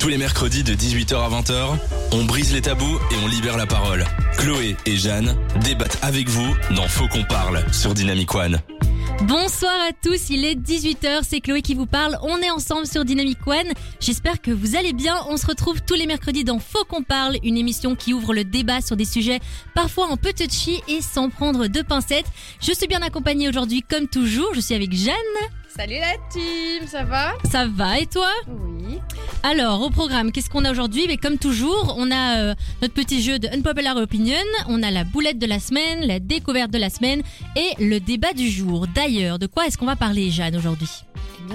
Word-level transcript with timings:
Tous 0.00 0.08
les 0.08 0.16
mercredis 0.16 0.64
de 0.64 0.72
18h 0.72 1.14
à 1.14 1.28
20h, 1.28 1.76
on 2.12 2.24
brise 2.24 2.54
les 2.54 2.62
tabous 2.62 2.98
et 3.10 3.16
on 3.22 3.28
libère 3.28 3.58
la 3.58 3.66
parole. 3.66 4.06
Chloé 4.38 4.74
et 4.86 4.96
Jeanne 4.96 5.36
débattent 5.62 5.98
avec 6.00 6.26
vous 6.26 6.56
dans 6.74 6.88
Faut 6.88 7.06
qu'on 7.06 7.22
parle 7.24 7.62
sur 7.70 7.92
Dynamic 7.92 8.34
One. 8.34 8.62
Bonsoir 9.24 9.74
à 9.86 9.92
tous, 9.92 10.30
il 10.30 10.46
est 10.46 10.54
18h, 10.54 11.20
c'est 11.28 11.40
Chloé 11.40 11.60
qui 11.60 11.74
vous 11.74 11.84
parle, 11.84 12.16
on 12.22 12.38
est 12.38 12.50
ensemble 12.50 12.86
sur 12.86 13.04
Dynamic 13.04 13.46
One. 13.46 13.72
J'espère 14.00 14.40
que 14.40 14.50
vous 14.50 14.74
allez 14.74 14.94
bien, 14.94 15.16
on 15.28 15.36
se 15.36 15.46
retrouve 15.46 15.82
tous 15.82 15.96
les 15.96 16.06
mercredis 16.06 16.44
dans 16.44 16.60
Faut 16.60 16.86
qu'on 16.86 17.02
parle, 17.02 17.36
une 17.44 17.58
émission 17.58 17.94
qui 17.94 18.14
ouvre 18.14 18.32
le 18.32 18.44
débat 18.44 18.80
sur 18.80 18.96
des 18.96 19.04
sujets 19.04 19.40
parfois 19.74 20.10
un 20.10 20.16
peu 20.16 20.32
touchy 20.32 20.80
et 20.88 21.02
sans 21.02 21.28
prendre 21.28 21.66
de 21.66 21.82
pincettes. 21.82 22.32
Je 22.62 22.72
suis 22.72 22.86
bien 22.86 23.02
accompagnée 23.02 23.50
aujourd'hui 23.50 23.82
comme 23.82 24.08
toujours, 24.08 24.54
je 24.54 24.60
suis 24.60 24.74
avec 24.74 24.94
Jeanne. 24.94 25.14
Salut 25.76 25.94
la 26.00 26.16
team, 26.30 26.86
ça 26.88 27.04
va 27.04 27.32
Ça 27.50 27.66
va 27.66 27.98
et 28.00 28.06
toi 28.06 28.28
Oui. 28.48 28.98
Alors, 29.44 29.82
au 29.82 29.90
programme, 29.90 30.32
qu'est-ce 30.32 30.50
qu'on 30.50 30.64
a 30.64 30.70
aujourd'hui 30.72 31.04
Mais 31.06 31.16
comme 31.16 31.38
toujours, 31.38 31.94
on 31.96 32.10
a 32.10 32.38
euh, 32.38 32.54
notre 32.82 32.92
petit 32.92 33.22
jeu 33.22 33.38
de 33.38 33.46
Unpopular 33.48 33.96
Opinion, 33.96 34.34
on 34.68 34.82
a 34.82 34.90
la 34.90 35.04
boulette 35.04 35.38
de 35.38 35.46
la 35.46 35.60
semaine, 35.60 36.06
la 36.06 36.18
découverte 36.18 36.72
de 36.72 36.78
la 36.78 36.90
semaine 36.90 37.22
et 37.56 37.82
le 37.82 38.00
débat 38.00 38.32
du 38.32 38.50
jour. 38.50 38.86
D'ailleurs, 38.94 39.38
de 39.38 39.46
quoi 39.46 39.66
est-ce 39.66 39.78
qu'on 39.78 39.86
va 39.86 39.96
parler, 39.96 40.30
Jeanne, 40.30 40.56
aujourd'hui? 40.56 40.90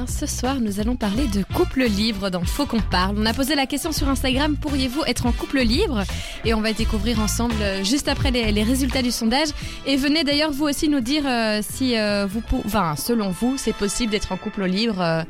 Ce 0.08 0.26
soir, 0.26 0.59
nous 0.59 0.80
allons 0.80 0.95
parler 0.95 1.27
de 1.27 1.44
couple 1.55 1.84
libre 1.85 2.30
dans 2.30 2.44
Faut 2.44 2.66
qu'on 2.66 2.81
parle. 2.81 3.16
On 3.17 3.26
a 3.26 3.34
posé 3.34 3.55
la 3.55 3.66
question 3.66 3.91
sur 3.91 4.09
Instagram 4.09 4.58
pourriez-vous 4.58 5.04
être 5.05 5.26
en 5.26 5.31
couple 5.31 5.59
libre? 5.59 6.04
Et 6.44 6.54
on 6.54 6.62
va 6.62 6.73
découvrir 6.73 7.20
ensemble 7.20 7.55
euh, 7.62 7.84
juste 7.84 8.08
après 8.08 8.31
les, 8.31 8.63
résultats 8.63 9.02
du 9.02 9.12
sondage. 9.12 9.49
Et 9.85 9.95
venez 9.95 10.23
d'ailleurs 10.23 10.52
vous 10.52 10.66
aussi 10.66 10.90
nous 10.90 10.99
dire 11.02 11.23
euh, 11.26 11.62
si 11.62 11.98
euh, 11.98 12.26
vous, 12.26 12.41
pou- 12.41 12.62
enfin, 12.66 12.95
selon 12.95 13.30
vous, 13.30 13.55
c'est 13.58 13.73
possible 13.73 14.12
d'être 14.12 14.31
en 14.31 14.38
couple 14.38 14.66
libre 14.66 15.26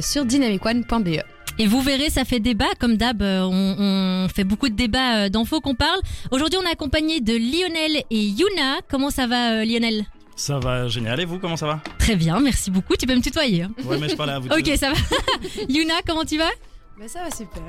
sur 0.00 0.24
dynamicone.be. 0.24 1.20
Et 1.58 1.66
vous 1.66 1.80
verrez, 1.80 2.10
ça 2.10 2.24
fait 2.24 2.40
débat. 2.40 2.68
Comme 2.78 2.96
d'hab, 2.96 3.22
on, 3.22 4.28
fait 4.34 4.44
beaucoup 4.44 4.68
de 4.68 4.74
débats 4.74 5.28
dans 5.28 5.44
Faut 5.44 5.60
qu'on 5.60 5.74
parle. 5.74 6.00
Aujourd'hui, 6.30 6.58
on 6.62 6.66
est 6.66 6.72
accompagné 6.72 7.20
de 7.20 7.32
Lionel 7.32 8.02
et 8.10 8.20
Yuna. 8.26 8.76
Comment 8.88 9.10
ça 9.10 9.26
va, 9.26 9.64
Lionel? 9.64 10.04
Ça 10.36 10.58
va 10.58 10.86
génial. 10.88 11.18
Et 11.20 11.24
vous, 11.24 11.38
comment 11.38 11.56
ça 11.56 11.66
va? 11.66 11.80
Très 11.98 12.14
bien, 12.14 12.38
merci 12.40 12.70
beaucoup. 12.70 12.94
Tu 12.96 13.06
peux 13.06 13.14
me 13.16 13.22
tutoyer. 13.22 13.62
hein 13.62 13.72
Ouais, 13.84 13.98
mais 13.98 14.08
je 14.08 14.14
parlais 14.16 14.34
à 14.34 14.38
vous. 14.38 14.48
ok, 14.50 14.62
deux. 14.62 14.76
ça 14.76 14.90
va. 14.92 14.96
Yuna, 15.68 15.94
comment 16.06 16.24
tu 16.24 16.36
vas? 16.38 16.50
Bah, 16.98 17.04
ça 17.08 17.20
va 17.24 17.30
super. 17.30 17.62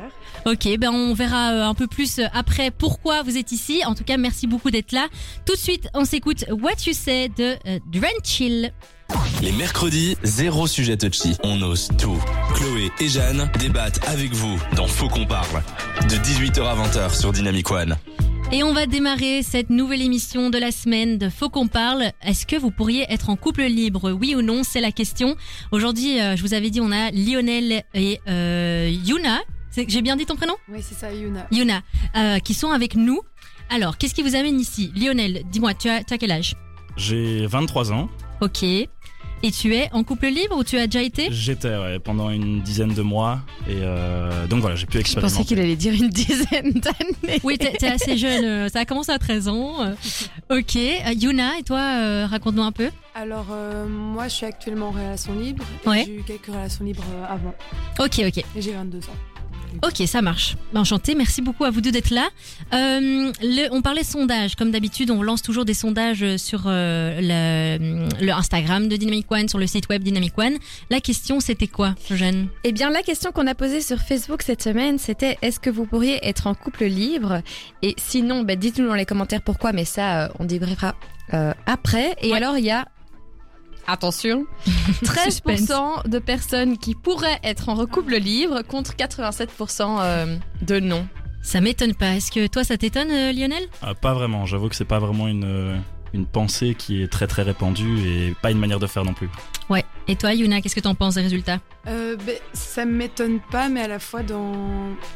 Ok, 0.45 0.77
ben 0.79 0.89
on 0.89 1.13
verra 1.13 1.51
euh, 1.51 1.63
un 1.65 1.73
peu 1.73 1.87
plus 1.87 2.19
euh, 2.19 2.25
après 2.33 2.71
pourquoi 2.71 3.23
vous 3.23 3.35
êtes 3.37 3.51
ici. 3.51 3.81
En 3.85 3.93
tout 3.93 4.05
cas, 4.05 4.15
merci 4.17 4.47
beaucoup 4.47 4.71
d'être 4.71 4.93
là. 4.93 5.07
Tout 5.45 5.53
de 5.53 5.59
suite, 5.59 5.89
on 5.93 6.05
s'écoute 6.05 6.45
What 6.49 6.85
You 6.85 6.93
Say 6.93 7.29
de 7.29 7.55
euh, 7.67 7.79
Drenchill. 7.91 8.71
Les 9.41 9.51
mercredis, 9.53 10.17
zéro 10.23 10.65
sujet 10.67 10.95
touchy. 10.97 11.35
On 11.43 11.61
ose 11.61 11.89
tout. 11.97 12.17
Chloé 12.53 12.89
et 12.99 13.07
Jeanne 13.09 13.49
débattent 13.59 13.99
avec 14.07 14.33
vous 14.33 14.57
dans 14.75 14.87
Faut 14.87 15.07
qu'on 15.09 15.25
parle. 15.25 15.61
De 16.09 16.15
18h 16.15 16.61
à 16.63 16.75
20h 16.75 17.17
sur 17.19 17.31
Dynamic 17.33 17.69
One. 17.71 17.97
Et 18.53 18.63
on 18.63 18.73
va 18.73 18.85
démarrer 18.85 19.43
cette 19.43 19.69
nouvelle 19.69 20.01
émission 20.01 20.49
de 20.49 20.57
la 20.57 20.71
semaine 20.71 21.17
de 21.17 21.29
Faut 21.29 21.49
qu'on 21.49 21.67
parle. 21.67 22.11
Est-ce 22.23 22.45
que 22.45 22.55
vous 22.55 22.71
pourriez 22.71 23.05
être 23.11 23.29
en 23.29 23.35
couple 23.35 23.63
libre? 23.63 24.11
Oui 24.13 24.35
ou 24.35 24.41
non? 24.41 24.61
C'est 24.63 24.79
la 24.79 24.91
question. 24.93 25.35
Aujourd'hui, 25.71 26.19
euh, 26.21 26.35
je 26.37 26.41
vous 26.43 26.53
avais 26.53 26.69
dit, 26.69 26.79
on 26.79 26.91
a 26.91 27.11
Lionel 27.11 27.83
et 27.93 28.19
euh, 28.29 28.89
Yuna. 29.05 29.39
C'est- 29.69 29.89
J'ai 29.89 30.01
bien 30.01 30.15
dit 30.15 30.25
ton 30.25 30.37
prénom? 30.37 30.55
Oui, 30.71 30.79
c'est 30.81 30.95
ça, 30.95 31.13
Yuna. 31.13 31.45
Yuna, 31.51 31.81
euh, 32.15 32.39
qui 32.39 32.53
sont 32.53 32.71
avec 32.71 32.95
nous. 32.95 33.19
Alors, 33.69 33.97
qu'est-ce 33.97 34.13
qui 34.15 34.23
vous 34.23 34.35
amène 34.35 34.59
ici? 34.59 34.91
Lionel, 34.95 35.43
dis-moi, 35.51 35.73
tu 35.73 35.89
as, 35.89 36.03
tu 36.05 36.13
as 36.13 36.17
quel 36.17 36.31
âge? 36.31 36.55
J'ai 36.95 37.45
23 37.47 37.91
ans. 37.91 38.09
Ok. 38.39 38.63
Et 39.43 39.51
tu 39.51 39.75
es 39.75 39.87
en 39.93 40.03
couple 40.03 40.27
libre 40.27 40.57
ou 40.57 40.63
tu 40.63 40.77
as 40.79 40.87
déjà 40.87 41.03
été? 41.03 41.27
J'étais 41.31 41.69
ouais, 41.69 41.99
pendant 41.99 42.31
une 42.31 42.61
dizaine 42.61 42.93
de 42.93 43.01
mois. 43.03 43.39
Et 43.69 43.73
euh, 43.81 44.47
donc 44.47 44.61
voilà, 44.61 44.75
j'ai 44.75 44.87
pu 44.87 44.93
Je 44.93 44.99
expérimenter. 44.99 45.33
pensais 45.35 45.47
qu'il 45.47 45.59
allait 45.59 45.75
dire 45.75 45.93
une 45.93 46.09
dizaine 46.09 46.71
d'années. 46.73 47.39
Oui, 47.43 47.57
t'es 47.59 47.71
t'es 47.73 47.87
assez 47.87 48.17
jeune, 48.17 48.43
euh, 48.43 48.67
ça 48.69 48.79
a 48.79 48.85
commencé 48.85 49.11
à 49.11 49.19
13 49.19 49.47
ans. 49.47 49.83
euh. 49.83 49.93
Ok, 50.49 50.75
Yuna, 51.21 51.59
et 51.59 51.63
toi, 51.63 51.79
euh, 51.79 52.25
raconte-nous 52.27 52.63
un 52.63 52.71
peu. 52.71 52.89
Alors, 53.13 53.45
euh, 53.51 53.87
moi, 53.87 54.27
je 54.27 54.33
suis 54.33 54.45
actuellement 54.45 54.87
en 54.87 54.91
relation 54.91 55.33
libre. 55.39 55.63
et 55.85 55.89
Ouais. 55.89 56.03
J'ai 56.07 56.15
eu 56.15 56.23
quelques 56.23 56.47
relations 56.47 56.83
libres 56.85 57.03
avant. 57.29 57.53
Ok, 57.99 58.19
ok. 58.27 58.37
Et 58.55 58.61
j'ai 58.61 58.73
22 58.73 58.97
ans. 58.99 59.01
Ok, 59.83 60.07
ça 60.07 60.21
marche. 60.21 60.55
Ben, 60.73 60.81
Enchanté, 60.81 61.15
merci 61.15 61.41
beaucoup 61.41 61.63
à 61.65 61.69
vous 61.69 61.81
deux 61.81 61.91
d'être 61.91 62.09
là. 62.11 62.27
Euh, 62.73 63.31
le- 63.41 63.67
on 63.71 63.81
parlait 63.81 64.03
sondage, 64.03 64.55
comme 64.55 64.71
d'habitude, 64.71 65.11
on 65.11 65.21
lance 65.21 65.41
toujours 65.41 65.65
des 65.65 65.73
sondages 65.73 66.37
sur 66.37 66.63
euh, 66.65 67.19
le, 67.21 68.25
le 68.25 68.31
Instagram 68.31 68.87
de 68.87 68.95
Dynamic 68.95 69.31
One, 69.31 69.47
sur 69.47 69.59
le 69.59 69.67
site 69.67 69.89
web 69.89 70.03
Dynamic 70.03 70.37
One. 70.37 70.57
La 70.89 70.99
question, 70.99 71.39
c'était 71.39 71.67
quoi, 71.67 71.95
Jeanne 72.11 72.47
Eh 72.63 72.71
bien, 72.71 72.89
la 72.89 73.01
question 73.03 73.31
qu'on 73.31 73.47
a 73.47 73.55
posée 73.55 73.81
sur 73.81 73.99
Facebook 73.99 74.41
cette 74.41 74.63
semaine, 74.63 74.97
c'était 74.97 75.37
est-ce 75.41 75.59
que 75.59 75.69
vous 75.69 75.85
pourriez 75.85 76.19
être 76.27 76.47
en 76.47 76.53
couple 76.55 76.85
libre? 76.85 77.41
Et 77.81 77.95
sinon, 77.97 78.43
bah, 78.43 78.55
dites-nous 78.55 78.87
dans 78.87 78.95
les 78.95 79.05
commentaires 79.05 79.41
pourquoi, 79.41 79.71
mais 79.73 79.85
ça, 79.85 80.25
euh, 80.25 80.29
on 80.39 80.45
débriefera 80.45 80.95
euh, 81.33 81.53
après. 81.65 82.15
Et 82.21 82.31
Ouais. 82.31 82.37
alors, 82.37 82.57
il 82.57 82.65
y 82.65 82.71
a. 82.71 82.87
Attention 83.87 84.45
13% 85.03 86.07
de 86.09 86.19
personnes 86.19 86.77
qui 86.77 86.93
pourraient 86.95 87.39
être 87.43 87.69
en 87.69 87.85
couple 87.85 88.15
libre 88.17 88.61
contre 88.63 88.93
87% 88.95 89.97
euh, 90.01 90.37
de 90.61 90.79
non. 90.79 91.07
Ça 91.41 91.61
m'étonne 91.61 91.93
pas. 91.93 92.15
Est-ce 92.15 92.31
que 92.31 92.47
toi, 92.47 92.63
ça 92.63 92.77
t'étonne, 92.77 93.09
euh, 93.11 93.31
Lionel? 93.31 93.63
Ah, 93.81 93.95
pas 93.95 94.13
vraiment. 94.13 94.45
J'avoue 94.45 94.67
que 94.69 94.75
c'est 94.75 94.83
pas 94.85 94.99
vraiment 94.99 95.27
une, 95.29 95.45
euh, 95.45 95.77
une 96.13 96.25
pensée 96.25 96.75
qui 96.77 97.01
est 97.01 97.07
très 97.07 97.27
très 97.27 97.43
répandue 97.43 97.99
et 98.05 98.35
pas 98.41 98.51
une 98.51 98.59
manière 98.59 98.79
de 98.79 98.87
faire 98.87 99.05
non 99.05 99.13
plus. 99.13 99.29
Ouais. 99.69 99.85
Et 100.09 100.15
toi, 100.15 100.33
Yuna, 100.33 100.61
qu'est-ce 100.61 100.75
que 100.75 100.79
t'en 100.81 100.95
penses 100.95 101.15
des 101.15 101.21
résultats? 101.21 101.59
Euh, 101.87 102.17
ben, 102.25 102.35
ça 102.53 102.83
m'étonne 102.85 103.39
pas, 103.51 103.69
mais 103.69 103.81
à 103.81 103.87
la 103.87 103.99
fois 103.99 104.23
dans. 104.23 104.51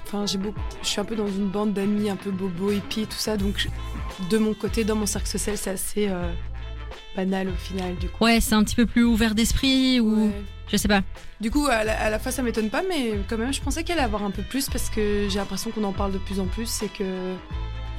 Enfin, 0.05 0.25
j'ai 0.25 0.37
beaucoup. 0.37 0.59
Je 0.83 0.87
suis 0.87 1.01
un 1.01 1.05
peu 1.05 1.15
dans 1.15 1.27
une 1.27 1.47
bande 1.49 1.73
d'amis 1.73 2.09
un 2.09 2.15
peu 2.17 2.31
bobo, 2.31 2.71
hippie, 2.71 3.05
tout 3.07 3.17
ça. 3.17 3.35
Donc, 3.35 3.55
je- 3.57 4.27
de 4.29 4.37
mon 4.37 4.53
côté, 4.53 4.83
dans 4.85 4.95
mon 4.95 5.05
cercle 5.05 5.27
social, 5.27 5.57
c'est 5.57 5.69
assez 5.71 6.07
euh, 6.09 6.31
banal 7.15 7.49
au 7.49 7.53
final, 7.55 7.95
du 7.97 8.07
coup. 8.09 8.23
Ouais, 8.23 8.39
c'est 8.39 8.55
un 8.55 8.63
petit 8.63 8.75
peu 8.75 8.85
plus 8.85 9.03
ouvert 9.03 9.35
d'esprit 9.35 9.99
ou 9.99 10.25
Ouais. 10.27 10.31
je 10.71 10.77
sais 10.77 10.87
pas. 10.87 11.01
Du 11.39 11.49
coup, 11.51 11.65
à 11.67 11.83
la, 11.83 11.99
à 11.99 12.09
la 12.09 12.19
fois, 12.19 12.31
ça 12.31 12.41
m'étonne 12.43 12.69
pas, 12.69 12.81
mais 12.87 13.13
quand 13.29 13.37
même, 13.37 13.53
je 13.53 13.61
pensais 13.61 13.83
qu'elle 13.83 13.97
allait 13.97 14.05
avoir 14.05 14.23
un 14.23 14.31
peu 14.31 14.43
plus 14.43 14.69
parce 14.69 14.89
que 14.89 15.27
j'ai 15.29 15.39
l'impression 15.39 15.71
qu'on 15.71 15.83
en 15.83 15.93
parle 15.93 16.11
de 16.13 16.17
plus 16.19 16.39
en 16.39 16.45
plus 16.45 16.81
et 16.83 16.87
que. 16.87 17.03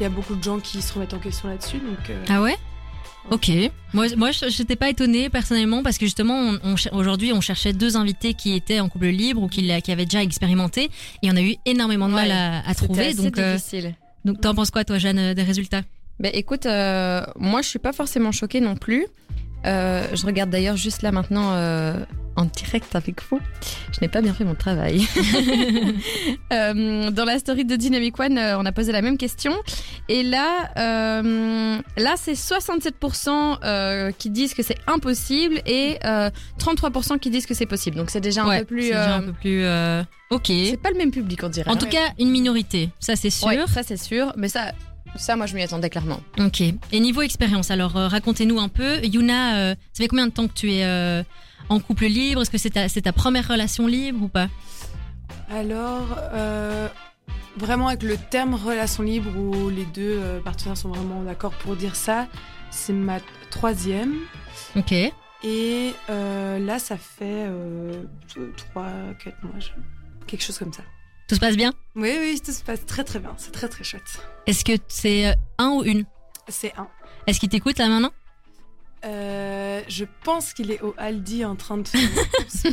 Il 0.01 0.03
y 0.03 0.07
a 0.07 0.09
beaucoup 0.09 0.35
de 0.35 0.43
gens 0.43 0.59
qui 0.59 0.81
se 0.83 0.93
remettent 0.95 1.13
en 1.15 1.19
question 1.19 1.49
là-dessus, 1.49 1.77
donc. 1.77 2.09
euh, 2.11 2.25
Ah 2.29 2.41
ouais? 2.43 2.57
Ok. 3.31 3.51
Moi, 3.93 4.07
moi, 4.17 4.33
je 4.33 4.49
j'étais 4.49 4.75
pas 4.75 4.89
étonnée 4.89 5.29
personnellement 5.31 5.83
parce 5.83 5.97
que 5.99 6.07
justement, 6.07 6.35
on, 6.35 6.59
on 6.65 6.77
cher- 6.77 6.93
aujourd'hui, 6.95 7.33
on 7.33 7.41
cherchait 7.41 7.73
deux 7.73 7.97
invités 7.97 8.35
qui 8.35 8.53
étaient 8.55 8.81
en 8.81 8.89
couple 8.89 9.07
libre 9.09 9.43
ou 9.43 9.49
qui, 9.49 9.71
qui 9.83 9.93
avaient 9.93 10.07
déjà 10.07 10.23
expérimenté 10.23 10.91
et 11.23 11.31
on 11.31 11.37
a 11.37 11.43
eu 11.43 11.55
énormément 11.67 12.09
de 12.09 12.15
mal 12.15 12.29
Ouais, 12.29 12.63
à, 12.67 12.75
trouver. 12.75 13.09
assez 13.09 13.17
Donc, 13.23 13.39
euh, 13.39 13.55
difficile. 13.57 13.95
donc, 14.25 14.41
t'en 14.41 14.55
penses 14.55 14.71
quoi, 14.73 14.83
toi, 14.85 14.99
Jeanne, 14.99 15.35
des 15.35 15.43
résultats? 15.43 15.83
Ben 16.21 16.31
écoute, 16.35 16.67
euh, 16.67 17.23
moi 17.37 17.63
je 17.63 17.69
suis 17.69 17.79
pas 17.79 17.93
forcément 17.93 18.33
choquée 18.33 18.61
non 18.61 18.77
plus. 18.77 19.07
Euh, 19.65 20.07
je 20.13 20.27
regarde 20.27 20.51
d'ailleurs 20.51 20.77
juste 20.77 21.03
là 21.03 21.13
maintenant 21.13 21.53
euh, 21.55 21.95
en 22.35 22.47
direct 22.47 22.97
avec 22.97 23.23
vous. 23.31 23.41
Je 23.93 24.01
n'ai 24.01 24.09
pas 24.09 24.21
bien 24.21 24.35
fait 24.35 24.45
mon 24.45 24.55
travail. 24.55 25.07
Dans 26.51 27.25
la 27.25 27.39
story 27.39 27.65
de 27.65 27.77
Dynamic 27.77 28.19
One, 28.19 28.39
on 28.39 28.65
a 28.65 28.73
posé 28.73 28.91
la 28.91 29.03
même 29.03 29.19
question. 29.19 29.53
Et 30.09 30.23
là, 30.23 30.71
là 30.75 32.15
c'est 32.17 32.33
67% 32.33 33.59
euh, 33.65 34.11
qui 34.19 34.31
disent 34.31 34.55
que 34.55 34.63
c'est 34.63 34.79
impossible 34.87 35.61
et 35.67 35.99
euh, 36.05 36.31
33% 36.59 37.19
qui 37.19 37.31
disent 37.31 37.47
que 37.47 37.55
c'est 37.55 37.67
possible. 37.67 37.97
Donc 37.97 38.11
c'est 38.11 38.21
déjà 38.21 38.45
un 38.45 38.61
peu 38.61 38.65
plus... 38.65 38.93
un 38.93 39.23
peu 39.23 39.33
plus. 39.33 39.65
Ok. 40.31 40.47
C'est 40.47 40.81
pas 40.81 40.91
le 40.91 40.99
même 40.99 41.11
public, 41.11 41.41
on 41.45 41.49
dirait. 41.49 41.71
En 41.71 41.77
tout 41.77 41.87
cas, 41.87 42.13
une 42.19 42.31
minorité, 42.31 42.89
ça 42.99 43.17
c'est 43.17 43.31
sûr. 43.31 43.49
Ouais, 43.49 43.59
ça 43.67 43.83
c'est 43.83 43.99
sûr. 43.99 44.33
Mais 44.37 44.49
ça, 44.49 44.73
ça 45.17 45.37
moi 45.37 45.47
je 45.47 45.55
m'y 45.55 45.63
attendais 45.63 45.91
clairement. 45.91 46.21
Ok. 46.39 46.61
Et 46.61 47.01
niveau 47.01 47.23
expérience, 47.23 47.71
alors 47.71 47.97
euh, 47.97 48.09
racontez-nous 48.09 48.59
un 48.61 48.69
peu. 48.69 49.05
Yuna, 49.05 49.57
euh, 49.59 49.75
ça 49.93 50.03
fait 50.05 50.09
combien 50.09 50.27
de 50.27 50.33
temps 50.33 50.49
que 50.49 50.55
tu 50.55 50.73
es 50.73 50.85
euh, 50.85 51.23
en 51.69 51.79
couple 51.81 52.07
libre? 52.07 52.43
Est-ce 52.43 52.51
que 52.51 52.59
c'est 52.59 52.71
ta, 52.71 52.89
c'est 52.89 53.03
ta 53.03 53.13
première 53.13 53.47
relation 53.49 53.87
libre 53.87 54.23
ou 54.25 54.29
pas? 54.29 54.49
Alors, 55.51 56.17
euh, 56.33 56.89
vraiment 57.57 57.89
avec 57.89 58.03
le 58.03 58.17
terme 58.17 58.55
relation 58.55 59.03
libre 59.03 59.31
où 59.37 59.69
les 59.69 59.85
deux 59.85 60.19
euh, 60.21 60.41
partenaires 60.41 60.77
sont 60.77 60.89
vraiment 60.91 61.23
d'accord 61.23 61.53
pour 61.53 61.77
dire 61.77 61.95
ça, 61.97 62.27
c'est 62.71 62.93
ma 62.95 63.19
troisième. 63.51 64.15
Ok. 64.77 64.93
Et 65.45 65.93
euh, 66.09 66.59
là, 66.61 66.79
ça 66.79 66.97
fait 66.97 67.47
euh, 67.49 68.05
3, 68.73 68.87
4 69.25 69.43
mois, 69.43 69.59
je- 69.59 69.71
quelque 70.27 70.43
chose 70.43 70.59
comme 70.59 70.73
ça. 70.73 70.83
Tout 71.29 71.35
se 71.37 71.41
passe 71.41 71.57
bien 71.57 71.73
Oui, 71.97 72.11
oui, 72.21 72.41
tout 72.45 72.53
se 72.53 72.63
passe 72.63 72.85
très 72.87 73.05
très 73.05 73.19
bien, 73.19 73.35
c'est 73.39 73.53
très 73.53 73.69
très 73.69 73.85
chouette. 73.85 74.03
Est-ce 74.47 74.65
que 74.65 74.73
c'est 74.89 75.29
euh, 75.29 75.33
un 75.59 75.71
ou 75.71 75.83
une 75.85 76.05
C'est 76.49 76.73
un. 76.77 76.89
Est-ce 77.27 77.41
qu'il 77.41 77.49
t'écoute 77.49 77.79
là 77.79 77.89
maintenant? 77.89 78.11
Euh, 79.05 79.81
je 79.89 80.05
pense 80.25 80.53
qu'il 80.53 80.71
est 80.71 80.81
au 80.83 80.95
Aldi 80.97 81.45
en 81.45 81.57
train 81.57 81.79
de 81.79 81.89
faire 81.89 82.01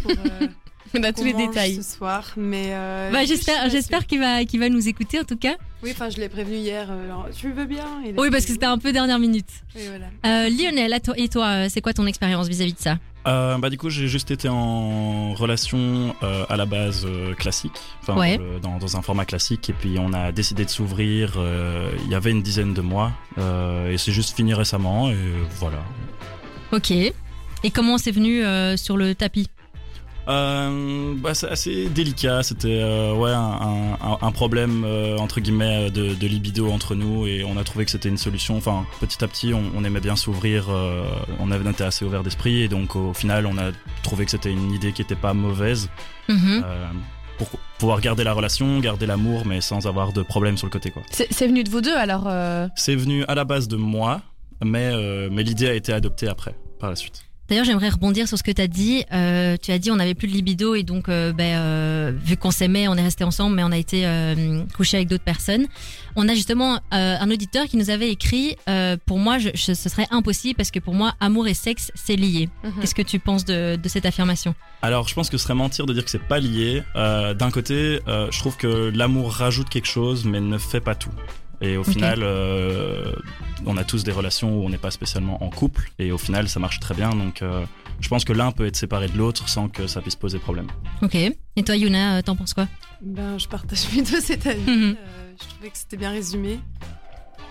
pour, 0.01 0.12
euh, 0.12 0.48
On 0.96 1.04
a 1.04 1.13
tous 1.13 1.24
les 1.24 1.34
détails. 1.34 1.75
ce 1.75 1.98
soir, 1.98 2.34
mais 2.36 2.69
euh, 2.72 3.12
Bah, 3.12 3.24
j'espère, 3.25 3.69
j'espère 3.69 4.07
qu'il 4.07 4.19
va, 4.19 4.44
qu'il 4.46 4.60
va 4.60 4.69
nous 4.69 4.88
écouter 4.88 5.19
en 5.19 5.24
tout 5.24 5.38
cas. 5.38 5.56
Oui, 5.84 5.92
enfin, 5.92 6.10
je 6.10 6.18
l'ai 6.18 6.30
prévenu 6.30 6.56
hier. 6.57 6.90
alors, 6.92 7.28
tu 7.36 7.51
veux 7.51 7.66
bien? 7.66 7.86
Oui, 8.18 8.30
parce 8.31 8.46
que 8.46 8.51
c'était 8.54 8.66
un 8.66 8.78
peu 8.80 8.92
dernière 8.92 9.19
minute. 9.19 9.50
Voilà. 9.75 10.50
Lionel, 10.50 10.92
à 10.94 11.00
toi, 11.00 11.13
et 11.18 11.30
toi, 11.30 11.69
c'est 11.69 11.81
quoi 11.81 11.94
ton 11.94 12.07
expérience 12.07 12.48
vis-à-vis 12.48 12.74
de 12.74 12.80
ça? 12.80 12.98
Euh, 13.29 13.57
bah 13.59 13.69
du 13.69 13.77
coup 13.77 13.91
j'ai 13.91 14.07
juste 14.07 14.31
été 14.31 14.49
en 14.49 15.33
relation 15.35 16.15
euh, 16.23 16.45
à 16.49 16.57
la 16.57 16.65
base 16.65 17.05
euh, 17.05 17.35
classique, 17.35 17.79
enfin 18.01 18.17
Ouais. 18.17 18.39
dans 18.63 18.77
dans, 18.77 18.97
un 18.97 19.03
format 19.03 19.25
classique 19.25 19.69
et 19.69 19.73
puis 19.73 19.97
on 19.99 20.13
a 20.13 20.31
décidé 20.31 20.65
de 20.65 20.69
s'ouvrir 20.69 21.37
il 22.05 22.09
y 22.09 22.15
avait 22.15 22.31
une 22.31 22.41
dizaine 22.41 22.73
de 22.73 22.81
mois 22.81 23.11
et 23.37 23.97
c'est 23.97 24.11
juste 24.11 24.35
fini 24.35 24.53
récemment 24.53 25.11
et 25.11 25.17
voilà. 25.59 25.83
Ok. 26.71 26.91
Et 26.91 27.71
comment 27.71 27.97
c'est 27.97 28.11
venu 28.11 28.41
sur 28.77 28.97
le 28.97 29.13
tapis? 29.13 29.47
Euh, 30.29 31.15
bah, 31.17 31.33
c'est 31.33 31.49
assez 31.49 31.89
délicat, 31.89 32.43
c'était 32.43 32.79
euh, 32.81 33.13
ouais 33.15 33.31
un, 33.31 33.97
un- 34.01 34.17
un 34.21 34.31
problème 34.31 34.83
euh, 34.85 35.17
entre 35.17 35.39
guillemets 35.39 35.89
de, 35.89 36.13
de 36.13 36.27
libido 36.27 36.71
entre 36.71 36.93
nous 36.93 37.25
et 37.25 37.43
on 37.43 37.57
a 37.57 37.63
trouvé 37.63 37.85
que 37.85 37.91
c'était 37.91 38.09
une 38.09 38.17
solution. 38.17 38.55
Enfin 38.57 38.85
petit 38.99 39.23
à 39.23 39.27
petit 39.27 39.53
on, 39.53 39.63
on 39.75 39.83
aimait 39.83 39.99
bien 40.01 40.15
s'ouvrir, 40.15 40.67
euh, 40.69 41.03
on 41.39 41.49
avait 41.51 41.67
été 41.69 41.83
assez 41.83 42.05
ouvert 42.05 42.21
d'esprit 42.23 42.61
et 42.61 42.67
donc 42.67 42.95
au 42.95 43.13
final 43.13 43.45
on 43.47 43.57
a 43.57 43.71
trouvé 44.03 44.25
que 44.25 44.31
c'était 44.31 44.51
une 44.51 44.71
idée 44.71 44.91
qui 44.93 45.01
était 45.01 45.15
pas 45.15 45.33
mauvaise. 45.33 45.89
Mhm. 46.27 46.63
Euh, 46.65 46.85
pour 47.39 47.47
pouvoir 47.77 48.01
garder 48.01 48.25
la 48.25 48.33
relation, 48.33 48.79
garder 48.81 49.05
l'amour, 49.05 49.45
mais 49.45 49.61
sans 49.61 49.87
avoir 49.87 50.11
de 50.11 50.21
problème 50.23 50.57
sur 50.57 50.67
le 50.67 50.71
côté. 50.71 50.91
quoi. 50.91 51.01
C'est 51.09 51.27
c'est 51.31 51.47
venu 51.47 51.63
de 51.63 51.69
vous 51.69 51.79
deux 51.81 51.95
alors 51.95 52.25
euh, 52.27 52.67
C'est 52.75 52.95
venu 52.97 53.23
à 53.29 53.33
la 53.35 53.45
base 53.45 53.69
de 53.69 53.77
moi, 53.77 54.21
mais, 54.63 54.91
euh, 54.93 55.29
mais 55.31 55.43
l'idée 55.43 55.69
a 55.69 55.73
été 55.73 55.93
adoptée 55.93 56.27
après, 56.27 56.53
par 56.81 56.89
la 56.89 56.97
suite. 56.97 57.23
D'ailleurs, 57.50 57.66
j'aimerais 57.66 57.90
rebondir 57.90 58.28
sur 58.28 58.38
ce 58.38 58.44
que 58.44 58.51
tu 58.51 58.62
as 58.62 58.68
dit. 58.68 59.04
Euh, 59.12 59.57
tu 59.62 59.72
as 59.72 59.80
dit 59.80 59.90
on 59.92 59.96
n'avait 59.96 60.13
plus 60.13 60.28
de 60.28 60.34
libido 60.34 60.75
et 60.75 60.84
donc, 60.84 61.10
euh, 61.10 61.34
ben, 61.34 61.57
euh, 61.60 62.12
vu 62.24 62.38
qu'on 62.38 62.51
s'aimait, 62.51 62.88
on 62.88 62.96
est 62.96 63.01
resté 63.01 63.24
ensemble, 63.24 63.56
mais 63.56 63.63
on 63.63 63.72
a 63.72 63.78
été 63.78 64.06
euh, 64.06 64.63
couché 64.78 64.98
avec 64.98 65.10
d'autres 65.10 65.24
personnes. 65.24 65.66
On 66.16 66.28
a 66.30 66.36
justement 66.36 66.75
euh, 66.94 67.16
un 67.19 67.31
auditeur 67.31 67.66
qui 67.66 67.78
nous 67.78 67.90
avait 67.90 68.10
écrit 68.12 68.56
euh, 68.69 68.98
pour 69.06 69.18
moi, 69.19 69.38
je, 69.40 69.50
je- 69.56 69.74
ce 69.74 69.90
serait 69.90 70.07
impossible 70.12 70.56
parce 70.56 70.69
que 70.72 70.80
pour 70.80 70.94
moi, 70.94 71.13
amour 71.19 71.48
et 71.48 71.54
sexe, 71.54 71.92
c'est 71.96 72.16
lié. 72.16 72.50
mhm. 72.63 72.74
Qu'est-ce 72.81 72.96
que 72.96 73.01
tu 73.01 73.19
penses 73.19 73.46
de, 73.46 73.75
de 73.81 73.90
cette 73.90 74.06
affirmation? 74.06 74.54
Alors, 74.81 75.07
je 75.07 75.13
pense 75.16 75.30
que 75.30 75.38
ce 75.38 75.44
serait 75.44 75.56
mentir 75.56 75.86
de 75.86 75.94
dire 75.94 76.04
que 76.06 76.12
c'est 76.12 76.19
pas 76.28 76.40
lié. 76.40 76.84
Euh, 76.96 77.34
D'un 77.34 77.51
côté, 77.51 78.00
euh, 78.07 78.28
je 78.31 78.40
trouve 78.40 78.57
que 78.57 78.92
l'amour 78.94 79.31
rajoute 79.34 79.69
quelque 79.69 79.88
chose, 79.88 80.25
mais 80.25 80.40
ne 80.40 80.57
fait 80.57 80.81
pas 80.81 80.96
tout. 80.96 81.12
Et 81.61 81.77
au 81.77 81.83
final, 81.83 82.19
euh, 82.21 83.13
on 83.65 83.75
a 83.77 83.83
tous 83.83 84.03
des 84.03 84.11
relations 84.11 84.59
où 84.59 84.65
on 84.65 84.69
n'est 84.69 84.77
pas 84.77 84.91
spécialement 84.91 85.44
en 85.44 85.50
couple, 85.50 85.91
et 86.00 86.11
au 86.11 86.17
final, 86.17 86.47
ça 86.47 86.59
marche 86.59 86.79
très 86.79 86.94
bien. 86.94 87.09
Donc, 87.09 87.41
euh, 87.41 87.65
je 88.00 88.07
pense 88.07 88.23
que 88.23 88.33
l'un 88.33 88.51
peut 88.51 88.65
être 88.65 88.77
séparé 88.77 89.07
de 89.07 89.17
l'autre 89.17 89.50
sans 89.50 89.67
que 89.67 89.88
ça 89.88 90.01
puisse 90.01 90.15
poser 90.15 90.39
problème. 90.39 90.67
Ok. 91.01 91.15
Et 91.15 91.63
toi, 91.65 91.75
Yuna, 91.75 92.17
euh, 92.17 92.21
t'en 92.21 92.35
penses 92.35 92.53
quoi? 92.53 92.67
Ben, 93.01 93.38
je 93.38 93.47
partage 93.47 93.85
plutôt 93.88 94.19
cet 94.21 94.47
avis. 94.47 94.61
Mhm. 94.61 94.95
Euh, 94.97 95.33
je 95.41 95.47
trouvais 95.50 95.69
que 95.69 95.77
c'était 95.77 95.97
bien 95.97 96.11
résumé. 96.11 96.59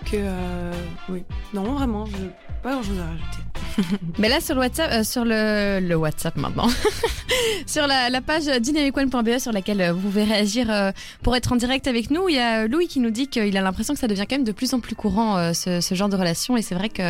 Que, 0.05 0.15
euh, 0.15 0.73
oui. 1.09 1.23
Non, 1.53 1.73
vraiment, 1.73 2.05
je 2.05 2.15
pas 2.63 2.73
grand 2.73 2.83
chose 2.83 2.99
à 2.99 3.05
rajouter. 3.05 3.43
Mais 4.17 4.29
là 4.29 4.39
sur 4.41 4.55
le 4.55 4.61
WhatsApp, 4.61 4.91
euh, 4.91 5.03
sur 5.03 5.23
le, 5.25 5.79
le 5.81 5.95
WhatsApp 5.95 6.35
maintenant, 6.37 6.67
sur 7.65 7.87
la, 7.87 8.09
la 8.09 8.21
page 8.21 8.45
dynamicone.be 8.45 9.37
sur 9.39 9.51
laquelle 9.51 9.81
euh, 9.81 9.93
vous 9.93 10.01
pouvez 10.01 10.23
réagir 10.23 10.67
euh, 10.69 10.91
pour 11.23 11.35
être 11.35 11.51
en 11.51 11.55
direct 11.55 11.87
avec 11.87 12.09
nous, 12.11 12.29
il 12.29 12.35
y 12.35 12.39
a 12.39 12.67
Louis 12.67 12.87
qui 12.87 12.99
nous 12.99 13.11
dit 13.11 13.27
qu'il 13.27 13.55
a 13.57 13.61
l'impression 13.61 13.93
que 13.93 13.99
ça 13.99 14.07
devient 14.07 14.25
quand 14.29 14.35
même 14.37 14.43
de 14.43 14.51
plus 14.51 14.73
en 14.73 14.79
plus 14.79 14.95
courant 14.95 15.37
euh, 15.37 15.53
ce, 15.53 15.81
ce 15.81 15.95
genre 15.95 16.09
de 16.09 16.15
relation 16.15 16.57
et 16.57 16.61
c'est 16.61 16.75
vrai 16.75 16.89
que 16.89 17.01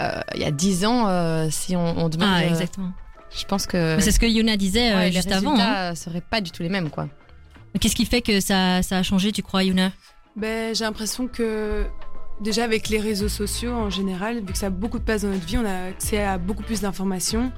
euh, 0.00 0.20
il 0.34 0.40
y 0.40 0.44
a 0.44 0.50
dix 0.50 0.84
ans, 0.84 1.06
euh, 1.08 1.48
si 1.50 1.76
on, 1.76 1.98
on 1.98 2.08
demande, 2.08 2.28
Ah, 2.32 2.40
euh, 2.42 2.48
exactement. 2.48 2.92
je 3.36 3.44
pense 3.44 3.66
que 3.66 3.98
C'est 4.00 4.10
ce 4.12 4.18
que 4.18 4.26
Yuna 4.26 4.56
disait 4.56 4.92
euh, 4.92 4.96
ouais, 4.96 5.12
juste 5.12 5.28
les 5.28 5.34
avant. 5.34 5.50
hein. 5.52 5.54
résultats 5.56 5.90
euh, 5.90 5.94
seraient 5.94 6.22
pas 6.22 6.40
du 6.40 6.50
tout 6.50 6.62
les 6.62 6.68
mêmes 6.70 6.90
quoi. 6.90 7.08
Qu'est-ce 7.80 7.96
qui 7.96 8.04
fait 8.06 8.20
que 8.22 8.40
ça, 8.40 8.82
ça 8.82 8.98
a 8.98 9.02
changé, 9.02 9.32
tu 9.32 9.42
crois, 9.42 9.64
Yuna? 9.64 9.92
Ben, 10.36 10.74
j'ai 10.74 10.84
l'impression 10.84 11.26
que 11.26 11.84
déjà 12.40 12.64
avec 12.64 12.88
les 12.88 12.98
réseaux 12.98 13.28
sociaux 13.28 13.72
en 13.72 13.90
général, 13.90 14.38
vu 14.40 14.52
que 14.52 14.58
ça 14.58 14.66
a 14.66 14.70
beaucoup 14.70 14.98
de 14.98 15.04
place 15.04 15.22
dans 15.22 15.28
notre 15.28 15.46
vie, 15.46 15.58
on 15.58 15.64
a 15.64 15.88
accès 15.90 16.22
à 16.22 16.38
beaucoup 16.38 16.62
plus 16.62 16.80
d'informations. 16.80 17.52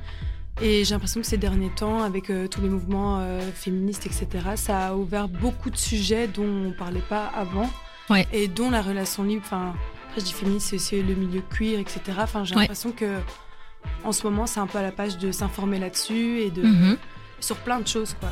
Et 0.62 0.84
j'ai 0.84 0.94
l'impression 0.94 1.20
que 1.20 1.26
ces 1.26 1.36
derniers 1.36 1.70
temps, 1.70 2.02
avec 2.02 2.30
euh, 2.30 2.46
tous 2.46 2.60
les 2.60 2.68
mouvements 2.68 3.18
euh, 3.20 3.40
féministes, 3.54 4.06
etc., 4.06 4.28
ça 4.54 4.88
a 4.88 4.94
ouvert 4.94 5.26
beaucoup 5.28 5.68
de 5.68 5.76
sujets 5.76 6.28
dont 6.28 6.66
on 6.68 6.72
parlait 6.72 7.02
pas 7.08 7.26
avant. 7.34 7.68
Ouais. 8.08 8.26
Et 8.32 8.46
dont 8.46 8.70
la 8.70 8.80
relation 8.82 9.24
libre, 9.24 9.42
enfin, 9.44 9.74
après 10.08 10.20
je 10.20 10.26
dis 10.26 10.32
féministe, 10.32 10.68
c'est 10.70 10.76
aussi 10.76 11.02
le 11.02 11.14
milieu 11.14 11.40
queer, 11.56 11.80
etc. 11.80 12.00
Enfin, 12.20 12.44
j'ai 12.44 12.54
Ouais. 12.54 12.60
l'impression 12.62 12.92
que 12.92 13.18
en 14.04 14.12
ce 14.12 14.22
moment, 14.26 14.46
c'est 14.46 14.60
un 14.60 14.66
peu 14.68 14.78
à 14.78 14.82
la 14.82 14.92
page 14.92 15.18
de 15.18 15.32
s'informer 15.32 15.78
là-dessus 15.80 16.38
et 16.40 16.50
de 16.50 16.62
Mhm. 16.62 16.96
Sur 17.44 17.56
plein 17.56 17.80
de 17.80 17.86
choses, 17.86 18.14
quoi. 18.18 18.30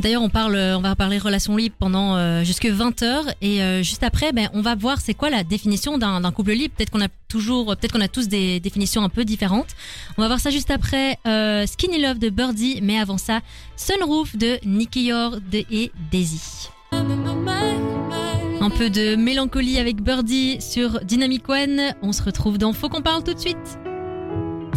D'ailleurs, 0.00 0.22
on 0.22 0.28
parle, 0.30 0.54
euh, 0.56 0.76
on 0.76 0.80
va 0.80 0.96
parler 0.96 1.18
relations 1.18 1.56
libres 1.56 1.74
pendant 1.78 2.16
euh, 2.16 2.44
jusque 2.44 2.66
20 2.66 3.02
heures 3.02 3.26
et 3.40 3.62
euh, 3.62 3.82
juste 3.82 4.02
après, 4.02 4.32
ben, 4.32 4.48
on 4.52 4.62
va 4.62 4.74
voir 4.74 5.00
c'est 5.00 5.14
quoi 5.14 5.30
la 5.30 5.44
définition 5.44 5.98
d'un 5.98 6.32
couple 6.32 6.52
libre. 6.52 6.74
Peut-être 6.76 6.90
qu'on 6.90 7.02
a 7.02 7.08
toujours, 7.28 7.66
peut-être 7.76 7.92
qu'on 7.92 8.00
a 8.00 8.08
tous 8.08 8.28
des 8.28 8.60
définitions 8.60 9.02
un 9.02 9.08
peu 9.08 9.24
différentes. 9.24 9.70
On 10.16 10.22
va 10.22 10.28
voir 10.28 10.40
ça 10.40 10.50
juste 10.50 10.70
après. 10.70 11.18
Skinny 11.66 12.00
Love 12.00 12.18
de 12.18 12.30
Birdie, 12.30 12.80
mais 12.82 12.98
avant 12.98 13.18
ça, 13.18 13.40
Sunroof 13.76 14.36
de 14.36 14.58
Nicky 14.64 15.04
Yor 15.04 15.38
de 15.50 15.64
et 15.70 15.92
Daisy. 16.10 16.68
Un 16.92 18.70
peu 18.70 18.90
de 18.90 19.16
mélancolie 19.16 19.78
avec 19.78 20.02
Birdie 20.02 20.60
sur 20.60 21.00
Dynamic 21.04 21.48
One. 21.48 21.94
On 22.02 22.12
se 22.12 22.22
retrouve 22.22 22.58
dans 22.58 22.72
Faut 22.72 22.88
qu'on 22.88 23.02
parle 23.02 23.24
tout 23.24 23.34
de 23.34 23.40
suite. 23.40 23.78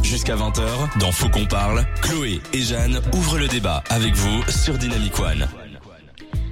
Jusqu'à 0.05 0.35
20h, 0.35 0.99
dans 0.99 1.11
Faut 1.11 1.29
qu'on 1.29 1.47
parle, 1.47 1.83
Chloé 2.03 2.39
et 2.53 2.61
Jeanne 2.61 3.01
ouvrent 3.13 3.39
le 3.39 3.47
débat 3.47 3.83
avec 3.89 4.13
vous 4.13 4.43
sur 4.51 4.77
Dynamic 4.77 5.19
One. 5.19 5.47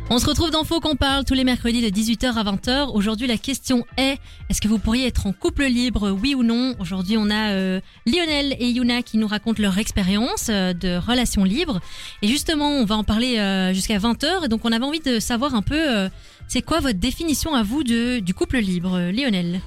On 0.10 0.18
se 0.18 0.26
retrouve 0.26 0.50
dans 0.50 0.64
Faux 0.64 0.80
qu'on 0.80 0.96
parle 0.96 1.24
tous 1.24 1.36
les 1.36 1.44
mercredis 1.44 1.84
de 1.84 1.96
18h 1.96 2.34
à 2.34 2.44
20h. 2.44 2.92
Aujourd'hui, 2.96 3.28
la 3.28 3.38
question 3.38 3.86
est 3.98 4.18
est-ce 4.50 4.60
que 4.60 4.68
vous 4.68 4.80
pourriez 4.80 5.06
être 5.06 5.28
en 5.28 5.34
couple 5.34 5.66
libre, 5.66 6.10
oui 6.10 6.34
ou 6.34 6.42
non? 6.42 6.74
Aujourd'hui, 6.80 7.16
on 7.16 7.30
a 7.30 7.52
euh, 7.52 7.80
Lionel 8.08 8.56
et 8.58 8.70
Yuna 8.70 9.04
qui 9.04 9.20
nous 9.20 9.28
racontent 9.28 9.62
leur 9.62 9.78
expérience 9.78 10.48
euh, 10.50 10.74
de 10.74 10.98
relation 10.98 11.44
libre. 11.44 11.80
Et 12.24 12.28
justement, 12.28 12.70
on 12.70 12.86
va 12.86 12.96
en 12.96 13.04
parler 13.04 13.38
euh, 13.38 13.72
jusqu'à 13.72 14.00
20h. 14.00 14.46
Et 14.46 14.48
donc, 14.48 14.62
on 14.66 14.72
avait 14.72 14.84
envie 14.84 15.00
de 15.00 15.20
savoir 15.20 15.54
un 15.54 15.62
peu 15.62 16.10
c'est 16.48 16.64
quoi 16.64 16.80
votre 16.80 16.98
définition 16.98 17.54
à 17.54 17.62
vous 17.62 17.84
du 17.84 18.34
couple 18.34 18.58
libre, 18.58 19.12
Lionel? 19.12 19.62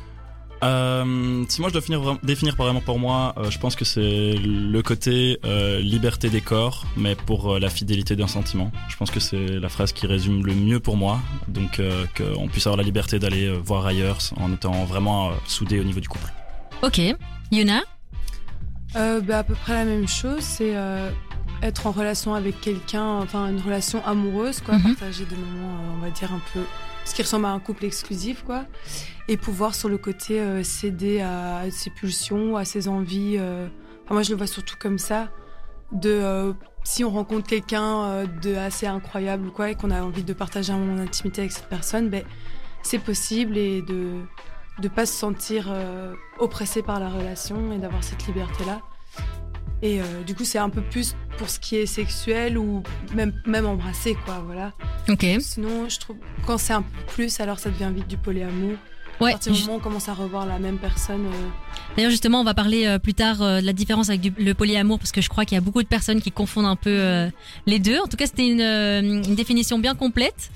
Euh, 0.64 1.44
si 1.49 1.61
moi 1.61 1.69
je 1.69 1.75
dois 1.75 1.82
finir, 1.82 2.19
définir 2.23 2.56
vraiment 2.56 2.81
pour 2.81 2.99
moi, 2.99 3.35
euh, 3.37 3.50
je 3.50 3.58
pense 3.58 3.76
que 3.76 3.85
c'est 3.85 4.35
le 4.35 4.81
côté 4.82 5.38
euh, 5.44 5.81
liberté 5.81 6.31
des 6.31 6.41
corps, 6.41 6.85
mais 6.97 7.14
pour 7.14 7.55
euh, 7.55 7.58
la 7.58 7.69
fidélité 7.69 8.17
d'un 8.17 8.26
sentiment. 8.26 8.73
Je 8.88 8.97
pense 8.97 9.11
que 9.11 9.20
c'est 9.20 9.37
la 9.49 9.69
phrase 9.69 9.93
qui 9.93 10.06
résume 10.06 10.47
le 10.47 10.55
mieux 10.55 10.81
pour 10.81 10.97
moi. 10.97 11.20
Donc 11.49 11.79
euh, 11.79 12.06
qu'on 12.17 12.49
puisse 12.49 12.67
avoir 12.67 12.79
la 12.79 12.85
liberté 12.85 13.19
d'aller 13.19 13.47
euh, 13.47 13.58
voir 13.62 13.85
ailleurs 13.87 14.19
en 14.37 14.53
étant 14.53 14.85
vraiment 14.87 15.29
euh, 15.31 15.32
soudé 15.47 15.79
au 15.79 15.85
niveau 15.85 16.00
du 16.00 16.08
couple. 16.08 16.32
Ok. 16.82 17.00
Yuna? 17.52 17.82
Euh, 18.97 19.20
bah, 19.20 19.38
à 19.41 19.44
peu 19.44 19.55
près 19.55 19.75
la 19.75 19.85
même 19.85 20.09
chose, 20.09 20.41
c'est 20.41 20.75
euh, 20.75 21.11
être 21.62 21.87
en 21.87 21.91
relation 21.91 22.35
avec 22.35 22.61
quelqu'un, 22.61 23.19
enfin 23.19 23.49
une 23.50 23.61
relation 23.61 24.02
amoureuse, 24.06 24.61
quoi, 24.61 24.76
Mhm. 24.76 24.94
partager 24.94 25.25
des 25.26 25.37
moments, 25.37 25.75
euh, 25.75 25.97
on 25.97 26.00
va 26.00 26.11
dire 26.11 26.32
un 26.32 26.41
peu, 26.55 26.61
ce 27.06 27.14
qui 27.14 27.23
ressemble 27.23 27.47
à 27.47 27.50
un 27.50 27.61
couple 27.61 27.85
exclusif, 27.85 28.42
quoi, 28.42 28.66
et 29.28 29.37
pouvoir 29.37 29.75
sur 29.75 29.88
le 29.88 29.97
côté 29.97 30.40
euh, 30.40 30.62
céder 30.62 31.21
à 31.21 31.62
ses 31.71 31.88
pulsions, 31.88 32.57
à 32.57 32.64
ses 32.64 32.88
envies. 32.88 33.37
euh, 33.38 33.69
moi, 34.11 34.23
je 34.23 34.30
le 34.30 34.37
vois 34.37 34.49
surtout 34.49 34.75
comme 34.78 34.99
ça, 34.99 35.30
de 35.92 36.11
euh, 36.11 36.52
si 36.83 37.04
on 37.04 37.11
rencontre 37.11 37.47
quelqu'un 37.47 38.25
de 38.42 38.57
assez 38.57 38.87
incroyable 38.87 39.50
quoi, 39.52 39.71
et 39.71 39.75
qu'on 39.76 39.90
a 39.90 40.02
envie 40.02 40.25
de 40.25 40.33
partager 40.33 40.73
un 40.73 40.78
moment 40.78 40.97
d'intimité 40.97 41.42
avec 41.42 41.52
cette 41.52 41.69
personne, 41.69 42.11
ben 42.11 42.25
c'est 42.83 42.99
possible 43.00 43.57
et 43.57 43.83
de 43.83 44.21
de 44.78 44.88
pas 44.88 45.07
se 45.07 45.14
sentir 45.14 45.75
oppressé 46.38 46.83
par 46.83 47.00
la 47.00 47.09
relation 47.09 47.73
et 47.73 47.78
d'avoir 47.78 48.04
cette 48.04 48.26
liberté 48.26 48.64
là. 48.64 48.83
Et 49.83 50.00
euh, 50.00 50.04
du 50.26 50.35
coup, 50.35 50.45
c'est 50.45 50.59
un 50.59 50.71
peu 50.71 50.80
plus 50.80 51.14
pour 51.37 51.50
ce 51.50 51.61
qui 51.61 51.76
est 51.76 51.87
sexuel 51.87 52.56
ou 52.56 52.83
même 53.14 53.33
même 53.47 53.66
embrasser 53.66 54.16
quoi, 54.25 54.42
voilà. 54.47 54.73
Ok. 55.09 55.26
Sinon, 55.40 55.88
je 55.88 55.99
trouve 55.99 56.16
quand 56.47 56.56
c'est 56.59 56.73
un 56.73 56.83
peu 56.83 57.02
plus, 57.09 57.40
alors 57.40 57.59
ça 57.59 57.68
devient 57.71 57.90
vite 57.95 58.09
du 58.09 58.16
polyamour. 58.16 58.76
Ouais. 59.21 59.30
À 59.30 59.33
partir 59.33 59.52
du 59.52 59.61
moment 59.62 59.75
où 59.75 59.76
on 59.76 59.80
commence 59.80 60.09
à 60.11 60.14
revoir 60.14 60.45
la 60.45 60.59
même 60.59 60.76
personne, 60.78 61.25
euh, 61.26 61.49
D'ailleurs, 61.97 62.11
justement, 62.11 62.40
on 62.40 62.45
va 62.45 62.52
parler 62.52 62.85
euh, 62.87 62.99
plus 62.99 63.14
tard 63.14 63.40
euh, 63.40 63.61
de 63.62 63.66
la 63.66 63.73
différence 63.73 64.11
avec 64.11 64.21
du- 64.21 64.35
le 64.42 64.52
polyamour 64.52 64.99
parce 64.99 65.11
que 65.12 65.23
je 65.23 65.28
crois 65.30 65.47
qu'il 65.47 65.54
y 65.54 65.59
a 65.59 65.62
beaucoup 65.62 65.83
de 65.83 65.88
personnes 65.88 66.21
qui 66.21 66.30
confondent 66.30 66.66
un 66.66 66.76
peu 66.76 67.30
les 67.66 67.78
deux. 67.78 67.99
En 67.99 68.06
tout 68.09 68.16
cas, 68.18 68.26
c'était 68.26 68.47
une, 68.47 68.61
une 68.61 69.35
définition 69.35 69.78
bien 69.78 69.95
complète. 69.95 70.50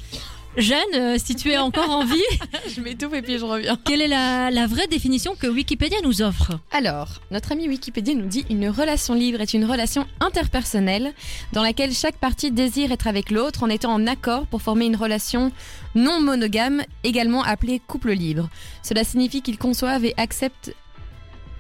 Jeanne, 0.57 0.78
euh, 0.95 1.16
si 1.16 1.37
tu 1.37 1.50
es 1.50 1.59
encore 1.59 1.90
en 1.90 2.04
vie, 2.04 2.19
je 2.75 2.80
m'étouffe 2.80 3.14
et 3.14 3.23
puis 3.23 3.38
je 3.38 3.45
reviens. 3.45 3.78
quelle 3.85 4.00
est 4.00 4.09
la, 4.09 4.50
la 4.50 4.66
vraie 4.66 4.88
définition 4.88 5.37
que 5.37 5.47
Wikipédia 5.47 5.99
nous 6.02 6.23
offre 6.23 6.59
Alors, 6.73 7.21
notre 7.30 7.52
ami 7.52 7.69
Wikipédia 7.69 8.14
nous 8.14 8.26
dit 8.26 8.45
une 8.50 8.69
relation 8.69 9.14
libre 9.14 9.40
est 9.40 9.54
une 9.54 9.64
relation 9.64 10.07
interpersonnelle 10.19 11.12
dans 11.52 11.62
laquelle 11.62 11.92
chaque 11.92 12.16
partie 12.16 12.50
désire 12.50 12.90
être 12.90 13.07
avec 13.07 13.30
l'autre 13.30 13.62
en 13.62 13.69
étant 13.69 13.92
en 13.92 14.09
accord 14.09 14.47
pour 14.47 14.61
former 14.61 14.87
une 14.87 14.97
relation 14.97 15.52
non 15.95 16.21
monogame, 16.21 16.83
également 17.04 17.45
appelée 17.45 17.80
couple 17.87 18.11
libre. 18.12 18.50
Cela 18.83 19.04
signifie 19.04 19.42
qu'ils 19.42 19.59
conçoivent 19.59 20.04
et 20.04 20.14
acceptent 20.16 20.75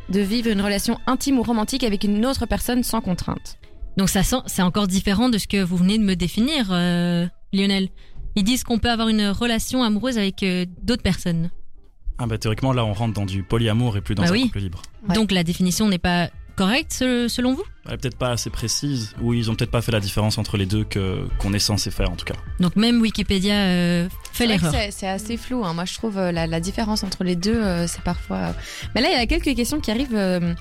de 0.08 0.20
vivre 0.20 0.50
une 0.50 0.60
relation 0.60 0.98
intime 1.06 1.38
ou 1.38 1.42
romantique 1.44 1.84
avec 1.84 2.02
une 2.02 2.26
autre 2.26 2.44
personne 2.44 2.82
sans 2.82 3.00
contrainte. 3.00 3.58
Donc 3.96 4.08
ça 4.08 4.24
sent, 4.24 4.40
c'est 4.46 4.62
encore 4.62 4.88
différent 4.88 5.28
de 5.28 5.38
ce 5.38 5.46
que 5.46 5.62
vous 5.62 5.76
venez 5.76 5.96
de 5.96 6.02
me 6.02 6.16
définir, 6.16 6.68
euh, 6.72 7.26
Lionel. 7.52 7.88
Ils 8.36 8.44
disent 8.44 8.64
qu'on 8.64 8.78
peut 8.78 8.90
avoir 8.90 9.08
une 9.08 9.28
relation 9.28 9.82
amoureuse 9.82 10.18
avec 10.18 10.42
euh, 10.42 10.64
d'autres 10.82 11.02
personnes. 11.02 11.50
Ah 12.18 12.26
bah 12.26 12.36
théoriquement 12.38 12.72
là 12.74 12.84
on 12.84 12.92
rentre 12.92 13.14
dans 13.14 13.24
du 13.24 13.42
polyamour 13.42 13.96
et 13.96 14.02
plus 14.02 14.14
dans 14.14 14.22
Bah 14.24 14.28
un 14.28 14.32
oui. 14.32 14.42
couple 14.42 14.58
libre. 14.58 14.82
Ouais. 15.08 15.14
Donc 15.14 15.32
la 15.32 15.42
définition 15.42 15.88
n'est 15.88 15.98
pas 15.98 16.28
correcte 16.60 16.92
se- 16.92 17.26
selon 17.28 17.54
vous? 17.54 17.64
Elle 17.86 17.94
est 17.94 17.96
peut-être 17.96 18.18
pas 18.18 18.30
assez 18.32 18.50
précise, 18.50 19.14
ou 19.22 19.32
ils 19.32 19.50
ont 19.50 19.54
peut-être 19.54 19.70
pas 19.70 19.80
fait 19.80 19.92
la 19.92 20.00
différence 20.00 20.36
entre 20.36 20.56
les 20.58 20.66
deux 20.66 20.84
que 20.84 21.26
qu'on 21.38 21.52
est 21.54 21.58
censé 21.58 21.90
faire 21.90 22.10
en 22.10 22.16
tout 22.16 22.26
cas. 22.26 22.34
Donc 22.60 22.76
même 22.76 23.00
Wikipédia 23.00 23.54
euh, 23.54 24.08
fait 24.32 24.46
l'erreur. 24.46 24.70
C'est 24.72 24.90
c'est 24.90 25.08
assez 25.08 25.36
flou. 25.38 25.64
hein. 25.64 25.72
Moi, 25.72 25.86
je 25.86 25.94
trouve 25.94 26.18
euh, 26.18 26.30
la, 26.32 26.46
la 26.46 26.60
différence 26.60 27.02
entre 27.02 27.24
les 27.24 27.36
deux, 27.36 27.56
euh, 27.56 27.86
c'est 27.86 28.02
parfois. 28.02 28.54
Mais 28.94 29.00
là, 29.00 29.08
il 29.10 29.18
y 29.18 29.22
a 29.22 29.26
quelques 29.26 29.56
questions 29.56 29.80
qui 29.80 29.90
arrivent 29.90 30.14
euh, 30.14 30.54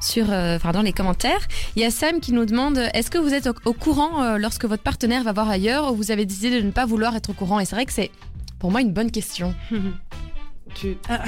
sur, 0.00 0.26
euh, 0.32 0.56
enfin, 0.56 0.72
dans 0.72 0.82
les 0.82 0.92
commentaires. 0.92 1.46
Il 1.76 1.82
y 1.82 1.84
a 1.84 1.90
Sam 1.92 2.18
qui 2.20 2.32
nous 2.32 2.44
demande 2.46 2.78
est-ce 2.92 3.10
que 3.10 3.18
vous 3.18 3.32
êtes 3.32 3.46
au, 3.46 3.54
au 3.64 3.72
courant 3.72 4.22
euh, 4.24 4.38
lorsque 4.38 4.64
votre 4.64 4.82
partenaire 4.82 5.22
va 5.22 5.32
voir 5.32 5.48
ailleurs 5.48 5.92
ou 5.92 5.96
vous 5.96 6.10
avez 6.10 6.26
décidé 6.26 6.50
de 6.60 6.66
ne 6.66 6.72
pas 6.72 6.86
vouloir 6.86 7.14
être 7.14 7.30
au 7.30 7.34
courant? 7.34 7.60
Et 7.60 7.64
c'est 7.64 7.76
vrai 7.76 7.86
que 7.86 7.92
c'est 7.92 8.10
pour 8.58 8.72
moi 8.72 8.80
une 8.80 8.92
bonne 8.92 9.12
question. 9.12 9.54
Tu- 10.74 10.96
Ah. 11.08 11.22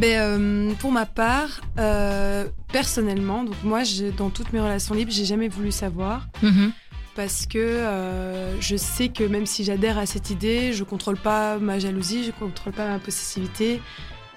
Ben, 0.00 0.18
euh, 0.18 0.74
pour 0.78 0.92
ma 0.92 1.04
part, 1.04 1.60
euh, 1.78 2.46
personnellement, 2.72 3.44
donc 3.44 3.56
moi, 3.62 3.82
dans 4.16 4.30
toutes 4.30 4.52
mes 4.54 4.60
relations 4.60 4.94
libres, 4.94 5.12
j'ai 5.12 5.26
jamais 5.26 5.48
voulu 5.48 5.70
savoir 5.70 6.28
Mhm. 6.42 6.72
parce 7.14 7.44
que 7.44 7.58
euh, 7.58 8.58
je 8.62 8.76
sais 8.76 9.08
que 9.10 9.24
même 9.24 9.44
si 9.44 9.62
j'adhère 9.62 9.98
à 9.98 10.06
cette 10.06 10.30
idée, 10.30 10.72
je 10.72 10.84
contrôle 10.84 11.18
pas 11.18 11.58
ma 11.58 11.78
jalousie, 11.78 12.24
je 12.24 12.30
contrôle 12.30 12.72
pas 12.72 12.88
ma 12.88 12.98
possessivité. 12.98 13.82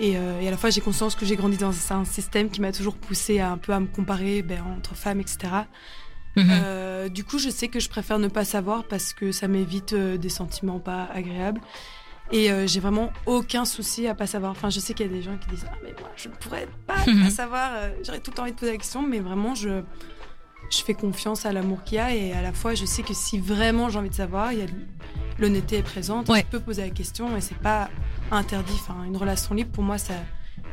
Et, 0.01 0.13
et 0.13 0.47
à 0.47 0.51
la 0.51 0.57
fois, 0.57 0.69
j'ai 0.69 0.81
conscience 0.81 1.15
que 1.15 1.25
j'ai 1.25 1.37
grandi 1.37 1.55
dans 1.55 1.71
un 1.93 2.03
système 2.03 2.49
qui 2.49 2.59
m'a 2.59 2.73
toujours 2.73 2.95
poussé 2.95 3.39
à 3.39 3.51
un 3.51 3.57
peu 3.57 3.71
à 3.73 3.79
me 3.79 3.85
comparer 3.87 4.41
ben, 4.41 4.61
entre 4.77 4.95
femmes, 4.95 5.21
etc. 5.21 5.37
Mhm. 6.35 6.47
Euh, 6.49 7.09
du 7.09 7.23
coup, 7.23 7.37
je 7.37 7.49
sais 7.49 7.69
que 7.69 7.79
je 7.79 7.87
préfère 7.89 8.19
ne 8.19 8.27
pas 8.27 8.43
savoir 8.43 8.83
parce 8.83 9.13
que 9.13 9.31
ça 9.31 9.47
m'évite 9.47 9.93
euh, 9.93 10.17
des 10.17 10.29
sentiments 10.29 10.79
pas 10.79 11.07
agréables. 11.13 11.61
Et 12.33 12.51
euh, 12.51 12.65
j'ai 12.67 12.79
vraiment 12.79 13.11
aucun 13.27 13.63
souci 13.63 14.07
à 14.07 14.15
pas 14.15 14.27
savoir. 14.27 14.51
Enfin, 14.51 14.69
je 14.69 14.79
sais 14.79 14.93
qu'il 14.93 15.05
y 15.05 15.09
a 15.09 15.11
des 15.13 15.21
gens 15.21 15.37
qui 15.37 15.47
disent 15.49 15.65
Ah, 15.71 15.75
mais 15.83 15.93
moi, 15.99 16.09
je 16.17 16.27
ne 16.29 16.33
pourrais 16.33 16.67
pas, 16.87 16.95
pas 17.23 17.29
savoir. 17.29 17.71
Euh, 17.75 17.89
J'aurais 18.03 18.19
tout 18.19 18.31
le 18.31 18.35
temps 18.35 18.41
envie 18.43 18.51
de 18.53 18.57
poser 18.57 18.71
la 18.71 18.77
question, 18.77 19.01
mais 19.07 19.19
vraiment, 19.19 19.53
je, 19.55 19.81
je 20.71 20.77
fais 20.83 20.93
confiance 20.95 21.45
à 21.45 21.53
l'amour 21.53 21.83
qu'il 21.83 21.97
y 21.97 21.99
a. 21.99 22.13
Et 22.13 22.33
à 22.33 22.41
la 22.41 22.51
fois, 22.51 22.73
je 22.73 22.85
sais 22.85 23.03
que 23.03 23.13
si 23.13 23.37
vraiment 23.39 23.89
j'ai 23.89 23.99
envie 23.99 24.09
de 24.09 24.15
savoir, 24.15 24.51
il 24.51 24.59
y 24.59 24.61
a 24.63 24.65
de- 24.65 24.71
l'honnêteté 25.39 25.77
est 25.77 25.83
présente. 25.83 26.27
Ouais. 26.29 26.39
Je 26.39 26.57
peux 26.57 26.59
poser 26.63 26.81
la 26.81 26.89
question 26.89 27.37
et 27.37 27.41
c'est 27.41 27.57
pas 27.57 27.89
interdit. 28.31 28.73
Enfin, 28.73 29.03
une 29.05 29.15
relation 29.17 29.53
libre, 29.53 29.71
pour 29.71 29.83
moi, 29.83 29.97
ça 29.99 30.13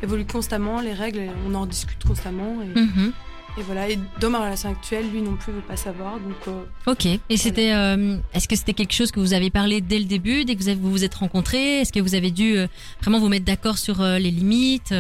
évolue 0.03 0.25
constamment. 0.27 0.81
Les 0.81 0.95
règles, 0.95 1.31
on 1.47 1.55
en 1.55 1.67
discute 1.67 2.03
constamment. 2.05 2.63
Et, 2.63 2.79
Mhm. 2.81 3.13
Et 3.59 3.63
voilà. 3.63 3.89
Et 3.89 3.99
dans 4.21 4.31
ma 4.31 4.39
relation 4.41 4.71
actuelle, 4.71 5.11
lui 5.11 5.23
non 5.23 5.37
plus 5.37 5.53
veut 5.53 5.61
pas 5.61 5.77
savoir. 5.77 6.19
Donc. 6.21 6.37
euh, 6.49 6.63
Ok. 6.87 7.07
Et 7.07 7.37
c'était, 7.37 7.73
euh, 7.73 8.17
est-ce 8.35 8.47
que 8.49 8.57
c'était 8.57 8.75
quelque 8.75 8.93
chose 8.95 9.11
que 9.11 9.21
vous 9.21 9.33
avez 9.35 9.51
parlé 9.51 9.81
dès 9.81 9.99
le 9.99 10.05
début, 10.07 10.45
dès 10.45 10.55
que 10.55 10.61
vous 10.63 10.69
avez- 10.69 10.79
vous 10.81 10.91
vous 10.91 11.05
êtes 11.05 11.15
rencontrés? 11.15 11.81
Est-ce 11.81 11.93
que 11.93 12.01
vous 12.01 12.15
avez 12.15 12.31
dû 12.31 12.57
euh, 12.57 12.67
vraiment 13.01 13.19
vous 13.21 13.29
mettre 13.29 13.45
d'accord 13.45 13.79
sur 13.79 14.03
les 14.03 14.31
limites 14.31 14.95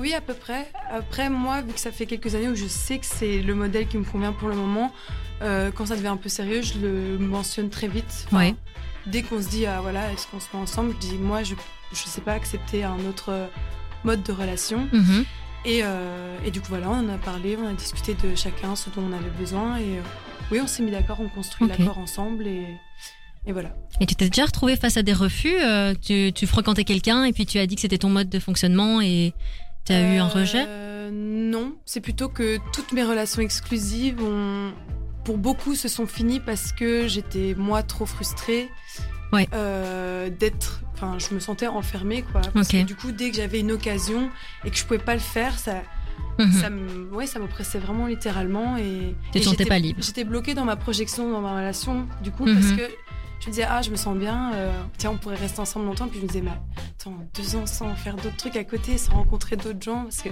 oui, 0.00 0.14
à 0.14 0.20
peu 0.22 0.32
près. 0.34 0.70
Après, 0.90 1.28
moi, 1.28 1.60
vu 1.60 1.72
que 1.74 1.80
ça 1.80 1.92
fait 1.92 2.06
quelques 2.06 2.34
années 2.34 2.48
où 2.48 2.54
je 2.56 2.66
sais 2.66 2.98
que 2.98 3.04
c'est 3.06 3.42
le 3.42 3.54
modèle 3.54 3.86
qui 3.86 3.98
me 3.98 4.04
convient 4.04 4.32
pour 4.32 4.48
le 4.48 4.54
moment, 4.54 4.92
quand 5.40 5.86
ça 5.86 5.94
devient 5.96 6.08
un 6.08 6.16
peu 6.16 6.28
sérieux, 6.30 6.62
je 6.62 6.78
le 6.78 7.18
mentionne 7.18 7.68
très 7.68 7.88
vite. 7.88 8.26
Enfin, 8.28 8.38
Ouais. 8.38 8.54
Dès 9.06 9.22
qu'on 9.22 9.40
se 9.42 9.48
dit, 9.48 9.66
ah 9.66 9.80
voilà, 9.82 10.10
est-ce 10.12 10.26
qu'on 10.26 10.40
se 10.40 10.46
met 10.54 10.60
ensemble, 10.62 10.94
je 11.00 11.06
dis, 11.08 11.14
moi, 11.16 11.42
je 11.42 11.52
ne 11.54 11.56
sais 11.92 12.20
pas 12.22 12.32
accepter 12.32 12.82
un 12.84 12.98
autre 13.08 13.48
mode 14.04 14.22
de 14.22 14.32
relation. 14.32 14.88
Mhm. 14.92 15.24
Et, 15.64 15.80
euh, 15.82 16.36
et 16.44 16.50
du 16.50 16.60
coup, 16.60 16.68
voilà, 16.68 16.88
on 16.90 16.94
en 16.94 17.08
a 17.08 17.18
parlé, 17.18 17.56
on 17.60 17.66
a 17.66 17.72
discuté 17.72 18.14
de 18.14 18.34
chacun 18.34 18.76
ce 18.76 18.90
dont 18.90 19.02
on 19.02 19.12
avait 19.12 19.30
besoin. 19.38 19.76
Et 19.78 19.98
euh, 19.98 20.02
oui, 20.50 20.60
on 20.62 20.66
s'est 20.66 20.82
mis 20.82 20.90
d'accord, 20.90 21.18
on 21.20 21.28
construit 21.28 21.68
l'accord 21.68 21.98
ensemble. 21.98 22.46
Et, 22.46 22.66
et 23.46 23.52
voilà. 23.52 23.74
Et 24.00 24.06
tu 24.06 24.14
t'es 24.14 24.28
déjà 24.28 24.46
retrouvé 24.46 24.76
face 24.76 24.96
à 24.96 25.02
des 25.02 25.12
refus 25.12 25.54
euh, 25.60 25.94
tu, 26.00 26.32
tu 26.32 26.46
fréquentais 26.46 26.84
quelqu'un 26.84 27.24
et 27.24 27.32
puis 27.32 27.46
tu 27.46 27.58
as 27.58 27.66
dit 27.66 27.74
que 27.74 27.80
c'était 27.80 27.98
ton 27.98 28.10
mode 28.10 28.28
de 28.28 28.38
fonctionnement 28.38 29.00
et 29.00 29.34
tu 29.84 29.92
as 29.92 30.14
eu 30.14 30.18
un 30.18 30.28
rejet? 30.28 30.66
Non, 31.10 31.74
c'est 31.86 32.00
plutôt 32.00 32.28
que 32.28 32.58
toutes 32.72 32.92
mes 32.92 33.02
relations 33.02 33.40
exclusives 33.40 34.22
ont, 34.22 34.72
pour 35.24 35.38
beaucoup, 35.38 35.74
se 35.74 35.88
sont 35.88 36.06
finies 36.06 36.40
parce 36.40 36.72
que 36.72 37.08
j'étais 37.08 37.54
moi 37.56 37.82
trop 37.82 38.04
frustrée 38.04 38.68
Ouais. 39.32 39.48
euh, 39.52 40.30
d'être. 40.30 40.80
Enfin, 40.94 41.16
je 41.18 41.34
me 41.34 41.40
sentais 41.40 41.66
enfermée, 41.68 42.22
quoi. 42.32 42.40
Parce 42.54 42.68
que 42.68 42.82
du 42.82 42.96
coup, 42.96 43.12
dès 43.12 43.30
que 43.30 43.36
j'avais 43.36 43.60
une 43.60 43.70
occasion 43.72 44.30
et 44.64 44.70
que 44.70 44.76
je 44.76 44.84
pouvais 44.84 44.98
pas 44.98 45.14
le 45.14 45.20
faire, 45.20 45.58
ça, 45.58 45.82
Mhm. 46.38 46.52
ça 46.52 46.70
me, 46.70 47.08
ouais, 47.14 47.26
ça 47.26 47.38
m'oppressait 47.38 47.78
vraiment 47.78 48.06
littéralement 48.06 48.76
et. 48.76 49.14
Tu 49.32 49.40
te 49.40 49.44
sentais 49.44 49.64
pas 49.64 49.78
libre. 49.78 50.00
J'étais 50.02 50.24
bloquée 50.24 50.54
dans 50.54 50.64
ma 50.64 50.76
projection 50.76 51.30
dans 51.30 51.40
ma 51.40 51.52
relation, 51.56 52.06
du 52.22 52.30
coup, 52.30 52.46
Mhm. 52.46 52.54
parce 52.54 52.72
que 52.72 52.82
je 53.40 53.46
me 53.46 53.50
disais 53.52 53.66
ah 53.68 53.82
je 53.82 53.90
me 53.90 53.96
sens 53.96 54.16
bien, 54.16 54.52
euh, 54.54 54.72
tiens 54.98 55.10
on 55.12 55.16
pourrait 55.18 55.36
rester 55.36 55.60
ensemble 55.60 55.86
longtemps, 55.86 56.08
puis 56.08 56.18
je 56.18 56.24
me 56.24 56.28
disais 56.28 56.40
mais 56.40 56.50
attends 56.98 57.14
deux 57.36 57.54
ans 57.56 57.66
sans 57.66 57.94
faire 57.94 58.16
d'autres 58.16 58.36
trucs 58.36 58.56
à 58.56 58.64
côté, 58.64 58.98
sans 58.98 59.12
rencontrer 59.12 59.56
d'autres 59.56 59.80
gens, 59.82 60.02
parce 60.04 60.22
que 60.22 60.30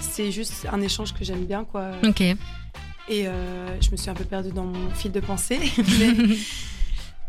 c'est 0.00 0.30
juste 0.30 0.66
un 0.72 0.80
échange 0.80 1.12
que 1.14 1.24
j'aime 1.24 1.44
bien 1.44 1.64
quoi. 1.64 1.90
Ok. 2.06 2.20
Et 2.20 2.36
euh, 3.26 3.80
je 3.80 3.90
me 3.90 3.96
suis 3.96 4.08
un 4.10 4.14
peu 4.14 4.22
perdue 4.24 4.52
dans 4.52 4.66
mon 4.66 4.90
fil 4.90 5.10
de 5.10 5.18
pensée, 5.20 5.58
mais, 5.98 6.14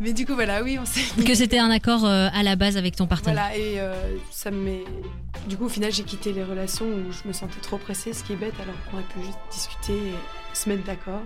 mais 0.02 0.14
du 0.14 0.26
coup 0.26 0.34
voilà 0.34 0.64
oui 0.64 0.78
on 0.80 0.86
s'est. 0.86 1.24
que 1.24 1.36
c'était 1.42 1.60
un 1.60 1.70
accord 1.70 2.06
euh, 2.06 2.28
à 2.34 2.44
la 2.44 2.56
base 2.56 2.76
avec 2.76 2.96
ton 2.96 3.08
partenaire. 3.08 3.36
Voilà, 3.36 3.56
et 3.56 3.80
euh, 3.80 3.94
ça 4.32 4.52
me 4.52 4.58
met. 4.58 4.84
Du 5.48 5.58
coup, 5.58 5.66
au 5.66 5.70
final, 5.70 5.92
j'ai 5.92 6.04
quitté 6.04 6.34
les 6.34 6.44
relations 6.44 6.86
où 6.86 7.12
je 7.12 7.28
me 7.28 7.34
sentais 7.34 7.60
trop 7.62 7.78
pressée, 7.78 8.14
ce 8.14 8.24
qui 8.24 8.34
est 8.34 8.36
bête, 8.36 8.54
alors 8.62 8.76
qu'on 8.86 8.98
aurait 8.98 9.08
pu 9.08 9.26
juste 9.26 9.40
discuter 9.52 9.94
et 9.94 10.16
se 10.56 10.70
mettre 10.70 10.84
d'accord. 10.84 11.22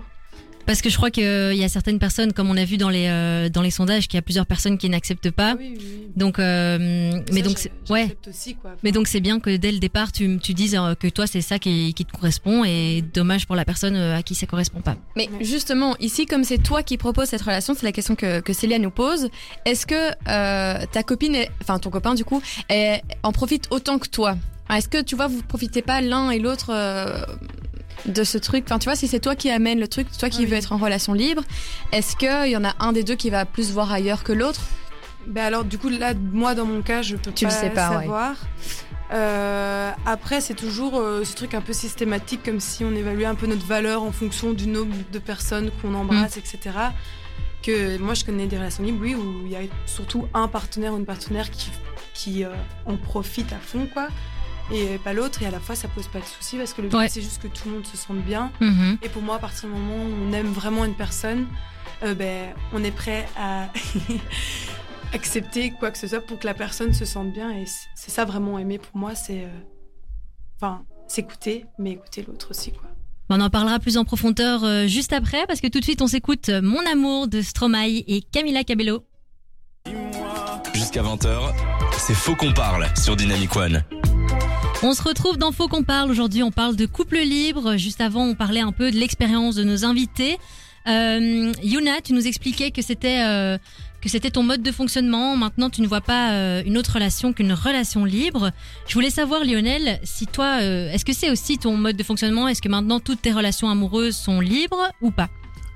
Parce 0.66 0.82
que 0.82 0.90
je 0.90 0.96
crois 0.96 1.10
qu'il 1.10 1.22
y 1.54 1.64
a 1.64 1.68
certaines 1.68 1.98
personnes, 2.00 2.32
comme 2.32 2.50
on 2.50 2.56
a 2.56 2.64
vu 2.64 2.76
dans 2.76 2.88
les, 2.90 3.06
euh, 3.08 3.48
dans 3.48 3.62
les 3.62 3.70
sondages, 3.70 4.08
qu'il 4.08 4.16
y 4.16 4.18
a 4.18 4.22
plusieurs 4.22 4.46
personnes 4.46 4.78
qui 4.78 4.88
n'acceptent 4.88 5.30
pas. 5.30 5.54
Oui, 5.58 5.74
oui, 5.76 5.78
oui. 5.80 6.08
Donc, 6.16 6.38
euh, 6.38 7.20
mais 7.32 7.40
Ça, 7.42 7.46
donc, 7.46 7.70
ouais. 7.90 8.00
j'accepte 8.02 8.28
aussi, 8.28 8.54
quoi. 8.56 8.70
Enfin, 8.70 8.80
Mais 8.82 8.90
donc 8.92 9.06
c'est 9.06 9.20
bien 9.20 9.38
que 9.40 9.56
dès 9.56 9.70
le 9.70 9.78
départ 9.78 10.10
tu, 10.12 10.38
tu 10.42 10.54
dises 10.54 10.74
euh, 10.74 10.94
que 10.94 11.06
toi 11.08 11.26
c'est 11.26 11.40
ça 11.40 11.58
qui, 11.58 11.94
qui 11.94 12.04
te 12.04 12.12
correspond 12.12 12.64
et 12.64 13.02
dommage 13.14 13.46
pour 13.46 13.54
la 13.56 13.64
personne 13.64 13.94
à 13.96 14.22
qui 14.22 14.34
ça 14.34 14.46
correspond 14.46 14.80
pas. 14.80 14.96
Mais 15.16 15.28
Ouais. 15.30 15.44
justement, 15.44 15.96
ici, 16.00 16.26
comme 16.26 16.42
c'est 16.44 16.58
toi 16.62 16.82
qui 16.82 16.96
proposes 16.98 17.28
cette 17.28 17.42
relation, 17.42 17.74
c'est 17.74 17.84
la 17.86 17.92
question 17.92 18.16
que, 18.16 18.40
que 18.40 18.52
Célia 18.52 18.78
nous 18.78 18.90
pose. 18.90 19.28
Est-ce 19.64 19.86
que 19.86 20.10
euh, 20.28 20.84
ta 20.92 21.02
copine, 21.02 21.36
enfin 21.62 21.78
ton 21.78 21.90
copain 21.90 22.14
du 22.14 22.24
coup, 22.24 22.42
est- 22.68 23.02
en 23.22 23.32
profite 23.32 23.66
autant 23.70 23.98
que 23.98 24.08
toi? 24.08 24.36
Est-ce 24.74 24.88
que 24.88 25.00
tu 25.02 25.14
vois, 25.14 25.28
vous 25.28 25.42
profitez 25.42 25.80
pas 25.82 26.00
l'un 26.00 26.30
et 26.30 26.40
l'autre 26.40 26.70
euh, 26.74 27.24
de 28.06 28.24
ce 28.24 28.38
truc 28.38 28.64
Enfin, 28.66 28.78
tu 28.78 28.84
vois, 28.84 28.96
si 28.96 29.08
c'est 29.08 29.20
toi 29.20 29.34
qui 29.36 29.50
amène 29.50 29.78
le 29.80 29.88
truc, 29.88 30.06
toi 30.18 30.28
qui 30.30 30.40
Oui. 30.40 30.46
veux 30.46 30.56
être 30.56 30.72
en 30.72 30.76
relation 30.78 31.12
libre, 31.12 31.42
est-ce 31.92 32.16
qu'il 32.16 32.50
y 32.50 32.56
en 32.56 32.64
a 32.64 32.74
un 32.80 32.92
des 32.92 33.02
deux 33.04 33.14
qui 33.16 33.30
va 33.30 33.44
plus 33.44 33.72
voir 33.72 33.92
ailleurs 33.92 34.22
que 34.24 34.32
l'autre? 34.32 34.60
Ben 35.26 35.44
alors, 35.44 35.64
du 35.64 35.76
coup, 35.78 35.88
là, 35.88 36.14
moi, 36.32 36.54
dans 36.54 36.66
mon 36.66 36.82
cas, 36.82 37.02
je 37.02 37.16
peux 37.16 37.32
Tu 37.32 37.46
pas, 37.46 37.50
le 37.52 37.56
sais 37.60 37.70
pas, 37.70 37.90
ouais. 37.90 38.02
savoir. 38.04 38.36
Euh, 39.12 39.90
après, 40.04 40.40
c'est 40.40 40.54
toujours 40.54 40.98
euh, 40.98 41.24
ce 41.24 41.34
truc 41.34 41.54
un 41.54 41.60
peu 41.60 41.72
systématique, 41.72 42.42
comme 42.44 42.60
si 42.60 42.84
on 42.84 42.92
évaluait 42.94 43.26
un 43.26 43.34
peu 43.34 43.46
notre 43.46 43.64
valeur 43.66 44.02
en 44.02 44.12
fonction 44.12 44.52
du 44.52 44.66
nombre 44.66 44.94
de 45.12 45.18
personnes 45.18 45.70
qu'on 45.82 45.94
embrasse, 45.94 46.36
etc. 46.36 46.58
Que 47.62 47.98
moi, 47.98 48.14
je 48.14 48.24
connais 48.24 48.46
des 48.46 48.56
relations 48.56 48.84
libres, 48.84 48.98
oui, 49.02 49.14
où 49.14 49.42
il 49.46 49.52
y 49.52 49.56
a 49.56 49.60
surtout 49.86 50.26
un 50.34 50.48
partenaire 50.48 50.92
ou 50.94 50.98
une 50.98 51.06
partenaire 51.06 51.50
qui, 51.50 51.70
qui 52.14 52.44
euh, 52.44 52.48
en 52.84 52.96
profite 52.96 53.52
à 53.52 53.58
fond, 53.58 53.88
quoi. 53.92 54.08
Et 54.72 54.98
pas 54.98 55.12
l'autre, 55.12 55.42
et 55.42 55.46
à 55.46 55.50
la 55.52 55.60
fois, 55.60 55.76
ça 55.76 55.86
pose 55.86 56.08
pas 56.08 56.18
de 56.18 56.24
soucis 56.24 56.56
parce 56.56 56.72
que 56.74 56.82
le 56.82 56.88
but, 56.88 56.96
Ouais. 56.96 57.08
c'est 57.08 57.20
juste 57.22 57.40
que 57.40 57.46
tout 57.46 57.68
le 57.68 57.74
monde 57.74 57.86
se 57.86 57.96
sente 57.96 58.18
bien. 58.18 58.50
Mhm. 58.60 58.98
Et 59.02 59.08
pour 59.08 59.22
moi, 59.22 59.36
à 59.36 59.38
partir 59.38 59.68
du 59.68 59.74
moment 59.74 59.94
où 60.04 60.28
on 60.28 60.32
aime 60.32 60.48
vraiment 60.52 60.84
une 60.84 60.94
personne, 60.96 61.46
euh, 62.02 62.14
ben, 62.14 62.52
on 62.72 62.82
est 62.82 62.90
prêt 62.90 63.28
à 63.38 63.68
accepter 65.12 65.70
quoi 65.78 65.90
que 65.90 65.98
ce 65.98 66.08
soit 66.08 66.20
pour 66.20 66.38
que 66.38 66.46
la 66.46 66.54
personne 66.54 66.92
se 66.92 67.04
sente 67.04 67.32
bien. 67.32 67.50
Et 67.52 67.64
c'est 67.94 68.10
ça 68.10 68.24
vraiment 68.24 68.58
aimer 68.58 68.78
pour 68.78 68.96
moi, 68.98 69.14
c'est 69.14 69.44
euh, 69.44 69.48
enfin 70.60 70.84
s'écouter, 71.08 71.66
mais 71.78 71.92
écouter 71.92 72.24
l'autre 72.26 72.50
aussi, 72.50 72.72
quoi. 72.72 72.88
On 73.28 73.40
en 73.40 73.50
parlera 73.50 73.78
plus 73.80 73.96
en 73.98 74.04
profondeur 74.04 74.62
euh, 74.64 74.86
juste 74.86 75.12
après 75.12 75.46
parce 75.46 75.60
que 75.60 75.66
tout 75.66 75.80
de 75.80 75.84
suite 75.84 76.00
on 76.02 76.06
s'écoute 76.06 76.48
Mon 76.48 76.84
amour 76.86 77.26
de 77.28 77.40
Stromae 77.42 78.02
et 78.06 78.22
Camila 78.32 78.62
Cabello. 78.64 79.04
Jusqu'à 80.74 81.02
20h, 81.02 81.52
c'est 81.98 82.14
Faux 82.14 82.34
qu'on 82.36 82.52
parle 82.52 82.86
sur 82.96 83.16
Dynamic 83.16 83.54
One. 83.56 83.82
On 84.82 84.92
se 84.92 85.02
retrouve 85.02 85.38
dans 85.38 85.52
Faux 85.52 85.68
qu'on 85.68 85.82
parle. 85.82 86.10
Aujourd'hui, 86.10 86.42
on 86.42 86.50
parle 86.50 86.76
de 86.76 86.84
couple 86.84 87.16
libre. 87.16 87.76
Juste 87.76 88.00
avant, 88.02 88.24
on 88.24 88.34
parlait 88.34 88.60
un 88.60 88.72
peu 88.72 88.90
de 88.90 88.96
l'expérience 88.96 89.54
de 89.54 89.64
nos 89.64 89.84
invités. 89.84 90.38
Euh, 90.86 91.52
Yuna, 91.62 92.00
tu 92.02 92.12
nous 92.12 92.26
expliquais 92.26 92.70
que 92.70 92.82
c'était 92.82 93.24
euh, 93.24 93.58
que 94.02 94.08
c'était 94.10 94.30
ton 94.30 94.42
mode 94.42 94.62
de 94.62 94.70
fonctionnement. 94.70 95.36
Maintenant, 95.36 95.70
tu 95.70 95.80
ne 95.80 95.88
vois 95.88 96.02
pas 96.02 96.32
euh, 96.32 96.62
une 96.64 96.76
autre 96.76 96.92
relation 96.92 97.32
qu'une 97.32 97.54
relation 97.54 98.04
libre. 98.04 98.52
Je 98.86 98.94
voulais 98.94 99.10
savoir, 99.10 99.44
Lionel, 99.44 99.98
si 100.04 100.26
toi, 100.26 100.58
euh, 100.60 100.92
est-ce 100.92 101.04
que 101.04 101.14
c'est 101.14 101.30
aussi 101.30 101.58
ton 101.58 101.76
mode 101.76 101.96
de 101.96 102.04
fonctionnement? 102.04 102.46
Est-ce 102.46 102.60
que 102.60 102.68
maintenant 102.68 103.00
toutes 103.00 103.22
tes 103.22 103.32
relations 103.32 103.70
amoureuses 103.70 104.14
sont 104.14 104.40
libres 104.40 104.90
ou 105.00 105.10
pas? 105.10 105.28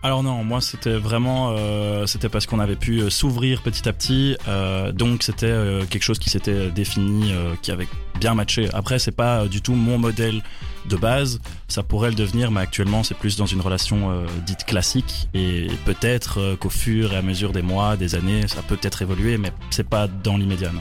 Alors 0.02 0.22
non, 0.22 0.44
moi 0.44 0.62
c'était 0.62 0.96
vraiment, 0.96 1.54
euh, 1.54 2.06
c'était 2.06 2.30
parce 2.30 2.46
qu'on 2.46 2.58
avait 2.58 2.76
pu 2.76 3.00
euh, 3.00 3.10
s'ouvrir 3.10 3.60
petit 3.60 3.86
à 3.86 3.92
petit, 3.92 4.34
euh, 4.48 4.92
donc 4.92 5.22
c'était 5.22 5.44
euh, 5.44 5.84
quelque 5.84 6.02
chose 6.02 6.18
qui 6.18 6.30
s'était 6.30 6.70
défini, 6.70 7.32
euh, 7.32 7.54
qui 7.60 7.70
avait 7.70 7.88
bien 8.18 8.34
matché. 8.34 8.70
Après, 8.72 8.98
c'est 8.98 9.14
pas 9.14 9.42
euh, 9.42 9.48
du 9.48 9.60
tout 9.60 9.74
mon 9.74 9.98
modèle 9.98 10.42
de 10.88 10.96
base, 10.96 11.38
ça 11.68 11.82
pourrait 11.82 12.08
le 12.08 12.14
devenir, 12.14 12.50
mais 12.50 12.62
actuellement 12.62 13.02
c'est 13.02 13.14
plus 13.14 13.36
dans 13.36 13.44
une 13.44 13.60
relation 13.60 14.10
euh, 14.10 14.26
dite 14.46 14.64
classique, 14.64 15.28
et 15.34 15.66
peut-être 15.84 16.40
euh, 16.40 16.56
qu'au 16.56 16.70
fur 16.70 17.12
et 17.12 17.16
à 17.16 17.22
mesure 17.22 17.52
des 17.52 17.62
mois, 17.62 17.98
des 17.98 18.14
années, 18.14 18.48
ça 18.48 18.62
peut 18.62 18.76
peut-être 18.76 19.02
évoluer, 19.02 19.36
mais 19.36 19.52
c'est 19.68 19.86
pas 19.86 20.06
dans 20.06 20.38
l'immédiat. 20.38 20.72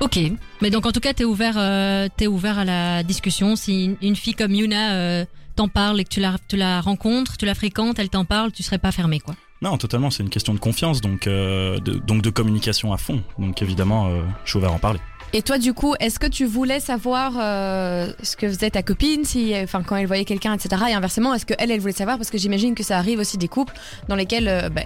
Ok, 0.00 0.18
mais 0.60 0.70
donc 0.70 0.86
en 0.86 0.92
tout 0.92 1.00
cas, 1.00 1.14
t'es 1.14 1.24
ouvert, 1.24 1.54
euh, 1.56 2.08
t'es 2.16 2.26
ouvert 2.26 2.58
à 2.58 2.64
la 2.64 3.02
discussion. 3.04 3.54
Si 3.54 3.96
une, 4.02 4.16
fille 4.16 4.34
comme 4.34 4.52
Yuna 4.52 4.94
euh, 4.94 5.24
t'en 5.54 5.68
parle 5.68 6.00
et 6.00 6.04
que 6.04 6.08
tu 6.10 6.20
la, 6.20 6.36
tu 6.48 6.56
la 6.56 6.80
rencontres, 6.80 7.36
tu 7.36 7.46
la 7.46 7.54
fréquentes, 7.54 7.98
elle 7.98 8.08
t'en 8.10 8.24
parle, 8.24 8.52
tu 8.52 8.62
serais 8.62 8.78
pas 8.78 8.92
fermé, 8.92 9.20
quoi. 9.20 9.34
Non, 9.62 9.78
totalement, 9.78 10.10
c'est 10.10 10.22
une 10.22 10.30
question 10.30 10.52
de 10.52 10.58
confiance, 10.58 11.00
donc, 11.00 11.26
euh, 11.26 11.78
de, 11.78 11.94
donc 11.94 12.20
de 12.22 12.30
communication 12.30 12.92
à 12.92 12.98
fond. 12.98 13.22
Donc 13.38 13.62
évidemment, 13.62 14.08
euh, 14.08 14.22
je 14.44 14.50
suis 14.50 14.58
ouvert 14.58 14.70
à 14.70 14.74
en 14.74 14.78
parler. 14.78 15.00
Et 15.32 15.42
toi, 15.42 15.58
du 15.58 15.72
coup, 15.72 15.94
est-ce 15.98 16.18
que 16.18 16.26
tu 16.26 16.44
voulais 16.44 16.78
savoir 16.80 17.32
euh, 17.40 18.12
ce 18.22 18.36
que 18.36 18.46
faisait 18.48 18.70
ta 18.70 18.82
copine, 18.82 19.24
si, 19.24 19.52
enfin, 19.56 19.82
quand 19.82 19.96
elle 19.96 20.06
voyait 20.06 20.24
quelqu'un, 20.24 20.52
etc. 20.54 20.82
Et 20.90 20.92
inversement, 20.92 21.34
est-ce 21.34 21.46
que 21.46 21.54
elle, 21.58 21.70
elle 21.70 21.80
voulait 21.80 21.92
savoir? 21.92 22.18
Parce 22.18 22.30
que 22.30 22.38
j'imagine 22.38 22.74
que 22.74 22.84
ça 22.84 22.98
arrive 22.98 23.18
aussi 23.18 23.36
des 23.38 23.48
couples 23.48 23.74
dans 24.08 24.14
lesquels 24.16 24.48
euh, 24.48 24.68
ben, 24.68 24.84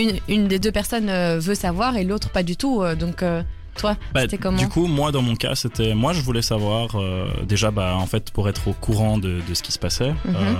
une, 0.00 0.18
une 0.28 0.48
des 0.48 0.58
deux 0.58 0.72
personnes 0.72 1.08
euh, 1.10 1.38
veut 1.38 1.54
savoir 1.54 1.96
et 1.96 2.02
l'autre 2.04 2.30
pas 2.30 2.42
du 2.42 2.56
tout. 2.56 2.82
euh, 2.82 2.96
donc, 2.96 3.22
euh, 3.22 3.42
toi, 3.78 3.96
Bah, 4.12 4.20
c'était 4.22 4.36
comment 4.38 4.58
Du 4.58 4.68
coup, 4.68 4.86
moi, 4.86 5.10
dans 5.12 5.22
mon 5.22 5.34
cas, 5.36 5.54
c'était 5.54 5.94
moi, 5.94 6.12
je 6.12 6.20
voulais 6.20 6.42
savoir 6.42 6.96
euh, 6.96 7.26
déjà, 7.44 7.70
bah, 7.70 7.94
en 7.96 8.06
fait, 8.06 8.30
pour 8.30 8.48
être 8.48 8.68
au 8.68 8.72
courant 8.74 9.16
de, 9.16 9.40
de 9.48 9.54
ce 9.54 9.62
qui 9.62 9.72
se 9.72 9.78
passait. 9.78 10.10
Mhm. 10.26 10.34
Euh, 10.36 10.54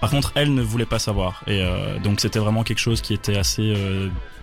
par 0.00 0.10
contre, 0.10 0.30
elle 0.36 0.54
ne 0.54 0.62
voulait 0.62 0.86
pas 0.86 1.00
savoir, 1.00 1.42
et 1.48 1.60
euh, 1.60 1.98
donc 1.98 2.20
c'était 2.20 2.38
vraiment 2.38 2.62
quelque 2.62 2.78
chose 2.78 3.00
qui 3.00 3.14
était 3.14 3.36
assez 3.36 3.74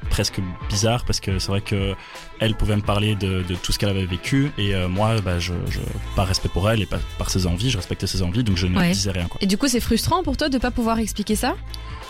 presque 0.09 0.41
bizarre 0.69 1.05
parce 1.05 1.21
que 1.21 1.39
c'est 1.39 1.47
vrai 1.47 1.61
que 1.61 1.93
elle 2.41 2.55
pouvait 2.55 2.75
me 2.75 2.81
parler 2.81 3.15
de, 3.15 3.41
de 3.41 3.55
tout 3.55 3.71
ce 3.71 3.79
qu'elle 3.79 3.87
avait 3.89 4.05
vécu, 4.05 4.51
et 4.57 4.75
euh, 4.75 4.89
moi, 4.89 5.21
bah, 5.21 5.39
je, 5.39 5.53
je, 5.69 5.79
par 6.17 6.27
respect 6.27 6.49
pour 6.49 6.69
elle 6.69 6.81
et 6.81 6.85
pas- 6.85 6.99
par 7.17 7.29
ses 7.29 7.47
envies, 7.47 7.69
je 7.69 7.77
respectais 7.77 8.05
ses 8.05 8.21
envies, 8.21 8.43
donc 8.43 8.57
je 8.57 8.67
ne 8.67 8.77
Ouais. 8.77 8.91
disais 8.91 9.11
rien. 9.11 9.27
Quoi. 9.29 9.37
Et 9.41 9.47
du 9.47 9.57
coup, 9.57 9.69
c'est 9.69 9.79
frustrant 9.79 10.23
pour 10.23 10.35
toi 10.35 10.49
de 10.49 10.57
pas 10.57 10.71
pouvoir 10.71 10.99
expliquer 10.99 11.37
ça? 11.37 11.55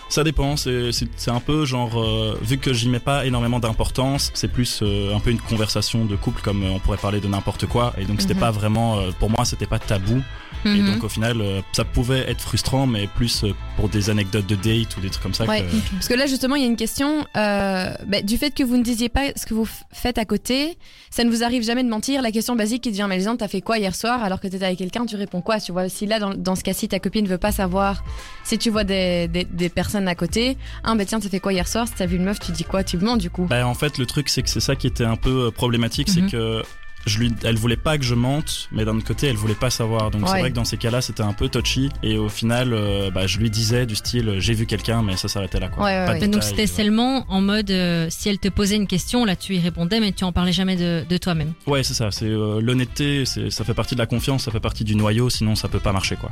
Ça 0.07 0.23
dépend, 0.23 0.55
c'est 0.55 0.91
un 1.27 1.39
peu 1.39 1.65
genre, 1.65 1.99
euh, 2.01 2.37
vu 2.41 2.57
que 2.57 2.71
j'y 2.73 2.89
mets 2.89 2.99
pas 2.99 3.25
énormément 3.25 3.59
d'importance, 3.59 4.31
c'est 4.35 4.47
plus 4.47 4.79
euh, 4.83 5.13
un 5.15 5.19
peu 5.19 5.31
une 5.31 5.39
conversation 5.41 6.05
de 6.05 6.15
couple 6.15 6.41
comme 6.41 6.63
euh, 6.63 6.69
on 6.75 6.79
pourrait 6.79 6.97
parler 6.97 7.19
de 7.19 7.27
n'importe 7.27 7.65
quoi, 7.65 7.93
et 7.97 8.05
donc 8.05 8.21
c'était 8.21 8.35
Mhm. 8.35 8.39
pas 8.39 8.51
vraiment, 8.51 8.97
pour 9.19 9.29
moi 9.29 9.45
c'était 9.45 9.65
pas 9.65 9.79
tabou, 9.79 10.21
et 10.63 10.69
Mhm. 10.69 10.93
donc 10.93 11.03
au 11.03 11.09
final 11.09 11.43
ça 11.73 11.83
pouvait 11.83 12.29
être 12.29 12.39
frustrant, 12.41 12.85
mais 12.87 13.07
plus 13.07 13.45
pour 13.77 13.89
des 13.89 14.09
anecdotes 14.09 14.45
de 14.47 14.55
date 14.55 14.95
ou 14.97 15.01
des 15.01 15.09
trucs 15.09 15.23
comme 15.23 15.33
ça. 15.33 15.45
Ouais. 15.45 15.63
que- 15.63 15.93
Parce 15.95 16.07
que 16.07 16.13
là, 16.13 16.27
justement, 16.27 16.55
il 16.55 16.61
y 16.61 16.65
a 16.65 16.67
une 16.67 16.75
question 16.77 17.25
bah, 17.35 18.21
du 18.23 18.37
fait 18.37 18.51
que 18.51 18.63
vous 18.63 18.77
ne 18.77 18.83
disiez 18.83 19.09
pas 19.09 19.27
ce 19.35 19.45
que 19.45 19.53
vous 19.53 19.67
faites 19.91 20.17
à 20.17 20.25
côté. 20.25 20.77
Ça 21.09 21.23
ne 21.23 21.29
vous 21.29 21.43
arrive 21.43 21.63
jamais 21.63 21.83
de 21.83 21.89
mentir. 21.89 22.21
La 22.21 22.31
question 22.31 22.55
basique 22.55 22.83
qui 22.83 22.91
devient, 22.91 23.05
mais 23.09 23.23
t'as 23.37 23.47
fait 23.47 23.61
quoi 23.61 23.77
hier 23.79 23.95
soir 23.95 24.23
alors 24.23 24.39
que 24.39 24.47
t'étais 24.47 24.65
avec 24.65 24.77
quelqu'un 24.77 25.05
Tu 25.05 25.15
réponds 25.15 25.41
quoi 25.41 25.59
Tu 25.59 25.71
vois, 25.71 25.87
si 25.89 26.05
là, 26.05 26.19
dans, 26.19 26.33
dans 26.33 26.55
ce 26.55 26.63
cas-ci, 26.63 26.87
ta 26.87 26.99
copine 26.99 27.27
veut 27.27 27.37
pas 27.37 27.51
savoir 27.51 28.03
si 28.43 28.57
tu 28.57 28.69
vois 28.69 28.83
des, 28.83 29.27
des, 29.27 29.45
des 29.45 29.69
personnes 29.69 29.94
à 30.07 30.15
côté. 30.15 30.57
Ah, 30.83 30.95
bah 30.95 31.05
tiens, 31.05 31.19
t'as 31.19 31.29
fait 31.29 31.39
quoi 31.39 31.53
hier 31.53 31.67
soir? 31.67 31.87
Si 31.87 31.93
t'as 31.93 32.05
vu 32.05 32.17
une 32.17 32.23
meuf, 32.25 32.39
tu 32.39 32.51
dis 32.51 32.63
quoi? 32.63 32.83
Tu 32.83 32.97
mens 32.97 33.17
du 33.17 33.29
coup. 33.29 33.45
Bah, 33.45 33.65
en 33.67 33.73
fait, 33.73 33.97
le 33.97 34.05
truc, 34.05 34.29
c'est 34.29 34.41
que 34.43 34.49
c'est 34.49 34.59
ça 34.59 34.75
qui 34.75 34.87
était 34.87 35.05
un 35.05 35.15
peu 35.15 35.47
euh, 35.47 35.51
problématique, 35.51 36.07
Mhm. 36.09 36.13
c'est 36.13 36.31
que 36.31 36.63
je 37.05 37.19
lui, 37.19 37.31
elle 37.43 37.55
voulait 37.57 37.77
pas 37.77 37.97
que 37.97 38.03
je 38.03 38.15
mente, 38.15 38.67
mais 38.71 38.85
d'un 38.85 38.95
autre 38.97 39.05
côté, 39.07 39.27
elle 39.27 39.35
voulait 39.35 39.53
pas 39.55 39.69
savoir. 39.69 40.11
Donc 40.11 40.27
c'est 40.27 40.39
vrai 40.39 40.49
que 40.51 40.55
dans 40.55 40.65
ces 40.65 40.77
cas-là, 40.77 41.01
c'était 41.01 41.23
un 41.23 41.33
peu 41.33 41.49
touchy. 41.49 41.89
Et 42.03 42.17
au 42.17 42.29
final, 42.29 42.73
euh, 42.73 43.11
bah, 43.11 43.27
je 43.27 43.37
lui 43.39 43.49
disais 43.49 43.85
du 43.85 43.95
style, 43.95 44.29
euh, 44.29 44.39
j'ai 44.39 44.53
vu 44.53 44.65
quelqu'un, 44.65 45.01
mais 45.03 45.15
ça 45.17 45.27
s'arrêtait 45.27 45.59
là. 45.59 45.69
Quoi. 45.69 45.83
Ouais, 45.83 45.91
ouais, 45.99 46.05
Pas 46.05 46.13
de 46.15 46.19
ouais. 46.19 46.25
Et 46.25 46.27
donc 46.29 46.43
c'était 46.43 46.63
euh, 46.63 46.67
seulement 46.67 47.25
en 47.29 47.41
mode 47.41 47.69
euh, 47.71 48.07
si 48.09 48.29
elle 48.29 48.39
te 48.39 48.47
posait 48.49 48.75
une 48.75 48.87
question, 48.87 49.25
là 49.25 49.35
tu 49.35 49.55
y 49.55 49.59
répondais, 49.59 49.99
mais 49.99 50.11
tu 50.11 50.23
en 50.23 50.31
parlais 50.31 50.51
jamais 50.53 50.75
de, 50.75 51.05
de 51.07 51.17
toi-même. 51.17 51.53
Ouais, 51.67 51.83
c'est 51.83 51.93
ça. 51.93 52.11
C'est 52.11 52.25
euh, 52.25 52.59
l'honnêteté. 52.61 53.25
C'est 53.25 53.49
ça 53.51 53.63
fait 53.63 53.73
partie 53.73 53.95
de 53.95 53.99
la 53.99 54.05
confiance. 54.07 54.43
Ça 54.45 54.51
fait 54.51 54.59
partie 54.59 54.83
du 54.83 54.95
noyau. 54.95 55.29
Sinon, 55.29 55.55
ça 55.55 55.67
peut 55.67 55.79
pas 55.79 55.91
marcher, 55.93 56.15
quoi. 56.15 56.31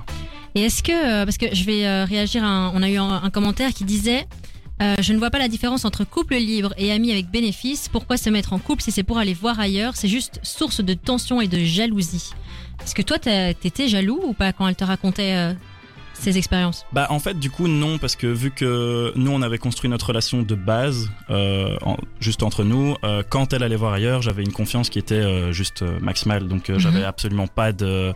Et 0.55 0.61
est-ce 0.61 0.83
que, 0.83 0.91
euh, 0.91 1.25
parce 1.25 1.37
que 1.37 1.47
je 1.53 1.63
vais 1.65 1.85
euh, 1.85 2.05
réagir, 2.05 2.43
à 2.43 2.47
un- 2.47 2.69
on 2.75 2.83
a 2.83 2.89
eu 2.89 2.97
un, 2.97 3.21
un 3.23 3.29
commentaire 3.29 3.71
qui 3.73 3.83
disait, 3.85 4.25
euh, 4.83 4.95
je 5.01 5.13
ne 5.13 5.17
vois 5.17 5.29
pas 5.29 5.39
la 5.39 5.47
différence 5.47 5.85
entre 5.85 6.03
couple 6.03 6.35
libre 6.35 6.73
et 6.77 6.91
ami 6.91 7.11
avec 7.11 7.31
bénéfice. 7.31 7.89
Pourquoi 7.89 8.17
se 8.17 8.29
mettre 8.29 8.53
en 8.53 8.59
couple 8.59 8.83
si 8.83 8.91
c'est 8.91 9.03
pour 9.03 9.17
aller 9.17 9.33
voir 9.33 9.59
ailleurs? 9.59 9.95
C'est 9.95 10.07
juste 10.09 10.39
source 10.43 10.81
de 10.81 10.93
tension 10.93 11.39
et 11.41 11.47
de 11.47 11.59
jalousie. 11.59 12.31
Est-ce 12.83 12.93
que 12.93 13.01
toi 13.01 13.17
t'étais 13.19 13.87
jaloux 13.87 14.21
ou 14.25 14.33
pas 14.33 14.51
quand 14.51 14.67
elle 14.67 14.75
te 14.75 14.83
racontait 14.83 15.33
euh, 15.35 15.53
ses 16.13 16.37
expériences? 16.37 16.85
Bah, 16.91 17.07
en 17.09 17.19
fait, 17.19 17.39
du 17.39 17.49
coup, 17.49 17.67
non, 17.67 17.97
parce 17.97 18.15
que 18.15 18.27
vu 18.27 18.51
que 18.51 19.13
nous, 19.15 19.31
on 19.31 19.41
avait 19.41 19.57
construit 19.57 19.89
notre 19.89 20.07
relation 20.07 20.41
de 20.41 20.55
base, 20.55 21.09
euh, 21.29 21.77
en- 21.83 21.97
juste 22.19 22.43
entre 22.43 22.63
nous, 22.63 22.95
euh, 23.03 23.23
quand 23.27 23.53
elle 23.53 23.63
allait 23.63 23.75
voir 23.77 23.93
ailleurs, 23.93 24.21
j'avais 24.21 24.43
une 24.43 24.51
confiance 24.51 24.89
qui 24.89 24.99
était 24.99 25.51
juste 25.53 25.81
maximale. 26.01 26.47
Donc, 26.47 26.69
Mhm. 26.69 26.77
j'avais 26.79 27.03
absolument 27.03 27.47
pas 27.47 27.71
de 27.71 28.13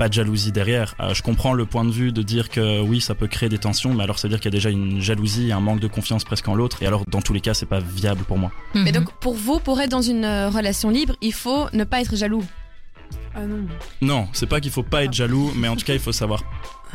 pas 0.00 0.08
de 0.08 0.14
jalousie 0.14 0.50
derrière. 0.50 0.94
Euh, 0.98 1.12
je 1.12 1.22
comprends 1.22 1.52
le 1.52 1.66
point 1.66 1.84
de 1.84 1.90
vue 1.90 2.10
de 2.10 2.22
dire 2.22 2.48
que 2.48 2.80
oui, 2.80 3.02
ça 3.02 3.14
peut 3.14 3.26
créer 3.26 3.50
des 3.50 3.58
tensions, 3.58 3.92
mais 3.92 4.02
alors 4.02 4.18
ça 4.18 4.28
veut 4.28 4.30
dire 4.30 4.40
qu'il 4.40 4.50
y 4.50 4.54
a 4.54 4.56
déjà 4.56 4.70
une 4.70 4.98
jalousie 4.98 5.48
et 5.48 5.52
un 5.52 5.60
manque 5.60 5.78
de 5.78 5.88
confiance 5.88 6.24
presque 6.24 6.48
en 6.48 6.54
l'autre. 6.54 6.82
Et 6.82 6.86
alors, 6.86 7.04
dans 7.06 7.20
tous 7.20 7.34
les 7.34 7.42
cas, 7.42 7.52
c'est 7.52 7.66
pas 7.66 7.80
viable 7.80 8.24
pour 8.24 8.38
moi. 8.38 8.50
Mais 8.74 8.84
Mhm. 8.84 8.92
donc, 8.92 9.12
pour 9.20 9.34
vous, 9.34 9.58
pour 9.60 9.78
être 9.78 9.90
dans 9.90 10.00
une 10.00 10.24
euh, 10.24 10.48
relation 10.48 10.88
libre, 10.88 11.16
il 11.20 11.34
faut 11.34 11.66
ne 11.74 11.84
pas 11.84 12.00
être 12.00 12.16
jaloux. 12.16 12.42
Ah 13.34 13.42
non. 13.46 13.66
Non, 14.02 14.28
c'est 14.32 14.46
pas 14.46 14.60
qu'il 14.60 14.70
faut 14.72 14.82
pas 14.82 15.04
être 15.04 15.12
jaloux, 15.12 15.52
mais 15.56 15.68
en 15.68 15.76
tout 15.76 15.84
cas, 15.84 15.94
il 15.94 16.00
faut 16.00 16.12
savoir 16.12 16.42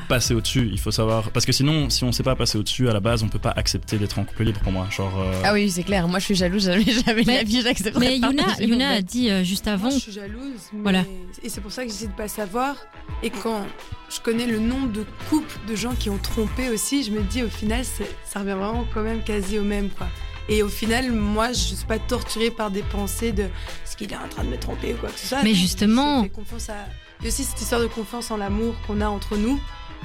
passer 0.10 0.34
au-dessus. 0.34 0.68
Il 0.74 0.80
faut 0.80 0.92
savoir 0.92 1.32
parce 1.32 1.46
que 1.46 1.54
sinon, 1.54 1.90
si 1.90 2.04
on 2.04 2.12
sait 2.12 2.24
pas 2.24 2.36
passer 2.36 2.58
au-dessus 2.58 2.90
à 2.90 2.94
la 2.94 3.00
base, 3.00 3.24
on 3.24 3.30
peut 3.30 3.40
pas 3.40 3.54
accepter 3.56 3.98
d'être 3.98 4.20
en 4.20 4.26
couple 4.26 4.44
libre 4.44 4.60
pour 4.60 4.74
moi. 4.74 4.88
Genre. 4.92 5.14
euh, 5.18 5.42
Ah 5.46 5.54
oui, 5.54 5.72
c'est 5.72 5.84
clair. 5.84 6.08
Moi, 6.10 6.20
je 6.20 6.26
suis 6.26 6.36
jaloux. 6.36 6.60
Jamais, 6.66 6.84
jamais 6.84 7.24
Mais- 7.26 7.38
la 7.38 7.44
vie, 7.44 7.64
Mais 7.98 8.20
pas. 8.20 8.30
Yuna, 8.30 8.44
Yuna 8.60 8.90
a 8.90 9.02
dit 9.02 9.30
euh, 9.30 9.44
juste 9.46 9.68
avant. 9.70 9.84
Moi, 9.88 9.92
je 9.96 10.00
suis 10.00 10.12
jalouse. 10.12 10.60
mais- 10.74 10.82
Voilà. 10.82 11.04
Et 11.44 11.48
c'est 11.50 11.62
pour 11.62 11.72
ça 11.72 11.84
que 11.86 11.90
j'essaie 11.90 12.08
de 12.08 12.12
pas 12.12 12.28
savoir. 12.28 12.76
Et 13.24 13.30
quand 13.30 13.66
je 14.14 14.20
connais 14.20 14.46
le 14.48 14.60
nombre 14.60 14.92
de 14.92 15.06
couples 15.30 15.58
de 15.70 15.76
gens 15.76 15.94
qui 15.98 16.10
ont 16.10 16.18
trompé 16.18 16.70
aussi, 16.70 17.04
je 17.04 17.12
me 17.12 17.22
dis 17.22 17.42
au 17.44 17.50
final, 17.50 17.84
ça 18.26 18.40
revient 18.42 18.52
vraiment 18.60 18.86
quand 18.94 19.02
même 19.04 19.24
quasi 19.24 19.58
au 19.60 19.64
même. 19.64 19.90
Quoi. 19.90 20.08
Et 20.50 20.62
au 20.64 20.70
final, 20.70 21.12
moi, 21.12 21.50
je 21.50 21.74
suis 21.76 21.86
pas 21.88 21.98
torturée 22.00 22.52
par 22.52 22.70
des 22.72 22.84
pensées 22.84 23.32
de 23.32 23.44
est-ce 23.44 23.98
qu'il 23.98 24.12
est 24.12 24.18
en 24.18 24.28
train 24.28 24.44
de 24.44 24.50
me 24.50 24.58
tromper 24.58 24.94
ou 24.94 24.98
quoi 24.98 25.10
que 25.10 25.20
ce 25.20 25.28
soit. 25.28 25.44
Mais 25.44 25.54
justement- 25.56 26.20
je 26.20 26.24
fais 26.24 26.30
confiance 26.30 26.70
à... 26.70 26.76
Il 27.20 27.24
y 27.24 27.28
a 27.28 27.30
aussi 27.30 27.44
cette 27.44 27.60
histoire 27.62 27.82
de 27.82 27.88
confiance 27.88 28.30
en 28.30 28.38
l'amour 28.38 28.76
qu'on 28.86 29.02
a 29.02 29.08
entre 29.08 29.38
nous 29.38 29.60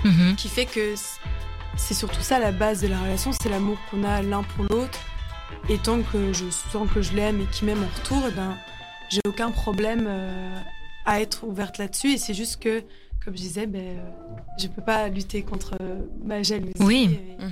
Mhm. 0.04 0.36
qui 0.36 0.48
fait 0.48 0.64
que 0.64 0.94
c'est 1.76 1.92
surtout 1.94 2.22
ça 2.22 2.38
la 2.38 2.52
base 2.52 2.80
de 2.80 2.88
la 2.88 2.98
relation, 3.00 3.32
c'est 3.32 3.50
l'amour 3.50 3.76
qu'on 3.90 4.02
a 4.04 4.22
l'un 4.22 4.42
pour 4.42 4.64
l'autre. 4.70 4.98
Et 5.68 5.76
tant 5.76 6.00
que 6.00 6.32
je 6.32 6.44
sens 6.48 6.88
que 6.94 7.02
je 7.02 7.12
l'aime 7.12 7.40
et 7.42 7.44
qu'il 7.46 7.66
m'aime 7.66 7.82
en 7.84 7.98
retour, 8.00 8.22
eh 8.26 8.30
ben, 8.32 8.56
j'ai 9.10 9.20
aucun 9.26 9.50
problème 9.50 10.06
euh, 10.08 10.58
à 11.04 11.20
être 11.20 11.44
ouverte 11.44 11.76
là-dessus. 11.78 12.12
Et 12.12 12.18
c'est 12.18 12.32
juste 12.32 12.62
que, 12.62 12.82
comme 13.24 13.34
je 13.36 13.42
disais, 13.42 13.66
ben, 13.66 13.80
euh, 13.80 14.00
je 14.58 14.66
peux 14.68 14.82
pas 14.82 15.08
lutter 15.08 15.42
contre 15.42 15.74
euh, 15.80 16.00
ma 16.24 16.42
jalousie. 16.42 16.72
Oui. 16.80 17.18
Et- 17.38 17.44
Mhm. 17.44 17.50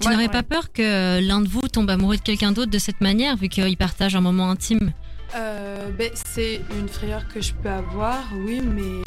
Tu 0.00 0.06
Ouais, 0.06 0.12
n'aurais 0.14 0.26
ouais. 0.26 0.32
pas 0.32 0.42
peur 0.42 0.72
que 0.72 1.20
l'un 1.26 1.40
de 1.40 1.48
vous 1.48 1.62
tombe 1.68 1.90
amoureux 1.90 2.16
de 2.16 2.22
quelqu'un 2.22 2.52
d'autre 2.52 2.70
de 2.70 2.78
cette 2.78 3.00
manière, 3.00 3.36
vu 3.36 3.48
qu'ils 3.48 3.76
partagent 3.76 4.16
un 4.16 4.20
moment 4.20 4.50
intime? 4.50 4.92
Euh, 5.34 5.90
ben, 5.96 6.10
c'est 6.14 6.60
une 6.78 6.88
frayeur 6.88 7.26
que 7.28 7.40
je 7.40 7.52
peux 7.54 7.68
avoir, 7.70 8.18
oui, 8.46 8.60
mais. 8.60 9.02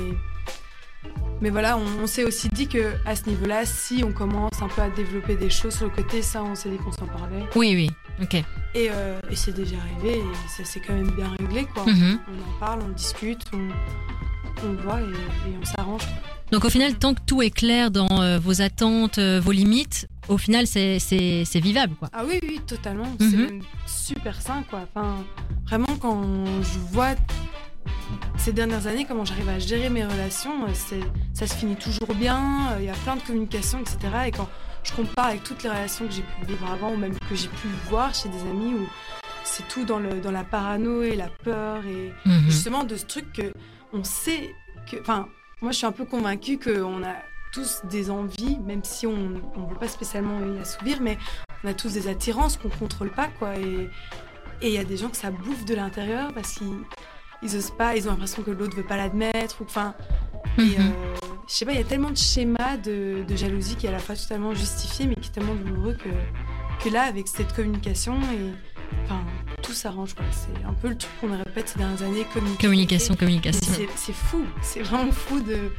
Mais 1.41 1.49
voilà, 1.49 1.77
on, 1.77 2.03
on 2.03 2.07
s'est 2.07 2.23
aussi 2.23 2.47
dit 2.49 2.67
que 2.67 2.93
à 3.05 3.15
ce 3.17 3.27
niveau-là, 3.27 3.65
si 3.65 4.01
on 4.05 4.13
commence 4.13 4.61
un 4.61 4.69
peu 4.69 4.81
à 4.81 4.89
développer 4.89 5.35
des 5.35 5.49
choses 5.49 5.75
sur 5.75 5.85
le 5.85 5.91
côté, 5.91 6.21
ça, 6.21 6.41
on 6.41 6.55
s'est 6.55 6.69
dit 6.69 6.77
qu'on 6.77 6.91
s'en 6.93 7.05
parlait. 7.07 7.43
Oui, 7.55 7.73
oui. 7.75 7.89
Ok. 8.21 8.35
Et, 8.35 8.43
euh, 8.89 9.19
et 9.29 9.35
c'est 9.35 9.51
déjà 9.51 9.75
arrivé, 9.77 10.19
et 10.19 10.23
ça 10.57 10.63
s'est 10.63 10.79
quand 10.79 10.93
même 10.93 11.11
bien 11.11 11.29
réglé, 11.39 11.65
quoi. 11.65 11.85
Mhm. 11.85 12.19
On 12.29 12.55
en 12.55 12.59
parle, 12.59 12.79
on 12.87 12.89
discute, 12.93 13.43
on, 13.51 13.67
on 14.65 14.73
voit 14.83 15.01
et, 15.01 15.05
et 15.05 15.57
on 15.61 15.65
s'arrange. 15.65 16.03
Donc 16.51 16.65
au 16.65 16.69
final, 16.69 16.93
tant 16.95 17.13
que 17.15 17.21
tout 17.25 17.41
est 17.41 17.49
clair 17.49 17.89
dans 17.89 18.21
euh, 18.21 18.37
vos 18.39 18.61
attentes, 18.61 19.17
euh, 19.17 19.39
vos 19.43 19.51
limites, 19.51 20.07
au 20.27 20.37
final, 20.37 20.67
c'est 20.67 20.99
c'est 20.99 21.43
c'est 21.45 21.59
vivable, 21.59 21.95
quoi. 21.95 22.09
Ah 22.13 22.23
oui, 22.27 22.39
oui, 22.43 22.61
totalement. 22.67 23.07
C'est 23.19 23.25
Mhm. 23.37 23.41
même 23.45 23.61
super 23.87 24.39
sain, 24.41 24.63
quoi. 24.69 24.81
Enfin, 24.93 25.17
vraiment, 25.65 25.95
quand 25.99 26.21
je 26.61 26.79
vois 26.91 27.15
ces 28.37 28.53
dernières 28.53 28.87
années 28.87 29.05
comment 29.05 29.25
j'arrive 29.25 29.49
à 29.49 29.59
gérer 29.59 29.89
mes 29.89 30.05
relations, 30.05 30.65
euh, 30.65 30.71
c'est, 30.73 30.99
ça 31.33 31.47
se 31.47 31.55
finit 31.55 31.75
toujours 31.75 32.13
bien. 32.15 32.75
Il 32.79 32.85
y 32.85 32.89
a 32.89 32.93
plein 32.93 33.15
de 33.15 33.21
communication, 33.21 33.79
etc. 33.79 33.97
Et 34.27 34.31
quand 34.31 34.47
je 34.83 34.91
compare 34.93 35.27
avec 35.27 35.43
toutes 35.43 35.63
les 35.63 35.69
relations 35.69 36.05
que 36.07 36.13
j'ai 36.13 36.21
pu 36.23 36.45
vivre 36.47 36.69
avant, 36.71 36.91
ou 36.93 36.97
même 36.97 37.13
que 37.29 37.35
j'ai 37.35 37.47
pu 37.47 37.67
voir 37.89 38.13
chez 38.13 38.29
des 38.29 38.41
amis, 38.49 38.73
où 38.75 38.87
c'est 39.43 39.67
tout 39.69 39.85
dans, 39.85 39.99
le, 39.99 40.21
dans 40.21 40.31
la 40.31 40.43
parano 40.43 41.01
et 41.03 41.15
la 41.15 41.29
peur 41.43 41.81
et 41.85 42.11
Mhm. 42.29 42.43
justement 42.47 42.83
de 42.83 42.95
ce 42.95 43.05
truc 43.05 43.31
que 43.33 43.53
on 43.93 44.03
sait 44.03 44.55
que. 44.89 44.99
Enfin, 44.99 45.27
moi, 45.61 45.71
je 45.71 45.77
suis 45.77 45.85
un 45.85 45.91
peu 45.91 46.05
convaincue 46.05 46.59
qu'on 46.59 47.03
a 47.03 47.15
tous 47.53 47.81
des 47.89 48.09
envies, 48.09 48.57
même 48.59 48.83
si 48.83 49.07
on 49.07 49.15
ne 49.17 49.69
veut 49.69 49.79
pas 49.79 49.87
spécialement 49.87 50.39
y 50.39 50.59
assouvir, 50.59 50.99
mais 50.99 51.17
on 51.63 51.69
a 51.69 51.73
tous 51.73 51.93
des 51.93 52.07
attirances 52.07 52.57
qu'on 52.57 52.69
contrôle 52.69 53.11
pas, 53.11 53.29
quoi. 53.39 53.55
Et 53.57 53.89
il 54.61 54.69
y 54.69 54.77
a 54.77 54.83
des 54.83 54.97
gens 54.97 55.09
que 55.09 55.17
ça 55.17 55.31
bouffe 55.31 55.65
de 55.65 55.75
l'intérieur 55.75 56.33
parce 56.33 56.55
qu'ils 56.55 56.79
ils 57.43 57.55
osent 57.57 57.71
pas, 57.71 57.95
ils 57.95 58.07
ont 58.07 58.11
l'impression 58.11 58.41
que 58.41 58.51
l'autre 58.51 58.75
veut 58.75 58.85
pas 58.85 58.97
l'admettre, 58.97 59.61
ou 59.61 59.65
enfin. 59.65 59.93
Mhm. 60.57 60.69
euh, 60.79 61.15
je 61.47 61.53
sais 61.53 61.65
pas, 61.65 61.73
il 61.73 61.77
y 61.77 61.81
a 61.81 61.85
tellement 61.85 62.09
de 62.09 62.17
schémas 62.17 62.77
de, 62.77 63.23
de 63.27 63.35
jalousie 63.35 63.75
qui 63.75 63.85
est 63.85 63.89
à 63.89 63.91
la 63.91 63.99
fois 63.99 64.15
totalement 64.15 64.53
justifié, 64.53 65.07
mais 65.07 65.15
qui 65.15 65.29
est 65.29 65.33
tellement 65.33 65.55
douloureux 65.55 65.95
que, 65.95 66.83
que 66.83 66.89
là, 66.89 67.03
avec 67.03 67.27
cette 67.27 67.53
communication, 67.53 68.15
et 68.33 68.53
enfin, 69.03 69.21
tout 69.61 69.73
s'arrange. 69.73 70.13
quoi. 70.13 70.25
C'est 70.31 70.65
un 70.65 70.73
peu 70.73 70.89
le 70.89 70.97
truc 70.97 71.11
qu'on 71.19 71.37
répète 71.37 71.69
ces 71.69 71.79
dernières 71.79 72.01
années 72.01 72.25
communication. 72.59 73.15
Communication, 73.15 73.73
c'est 73.95 74.13
fou, 74.13 74.45
c'est 74.61 74.81
vraiment 74.81 75.11
fou 75.11 75.41
de, 75.41 75.71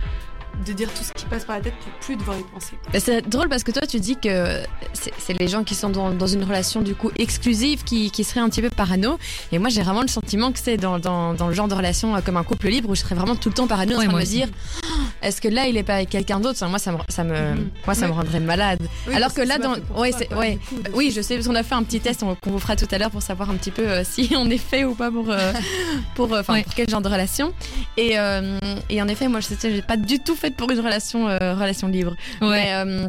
de 0.66 0.72
dire 0.72 0.88
tout 0.94 1.02
ce 1.02 1.12
qui 1.12 1.24
passe 1.26 1.44
par 1.44 1.56
la 1.56 1.62
tête 1.62 1.74
pour 1.82 1.92
plus 2.00 2.16
devoir 2.16 2.38
y 2.38 2.42
penser. 2.44 2.72
Bah, 2.92 3.00
c'est 3.00 3.28
drôle 3.28 3.48
parce 3.48 3.64
que 3.64 3.70
toi, 3.72 3.86
tu 3.86 4.00
dis 4.00 4.16
que 4.16 4.62
c'est 4.92 5.12
c'est 5.18 5.38
les 5.38 5.48
gens 5.48 5.64
qui 5.64 5.74
sont 5.74 5.88
dans, 5.90 6.10
dans 6.12 6.26
une 6.26 6.44
relation 6.44 6.82
du 6.82 6.94
coup 6.94 7.10
exclusive 7.16 7.82
qui, 7.84 8.10
qui 8.10 8.24
seraient 8.24 8.40
un 8.40 8.48
petit 8.48 8.62
peu 8.62 8.70
parano. 8.70 9.18
Et 9.52 9.58
moi, 9.58 9.68
j'ai 9.68 9.82
vraiment 9.82 10.02
le 10.02 10.08
sentiment 10.08 10.52
que 10.52 10.58
c'est 10.58 10.76
dans, 10.76 10.98
dans, 10.98 11.34
dans 11.34 11.48
le 11.48 11.54
genre 11.54 11.68
de 11.68 11.74
relation 11.74 12.14
euh, 12.16 12.20
comme 12.20 12.36
un 12.36 12.42
couple 12.44 12.68
libre 12.68 12.90
où 12.90 12.94
je 12.94 13.00
serais 13.00 13.14
vraiment 13.14 13.36
tout 13.36 13.48
le 13.48 13.54
temps 13.54 13.66
parano 13.66 13.92
en 13.94 13.98
Ouais, 13.98 14.04
train 14.04 14.06
de 14.06 14.10
moi 14.12 14.20
me 14.20 14.26
dire 14.26 14.48
Oh, 14.84 14.88
est-ce 15.22 15.40
que 15.40 15.48
là, 15.48 15.66
il 15.66 15.76
est 15.76 15.82
pas 15.82 15.94
avec 15.96 16.10
quelqu'un 16.10 16.40
d'autre? 16.40 16.64
Moi, 16.68 16.78
ça 16.78 16.92
me, 16.92 16.98
ça 17.08 17.24
me, 17.24 17.34
Mhm. 17.34 17.70
moi, 17.86 17.94
ça 17.94 18.02
Oui. 18.06 18.08
me 18.12 18.16
rendrait 18.16 18.40
malade. 18.40 18.80
Oui, 19.08 19.14
Alors 19.14 19.32
que 19.34 19.40
là, 19.42 19.58
dans- 19.58 19.74
fait 19.74 19.80
ouais, 19.96 20.10
toi, 20.10 20.18
c'est- 20.18 20.26
quoi, 20.26 20.38
ouais. 20.38 20.52
du 20.52 20.58
coup, 20.58 20.82
de- 20.82 20.90
Oui, 20.94 21.12
je 21.14 21.20
sais, 21.20 21.34
parce 21.36 21.46
qu'on 21.46 21.54
a 21.54 21.62
fait 21.62 21.74
un 21.74 21.82
petit 21.82 22.00
test 22.00 22.22
on- 22.22 22.34
qu'on 22.34 22.50
vous 22.50 22.58
fera 22.58 22.76
tout 22.76 22.88
à 22.90 22.98
l'heure 22.98 23.10
pour 23.10 23.22
savoir 23.22 23.50
un 23.50 23.54
petit 23.54 23.70
peu 23.70 23.82
euh, 23.86 24.02
si 24.04 24.30
on 24.36 24.48
est 24.50 24.58
fait 24.58 24.84
ou 24.84 24.94
pas 24.94 25.10
pour, 25.10 25.30
euh, 25.30 25.52
pour, 26.14 26.32
euh, 26.32 26.42
pour 26.42 26.54
quel 26.76 26.88
genre 26.88 27.00
de 27.02 27.08
relation. 27.08 27.52
Et, 27.96 28.18
euh, 28.18 28.58
et 28.90 29.00
en 29.02 29.08
effet, 29.08 29.28
moi, 29.28 29.40
je 29.40 29.46
sais, 29.46 29.56
j'ai 29.74 29.82
pas 29.82 29.96
du 29.96 30.18
tout 30.20 30.34
faite 30.44 30.56
pour 30.56 30.70
une 30.70 30.80
relation, 30.80 31.28
euh, 31.28 31.54
relation 31.54 31.88
libre. 31.88 32.14
Ouais. 32.40 32.48
Mais, 32.50 32.74
euh, 32.74 33.06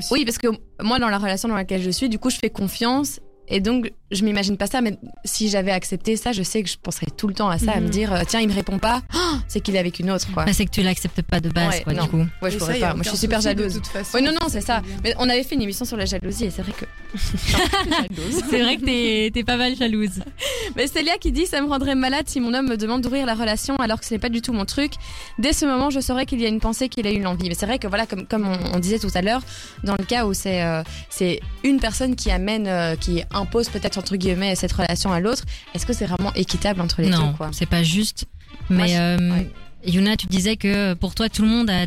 si. 0.00 0.12
oui, 0.12 0.24
parce 0.24 0.38
que 0.38 0.48
moi, 0.82 0.98
dans 0.98 1.08
la 1.08 1.18
relation 1.18 1.48
dans 1.48 1.54
laquelle 1.54 1.82
je 1.82 1.90
suis, 1.90 2.08
du 2.08 2.18
coup, 2.18 2.30
je 2.30 2.36
fais 2.36 2.50
confiance. 2.50 3.20
Et 3.48 3.60
donc, 3.60 3.92
je 4.10 4.24
m'imagine 4.24 4.56
pas 4.56 4.66
ça, 4.66 4.80
mais 4.80 4.96
si 5.24 5.48
j'avais 5.50 5.70
accepté 5.70 6.16
ça, 6.16 6.32
je 6.32 6.42
sais 6.42 6.62
que 6.62 6.68
je 6.70 6.76
penserais 6.82 7.08
tout 7.16 7.26
le 7.28 7.34
temps 7.34 7.48
à 7.50 7.58
ça, 7.58 7.72
à 7.72 7.76
me 7.80 7.82
Mhm. 7.86 7.90
dire, 7.90 8.12
euh, 8.12 8.22
tiens, 8.26 8.40
il 8.40 8.48
me 8.48 8.54
répond 8.54 8.78
pas, 8.78 9.02
Oh, 9.14 9.18
c'est 9.48 9.60
qu'il 9.60 9.76
est 9.76 9.78
avec 9.78 9.98
une 10.00 10.10
autre, 10.10 10.26
quoi. 10.32 10.44
Bah, 10.46 10.52
c'est 10.52 10.64
que 10.64 10.70
tu 10.70 10.82
l'acceptes 10.82 11.20
pas 11.22 11.40
de 11.40 11.48
base, 11.50 11.68
Ouais, 11.74 11.80
quoi, 11.84 11.92
non. 11.92 12.04
du 12.04 12.08
coup. 12.10 12.24
Ouais, 12.42 12.50
je 12.50 12.58
ça, 12.58 12.64
pourrais 12.64 12.80
y 12.80 12.82
a 12.82 12.88
pas. 12.88 12.94
Moi, 12.94 13.02
je 13.04 13.08
suis 13.10 13.18
super 13.18 13.42
souci 13.42 13.54
de 13.54 13.58
jalouse. 13.60 13.74
toute 13.74 13.86
façon, 13.88 14.16
Oui, 14.18 14.22
non, 14.24 14.32
non, 14.32 14.48
c'est 14.48 14.60
ça. 14.62 14.80
bien. 14.80 14.96
Mais 15.04 15.14
on 15.18 15.28
avait 15.28 15.42
fait 15.42 15.54
une 15.56 15.62
émission 15.62 15.84
sur 15.84 15.96
la 15.96 16.04
jalousie 16.06 16.44
et 16.46 16.50
c'est 16.50 16.62
vrai 16.62 16.72
que. 16.72 16.84
C'est 18.50 18.60
vrai 18.62 18.76
que 18.76 18.84
t'es, 18.84 19.30
t'es 19.32 19.44
pas 19.44 19.56
mal 19.56 19.76
jalouse. 19.76 20.20
Mais 20.76 20.86
Célia 20.86 21.16
qui 21.18 21.32
dit 21.32 21.46
Ça 21.46 21.60
me 21.60 21.68
rendrait 21.68 21.94
malade 21.94 22.24
si 22.28 22.40
mon 22.40 22.52
homme 22.54 22.68
me 22.68 22.76
demande 22.76 23.02
d'ouvrir 23.02 23.26
la 23.26 23.34
relation 23.34 23.76
alors 23.76 24.00
que 24.00 24.06
ce 24.06 24.14
n'est 24.14 24.18
pas 24.20 24.28
du 24.28 24.42
tout 24.42 24.52
mon 24.52 24.64
truc. 24.64 24.92
Dès 25.38 25.52
ce 25.52 25.64
moment, 25.64 25.90
je 25.90 26.00
saurais 26.00 26.26
qu'il 26.26 26.40
y 26.40 26.44
a 26.44 26.48
une 26.48 26.60
pensée, 26.60 26.88
qu'il 26.88 27.06
a 27.06 27.12
eu 27.12 27.20
l'envie. 27.20 27.48
Mais 27.48 27.54
c'est 27.54 27.66
vrai 27.66 27.78
que, 27.78 27.86
voilà, 27.86 28.06
comme, 28.06 28.26
comme 28.26 28.46
on, 28.48 28.76
on 28.76 28.78
disait 28.78 28.98
tout 28.98 29.10
à 29.14 29.22
l'heure, 29.22 29.42
dans 29.84 29.94
le 29.98 30.04
cas 30.04 30.26
où 30.26 30.34
c'est 30.34 30.62
euh, 30.62 30.82
c'est 31.10 31.40
une 31.62 31.78
personne 31.80 32.16
qui 32.16 32.30
amène, 32.30 32.66
euh, 32.66 32.96
qui 32.96 33.22
impose 33.34 33.68
peut-être 33.68 33.98
entre 33.98 34.16
guillemets 34.16 34.54
cette 34.54 34.72
relation 34.72 35.12
à 35.12 35.20
l'autre, 35.20 35.44
est-ce 35.74 35.86
que 35.86 35.92
c'est 35.92 36.06
vraiment 36.06 36.32
équitable 36.34 36.80
entre 36.80 37.02
les 37.02 37.08
non, 37.08 37.28
deux 37.28 37.36
quoi? 37.36 37.50
c'est 37.52 37.66
pas 37.66 37.82
juste. 37.82 38.26
Mais 38.70 38.98
euh, 38.98 39.18
ouais. 39.30 39.50
Yuna, 39.86 40.16
tu 40.16 40.26
disais 40.26 40.56
que 40.56 40.94
pour 40.94 41.14
toi, 41.14 41.28
tout 41.28 41.42
le 41.42 41.48
monde 41.48 41.68
a 41.70 41.86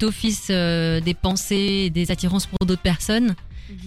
d'office 0.00 0.48
euh, 0.50 1.00
des 1.00 1.14
pensées, 1.14 1.90
des 1.90 2.10
attirances 2.10 2.46
pour 2.46 2.66
d'autres 2.66 2.82
personnes. 2.82 3.34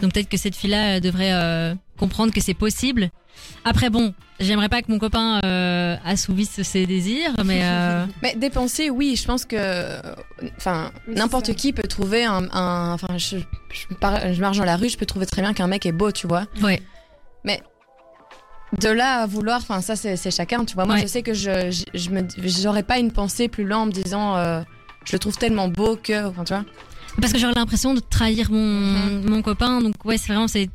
Donc 0.02 0.14
peut-être 0.14 0.30
que 0.30 0.38
cette 0.38 0.56
fille-là 0.56 0.96
euh, 0.96 1.00
devrait 1.00 1.34
euh, 1.34 1.76
comprendre 1.98 2.32
que 2.32 2.40
c'est 2.42 2.54
possible. 2.54 3.10
Après, 3.66 3.90
bon, 3.90 4.14
j'aimerais 4.40 4.70
pas 4.70 4.82
que 4.82 4.92
mon 4.92 5.00
copain 5.00 5.40
euh, 5.46 5.96
assouvisse 6.06 6.62
ses 6.64 6.86
désirs, 6.86 7.32
mais 7.46 7.62
euh, 7.64 8.06
Mais 8.22 8.36
dépenser, 8.36 8.90
oui, 8.90 9.16
je 9.16 9.26
pense 9.26 9.46
que. 9.46 10.02
Enfin, 10.58 10.92
Oui, 11.08 11.16
n'importe 11.16 11.54
qui 11.56 11.72
peut 11.74 11.88
trouver 11.88 12.26
un. 12.26 12.48
Enfin, 12.94 13.18
je, 13.18 13.38
je, 13.72 13.96
par- 13.96 14.34
je 14.34 14.42
marche 14.42 14.58
dans 14.58 14.66
la 14.66 14.76
rue, 14.76 14.90
je 14.90 14.98
peux 14.98 15.06
trouver 15.06 15.26
très 15.26 15.42
bien 15.42 15.54
qu'un 15.54 15.68
mec 15.68 15.86
est 15.86 15.92
beau, 15.94 16.12
tu 16.12 16.28
vois. 16.28 16.46
ouais. 16.62 16.82
De 18.82 18.90
là 18.90 19.22
à 19.22 19.26
vouloir, 19.28 19.60
enfin 19.62 19.82
ça 19.82 19.96
c'est 19.96 20.16
c'est 20.16 20.32
chacun, 20.32 20.66
tu 20.66 20.74
vois. 20.74 20.86
Moi 20.88 20.96
Ouais. 20.96 21.02
je 21.04 21.06
sais 21.08 21.22
que 21.22 21.36
je 21.36 21.70
je, 21.70 21.84
je 21.94 22.48
j'aurais 22.64 22.82
pas 22.82 22.98
une 22.98 23.12
pensée 23.12 23.48
plus 23.48 23.66
loin 23.66 23.78
en 23.82 23.86
me 23.86 23.92
disant 23.92 24.36
euh, 24.36 24.62
je 25.06 25.14
le 25.14 25.20
trouve 25.20 25.38
tellement 25.38 25.68
beau 25.68 25.96
que, 25.96 26.26
enfin 26.26 26.44
tu 26.44 26.56
vois. 26.56 26.66
Parce 27.22 27.32
que 27.32 27.38
j'aurais 27.38 27.54
l'impression 27.54 27.94
de 27.94 28.00
trahir 28.00 28.50
mon, 28.50 28.58
Mhm. 29.22 29.30
mon 29.30 29.42
copain. 29.44 29.80
Donc 29.80 29.94
ouais, 30.06 30.18
c'est 30.18 30.30
vraiment 30.34 30.48
c'est 30.48 30.72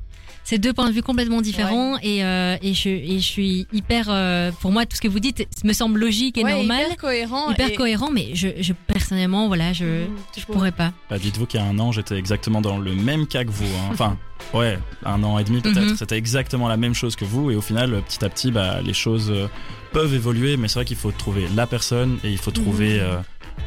c'est 0.48 0.58
deux 0.58 0.72
points 0.72 0.88
de 0.88 0.94
vue 0.94 1.02
complètement 1.02 1.42
différents 1.42 1.98
et 2.02 2.24
euh, 2.24 2.56
et 2.62 2.72
je 2.72 2.88
et 2.88 3.18
je 3.20 3.26
suis 3.26 3.66
hyper 3.72 4.06
euh, 4.08 4.50
pour 4.60 4.72
moi 4.72 4.86
tout 4.86 4.96
ce 4.96 5.00
que 5.02 5.08
vous 5.08 5.20
dites 5.20 5.46
me 5.64 5.72
semble 5.74 6.00
logique 6.00 6.38
et 6.38 6.44
Ouais, 6.44 6.52
normal, 6.52 6.84
hyper 6.86 6.96
cohérent. 6.96 7.50
hyper 7.50 7.68
et- 7.68 7.74
cohérent, 7.74 8.10
mais 8.10 8.28
je, 8.34 8.48
je 8.60 8.72
personnellement 8.86 9.46
voilà 9.48 9.72
je 9.74 10.06
tu 10.32 10.40
je 10.40 10.46
pourrais 10.46 10.72
pas. 10.72 10.92
Bah, 11.10 11.18
dites-vous 11.18 11.44
qu'il 11.46 11.60
y 11.60 11.62
a 11.62 11.66
un 11.66 11.78
an, 11.78 11.92
j'étais 11.92 12.16
exactement 12.16 12.60
dans 12.62 12.78
le 12.78 12.94
même 12.94 13.26
cas 13.26 13.44
que 13.44 13.50
vous. 13.50 13.66
hein. 13.66 13.88
Enfin, 13.92 14.16
ouais, 14.54 14.78
un 15.04 15.22
an 15.24 15.38
et 15.38 15.44
demi 15.44 15.60
peut-être. 15.60 15.80
Mhm. 15.90 15.96
C'était 15.96 16.16
exactement 16.16 16.68
la 16.68 16.76
même 16.76 16.94
chose 16.94 17.14
que 17.16 17.24
vous. 17.26 17.50
Et 17.50 17.56
au 17.56 17.60
final, 17.60 18.00
petit 18.08 18.24
à 18.24 18.28
petit, 18.30 18.50
bah, 18.50 18.80
les 18.82 18.94
choses 18.94 19.30
euh, 19.30 19.48
peuvent 19.92 20.14
évoluer. 20.14 20.56
Mais 20.56 20.68
c'est 20.68 20.76
vrai 20.78 20.84
qu'il 20.84 20.96
faut 20.96 21.10
trouver 21.12 21.46
la 21.54 21.66
personne 21.66 22.18
et 22.24 22.30
il 22.30 22.38
faut 22.38 22.52
trouver 22.52 22.94
Mhm. 22.94 23.00
euh, 23.02 23.16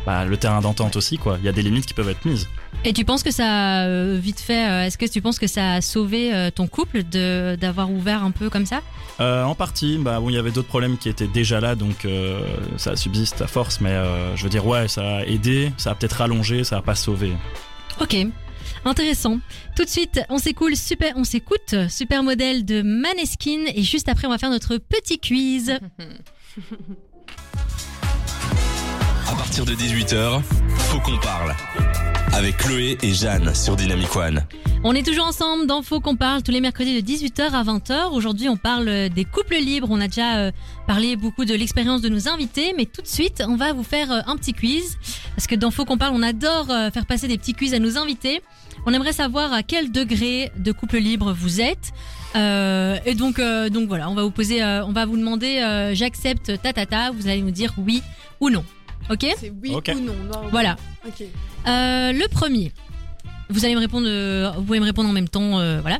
bah, 0.06 0.26
le 0.26 0.38
terrain 0.38 0.62
d'entente 0.62 0.96
aussi. 0.96 1.18
quoi. 1.18 1.38
Il 1.40 1.46
y 1.46 1.50
a 1.50 1.52
des 1.52 1.62
limites 1.62 1.86
qui 1.86 1.94
peuvent 1.94 2.10
être 2.10 2.26
mises. 2.26 2.48
Et 2.84 2.94
tu 2.94 3.06
penses 3.06 3.22
que 3.24 3.32
ça 3.32 3.46
a 3.46 3.86
euh, 3.86 4.18
vite 4.22 4.40
fait 4.40 4.68
euh, 4.68 4.86
est-ce 4.86 4.98
que 4.98 5.06
tu 5.06 5.22
penses 5.22 5.38
que 5.40 5.48
ça 5.48 5.74
a 5.74 5.82
sauvé 5.82 6.34
euh, 6.34 6.50
ton 6.50 6.68
couple 6.68 7.04
de 7.04 7.56
d'avoir 7.60 7.92
ouvert 7.92 8.24
un 8.24 8.32
peu 8.32 8.50
comme 8.50 8.66
ça? 8.66 8.82
Euh, 9.20 9.44
en 9.44 9.54
partie, 9.56 9.98
bah, 10.00 10.20
bon, 10.20 10.30
il 10.30 10.36
y 10.36 10.40
avait 10.40 10.52
d'autres 10.52 10.68
problèmes 10.70 10.98
qui 10.98 11.08
étaient 11.10 11.28
déjà 11.28 11.60
là, 11.60 11.76
donc 11.76 12.06
euh, 12.06 12.42
ça 12.78 12.96
subsiste 12.96 13.42
à 13.42 13.48
force. 13.48 13.82
Mais 13.82 13.92
euh, 13.92 14.36
je 14.36 14.44
veux 14.44 14.50
dire, 14.50 14.66
ouais, 14.66 14.88
ça 14.88 15.18
a 15.18 15.24
aidé, 15.26 15.72
ça 15.78 15.92
a 15.92 15.96
peut-être 15.96 16.14
rallongé, 16.14 16.64
ça 16.64 16.78
a 16.78 16.82
pas 16.82 16.96
sauvé. 16.96 17.34
OK. 18.00 18.16
Intéressant. 18.84 19.40
Tout 19.76 19.84
de 19.84 19.90
suite, 19.90 20.22
on 20.30 20.40
s'écoule 20.40 20.76
super 20.76 21.14
on 21.16 21.24
s'écoute 21.24 21.76
super 21.88 22.24
modèle 22.24 22.66
de 22.66 22.82
Maneskin 22.82 23.66
et 23.76 23.84
juste 23.84 24.10
après 24.10 24.26
on 24.26 24.32
va 24.32 24.40
faire 24.40 24.50
notre 24.50 24.78
petit 24.78 25.20
quiz. 25.20 25.78
Partir 29.42 29.66
de 29.66 29.74
18h, 29.74 30.40
faut 30.78 31.00
qu'on 31.00 31.18
parle. 31.18 31.56
Avec 32.32 32.58
Chloé 32.58 32.96
et 33.02 33.12
Jeanne 33.12 33.56
sur 33.56 33.76
Dynamic 33.76 34.16
One. 34.16 34.44
On 34.84 34.94
est 34.94 35.02
toujours 35.02 35.26
ensemble 35.26 35.66
dans 35.66 35.82
Faut 35.82 36.00
qu'on 36.00 36.16
parle 36.16 36.44
tous 36.44 36.52
les 36.52 36.62
mercredis 36.62 37.02
de 37.02 37.12
18h 37.12 37.50
à 37.52 37.64
20h. 37.64 38.12
Aujourd'hui, 38.12 38.50
on 38.50 38.56
parle 38.56 38.88
euh, 38.88 39.10
des 39.10 39.26
couples 39.26 39.56
libres. 39.56 39.88
On 39.90 40.00
a 40.00 40.06
déjà 40.06 40.38
euh, 40.38 40.52
parlé 40.86 41.16
beaucoup 41.16 41.44
de 41.44 41.56
l'expérience 41.56 42.02
de 42.02 42.10
nos 42.10 42.30
invités, 42.30 42.76
mais 42.78 42.86
tout 42.86 43.02
de 43.02 43.08
suite, 43.08 43.44
on 43.48 43.56
va 43.56 43.74
vous 43.74 43.82
faire 43.82 44.12
euh, 44.12 44.20
un 44.28 44.36
petit 44.36 44.54
quiz. 44.54 45.00
Parce 45.36 45.48
que 45.48 45.56
dans 45.56 45.72
Faut 45.72 45.86
qu'on 45.86 45.98
parle, 45.98 46.14
on 46.16 46.22
adore 46.22 46.68
faire 46.94 47.08
passer 47.08 47.28
des 47.28 47.40
petits 47.40 47.56
quiz 47.56 47.74
à 47.74 47.80
nos 47.80 47.98
invités. 47.98 48.44
On 48.86 48.94
aimerait 48.94 49.12
savoir 49.12 49.54
à 49.54 49.64
quel 49.64 49.92
degré 49.92 50.52
de 50.56 50.72
couple 50.72 50.98
libre 50.98 51.34
vous 51.34 51.62
êtes. 51.62 51.94
Et 52.36 53.16
donc, 53.16 53.42
donc 53.72 53.88
voilà, 53.88 54.08
on 54.08 54.14
va 54.14 54.22
vous 54.22 54.32
poser, 54.32 54.64
on 54.64 54.92
va 54.92 55.08
vous 55.08 55.18
demander, 55.18 55.92
j'accepte 55.94 56.62
ta 56.62 56.74
ta 56.74 56.86
ta. 56.86 57.10
Vous 57.10 57.28
allez 57.28 57.42
nous 57.42 57.52
dire 57.52 57.74
oui 57.78 58.04
ou 58.40 58.52
non. 58.52 58.64
Ok 59.10 59.26
C'est 59.40 59.52
oui 59.62 59.74
Ok. 59.74 59.92
ou 59.96 60.00
non. 60.00 60.14
noir 60.14 60.46
ou 60.46 60.50
Voilà. 60.50 60.76
Ok. 61.08 61.22
Euh, 61.68 62.12
le 62.14 62.28
premier. 62.28 62.72
Vous 63.50 63.66
allez 63.66 63.76
me 63.76 63.80
répondre, 63.80 64.08
euh, 64.08 64.52
vous 64.56 64.64
pouvez 64.64 64.80
me 64.80 64.86
répondre 64.86 65.10
en 65.10 65.14
même 65.14 65.28
temps, 65.30 65.60
euh, 65.60 65.82
voilà. 65.82 66.00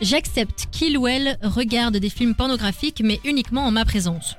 J'accepte 0.00 0.66
qu'il 0.70 0.96
ou 0.96 1.08
elle 1.08 1.36
regarde 1.42 1.96
des 1.96 2.08
films 2.10 2.34
pornographiques, 2.36 3.00
mais 3.04 3.18
uniquement 3.24 3.64
en 3.66 3.72
ma 3.72 3.84
présence. 3.84 4.36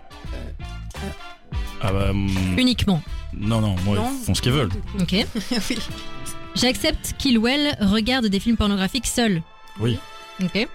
Ah 1.81 1.91
bah, 1.91 2.11
hum, 2.11 2.29
Uniquement. 2.57 3.01
non, 3.33 3.59
non, 3.61 3.75
moi, 3.83 3.95
Non. 3.97 4.11
ils 4.21 4.25
font 4.25 4.33
ce 4.35 4.41
qu'ils 4.41 4.51
veulent. 4.53 4.71
Ok. 5.01 5.13
oui. 5.69 5.77
J'accepte 6.55 7.13
qu'il 7.17 7.37
ou 7.37 7.47
elle 7.47 7.77
regarde 7.81 8.25
des 8.27 8.39
films 8.39 8.57
pornographiques 8.57 9.05
seul. 9.07 9.41
Oui. 9.79 9.97
Ok. 10.41 10.67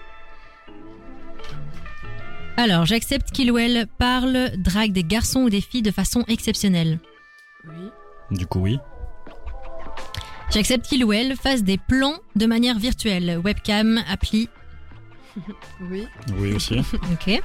Alors, 2.57 2.85
j'accepte 2.85 3.31
qu'il 3.31 3.51
ou 3.51 3.57
elle 3.57 3.87
parle, 3.97 4.51
drague 4.57 4.93
des 4.93 5.03
garçons 5.03 5.41
ou 5.41 5.49
des 5.49 5.61
filles 5.61 5.81
de 5.81 5.91
façon 5.91 6.23
exceptionnelle. 6.27 6.99
Oui. 7.67 7.89
Du 8.31 8.45
coup, 8.45 8.59
oui. 8.59 8.79
J'accepte 10.51 10.87
qu'il 10.87 11.03
ou 11.03 11.11
elle 11.11 11.35
fasse 11.35 11.63
des 11.63 11.77
plans 11.77 12.17
de 12.35 12.45
manière 12.45 12.79
virtuelle, 12.79 13.41
webcam, 13.43 14.01
appli, 14.09 14.47
Oui. 15.81 16.07
Oui 16.37 16.53
aussi. 16.53 16.75
Ok. 17.11 17.41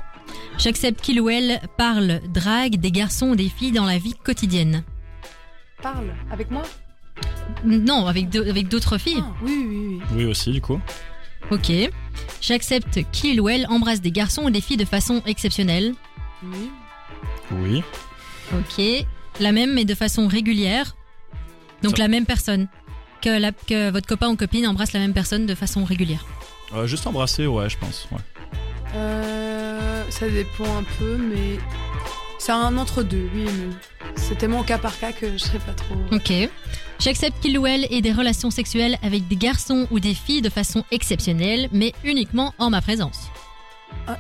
J'accepte 0.59 1.01
qu'il 1.01 1.21
ou 1.21 1.29
elle 1.29 1.61
parle, 1.77 2.21
drague 2.33 2.77
des 2.77 2.93
garçons 2.93 3.31
ou 3.31 3.37
des 3.37 3.49
filles 3.49 3.73
dans 3.73 3.85
la 3.87 3.99
vie 3.99 4.15
quotidienne. 4.15 4.85
Parle 5.83 6.15
avec 6.31 6.51
moi? 6.51 6.63
Non, 7.65 8.07
avec 8.07 8.35
avec 8.37 8.69
d'autres 8.69 8.97
filles. 8.97 9.23
Ah, 9.25 9.33
oui, 9.43 9.67
oui, 9.69 9.87
oui. 9.89 10.01
Oui 10.15 10.25
aussi, 10.27 10.53
du 10.53 10.61
coup. 10.61 10.81
Ok. 11.51 11.73
J'accepte 12.41 13.01
qu'il 13.13 13.41
ou 13.41 13.49
elle 13.49 13.67
embrasse 13.69 14.01
des 14.01 14.13
garçons 14.13 14.43
ou 14.45 14.51
des 14.51 14.61
filles 14.61 14.77
de 14.77 14.85
façon 14.85 15.23
exceptionnelle. 15.27 15.95
Oui. 16.43 16.71
Oui. 17.53 17.83
Ok. 18.53 18.85
La 19.41 19.53
même 19.53 19.75
mais 19.75 19.85
de 19.85 19.95
façon 19.95 20.27
régulière. 20.29 20.97
Donc 21.83 21.97
Ça- 21.97 22.03
la 22.03 22.09
même 22.09 22.27
personne. 22.27 22.69
Que, 23.23 23.39
la- 23.39 23.53
que 23.53 23.91
votre 23.91 24.07
copain 24.07 24.29
ou 24.29 24.37
copine 24.37 24.67
embrasse 24.67 24.93
la 24.93 25.01
même 25.01 25.13
personne 25.13 25.45
de 25.47 25.55
façon 25.55 25.85
régulière. 25.85 26.25
Euh, 26.75 26.87
juste 26.87 27.07
embrasser, 27.07 27.47
ouais, 27.47 27.69
je 27.69 27.77
pense. 27.77 28.07
Ouais. 28.13 28.19
Euh, 28.95 30.03
ça 30.11 30.29
dépend 30.29 30.77
un 30.79 30.85
peu, 30.99 31.17
mais 31.17 31.59
c'est 32.41 32.53
un 32.53 32.77
entre 32.79 33.03
deux, 33.03 33.29
oui 33.35 33.43
et 33.43 33.45
non. 33.45 33.71
C'est 34.17 34.37
tellement 34.37 34.61
au 34.61 34.65
cas 34.65 34.79
par 34.79 34.99
cas 34.99 35.13
que 35.13 35.33
je 35.33 35.37
serais 35.39 35.59
pas 35.59 35.73
trop. 35.73 35.95
Ok. 36.13 36.33
J'accepte 36.99 37.41
qu'il 37.41 37.59
ou 37.59 37.67
elle 37.67 37.87
ait 37.93 38.01
des 38.01 38.13
relations 38.13 38.51
sexuelles 38.51 38.99
avec 39.03 39.29
des 39.29 39.37
garçons 39.37 39.87
ou 39.91 40.01
des 40.01 40.15
filles 40.15 40.43
de 40.43 40.51
façon 40.51 40.85
exceptionnelle, 40.91 41.69
mais 41.73 41.93
uniquement 42.05 42.53
en 42.59 42.71
ma 42.71 42.81
présence. 42.83 43.29
Ah. 44.07 44.19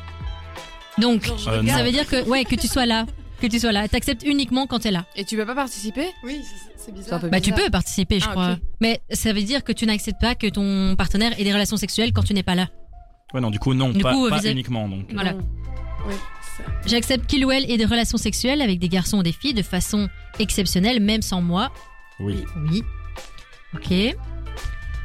Donc, 0.98 1.24
Genre, 1.24 1.36
Euh, 1.48 1.58
regarde. 1.60 1.78
ça 1.78 1.84
veut 1.84 1.92
dire 1.92 2.06
que, 2.06 2.22
ouais, 2.28 2.44
que 2.44 2.54
tu 2.54 2.66
sois 2.68 2.86
là. 2.86 3.06
Que 3.40 3.46
tu 3.46 3.58
sois 3.58 3.72
là. 3.72 3.88
T'acceptes 3.88 4.22
uniquement 4.26 4.66
quand 4.66 4.80
t'es 4.80 4.90
là. 4.90 5.06
Et 5.16 5.24
tu 5.24 5.36
peux 5.36 5.46
pas 5.46 5.54
participer? 5.54 6.06
Oui, 6.24 6.42
c'est- 6.76 6.92
bizarre. 6.92 7.20
Bah, 7.30 7.40
tu 7.40 7.52
peux 7.52 7.70
participer, 7.70 8.20
je 8.20 8.26
Ah, 8.28 8.32
crois. 8.32 8.56
Mais 8.80 9.00
ça 9.10 9.32
veut 9.32 9.42
dire 9.42 9.62
que 9.64 9.72
tu 9.72 9.86
n'acceptes 9.86 10.20
pas 10.20 10.34
que 10.34 10.46
ton 10.48 10.94
partenaire 10.96 11.38
ait 11.38 11.44
des 11.44 11.52
relations 11.52 11.76
sexuelles 11.76 12.12
quand 12.12 12.22
tu 12.22 12.34
n'es 12.34 12.42
pas 12.42 12.54
là. 12.54 12.68
Ouais, 13.32 13.40
non, 13.40 13.50
du 13.50 13.58
coup, 13.58 13.72
non, 13.74 13.90
Du 13.90 14.02
pas, 14.02 14.12
coup, 14.12 14.28
pas 14.28 14.42
uniquement. 14.44 14.88
Donc. 14.88 15.06
Voilà. 15.12 15.34
Non. 16.00 16.06
Oui, 16.08 16.14
c'est 16.42 16.62
ça. 16.62 16.68
J'accepte 16.86 17.26
qu'il 17.26 17.44
ou 17.44 17.50
elle 17.50 17.70
ait 17.70 17.76
des 17.76 17.84
relations 17.84 18.18
sexuelles 18.18 18.62
avec 18.62 18.78
des 18.78 18.88
garçons 18.88 19.18
ou 19.18 19.22
des 19.22 19.32
filles 19.32 19.54
de 19.54 19.62
façon 19.62 20.08
exceptionnelle, 20.38 21.00
même 21.00 21.22
sans 21.22 21.40
moi. 21.40 21.70
Oui. 22.18 22.44
Oui. 22.68 22.82
Ok. 23.74 24.16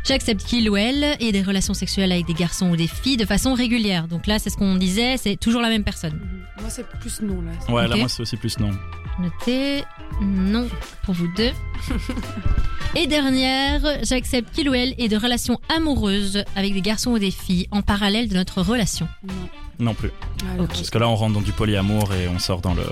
J'accepte 0.07 0.43
qu'il 0.43 0.69
ou 0.69 0.77
elle 0.77 1.03
ait 1.19 1.31
des 1.31 1.41
relations 1.41 1.73
sexuelles 1.73 2.11
avec 2.11 2.27
des 2.27 2.35
garçons 2.35 2.69
ou 2.69 2.75
des 2.75 2.87
filles 2.87 3.17
de 3.17 3.25
façon 3.25 3.55
régulière. 3.55 4.07
Donc 4.07 4.27
là, 4.27 4.37
c'est 4.37 4.51
ce 4.51 4.57
qu'on 4.57 4.75
disait, 4.75 5.17
c'est 5.17 5.35
toujours 5.35 5.61
la 5.61 5.69
même 5.69 5.83
personne. 5.83 6.13
Mhm. 6.13 6.45
Moi, 6.61 6.69
c'est 6.69 6.87
plus 6.87 7.21
non, 7.21 7.41
là. 7.41 7.73
Ouais, 7.73 7.87
là, 7.87 7.95
moi, 7.95 8.07
c'est 8.07 8.21
aussi 8.21 8.37
plus 8.37 8.59
non. 8.59 8.69
Notez 9.19 9.83
non 10.21 10.67
pour 11.03 11.15
vous 11.15 11.27
deux. 11.35 11.51
Et 12.95 13.07
dernière, 13.07 13.81
j'accepte 14.03 14.53
qu'il 14.53 14.69
ou 14.69 14.73
elle 14.73 14.93
ait 14.99 15.07
de 15.07 15.17
relations 15.17 15.59
amoureuses 15.75 16.43
avec 16.55 16.73
des 16.73 16.81
garçons 16.81 17.11
ou 17.11 17.19
des 17.19 17.31
filles 17.31 17.67
en 17.71 17.81
parallèle 17.81 18.29
de 18.29 18.35
notre 18.35 18.61
relation. 18.61 19.07
Non. 19.23 19.33
Non 19.79 19.93
plus. 19.93 20.11
Alors, 20.53 20.65
Ok. 20.65 20.69
Parce 20.73 20.89
que 20.89 20.97
là, 20.97 21.07
on 21.09 21.15
rentre 21.15 21.33
dans 21.33 21.41
du 21.41 21.51
polyamour 21.51 22.13
et 22.13 22.27
on 22.27 22.39
sort 22.39 22.61
dans 22.61 22.73
le. 22.73 22.83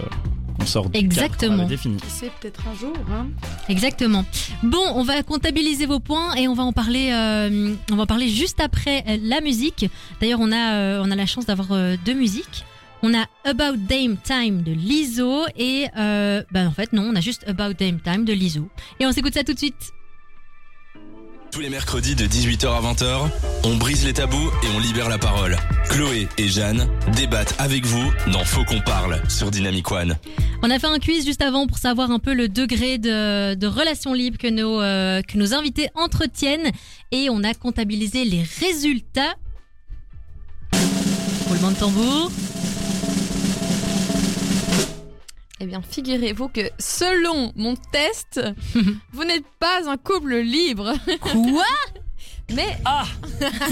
On 0.60 0.66
sort 0.68 0.90
du 0.90 1.00
Exactement. 1.00 1.66
défini. 1.66 1.98
Sait, 2.08 2.32
peut-être 2.40 2.62
un 2.68 2.76
jour, 2.76 2.94
hein. 3.12 3.28
Exactement. 3.70 4.24
Bon, 4.62 4.84
on 4.94 5.04
va 5.04 5.24
comptabiliser 5.24 5.88
vos 5.88 6.00
points 6.00 6.36
et 6.36 6.48
on 6.48 6.54
va 6.54 6.64
en 6.64 6.72
parler. 6.74 7.10
euh, 7.12 7.74
on 7.92 7.96
va 7.96 8.04
en 8.04 8.08
parler 8.08 8.30
juste 8.30 8.60
après 8.62 9.04
euh, 9.08 9.18
la 9.24 9.42
musique. 9.42 9.90
D'ailleurs, 10.22 10.40
on 10.42 10.52
a 10.52 10.74
euh, 10.76 11.04
on 11.04 11.10
a 11.10 11.16
la 11.16 11.26
chance 11.26 11.46
d'avoir 11.48 11.72
euh, 11.72 11.96
deux 12.06 12.14
musiques. 12.14 12.66
On 13.02 13.14
a 13.14 13.26
About 13.46 13.78
Dame 13.78 14.16
Time 14.24 14.62
de 14.62 14.72
Lizzo 14.72 15.44
et 15.58 15.88
euh, 15.98 16.44
ben 16.52 16.68
en 16.68 16.72
fait 16.72 16.94
non, 16.94 17.10
on 17.12 17.16
a 17.16 17.20
juste 17.20 17.44
About 17.48 17.74
Dame 17.74 18.00
Time 18.00 18.24
de 18.24 18.32
Lizzo. 18.34 18.70
Et 19.00 19.06
on 19.08 19.12
s'écoute 19.12 19.34
ça 19.34 19.44
tout 19.44 19.54
de 19.54 19.58
suite. 19.60 19.92
Tous 21.54 21.60
les 21.60 21.70
mercredis 21.70 22.16
de 22.16 22.26
18h 22.26 22.66
à 22.66 22.82
20h, 22.82 23.30
on 23.66 23.76
brise 23.76 24.04
les 24.06 24.14
tabous 24.14 24.50
et 24.64 24.76
on 24.76 24.80
libère 24.80 25.08
la 25.08 25.20
parole. 25.20 25.56
Chloé 25.88 26.28
et 26.40 26.48
Jeanne 26.48 26.88
débattent 27.16 27.54
avec 27.60 27.86
vous 27.86 28.12
dans 28.32 28.44
Faut 28.44 28.66
qu'on 28.66 28.82
parle 28.82 29.22
sur 29.30 29.52
Dynamic 29.52 29.92
One. 29.92 30.18
On 30.64 30.72
a 30.72 30.80
fait 30.80 30.88
un 30.88 30.98
quiz 30.98 31.24
juste 31.28 31.44
avant 31.44 31.68
pour 31.68 31.78
savoir 31.78 32.10
un 32.10 32.18
peu 32.18 32.34
le 32.34 32.50
degré 32.50 32.98
de, 32.98 33.54
de 33.54 33.68
relation 33.68 34.16
libre 34.16 34.40
que 34.40 34.48
nos, 34.48 34.82
euh, 34.82 35.22
que 35.22 35.38
nos 35.38 35.54
invités 35.54 35.90
entretiennent 35.94 36.72
et 37.12 37.30
on 37.30 37.44
a 37.44 37.54
comptabilisé 37.54 38.26
les 38.26 38.42
résultats. 38.60 39.36
Roulement 41.48 41.70
de 41.70 41.76
tambour. 41.76 42.32
Eh 45.64 45.66
bien, 45.66 45.82
figurez-vous 45.82 46.50
que 46.50 46.60
selon 46.78 47.54
mon 47.56 47.76
test, 47.94 48.42
vous 49.14 49.24
n'êtes 49.24 49.46
pas 49.60 49.90
un 49.90 49.96
couple 49.96 50.36
libre, 50.36 50.92
Quoi? 51.22 51.64
Mais 52.54 52.78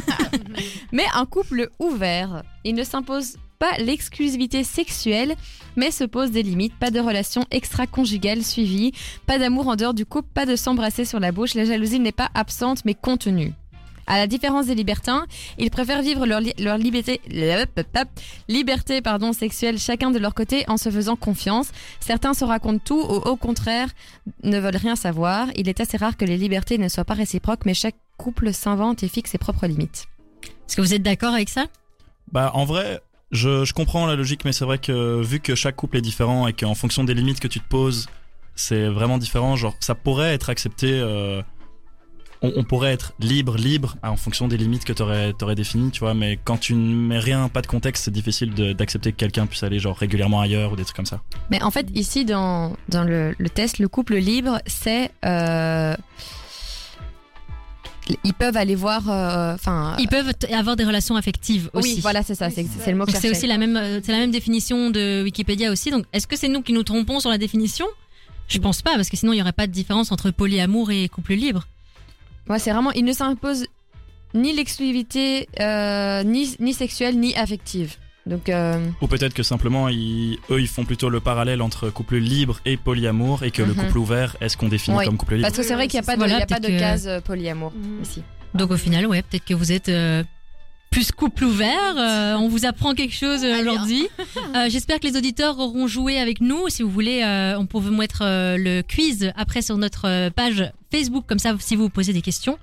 mais 0.94 1.04
un 1.14 1.26
couple 1.26 1.70
ouvert. 1.80 2.44
Il 2.64 2.76
ne 2.76 2.86
s'impose 2.86 3.36
pas 3.60 3.78
l'exclusivité 3.78 4.64
sexuelle, 4.64 5.36
mais 5.76 5.92
se 5.92 6.06
pose 6.06 6.32
des 6.32 6.44
limites. 6.44 6.74
Pas 6.80 6.92
de 6.92 7.02
relation 7.02 7.46
extra-conjugale 7.52 8.42
suivie, 8.42 8.94
pas 9.26 9.38
d'amour 9.38 9.68
en 9.68 9.76
dehors 9.76 9.94
du 9.94 10.06
couple, 10.06 10.30
pas 10.34 10.46
de 10.46 10.56
s'embrasser 10.56 11.04
sur 11.04 11.20
la 11.20 11.34
bouche. 11.34 11.56
La 11.56 11.66
jalousie 11.66 12.00
n'est 12.00 12.14
pas 12.14 12.30
absente, 12.34 12.86
mais 12.86 12.96
contenue. 12.96 13.54
À 14.08 14.18
la 14.18 14.28
différence 14.28 14.66
des 14.68 14.76
libertins, 14.76 15.26
ils 15.58 15.70
préfèrent 15.72 16.02
vivre 16.02 16.26
leur, 16.26 16.40
li- 16.42 16.54
leur 16.60 16.78
liberté, 16.78 17.22
liberté 18.48 19.02
pardon, 19.02 19.34
sexuelle 19.34 19.78
chacun 19.78 20.12
de 20.12 20.20
leur 20.20 20.34
côté 20.34 20.64
en 20.68 20.78
se 20.78 20.90
faisant 20.90 21.16
confiance. 21.16 21.72
Certains 22.00 22.34
se 22.34 22.44
racontent 22.44 22.82
tout 22.84 23.00
ou 23.02 23.16
au 23.16 23.36
contraire 23.36 23.90
ne 24.44 24.60
veulent 24.60 24.76
rien 24.78 24.96
savoir. 24.96 25.48
Il 25.56 25.70
est 25.70 25.80
assez 25.80 25.98
rare 25.98 26.18
que 26.18 26.26
les 26.26 26.38
libertés 26.38 26.78
ne 26.78 26.88
soient 26.88 27.06
pas 27.06 27.14
réciproques, 27.14 27.66
mais 27.66 27.74
chaque 27.74 27.96
couple 28.18 28.54
s'invente 28.54 29.04
et 29.04 29.08
fixe 29.08 29.32
ses 29.32 29.38
propres 29.38 29.68
limites. 29.68 30.08
Est-ce 30.44 30.76
que 30.76 30.82
vous 30.82 30.94
êtes 30.94 31.04
d'accord 31.04 31.34
avec 31.34 31.50
ça? 31.50 31.66
Bah, 32.32 32.52
en 32.54 32.66
vrai, 32.66 33.02
je, 33.32 33.66
je 33.66 33.74
comprends 33.74 34.06
la 34.08 34.16
logique, 34.16 34.46
mais 34.46 34.52
c'est 34.54 34.66
vrai 34.66 34.78
que 34.78 35.22
vu 35.22 35.40
que 35.40 35.56
chaque 35.56 35.76
couple 35.76 35.98
est 35.98 36.02
différent 36.02 36.48
et 36.48 36.54
qu'en 36.54 36.76
fonction 36.76 37.04
des 37.04 37.14
limites 37.14 37.40
que 37.40 37.48
tu 37.48 37.60
te 37.60 37.68
poses, 37.68 38.08
c'est 38.56 38.88
vraiment 38.88 39.18
différent. 39.18 39.56
Genre, 39.56 39.76
ça 39.80 39.96
pourrait 39.96 40.34
être 40.34 40.50
accepté. 40.50 40.92
euh, 40.92 41.42
on, 42.42 42.52
on 42.56 42.64
pourrait 42.64 42.92
être 42.92 43.14
libre, 43.20 43.56
libre, 43.58 43.98
en 44.04 44.16
fonction 44.16 44.48
des 44.48 44.58
limites 44.58 44.84
que 44.84 44.94
t'aurais 44.94 45.34
aurais 45.42 45.56
définies, 45.56 45.92
tu 45.92 46.00
vois. 46.00 46.14
Mais 46.14 46.40
quand 46.44 46.58
tu 46.58 46.74
ne 46.74 46.96
mets 46.96 47.20
rien, 47.20 47.50
pas 47.50 47.62
de 47.62 47.68
contexte, 47.68 48.06
c'est 48.06 48.12
difficile 48.12 48.54
d'accepter 48.76 49.12
que 49.12 49.18
quelqu'un 49.18 49.46
puisse 49.46 49.64
aller 49.64 49.80
genre 49.80 49.96
régulièrement 49.98 50.42
ailleurs 50.42 50.74
ou 50.74 50.76
des 50.76 50.84
trucs 50.84 50.96
comme 50.96 51.06
ça. 51.06 51.22
Mais 51.50 51.62
en 51.62 51.72
fait, 51.72 51.88
ici, 51.94 52.26
dans, 52.26 52.76
dans 52.90 53.04
le, 53.04 53.36
le 53.38 53.50
test, 53.50 53.80
le 53.80 53.88
couple 53.88 54.16
libre, 54.16 54.60
c'est... 54.66 55.12
euh, 55.26 55.96
ils 58.24 58.34
peuvent 58.34 58.58
aller 58.58 58.76
voir... 58.76 59.10
euh, 59.10 59.54
Enfin... 59.54 59.96
Ils 60.00 60.08
peuvent 60.08 60.34
avoir 60.52 60.76
des 60.76 60.84
relations 60.84 61.16
affectives 61.16 61.70
aussi. 61.74 61.96
oui, 61.96 62.00
voilà, 62.02 62.24
c'est 62.24 62.36
ça, 62.36 62.50
c'est 62.50 62.64
le 62.64 62.98
mot 62.98 63.06
que 63.06 63.12
Donc 63.12 63.16
je 63.16 63.22
c'est 63.22 63.30
aussi 63.30 63.48
la 63.48 63.58
même, 63.58 63.78
euh, 63.78 64.00
c'est 64.04 64.12
la 64.12 64.18
même 64.18 64.32
définition 64.32 64.90
de 64.90 65.22
Wikipédia 65.24 65.72
aussi. 65.72 65.92
Donc 65.92 66.06
est-ce 66.12 66.28
que 66.28 66.36
c'est 66.36 66.50
nous 66.50 66.62
qui 66.62 66.74
nous 66.74 66.84
trompons 66.84 67.20
sur 67.20 67.30
la 67.30 67.38
définition? 67.38 67.86
Je 68.48 68.58
pense 68.58 68.82
pas, 68.82 68.96
parce 68.96 69.10
que 69.10 69.16
sinon 69.16 69.32
il 69.32 69.38
y 69.38 69.42
aurait 69.42 69.54
pas 69.54 69.68
de 69.68 69.72
différence 69.72 70.12
entre 70.12 70.32
polyamour 70.32 70.92
et 70.92 71.08
couple 71.08 71.36
libre. 71.36 71.68
Ouais, 72.50 72.60
c'est 72.60 72.72
vraiment... 72.72 72.92
Il 72.92 73.06
ne 73.06 73.14
s'impose 73.14 73.66
ni 74.34 74.54
l'exclusivité, 74.54 75.48
euh, 75.60 76.24
ni, 76.24 76.56
ni 76.60 76.74
sexuelle, 76.74 77.20
ni 77.20 77.36
affective. 77.36 77.96
Donc... 78.26 78.50
euh, 78.50 78.86
Ou 79.02 79.08
peut-être 79.08 79.34
que 79.34 79.44
simplement, 79.44 79.90
ils, 79.90 80.38
eux, 80.50 80.60
ils 80.62 80.68
font 80.68 80.86
plutôt 80.86 81.10
le 81.10 81.20
parallèle 81.20 81.62
entre 81.62 81.90
couple 81.90 82.18
libre 82.18 82.60
et 82.66 82.78
polyamour, 82.78 83.44
et 83.44 83.52
que 83.52 83.62
le 83.62 83.74
Mhm. 83.74 83.86
couple 83.86 83.98
ouvert 83.98 84.38
est 84.42 84.50
ce 84.50 84.58
qu'on 84.58 84.70
définit 84.70 84.98
Oui, 84.98 85.06
comme 85.06 85.18
couple 85.18 85.36
libre? 85.36 85.48
Parce 85.48 85.58
que 85.58 85.64
c'est 85.64 85.74
vrai 85.74 85.88
qu'il 85.88 86.00
n'y 86.00 86.06
a 86.06 86.08
pas 86.08 86.14
de, 86.16 86.20
Voilà, 86.20 86.40
y 86.40 86.42
a 86.42 86.46
pas 86.46 86.60
de 86.60 86.68
que- 86.68 86.80
case 86.80 87.08
euh, 87.08 87.20
polyamour 87.22 87.72
Mhm. 87.76 88.02
ici. 88.04 88.24
Donc 88.54 88.72
au 88.72 88.78
final, 88.78 89.06
ouais, 89.08 89.22
peut-être 89.22 89.46
que 89.46 89.54
vous 89.54 89.72
êtes 89.72 89.90
euh, 89.90 90.24
plus 90.92 91.12
couple 91.12 91.46
ouvert. 91.46 91.98
euh, 91.98 92.36
on 92.36 92.48
vous 92.50 92.66
apprend 92.66 92.94
quelque 92.94 93.16
chose 93.16 93.44
euh, 93.44 93.54
Allez, 93.56 93.70
aujourd'hui. 93.70 94.08
Euh, 94.56 94.68
J'espère 94.70 95.00
que 95.00 95.08
les 95.08 95.16
auditeurs 95.16 95.58
auront 95.60 95.88
joué 95.88 96.20
avec 96.20 96.42
nous. 96.42 96.68
Si 96.68 96.84
vous 96.84 96.90
voulez, 96.90 97.22
euh, 97.24 97.58
on 97.58 97.66
peut 97.66 97.78
vous 97.78 97.94
mettre 97.94 98.22
euh, 98.24 98.58
le 98.58 98.82
quiz 98.82 99.32
après 99.38 99.62
sur 99.62 99.78
notre 99.78 100.30
page 100.32 100.70
Facebook. 100.92 101.24
Comme 101.26 101.40
ça, 101.40 101.56
si 101.60 101.78
vous 101.78 101.84
vous 101.84 101.90
posez 101.90 102.12
des 102.12 102.22
questions, 102.22 102.60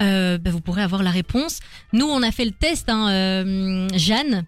euh, 0.00 0.38
bah, 0.38 0.50
vous 0.50 0.60
pourrez 0.60 0.82
avoir 0.82 1.02
la 1.02 1.10
réponse. 1.10 1.58
Nous, 1.92 2.06
on 2.06 2.22
a 2.22 2.30
fait 2.30 2.44
le 2.44 2.52
test, 2.52 2.88
hein, 2.88 3.08
euh, 3.10 3.88
Jeanne. 3.96 4.44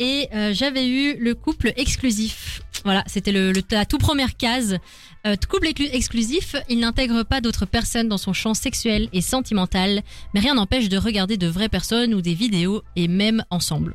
Et 0.00 0.28
euh, 0.34 0.52
j'avais 0.52 0.88
eu 0.88 1.16
le 1.20 1.34
couple 1.36 1.72
exclusif. 1.76 2.61
Voilà, 2.84 3.04
c'était 3.06 3.32
le, 3.32 3.52
la 3.70 3.84
toute 3.84 4.00
première 4.00 4.36
case. 4.36 4.78
Euh, 5.26 5.36
couple 5.48 5.68
exclu- 5.68 5.88
exclusif, 5.92 6.56
il 6.68 6.80
n'intègre 6.80 7.22
pas 7.22 7.40
d'autres 7.40 7.64
personnes 7.66 8.08
dans 8.08 8.18
son 8.18 8.32
champ 8.32 8.54
sexuel 8.54 9.08
et 9.12 9.20
sentimental, 9.20 10.02
mais 10.34 10.40
rien 10.40 10.54
n'empêche 10.54 10.88
de 10.88 10.96
regarder 10.98 11.36
de 11.36 11.46
vraies 11.46 11.68
personnes 11.68 12.12
ou 12.14 12.20
des 12.20 12.34
vidéos 12.34 12.82
et 12.96 13.06
même 13.06 13.44
ensemble. 13.50 13.94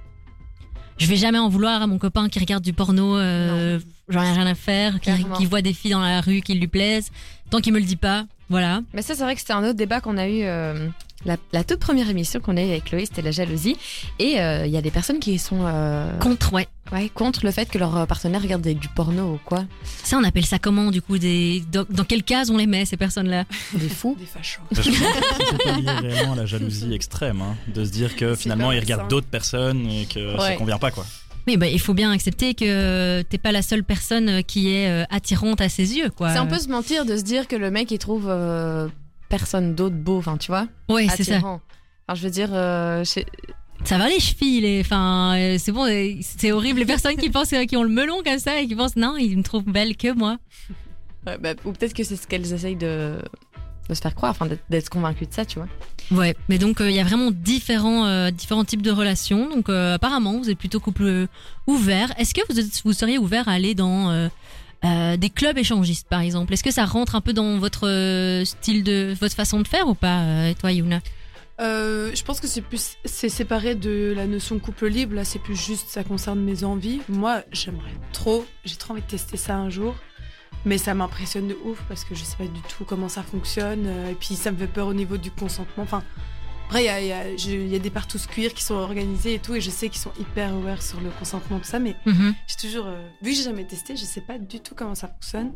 Je 0.98 1.06
vais 1.06 1.18
jamais 1.18 1.38
en 1.38 1.50
vouloir 1.50 1.82
à 1.82 1.88
mon 1.88 1.98
copain 2.00 2.30
qui 2.30 2.40
regarde 2.40 2.64
du 2.64 2.74
porno, 2.74 3.18
euh, 3.18 3.80
j'en 4.10 4.22
ai 4.24 4.32
rien 4.32 4.48
à 4.48 4.56
faire, 4.56 5.00
qui, 5.00 5.46
voit 5.46 5.62
des 5.62 5.74
filles 5.74 5.92
dans 5.92 6.00
la 6.02 6.22
rue 6.22 6.42
qui 6.42 6.54
lui 6.56 6.68
plaisent, 6.68 7.12
tant 7.50 7.60
qu'il 7.60 7.74
me 7.74 7.80
le 7.80 7.86
dit 7.86 7.96
pas, 7.96 8.26
voilà. 8.50 8.82
Mais 8.94 9.02
ça, 9.02 9.14
c'est 9.16 9.24
vrai 9.24 9.34
que 9.36 9.42
c'était 9.42 9.54
un 9.54 9.64
autre 9.64 9.74
débat 9.78 10.00
qu'on 10.02 10.18
a 10.18 10.28
eu. 10.28 10.44
euh, 10.44 10.88
la, 11.26 11.36
la 11.52 11.64
toute 11.64 11.80
première 11.80 12.10
émission 12.10 12.40
qu'on 12.40 12.56
a 12.58 12.62
eue 12.62 12.70
avec 12.70 12.86
Chloé, 12.86 13.06
c'était 13.06 13.24
la 13.24 13.32
jalousie. 13.32 13.76
Et 14.20 14.40
euh, 14.40 14.66
il 14.68 14.72
y 14.72 14.78
a 14.78 14.82
des 14.82 14.92
personnes 14.92 15.20
qui 15.20 15.40
sont 15.40 15.62
euh, 15.66 16.18
Contre, 16.20 16.54
ouais. 16.54 16.68
ouais, 16.94 17.10
contre 17.10 17.44
le 17.44 17.52
fait 17.52 17.68
que 17.70 17.78
leur 17.80 17.98
euh, 17.98 18.06
partenaire 18.06 18.42
regarde 18.42 18.62
des- 18.62 18.76
du 18.76 18.88
porno 18.88 19.34
ou 19.34 19.40
quoi. 19.44 19.66
Ça, 20.04 20.18
on 20.18 20.24
appelle 20.24 20.46
ça 20.46 20.60
comment, 20.60 20.92
du 20.92 21.02
coup, 21.02 21.18
des, 21.18 21.64
dans, 21.72 21.86
dans 21.90 22.04
quelle 22.06 22.24
case 22.24 22.52
on 22.52 22.56
les 22.58 22.68
met, 22.68 22.86
ces 22.86 22.98
personnes-là? 22.98 23.46
Des 23.74 23.90
fous. 23.90 24.16
Des 24.18 24.26
fachos. 24.28 24.62
C'est 24.72 25.64
pas 25.64 25.78
lié 25.80 25.90
réellement 26.12 26.34
à 26.34 26.36
la 26.38 26.46
jalousie 26.46 26.94
extrême, 26.94 27.42
hein, 27.42 27.58
de 27.74 27.84
se 27.84 27.90
dire 27.92 28.16
que 28.16 28.36
finalement 28.36 28.72
ils 28.72 28.80
regardent 28.80 29.02
ça. 29.02 29.08
d'autres 29.08 29.28
personnes 29.28 29.88
et 29.90 30.06
que 30.06 30.38
ça 30.38 30.44
Ouais. 30.44 30.56
convient 30.56 30.78
pas 30.80 30.92
quoi. 30.92 31.06
Oui, 31.48 31.56
bah, 31.56 31.68
il 31.68 31.80
faut 31.80 31.94
bien 31.94 32.12
accepter 32.12 32.54
que 32.54 33.22
t'es 33.22 33.38
pas 33.38 33.54
la 33.54 33.62
seule 33.62 33.84
personne 33.84 34.44
qui 34.44 34.74
est 34.74 34.90
euh, 34.90 35.06
attirante 35.10 35.62
à 35.62 35.70
ses 35.70 35.98
yeux, 35.98 36.10
quoi. 36.10 36.32
C'est 36.32 36.40
un 36.40 36.46
peu 36.46 36.60
se 36.60 36.68
mentir 36.68 37.06
de 37.06 37.16
se 37.16 37.24
dire 37.24 37.48
que 37.48 37.56
le 37.56 37.72
mec 37.72 37.90
il 37.92 38.00
trouve 38.00 38.26
euh, 38.28 38.90
personne 39.30 39.74
d'autre 39.74 39.96
beau, 39.96 40.18
enfin 40.18 40.38
tu 40.38 40.52
vois. 40.52 40.68
Ouais, 40.90 41.08
c'est 41.16 41.24
ça. 41.24 41.38
Enfin, 41.38 41.62
je 42.14 42.22
veux 42.22 42.30
dire, 42.30 42.50
euh, 42.54 43.04
Ça 43.86 43.98
va 43.98 44.10
les 44.10 44.20
chevilles, 44.20 44.62
les... 44.62 44.82
enfin, 44.82 45.38
euh, 45.38 45.56
c'est 45.58 45.72
bon, 45.72 45.86
euh, 45.86 46.16
c'est 46.22 46.52
horrible 46.52 46.80
les 46.80 46.86
personnes 46.86 47.16
qui 47.16 47.30
pensent, 47.30 47.54
euh, 47.54 47.64
qui 47.66 47.78
ont 47.78 47.84
le 47.84 47.90
melon 47.90 48.22
comme 48.26 48.40
ça 48.40 48.60
et 48.60 48.68
qui 48.68 48.76
pensent 48.76 48.96
non, 48.98 49.16
ils 49.18 49.38
me 49.38 49.44
trouvent 49.44 49.64
belle 49.66 49.96
que 49.96 50.12
moi. 50.14 50.38
ouais, 51.26 51.38
bah, 51.38 51.54
ou 51.64 51.72
peut-être 51.72 51.94
que 51.94 52.04
c'est 52.04 52.16
ce 52.18 52.28
qu'elles 52.28 52.52
essayent 52.54 52.76
de, 52.76 53.20
de 53.90 53.94
se 53.94 54.02
faire 54.02 54.16
croire, 54.16 54.32
enfin 54.32 54.48
d'être- 54.70 54.90
convaincues 54.90 55.26
de 55.26 55.34
ça, 55.34 55.46
tu 55.46 55.60
vois. 55.60 55.68
Ouais, 56.12 56.36
mais 56.50 56.58
donc 56.58 56.80
euh, 56.82 56.90
il 56.90 56.96
y 56.96 57.00
a 57.00 57.04
vraiment 57.04 57.32
différents, 57.32 58.06
euh, 58.06 58.32
différents 58.32 58.64
types 58.66 58.82
de 58.82 58.92
relations. 58.92 59.50
Donc 59.50 59.70
euh, 59.70 59.96
apparemment, 59.96 60.38
vous 60.38 60.50
êtes 60.50 60.58
plutôt 60.58 60.80
couple 60.80 61.28
ouvert. 61.68 62.14
Est-ce 62.20 62.34
que 62.34 62.42
vous, 62.50 62.60
êtes, 62.60 62.82
vous 62.86 62.94
seriez 62.94 63.18
ouvert 63.18 63.48
à 63.50 63.54
aller 63.54 63.76
dans 63.76 64.10
euh, 64.12 64.28
euh, 64.86 65.18
des 65.18 65.30
clubs 65.30 65.58
échangistes, 65.58 66.08
par 66.10 66.22
exemple? 66.22 66.54
Est-ce 66.54 66.64
que 66.64 66.72
ça 66.72 66.86
rentre 66.86 67.16
un 67.16 67.22
peu 67.22 67.34
dans 67.34 67.58
votre 67.58 67.88
euh, 67.88 68.46
style 68.46 68.84
de 68.84 69.14
votre 69.20 69.36
façon 69.36 69.60
de 69.62 69.68
faire 69.68 69.88
ou 69.88 69.96
pas, 69.96 70.22
euh, 70.22 70.54
toi, 70.60 70.72
Yuna 70.72 71.02
Euh, 71.60 72.12
je 72.14 72.24
pense 72.24 72.40
que 72.40 72.48
c'est 72.48 72.62
plus 72.62 72.98
c'est 73.04 73.30
séparé 73.30 73.74
de 73.76 74.14
la 74.16 74.28
notion 74.28 74.56
de 74.56 74.62
couple 74.62 74.88
libre. 74.88 75.16
Là, 75.16 75.24
c'est 75.26 75.40
plus 75.40 75.56
juste 75.56 75.90
ça 75.90 76.04
concerne 76.04 76.40
mes 76.40 76.64
envies. 76.64 77.02
Moi, 77.10 77.42
j'aimerais 77.52 77.96
trop. 78.14 78.46
J'ai 78.64 78.76
trop 78.76 78.94
envie 78.94 79.02
de 79.02 79.08
tester 79.08 79.38
ça 79.38 79.56
un 79.56 79.70
jour. 79.70 79.96
Mais 80.66 80.78
ça 80.78 80.94
m'impressionne 80.94 81.48
de 81.48 81.58
ouf 81.66 81.82
parce 81.88 82.04
que 82.04 82.16
je 82.16 82.24
sais 82.24 82.36
pas 82.38 82.46
du 82.46 82.62
tout 82.62 82.84
comment 82.86 83.10
ça 83.10 83.24
fonctionne. 83.24 83.86
euh, 83.88 84.12
Et 84.12 84.16
puis 84.16 84.36
ça 84.36 84.52
me 84.52 84.58
fait 84.58 84.68
peur 84.68 84.88
au 84.88 84.94
niveau 84.94 85.18
du 85.18 85.32
consentement. 85.32 85.84
Enfin, 85.84 86.04
après, 86.68 86.84
il 86.84 86.88
y 86.88 86.90
a, 86.90 87.30
y 87.32 87.76
y 87.76 87.80
des 87.80 87.90
partous 87.90 88.28
cuir 88.28 88.54
qui 88.54 88.64
sont 88.64 88.76
organisés 88.76 89.36
et 89.36 89.40
tout. 89.40 89.56
Et 89.56 89.62
je 89.62 89.70
sais 89.70 89.88
qu'ils 89.88 90.02
sont 90.02 90.12
hyper 90.20 90.54
ouverts 90.54 90.82
sur 90.82 91.00
le 91.00 91.10
consentement, 91.12 91.60
tout 91.60 91.66
ça. 91.66 91.80
Mais 91.80 91.96
Mhm. 92.06 92.34
j'ai 92.48 92.68
toujours, 92.68 92.88
euh, 92.88 93.08
vu 93.22 93.32
que 93.32 93.38
j'ai 93.38 93.44
jamais 93.44 93.66
testé, 93.66 93.96
je 93.96 94.04
sais 94.04 94.22
pas 94.22 94.38
du 94.38 94.60
tout 94.60 94.76
comment 94.76 94.96
ça 94.96 95.08
fonctionne. 95.08 95.54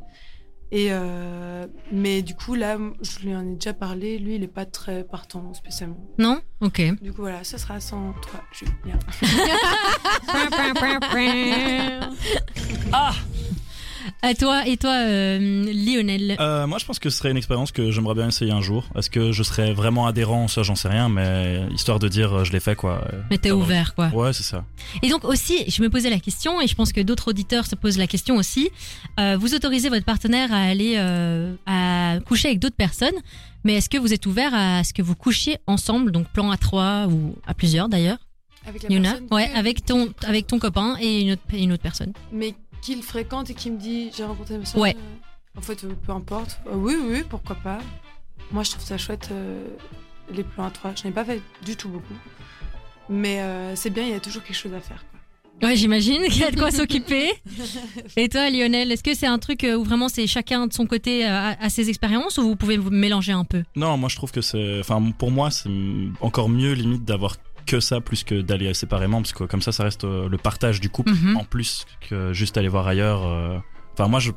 Et 0.73 0.87
euh, 0.91 1.67
mais 1.91 2.21
du 2.21 2.33
coup 2.33 2.55
là, 2.55 2.77
je 3.01 3.19
lui 3.25 3.35
en 3.35 3.41
ai 3.45 3.55
déjà 3.55 3.73
parlé. 3.73 4.17
Lui, 4.19 4.35
il 4.35 4.43
est 4.43 4.47
pas 4.47 4.63
très 4.65 5.03
partant 5.03 5.53
spécialement. 5.53 5.97
Non? 6.17 6.41
Ok. 6.61 6.81
Du 7.01 7.11
coup 7.11 7.23
voilà, 7.23 7.43
ça 7.43 7.57
sera 7.57 7.81
sans 7.81 8.13
toi, 8.13 8.41
Julien. 8.53 8.97
ah 12.93 13.11
à 14.21 14.33
toi 14.33 14.67
et 14.67 14.77
toi, 14.77 14.91
euh, 14.91 15.65
Lionel. 15.73 16.35
Euh, 16.39 16.67
moi, 16.67 16.77
je 16.77 16.85
pense 16.85 16.99
que 16.99 17.09
ce 17.09 17.17
serait 17.17 17.31
une 17.31 17.37
expérience 17.37 17.71
que 17.71 17.91
j'aimerais 17.91 18.15
bien 18.15 18.27
essayer 18.27 18.51
un 18.51 18.61
jour. 18.61 18.85
Est-ce 18.95 19.09
que 19.09 19.31
je 19.31 19.43
serais 19.43 19.73
vraiment 19.73 20.07
adhérent 20.07 20.47
Ça, 20.47 20.63
j'en 20.63 20.75
sais 20.75 20.87
rien, 20.87 21.09
mais 21.09 21.61
histoire 21.73 21.99
de 21.99 22.07
dire, 22.07 22.33
euh, 22.33 22.43
je 22.43 22.51
l'ai 22.51 22.59
fait, 22.59 22.75
quoi. 22.75 23.07
Mais 23.29 23.37
t'es 23.37 23.51
ouvert, 23.51 23.95
quoi. 23.95 24.07
Ouais, 24.09 24.33
c'est 24.33 24.43
ça. 24.43 24.63
Et 25.01 25.09
donc 25.09 25.23
aussi, 25.25 25.69
je 25.69 25.81
me 25.81 25.89
posais 25.89 26.09
la 26.09 26.19
question, 26.19 26.61
et 26.61 26.67
je 26.67 26.75
pense 26.75 26.91
que 26.93 27.01
d'autres 27.01 27.29
auditeurs 27.29 27.65
se 27.65 27.75
posent 27.75 27.97
la 27.97 28.07
question 28.07 28.35
aussi. 28.35 28.69
vous 29.17 29.55
autorisez 29.55 29.89
votre 29.89 30.05
partenaire 30.05 30.53
à 30.53 30.61
aller 30.61 30.97
à 31.65 32.19
coucher 32.25 32.49
avec 32.49 32.59
d'autres 32.59 32.75
personnes, 32.75 33.15
mais 33.63 33.75
est-ce 33.75 33.89
que 33.89 33.97
vous 33.97 34.13
êtes 34.13 34.25
ouvert 34.25 34.53
à 34.53 34.83
ce 34.83 34.93
que 34.93 35.01
vous 35.01 35.15
couchiez 35.15 35.57
ensemble, 35.67 36.11
donc 36.11 36.27
plan 36.27 36.49
à 36.51 36.57
trois 36.57 37.07
ou 37.07 37.35
à 37.45 37.53
plusieurs 37.53 37.89
d'ailleurs 37.89 38.17
Avec 38.65 38.83
la 38.83 38.89
Yuna 38.89 39.15
Ouais, 39.31 39.49
avec 39.53 39.85
ton, 39.85 40.09
avec 40.23 40.47
ton 40.47 40.59
copain 40.59 40.95
et 40.99 41.21
une 41.21 41.31
autre, 41.31 41.41
et 41.53 41.63
une 41.63 41.71
autre 41.71 41.83
personne. 41.83 42.13
Mais 42.31 42.55
qu'il 42.81 43.03
fréquente 43.03 43.49
et 43.49 43.53
qui 43.53 43.69
me 43.71 43.77
dit 43.77 44.11
j'ai 44.15 44.23
rencontré 44.23 44.57
ma 44.57 44.65
soeur. 44.65 44.81
Ouais. 44.81 44.95
euh, 44.97 45.59
En 45.59 45.61
fait, 45.61 45.83
euh, 45.83 45.93
peu 46.05 46.11
importe. 46.11 46.59
Euh, 46.67 46.75
oui, 46.75 46.95
oui, 47.03 47.23
pourquoi 47.29 47.55
pas. 47.55 47.79
Moi, 48.51 48.63
je 48.63 48.71
trouve 48.71 48.83
ça 48.83 48.97
chouette, 48.97 49.29
euh, 49.31 49.63
les 50.33 50.43
plans 50.43 50.65
à 50.65 50.71
trois. 50.71 50.93
Je 50.95 51.07
n'ai 51.07 51.13
pas 51.13 51.23
fait 51.25 51.41
du 51.65 51.75
tout 51.75 51.89
beaucoup. 51.89 52.13
Mais 53.09 53.41
euh, 53.41 53.75
c'est 53.75 53.89
bien, 53.89 54.03
il 54.03 54.09
y 54.11 54.13
a 54.13 54.19
toujours 54.19 54.43
quelque 54.43 54.55
chose 54.57 54.73
à 54.73 54.79
faire. 54.79 55.03
quoi. 55.59 55.69
Ouais, 55.69 55.75
j'imagine 55.75 56.23
qu'il 56.23 56.41
y 56.41 56.43
a 56.43 56.51
de 56.51 56.57
quoi 56.57 56.71
s'occuper. 56.79 57.31
Et 58.17 58.29
toi, 58.29 58.49
Lionel, 58.49 58.91
est-ce 58.91 59.03
que 59.03 59.13
c'est 59.13 59.27
un 59.27 59.37
truc 59.39 59.63
où 59.77 59.83
vraiment 59.83 60.09
c'est 60.09 60.25
chacun 60.27 60.65
de 60.67 60.73
son 60.73 60.85
côté 60.87 61.23
a 61.25 61.69
ses 61.69 61.89
expériences 61.89 62.37
ou 62.39 62.43
vous 62.43 62.55
pouvez 62.55 62.77
vous 62.77 62.89
mélanger 62.89 63.31
un 63.31 63.45
peu? 63.45 63.63
Non, 63.75 63.95
moi, 63.97 64.09
je 64.09 64.15
trouve 64.15 64.31
que 64.31 64.41
c'est. 64.41 64.79
Enfin, 64.79 65.01
pour 65.17 65.29
moi, 65.31 65.51
c'est 65.51 65.69
encore 66.21 66.49
mieux, 66.49 66.73
limite, 66.73 67.03
d'avoir 67.05 67.37
que 67.65 67.79
ça 67.79 68.01
plus 68.01 68.23
que 68.23 68.41
d'aller 68.41 68.73
séparément, 68.73 69.21
parce 69.21 69.33
que 69.33 69.43
comme 69.45 69.61
ça, 69.61 69.71
ça 69.71 69.83
reste 69.83 70.03
euh, 70.03 70.27
le 70.29 70.37
partage 70.37 70.79
du 70.81 70.89
couple 70.89 71.11
Mhm. 71.11 71.37
en 71.37 71.43
plus 71.43 71.85
que 72.09 72.33
juste 72.33 72.57
aller 72.57 72.67
voir 72.67 72.87
ailleurs. 72.87 73.25
euh. 73.25 73.57
Enfin, 73.93 74.07
moi, 74.07 74.19
je. 74.19 74.31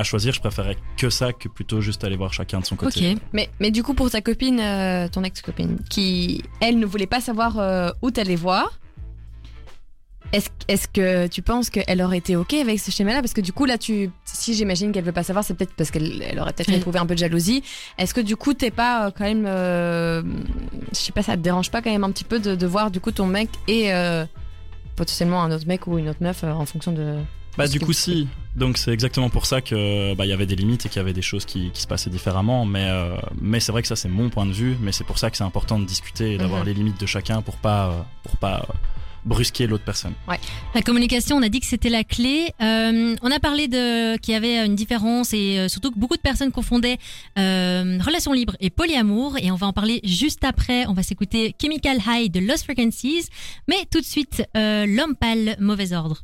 À 0.00 0.04
choisir, 0.04 0.32
je 0.32 0.38
préférais 0.38 0.76
que 0.96 1.10
ça 1.10 1.32
que 1.32 1.48
plutôt 1.48 1.80
juste 1.80 2.04
aller 2.04 2.16
voir 2.16 2.32
chacun 2.32 2.60
de 2.60 2.64
son 2.64 2.76
côté. 2.76 3.14
Ok. 3.14 3.18
Mais, 3.32 3.50
mais 3.58 3.72
du 3.72 3.82
coup, 3.82 3.94
pour 3.94 4.08
ta 4.08 4.20
copine, 4.20 4.60
euh, 4.60 5.08
ton 5.08 5.24
ex-copine, 5.24 5.78
qui, 5.90 6.44
elle, 6.60 6.78
ne 6.78 6.86
voulait 6.86 7.08
pas 7.08 7.20
savoir 7.20 7.58
euh, 7.58 7.90
où 8.00 8.12
t'allais 8.12 8.36
voir, 8.36 8.78
est-ce 10.32 10.88
que 10.88 11.26
tu 11.26 11.40
penses 11.42 11.70
qu'elle 11.70 12.02
aurait 12.02 12.18
été 12.18 12.36
OK 12.36 12.52
avec 12.54 12.78
ce 12.80 12.90
schéma-là? 12.90 13.20
Parce 13.20 13.32
que 13.32 13.40
du 13.40 13.52
coup, 13.52 13.64
là, 13.64 13.78
tu, 13.78 14.10
si 14.24 14.54
j'imagine 14.54 14.92
qu'elle 14.92 15.04
veut 15.04 15.12
pas 15.12 15.22
savoir, 15.22 15.44
c'est 15.44 15.54
peut-être 15.54 15.72
parce 15.74 15.90
qu'elle 15.90 16.22
elle 16.22 16.38
aurait 16.38 16.52
peut-être 16.52 16.70
éprouvé 16.72 16.98
un 16.98 17.06
peu 17.06 17.14
de 17.14 17.18
jalousie. 17.20 17.62
Est-ce 17.96 18.12
que 18.12 18.20
du 18.20 18.36
coup, 18.36 18.52
t'es 18.54 18.70
pas 18.70 19.06
euh, 19.06 19.10
quand 19.16 19.24
même. 19.24 19.44
euh, 19.46 20.22
je 20.92 20.98
sais 20.98 21.12
pas, 21.12 21.22
ça 21.22 21.36
te 21.36 21.40
dérange 21.42 21.70
pas 21.70 21.80
quand 21.80 21.90
même 21.90 22.04
un 22.04 22.10
petit 22.12 22.24
peu 22.24 22.38
de, 22.40 22.54
de 22.54 22.66
voir 22.66 22.90
du 22.90 23.00
coup 23.00 23.10
ton 23.12 23.26
mec 23.26 23.48
et 23.68 23.92
euh, 23.94 24.26
potentiellement 24.96 25.42
un 25.42 25.50
autre 25.50 25.66
mec 25.66 25.86
ou 25.86 25.98
une 25.98 26.08
autre 26.10 26.22
meuf 26.22 26.44
euh, 26.44 26.52
en 26.52 26.66
fonction 26.66 26.92
de. 26.92 27.16
Bah 27.56 27.66
du 27.66 27.80
coup 27.80 27.92
si. 27.92 28.28
Donc 28.54 28.78
c'est 28.78 28.92
exactement 28.92 29.30
pour 29.30 29.46
ça 29.46 29.60
que 29.60 30.14
bah 30.14 30.26
il 30.26 30.28
y 30.28 30.32
avait 30.32 30.46
des 30.46 30.54
limites 30.54 30.86
et 30.86 30.88
qu'il 30.88 30.98
y 30.98 31.00
avait 31.00 31.12
des 31.12 31.22
choses 31.22 31.44
qui, 31.44 31.70
qui 31.72 31.82
se 31.82 31.86
passaient 31.88 32.10
différemment. 32.10 32.64
Mais 32.64 32.84
euh, 32.88 33.16
mais 33.40 33.58
c'est 33.60 33.72
vrai 33.72 33.82
que 33.82 33.88
ça 33.88 33.96
c'est 33.96 34.08
mon 34.08 34.28
point 34.28 34.46
de 34.46 34.52
vue. 34.52 34.76
Mais 34.80 34.92
c'est 34.92 35.02
pour 35.04 35.18
ça 35.18 35.30
que 35.30 35.36
c'est 35.36 35.42
important 35.44 35.78
de 35.80 35.84
discuter 35.84 36.34
et 36.34 36.38
d'avoir 36.38 36.60
Mhm. 36.60 36.66
les 36.66 36.74
limites 36.74 37.00
de 37.00 37.06
chacun 37.06 37.42
pour 37.42 37.56
pas 37.56 38.06
pour 38.22 38.36
pas 38.36 38.64
brusquer 39.24 39.66
l'autre 39.66 39.84
personne. 39.84 40.14
La 40.74 40.82
communication, 40.82 41.36
on 41.36 41.42
a 41.42 41.48
dit 41.48 41.60
que 41.60 41.66
c'était 41.66 41.88
la 41.88 42.04
clé. 42.04 42.52
Euh, 42.60 43.16
on 43.22 43.30
a 43.30 43.40
parlé 43.40 43.68
de 43.68 44.16
qu'il 44.18 44.34
y 44.34 44.36
avait 44.36 44.64
une 44.64 44.74
différence 44.74 45.32
et 45.32 45.58
euh, 45.58 45.68
surtout 45.68 45.90
que 45.90 45.98
beaucoup 45.98 46.16
de 46.16 46.22
personnes 46.22 46.52
confondaient 46.52 46.98
euh, 47.38 47.98
relation 48.04 48.32
libre 48.32 48.56
et 48.60 48.70
polyamour. 48.70 49.36
Et 49.40 49.50
on 49.50 49.56
va 49.56 49.66
en 49.66 49.72
parler 49.72 50.00
juste 50.04 50.44
après. 50.44 50.86
On 50.86 50.92
va 50.92 51.02
s'écouter 51.02 51.54
Chemical 51.60 51.98
High 52.06 52.30
de 52.30 52.40
Lost 52.40 52.64
Frequencies. 52.64 53.28
Mais 53.68 53.86
tout 53.90 54.00
de 54.00 54.06
suite, 54.06 54.44
euh, 54.56 54.86
l'homme 54.86 55.16
pâle, 55.16 55.56
mauvais 55.60 55.92
ordre. 55.92 56.22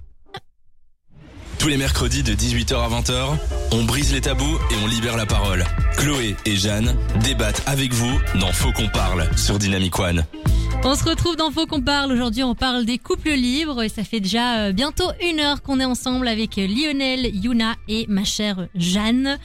Tous 1.65 1.71
les 1.71 1.79
mercredis 1.79 2.23
de 2.23 2.35
18h 2.35 2.75
à 2.75 2.89
20h, 2.91 3.39
on 3.73 3.85
brise 3.85 4.13
les 4.13 4.21
tabous 4.21 4.59
et 4.71 4.75
on 4.85 4.87
libère 4.87 5.17
la 5.17 5.25
parole. 5.25 5.65
Chloé 5.97 6.37
et 6.45 6.57
Jeanne 6.57 6.95
débattent 7.23 7.63
avec 7.65 7.95
vous 7.95 8.21
dans 8.39 8.53
Faut 8.53 8.71
qu'on 8.71 8.89
parle 8.89 9.27
sur 9.39 9.59
Dynamic 9.59 9.99
One. 9.99 10.27
On 10.83 10.95
se 10.95 11.05
retrouve 11.05 11.37
dans 11.37 11.51
Faut 11.51 11.65
qu'on 11.65 11.81
parle. 11.81 12.13
Aujourd'hui, 12.13 12.43
on 12.43 12.55
parle 12.55 12.85
des 12.85 12.99
couples 12.99 13.31
libres 13.31 13.83
et 13.83 13.89
ça 13.89 14.05
fait 14.05 14.21
déjà 14.21 14.59
euh, 14.59 14.73
bientôt 14.73 15.11
une 15.23 15.41
heure 15.41 15.63
qu'on 15.63 15.81
est 15.81 15.87
ensemble 15.87 16.29
avec 16.29 16.59
euh, 16.59 16.67
Lionel, 16.67 17.35
Yuna 17.35 17.77
et 17.89 18.05
ma 18.11 18.25
chère 18.25 18.69
Jeanne. 18.75 19.39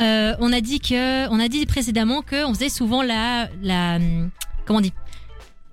Euh, 0.00 0.34
on 0.40 0.54
a 0.54 0.62
dit 0.62 0.80
que, 0.80 1.28
on 1.28 1.38
a 1.38 1.48
dit 1.48 1.66
précédemment 1.66 2.22
que 2.22 2.46
on 2.46 2.54
faisait 2.54 2.70
souvent 2.70 3.02
la, 3.02 3.50
la, 3.60 3.96
hum, 3.96 4.30
comment 4.64 4.78
on 4.78 4.82
dit 4.82 4.94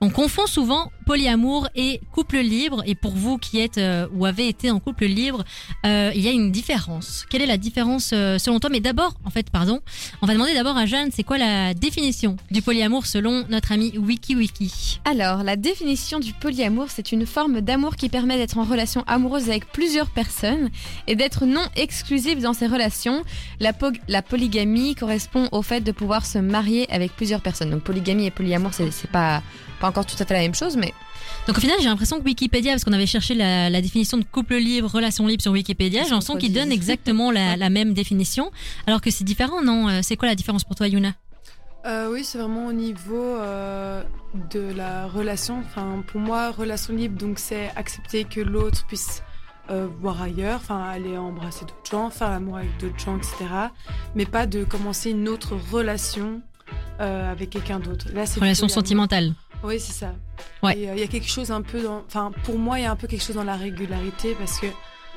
On 0.04 0.10
confond 0.10 0.48
souvent 0.48 0.92
polyamour 1.06 1.70
et 1.76 2.02
couple 2.12 2.40
libre. 2.40 2.84
Et 2.86 2.94
pour 2.94 3.14
vous 3.14 3.38
qui 3.38 3.60
êtes 3.62 3.78
euh, 3.78 4.06
ou 4.14 4.26
avez 4.26 4.50
été 4.50 4.70
en 4.70 4.82
couple 4.82 5.06
libre, 5.06 5.46
euh, 5.86 6.12
il 6.14 6.20
y 6.20 6.28
a 6.28 6.32
une 6.32 6.52
différence. 6.52 7.26
Quelle 7.30 7.42
est 7.42 7.46
la 7.46 7.56
différence 7.56 8.12
euh, 8.12 8.38
selon 8.38 8.60
toi? 8.60 8.70
Mais 8.70 8.82
d'abord, 8.82 9.14
en 9.24 9.30
fait, 9.30 9.50
pardon, 9.50 9.80
on 10.22 10.26
va 10.26 10.34
demander 10.34 10.54
d'abord 10.56 10.76
à 10.76 10.86
Jeanne, 10.86 11.10
c'est 11.14 11.24
quoi 11.24 11.38
la 11.38 11.74
définition 11.74 12.36
du 12.52 12.62
polyamour 12.62 13.06
selon 13.06 13.46
notre 13.48 13.72
ami 13.72 13.98
WikiWiki? 13.98 15.00
Alors, 15.06 15.42
la 15.42 15.56
définition 15.56 16.20
du 16.20 16.34
polyamour, 16.34 16.88
c'est 16.90 17.14
une 17.14 17.26
forme 17.26 17.62
d'amour 17.62 17.96
qui 17.96 18.10
permet 18.10 18.36
d'être 18.36 18.58
en 18.58 18.66
relation 18.66 19.06
amoureuse 19.08 19.48
avec 19.48 19.72
plusieurs 19.72 20.10
personnes 20.10 20.70
et 21.08 21.16
d'être 21.16 21.46
non 21.46 21.64
exclusive 21.78 22.42
dans 22.42 22.54
ces 22.54 22.68
relations. 22.68 23.24
La, 23.62 23.72
la 24.10 24.22
polygamie 24.22 24.96
correspond 24.96 25.48
au 25.54 25.62
fait 25.62 25.80
de 25.80 25.94
pouvoir 25.94 26.26
se 26.26 26.40
marier 26.40 26.92
avec 26.92 27.16
plusieurs 27.16 27.40
personnes. 27.40 27.70
Donc, 27.70 27.84
polygamie 27.84 28.26
et 28.26 28.32
polyamour, 28.32 28.72
c'est 28.74 29.10
pas, 29.10 29.42
pas 29.84 29.90
encore 29.90 30.06
tout 30.06 30.16
à 30.18 30.26
fait 30.26 30.34
la 30.34 30.40
même 30.40 30.56
chose, 30.56 30.78
mais 30.78 30.94
Donc 31.46 31.58
au 31.58 31.62
final, 31.62 31.76
j'ai 31.82 31.90
l'impression 31.90 32.18
que 32.18 32.24
Wikipédia, 32.24 32.72
parce 32.72 32.86
qu'on 32.86 32.94
avait 32.94 33.06
cherché 33.06 33.34
la, 33.36 33.70
la 33.70 33.82
définition 33.82 34.18
de 34.18 34.24
couple 34.24 34.56
libre, 34.56 34.90
relation 34.90 35.28
libre 35.28 35.42
sur 35.42 35.52
Wikipédia, 35.52 36.04
j'ai 36.04 36.12
l'impression 36.12 36.38
qu'ils 36.38 36.54
donnent 36.54 36.72
exactement 36.72 37.32
la, 37.32 37.58
la 37.66 37.70
même 37.70 37.94
définition, 37.94 38.50
alors 38.88 39.02
que 39.02 39.12
c'est 39.12 39.26
différent, 39.26 39.62
non? 39.62 39.90
Euh, 39.90 40.00
C'est 40.02 40.16
quoi 40.16 40.30
la 40.30 40.36
différence 40.36 40.64
pour 40.64 40.78
toi, 40.78 40.88
Yuna? 40.88 41.12
Euh, 41.86 42.10
oui, 42.10 42.24
c'est 42.24 42.38
vraiment 42.38 42.68
au 42.68 42.72
niveau 42.72 43.18
euh, 43.22 44.02
de 44.52 44.72
la 44.74 45.06
relation. 45.08 45.62
Enfin, 45.66 46.02
pour 46.08 46.22
moi, 46.22 46.52
relation 46.52 46.94
libre, 46.96 47.18
donc 47.20 47.38
c'est 47.38 47.70
accepter 47.76 48.24
que 48.24 48.40
l'autre 48.40 48.86
puisse 48.88 49.22
euh, 49.70 49.88
voir 50.00 50.22
ailleurs, 50.22 50.62
enfin 50.64 50.82
aller 50.82 51.18
embrasser 51.18 51.66
d'autres 51.66 51.92
gens, 51.92 52.10
faire 52.10 52.30
l'amour 52.30 52.56
avec 52.56 52.70
d'autres 52.80 53.00
gens, 53.00 53.18
etc. 53.18 53.34
Mais 54.16 54.26
pas 54.26 54.46
de 54.46 54.64
commencer 54.64 55.10
une 55.12 55.28
autre 55.28 55.58
relation 55.74 56.42
euh, 57.02 57.30
avec 57.30 57.50
quelqu'un 57.50 57.80
d'autre. 57.80 58.08
Là, 58.14 58.26
c'est 58.26 58.40
Relation 58.40 58.70
sentimentale. 58.70 59.34
Oui, 59.64 59.80
c'est 59.80 59.94
ça. 59.94 60.14
Ouais. 60.62 60.74
Euh, 60.78 60.94
il 60.96 61.00
y 61.00 61.04
a 61.04 61.08
quelque 61.08 61.28
chose 61.30 61.52
un 61.52 61.62
peu 61.62 61.82
dans. 61.82 62.04
Enfin, 62.08 62.32
pour 62.44 62.58
moi, 62.60 62.80
il 62.80 62.84
y 62.84 62.86
a 62.86 62.92
un 62.92 62.96
peu 62.96 63.08
quelque 63.08 63.24
chose 63.24 63.36
dans 63.36 63.44
la 63.44 63.56
régularité 63.56 64.36
parce 64.38 64.60
que 64.60 64.68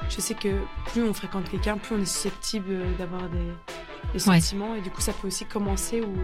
je 0.09 0.20
sais 0.20 0.35
que 0.35 0.61
plus 0.92 1.02
on 1.02 1.12
fréquente 1.14 1.48
quelqu'un, 1.50 1.78
plus 1.78 1.96
on 1.96 2.00
est 2.02 2.04
susceptible 2.06 2.66
euh, 2.70 2.85
d'avoir 2.98 3.22
des, 3.30 3.38
des 3.38 4.28
Ouais. 4.28 4.40
sentiments 4.40 4.74
et 4.74 4.80
du 4.80 4.90
coup, 4.90 5.00
ça 5.00 5.12
peut 5.12 5.26
aussi 5.26 5.44
commencer 5.46 6.00
ou 6.00 6.14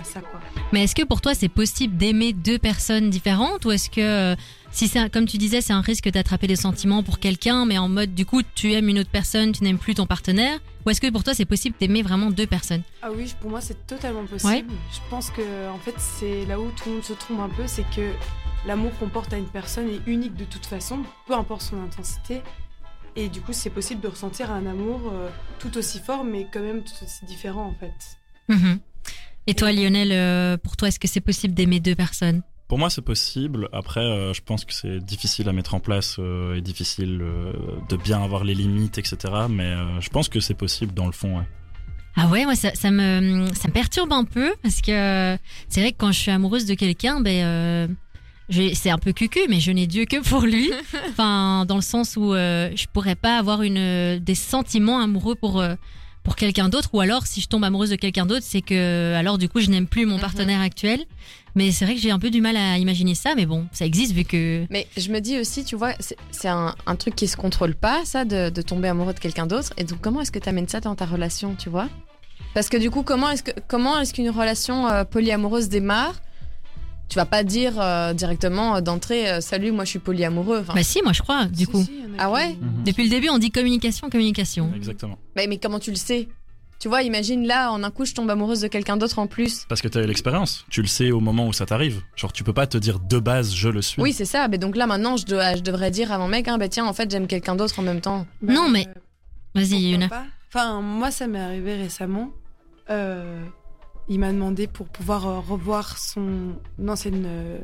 à 0.00 0.04
ça, 0.04 0.20
quoi. 0.20 0.38
Mais 0.72 0.84
est-ce 0.84 0.94
que 0.94 1.02
pour 1.02 1.20
toi, 1.20 1.34
c'est 1.34 1.48
possible 1.48 1.96
d'aimer 1.96 2.32
deux 2.32 2.58
personnes 2.58 3.10
différentes, 3.10 3.64
ou 3.64 3.72
est-ce 3.72 3.90
que, 3.90 4.00
euh, 4.00 4.36
si 4.70 4.86
c'est 4.86 5.10
comme 5.10 5.26
tu 5.26 5.38
disais, 5.38 5.60
c'est 5.60 5.72
un 5.72 5.80
risque 5.80 6.08
d'attraper 6.10 6.46
des 6.46 6.56
sentiments 6.56 7.02
pour 7.02 7.18
quelqu'un, 7.18 7.64
mais 7.66 7.78
en 7.78 7.88
mode, 7.88 8.14
du 8.14 8.24
coup, 8.26 8.42
tu 8.54 8.72
aimes 8.74 8.88
une 8.88 8.98
autre 9.00 9.10
personne, 9.10 9.52
tu 9.52 9.64
n'aimes 9.64 9.78
plus 9.78 9.94
ton 9.94 10.06
partenaire, 10.06 10.58
ou 10.84 10.90
est-ce 10.90 11.00
que 11.00 11.10
pour 11.10 11.24
toi, 11.24 11.34
c'est 11.34 11.44
possible 11.44 11.76
d'aimer 11.78 12.02
vraiment 12.02 12.30
deux 12.30 12.46
personnes? 12.46 12.82
Ah 13.02 13.10
oui, 13.12 13.34
pour 13.40 13.50
moi, 13.50 13.60
c'est 13.60 13.86
totalement 13.86 14.24
possible. 14.24 14.72
Je 14.92 14.98
pense 15.10 15.30
que, 15.30 15.68
en 15.68 15.78
fait, 15.78 15.94
c'est 15.98 16.44
là 16.46 16.58
où 16.60 16.70
tout 16.70 16.88
le 16.88 16.94
monde 16.94 17.04
se 17.04 17.12
trompe 17.12 17.40
un 17.40 17.48
peu, 17.48 17.66
c'est 17.66 17.88
que 17.94 18.12
l'amour 18.66 18.92
qu'on 18.98 19.08
porte 19.08 19.32
à 19.32 19.38
une 19.38 19.48
personne 19.48 19.88
est 19.88 20.00
unique 20.06 20.34
de 20.34 20.44
toute 20.44 20.66
façon, 20.66 21.00
peu 21.26 21.34
importe 21.34 21.62
son 21.62 21.82
intensité. 21.82 22.42
Et 23.14 23.28
du 23.28 23.40
coup, 23.40 23.52
c'est 23.52 23.70
possible 23.70 24.00
de 24.00 24.08
ressentir 24.08 24.50
un 24.50 24.64
amour 24.66 25.00
euh, 25.12 25.28
tout 25.58 25.76
aussi 25.76 25.98
fort, 25.98 26.24
mais 26.24 26.46
quand 26.52 26.62
même 26.62 26.82
tout 26.82 27.04
aussi 27.04 27.24
différent, 27.26 27.66
en 27.66 27.74
fait. 27.74 27.92
Mhm. 28.48 28.80
Et 29.46 29.54
toi, 29.54 29.72
Lionel, 29.72 30.12
euh, 30.12 30.56
pour 30.56 30.76
toi, 30.76 30.88
est-ce 30.88 30.98
que 30.98 31.08
c'est 31.08 31.20
possible 31.20 31.52
d'aimer 31.54 31.80
deux 31.80 31.94
personnes? 31.94 32.42
Pour 32.72 32.78
moi, 32.78 32.88
c'est 32.88 33.02
possible. 33.02 33.68
Après, 33.74 34.00
euh, 34.00 34.32
je 34.32 34.40
pense 34.40 34.64
que 34.64 34.72
c'est 34.72 34.98
difficile 34.98 35.46
à 35.50 35.52
mettre 35.52 35.74
en 35.74 35.78
place 35.78 36.16
euh, 36.18 36.54
et 36.54 36.62
difficile 36.62 37.18
euh, 37.20 37.52
de 37.90 37.96
bien 37.98 38.22
avoir 38.24 38.44
les 38.44 38.54
limites, 38.54 38.96
etc. 38.96 39.18
Mais 39.50 39.64
euh, 39.66 40.00
je 40.00 40.08
pense 40.08 40.30
que 40.30 40.40
c'est 40.40 40.54
possible 40.54 40.94
dans 40.94 41.04
le 41.04 41.12
fond. 41.12 41.36
ouais. 41.36 41.44
Ah 42.16 42.28
ouais, 42.28 42.46
moi 42.46 42.54
ça, 42.54 42.70
ça 42.72 42.90
me 42.90 43.46
ça 43.54 43.68
me 43.68 43.74
perturbe 43.74 44.10
un 44.14 44.24
peu 44.24 44.54
parce 44.62 44.80
que 44.80 45.36
c'est 45.68 45.82
vrai 45.82 45.92
que 45.92 45.98
quand 45.98 46.12
je 46.12 46.18
suis 46.18 46.30
amoureuse 46.30 46.64
de 46.64 46.72
quelqu'un, 46.72 47.20
ben 47.20 47.44
euh, 47.44 47.88
c'est 48.72 48.88
un 48.88 48.96
peu 48.96 49.12
cucu, 49.12 49.40
mais 49.50 49.60
je 49.60 49.70
n'ai 49.70 49.86
Dieu 49.86 50.06
que 50.06 50.26
pour 50.26 50.40
lui. 50.40 50.72
enfin, 51.10 51.66
dans 51.66 51.76
le 51.76 51.82
sens 51.82 52.16
où 52.16 52.32
euh, 52.32 52.70
je 52.74 52.86
pourrais 52.90 53.16
pas 53.16 53.36
avoir 53.36 53.60
une 53.60 54.18
des 54.18 54.34
sentiments 54.34 54.98
amoureux 54.98 55.34
pour 55.34 55.62
pour 56.22 56.36
quelqu'un 56.36 56.68
d'autre, 56.68 56.88
ou 56.94 57.00
alors 57.00 57.26
si 57.26 57.40
je 57.42 57.48
tombe 57.48 57.64
amoureuse 57.64 57.90
de 57.90 57.96
quelqu'un 57.96 58.24
d'autre, 58.26 58.44
c'est 58.48 58.62
que 58.62 59.12
alors 59.14 59.36
du 59.36 59.48
coup 59.50 59.60
je 59.60 59.68
n'aime 59.68 59.88
plus 59.88 60.06
mon 60.06 60.14
Mhm. 60.14 60.20
partenaire 60.22 60.60
actuel. 60.62 61.04
Mais 61.54 61.70
c'est 61.70 61.84
vrai 61.84 61.94
que 61.94 62.00
j'ai 62.00 62.10
un 62.10 62.18
peu 62.18 62.30
du 62.30 62.40
mal 62.40 62.56
à 62.56 62.78
imaginer 62.78 63.14
ça, 63.14 63.34
mais 63.34 63.44
bon, 63.46 63.66
ça 63.72 63.84
existe 63.84 64.12
vu 64.12 64.24
que 64.24 64.64
Mais 64.70 64.86
je 64.96 65.10
me 65.10 65.20
dis 65.20 65.38
aussi, 65.38 65.64
tu 65.64 65.76
vois, 65.76 65.92
c'est 66.30 66.48
un, 66.48 66.74
un 66.86 66.96
truc 66.96 67.14
qui 67.14 67.28
se 67.28 67.36
contrôle 67.36 67.74
pas, 67.74 68.04
ça, 68.04 68.24
de, 68.24 68.48
de 68.48 68.62
tomber 68.62 68.88
amoureux 68.88 69.12
de 69.12 69.18
quelqu'un 69.20 69.46
d'autre. 69.46 69.72
Et 69.76 69.84
donc, 69.84 70.00
comment 70.00 70.20
est-ce 70.22 70.32
que 70.32 70.38
tu 70.38 70.48
amènes 70.48 70.68
ça 70.68 70.80
dans 70.80 70.94
ta 70.94 71.04
relation, 71.04 71.54
tu 71.54 71.68
vois? 71.68 71.88
Parce 72.54 72.68
que 72.68 72.76
du 72.76 72.90
coup, 72.90 73.02
comment 73.02 73.30
est-ce 73.30 73.42
que 73.42 73.50
comment 73.68 73.98
est-ce 74.00 74.12
qu'une 74.14 74.30
relation 74.30 74.86
euh, 74.88 75.04
polyamoureuse 75.04 75.68
démarre? 75.68 76.20
Tu 77.08 77.16
vas 77.16 77.26
pas 77.26 77.44
dire 77.44 77.74
euh, 77.78 78.14
directement 78.14 78.76
euh, 78.76 78.80
d'entrée 78.80 79.30
euh, 79.30 79.40
salut, 79.42 79.70
moi 79.72 79.84
je 79.84 79.90
suis 79.90 79.98
polyamoureux. 79.98 80.60
Enfin, 80.60 80.72
Bah 80.74 80.82
si, 80.82 81.00
moi 81.02 81.12
je 81.12 81.20
crois, 81.22 81.44
du 81.46 81.64
Si, 81.64 81.66
coup. 81.66 81.82
si, 81.82 81.92
Ah 82.18 82.30
ouais? 82.30 82.54
Mhm. 82.54 82.84
Depuis 82.86 83.04
le 83.04 83.10
début, 83.10 83.28
on 83.30 83.38
dit 83.38 83.50
communication, 83.50 84.08
communication. 84.08 84.72
Exactement. 84.74 85.18
mais, 85.36 85.46
mais 85.46 85.58
comment 85.58 85.78
tu 85.78 85.90
le 85.90 85.96
sais? 85.96 86.28
Tu 86.82 86.88
vois, 86.88 87.02
imagine 87.04 87.46
là, 87.46 87.70
en 87.70 87.84
un 87.84 87.92
coup, 87.92 88.04
je 88.04 88.12
tombe 88.12 88.28
amoureuse 88.28 88.60
de 88.62 88.66
quelqu'un 88.66 88.96
d'autre 88.96 89.20
en 89.20 89.28
plus. 89.28 89.66
Parce 89.68 89.80
que 89.80 89.86
tu 89.86 89.98
as 89.98 90.02
eu 90.02 90.06
l'expérience. 90.06 90.66
Tu 90.68 90.82
le 90.82 90.88
sais 90.88 91.12
au 91.12 91.20
moment 91.20 91.46
où 91.46 91.52
ça 91.52 91.64
t'arrive. 91.64 92.02
Genre, 92.16 92.32
tu 92.32 92.42
peux 92.42 92.52
pas 92.52 92.66
te 92.66 92.76
dire 92.76 92.98
de 92.98 93.20
base, 93.20 93.54
je 93.54 93.68
le 93.68 93.80
suis. 93.82 94.02
Oui, 94.02 94.12
c'est 94.12 94.24
ça. 94.24 94.48
Mais 94.48 94.58
donc 94.58 94.74
là, 94.74 94.88
maintenant, 94.88 95.16
je, 95.16 95.24
dois, 95.24 95.54
je 95.54 95.60
devrais 95.62 95.92
dire 95.92 96.10
à 96.10 96.18
mon 96.18 96.26
mec, 96.26 96.48
hein, 96.48 96.58
bah 96.58 96.68
tiens, 96.68 96.84
en 96.84 96.92
fait, 96.92 97.08
j'aime 97.08 97.28
quelqu'un 97.28 97.54
d'autre 97.54 97.78
en 97.78 97.82
même 97.82 98.00
temps. 98.00 98.26
Bah, 98.42 98.52
Non, 98.52 98.68
mais- 98.68 98.88
euh, 98.88 99.00
Vas-y, 99.54 99.90
Yuna. 99.92 100.08
pas 100.08 100.24
Enfin, 100.48 100.80
moi, 100.82 101.12
ça 101.12 101.28
m'est 101.28 101.38
arrivé 101.38 101.76
récemment. 101.76 102.30
Euh, 102.90 103.40
il 104.08 104.18
m'a 104.18 104.32
demandé 104.32 104.66
pour 104.66 104.88
pouvoir 104.88 105.28
euh, 105.28 105.38
revoir 105.38 105.96
son 105.98 106.54
ancienne 106.88 107.22
euh, 107.28 107.58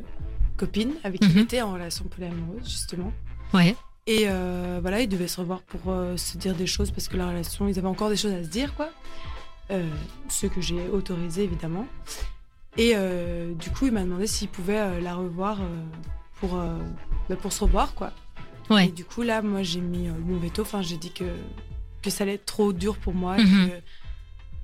copine 0.57 0.93
avec 1.03 1.21
qui 1.23 1.27
Mhm. 1.29 1.33
il 1.39 1.43
était 1.43 1.61
en 1.63 1.73
relation 1.73 2.05
polyamoureuse, 2.05 2.63
justement. 2.71 3.13
Ouais. 3.53 3.75
Et 4.11 4.25
euh, 4.27 4.79
voilà, 4.81 5.03
ils 5.03 5.09
devaient 5.09 5.29
se 5.29 5.39
revoir 5.39 5.61
pour 5.61 5.93
euh, 5.93 6.17
se 6.17 6.39
dire 6.39 6.55
des 6.55 6.67
choses 6.67 6.91
parce 6.91 7.09
que 7.09 7.17
la 7.19 7.29
relation, 7.29 7.69
ils 7.69 7.79
avaient 7.79 7.89
encore 7.89 8.09
des 8.09 8.17
choses 8.17 8.33
à 8.33 8.43
se 8.43 8.49
dire, 8.49 8.75
quoi. 8.75 8.89
Euh, 9.71 9.87
ce 10.31 10.47
que 10.47 10.63
j'ai 10.63 10.89
autorisé, 10.89 11.45
évidemment. 11.45 11.87
Et 12.79 12.93
euh, 12.95 13.53
du 13.53 13.69
coup, 13.71 13.85
il 13.85 13.93
m'a 13.93 14.03
demandé 14.03 14.27
s'il 14.27 14.49
pouvait 14.49 14.99
la 15.03 15.15
revoir 15.15 15.59
pour, 16.41 16.57
bah, 17.29 17.37
pour 17.37 17.53
se 17.53 17.65
revoir, 17.65 17.93
quoi. 17.95 18.13
Ouais. 18.71 18.87
Et 18.87 18.91
du 18.93 19.05
coup, 19.05 19.21
là, 19.21 19.43
moi, 19.43 19.63
j'ai 19.63 19.81
mis 19.83 20.09
mon 20.09 20.39
veto. 20.39 20.63
Enfin, 20.63 20.81
j'ai 20.81 20.97
dit 20.97 21.13
que, 21.13 21.25
que 22.03 22.09
ça 22.09 22.25
allait 22.25 22.35
être 22.35 22.47
trop 22.47 22.73
dur 22.73 22.97
pour 22.97 23.13
moi. 23.13 23.37
Mhm. 23.37 23.45
Et, 23.45 23.69
que, 23.69 23.75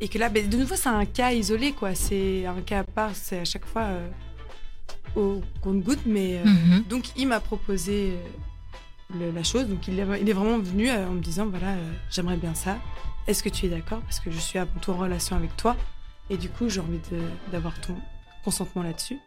et 0.05 0.09
que 0.09 0.19
là, 0.19 0.31
ben, 0.31 0.49
de 0.49 0.57
nouveau, 0.57 0.75
c'est 0.75 0.89
un 0.89 1.05
cas 1.05 1.33
isolé, 1.33 1.73
quoi. 1.73 1.95
C'est 1.95 2.47
un 2.47 2.63
cas 2.63 2.79
à 2.81 2.85
part. 2.85 3.11
C'est 3.15 3.41
à 3.41 3.45
chaque 3.45 3.67
fois 3.67 3.89
au 5.17 5.43
compte-goutte. 5.61 6.07
Mais 6.07 6.41
Mhm. 6.45 6.85
donc, 6.89 7.05
il 7.17 7.29
m'a 7.29 7.41
proposé 7.41 8.15
le- 9.19 9.31
la 9.31 9.43
chose. 9.43 9.69
Donc, 9.69 9.87
il 9.89 9.99
est, 9.99 10.07
il 10.21 10.29
est 10.29 10.33
vraiment 10.33 10.59
venu 10.59 10.89
euh, 10.91 11.09
en 11.09 11.13
me 11.13 11.21
disant 11.21 11.47
voilà, 11.47 11.71
euh, 11.73 11.93
j'aimerais 12.11 12.37
bien 12.37 12.55
ça. 12.55 12.79
Est-ce 13.27 13.43
que 13.43 13.49
tu 13.49 13.67
es 13.67 13.69
d'accord? 13.69 14.01
Parce 14.03 14.21
que 14.21 14.31
je 14.31 14.39
suis 14.39 14.59
avant 14.59 14.79
tout 14.81 14.91
en 14.91 14.97
relation 14.99 15.37
avec 15.37 15.57
toi. 15.57 15.77
Et 16.31 16.37
du 16.37 16.49
coup, 16.49 16.69
j'ai 16.69 16.81
envie 16.81 17.01
d'avoir 17.53 17.79
ton 17.81 17.97
consentement 18.45 18.83
là-dessus. 18.83 19.19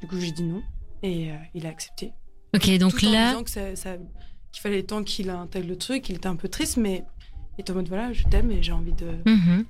Du 0.00 0.06
coup, 0.06 0.18
j'ai 0.18 0.30
dit 0.32 0.42
non. 0.44 0.62
Et 1.02 1.30
euh, 1.30 1.34
il 1.54 1.66
a 1.66 1.70
accepté. 1.70 2.12
Ok, 2.54 2.68
donc 2.78 2.96
Tout 2.96 3.06
en 3.06 3.12
là, 3.12 3.28
disant 3.30 3.42
que 3.44 3.50
ça- 3.50 3.76
ça- 3.76 3.96
qu'il 4.52 4.62
fallait 4.62 4.82
temps 4.82 5.02
qu'il 5.02 5.28
intègre 5.30 5.68
le 5.68 5.76
truc, 5.76 6.08
il 6.08 6.16
était 6.16 6.26
un 6.28 6.36
peu 6.36 6.48
triste, 6.48 6.76
mais 6.78 7.04
il 7.56 7.60
était 7.62 7.72
en 7.72 7.74
mode 7.74 7.88
voilà, 7.88 8.12
je 8.12 8.24
t'aime 8.24 8.50
et 8.50 8.62
j'ai 8.62 8.72
envie 8.72 8.92
de. 8.92 9.06
Mhm. 9.26 9.64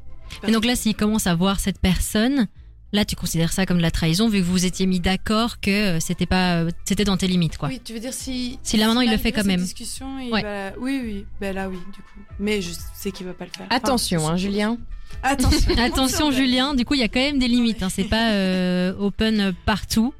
Et 0.46 0.52
donc 0.52 0.64
là, 0.64 0.76
s'il 0.76 0.94
commence 0.94 1.26
à 1.26 1.34
voir 1.34 1.58
cette 1.60 1.80
personne, 1.80 2.46
là, 2.93 3.05
tu 3.05 3.16
considères 3.16 3.53
ça 3.53 3.66
comme 3.66 3.76
de 3.78 3.82
la 3.82 3.91
trahison, 3.91 4.28
vu 4.28 4.39
que 4.41 4.45
vous 4.45 4.64
étiez 4.64 4.87
mis 4.87 5.01
d'accord 5.01 5.61
que 5.61 5.70
euh, 5.97 6.01
c'était 6.01 6.26
pas, 6.26 6.57
euh, 6.62 6.70
c'était 6.84 7.05
dans 7.05 7.16
tes 7.16 7.26
limites, 7.26 7.59
quoi. 7.59 7.68
Oui, 7.68 7.80
tu 7.84 7.93
veux 7.93 8.01
dire 8.01 8.12
si. 8.14 8.59
Si 8.62 8.76
là, 8.76 8.87
maintenant, 8.87 9.01
il 9.03 9.11
le 9.11 9.16
fait 9.18 9.32
quand 9.32 9.45
même. 9.45 9.61
discussion, 9.61 10.18
il 10.18 10.32
Ouais. 10.32 10.43
va- 10.43 10.72
Oui, 10.78 11.01
oui, 11.05 11.26
ben 11.41 11.55
là, 11.55 11.68
oui, 11.68 11.76
du 11.76 12.01
coup. 12.03 12.20
Mais 12.39 12.62
je 12.62 12.70
sais 12.95 13.11
qu'il 13.12 13.26
va 13.26 13.34
pas 13.34 13.45
le 13.45 13.51
faire. 13.57 13.66
Attention, 13.70 14.24
Enfin, 14.24 14.32
hein, 14.34 14.37
Julien. 14.37 14.78
Attention. 15.22 15.74
Attention, 15.78 16.30
Julien. 16.30 16.74
Du 16.74 16.84
coup, 16.84 16.95
il 16.95 17.01
y 17.01 17.05
a 17.05 17.09
quand 17.09 17.20
même 17.20 17.39
des 17.39 17.49
limites. 17.49 17.82
Hein. 17.82 17.89
C'est 17.91 18.05
pas 18.05 18.32
euh, 18.32 18.93
open 18.99 19.53
partout. 19.64 20.12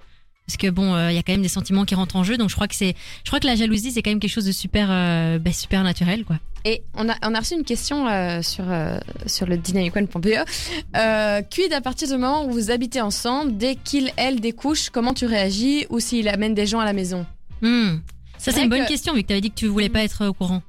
Parce 0.47 0.57
que 0.59 0.70
bon, 0.70 0.94
euh, 0.94 1.11
il 1.11 1.16
y 1.16 1.18
a 1.18 1.22
quand 1.22 1.32
même 1.32 1.42
des 1.42 1.49
sentiments 1.49 1.84
qui 1.84 1.94
rentrent 1.97 2.14
en 2.16 2.22
jeu. 2.24 2.36
Donc 2.36 2.51
je 2.51 2.55
crois 2.55 2.68
que 2.68 2.74
c'est, 2.76 2.94
je 3.24 3.30
crois 3.30 3.40
que 3.40 3.47
la 3.47 3.57
jalousie, 3.57 3.90
c'est 3.90 4.03
quand 4.03 4.11
même 4.11 4.20
quelque 4.20 4.30
chose 4.30 4.44
de 4.44 4.53
super, 4.53 4.88
euh, 4.90 5.38
bah, 5.38 5.53
super 5.53 5.82
naturel, 5.82 6.24
quoi. 6.24 6.36
Et 6.64 6.82
on 6.94 7.09
a, 7.09 7.14
on 7.22 7.34
a 7.34 7.38
reçu 7.40 7.55
une 7.55 7.64
question 7.64 8.09
euh, 8.09 8.42
sur, 8.42 8.64
euh, 8.68 8.99
sur 9.26 9.47
le 9.47 9.57
dynamicone.be. 9.57 10.28
Euh, 10.97 11.42
quid 11.42 11.72
à 11.72 11.80
partir 11.80 12.09
du 12.09 12.14
moment 12.14 12.44
où 12.47 12.51
vous 12.51 12.70
habitez 12.70 13.01
ensemble, 13.01 13.57
dès 13.57 13.76
qu'il, 13.76 14.12
elle 14.16 14.40
découche, 14.40 14.90
comment 14.90 15.14
tu 15.14 15.26
réagis 15.26 15.86
ou 15.90 16.01
s'il 16.01 16.28
amène 16.28 16.55
des 16.55 16.66
gens 16.66 16.80
à 16.80 16.84
la 16.84 16.92
maison? 16.92 17.24
Hmm. 17.62 17.99
Ça, 18.38 18.53
c'est 18.53 18.62
une 18.62 18.68
bonne 18.68 18.82
que- 18.82 18.88
question, 18.88 19.14
vu 19.14 19.22
que 19.22 19.28
tu 19.28 19.32
avais 19.32 19.40
dit 19.40 19.51
que 19.51 19.57
tu 19.57 19.66
voulais 19.66 19.88
pas 19.88 20.03
être 20.03 20.26
au 20.26 20.32
courant. 20.32 20.62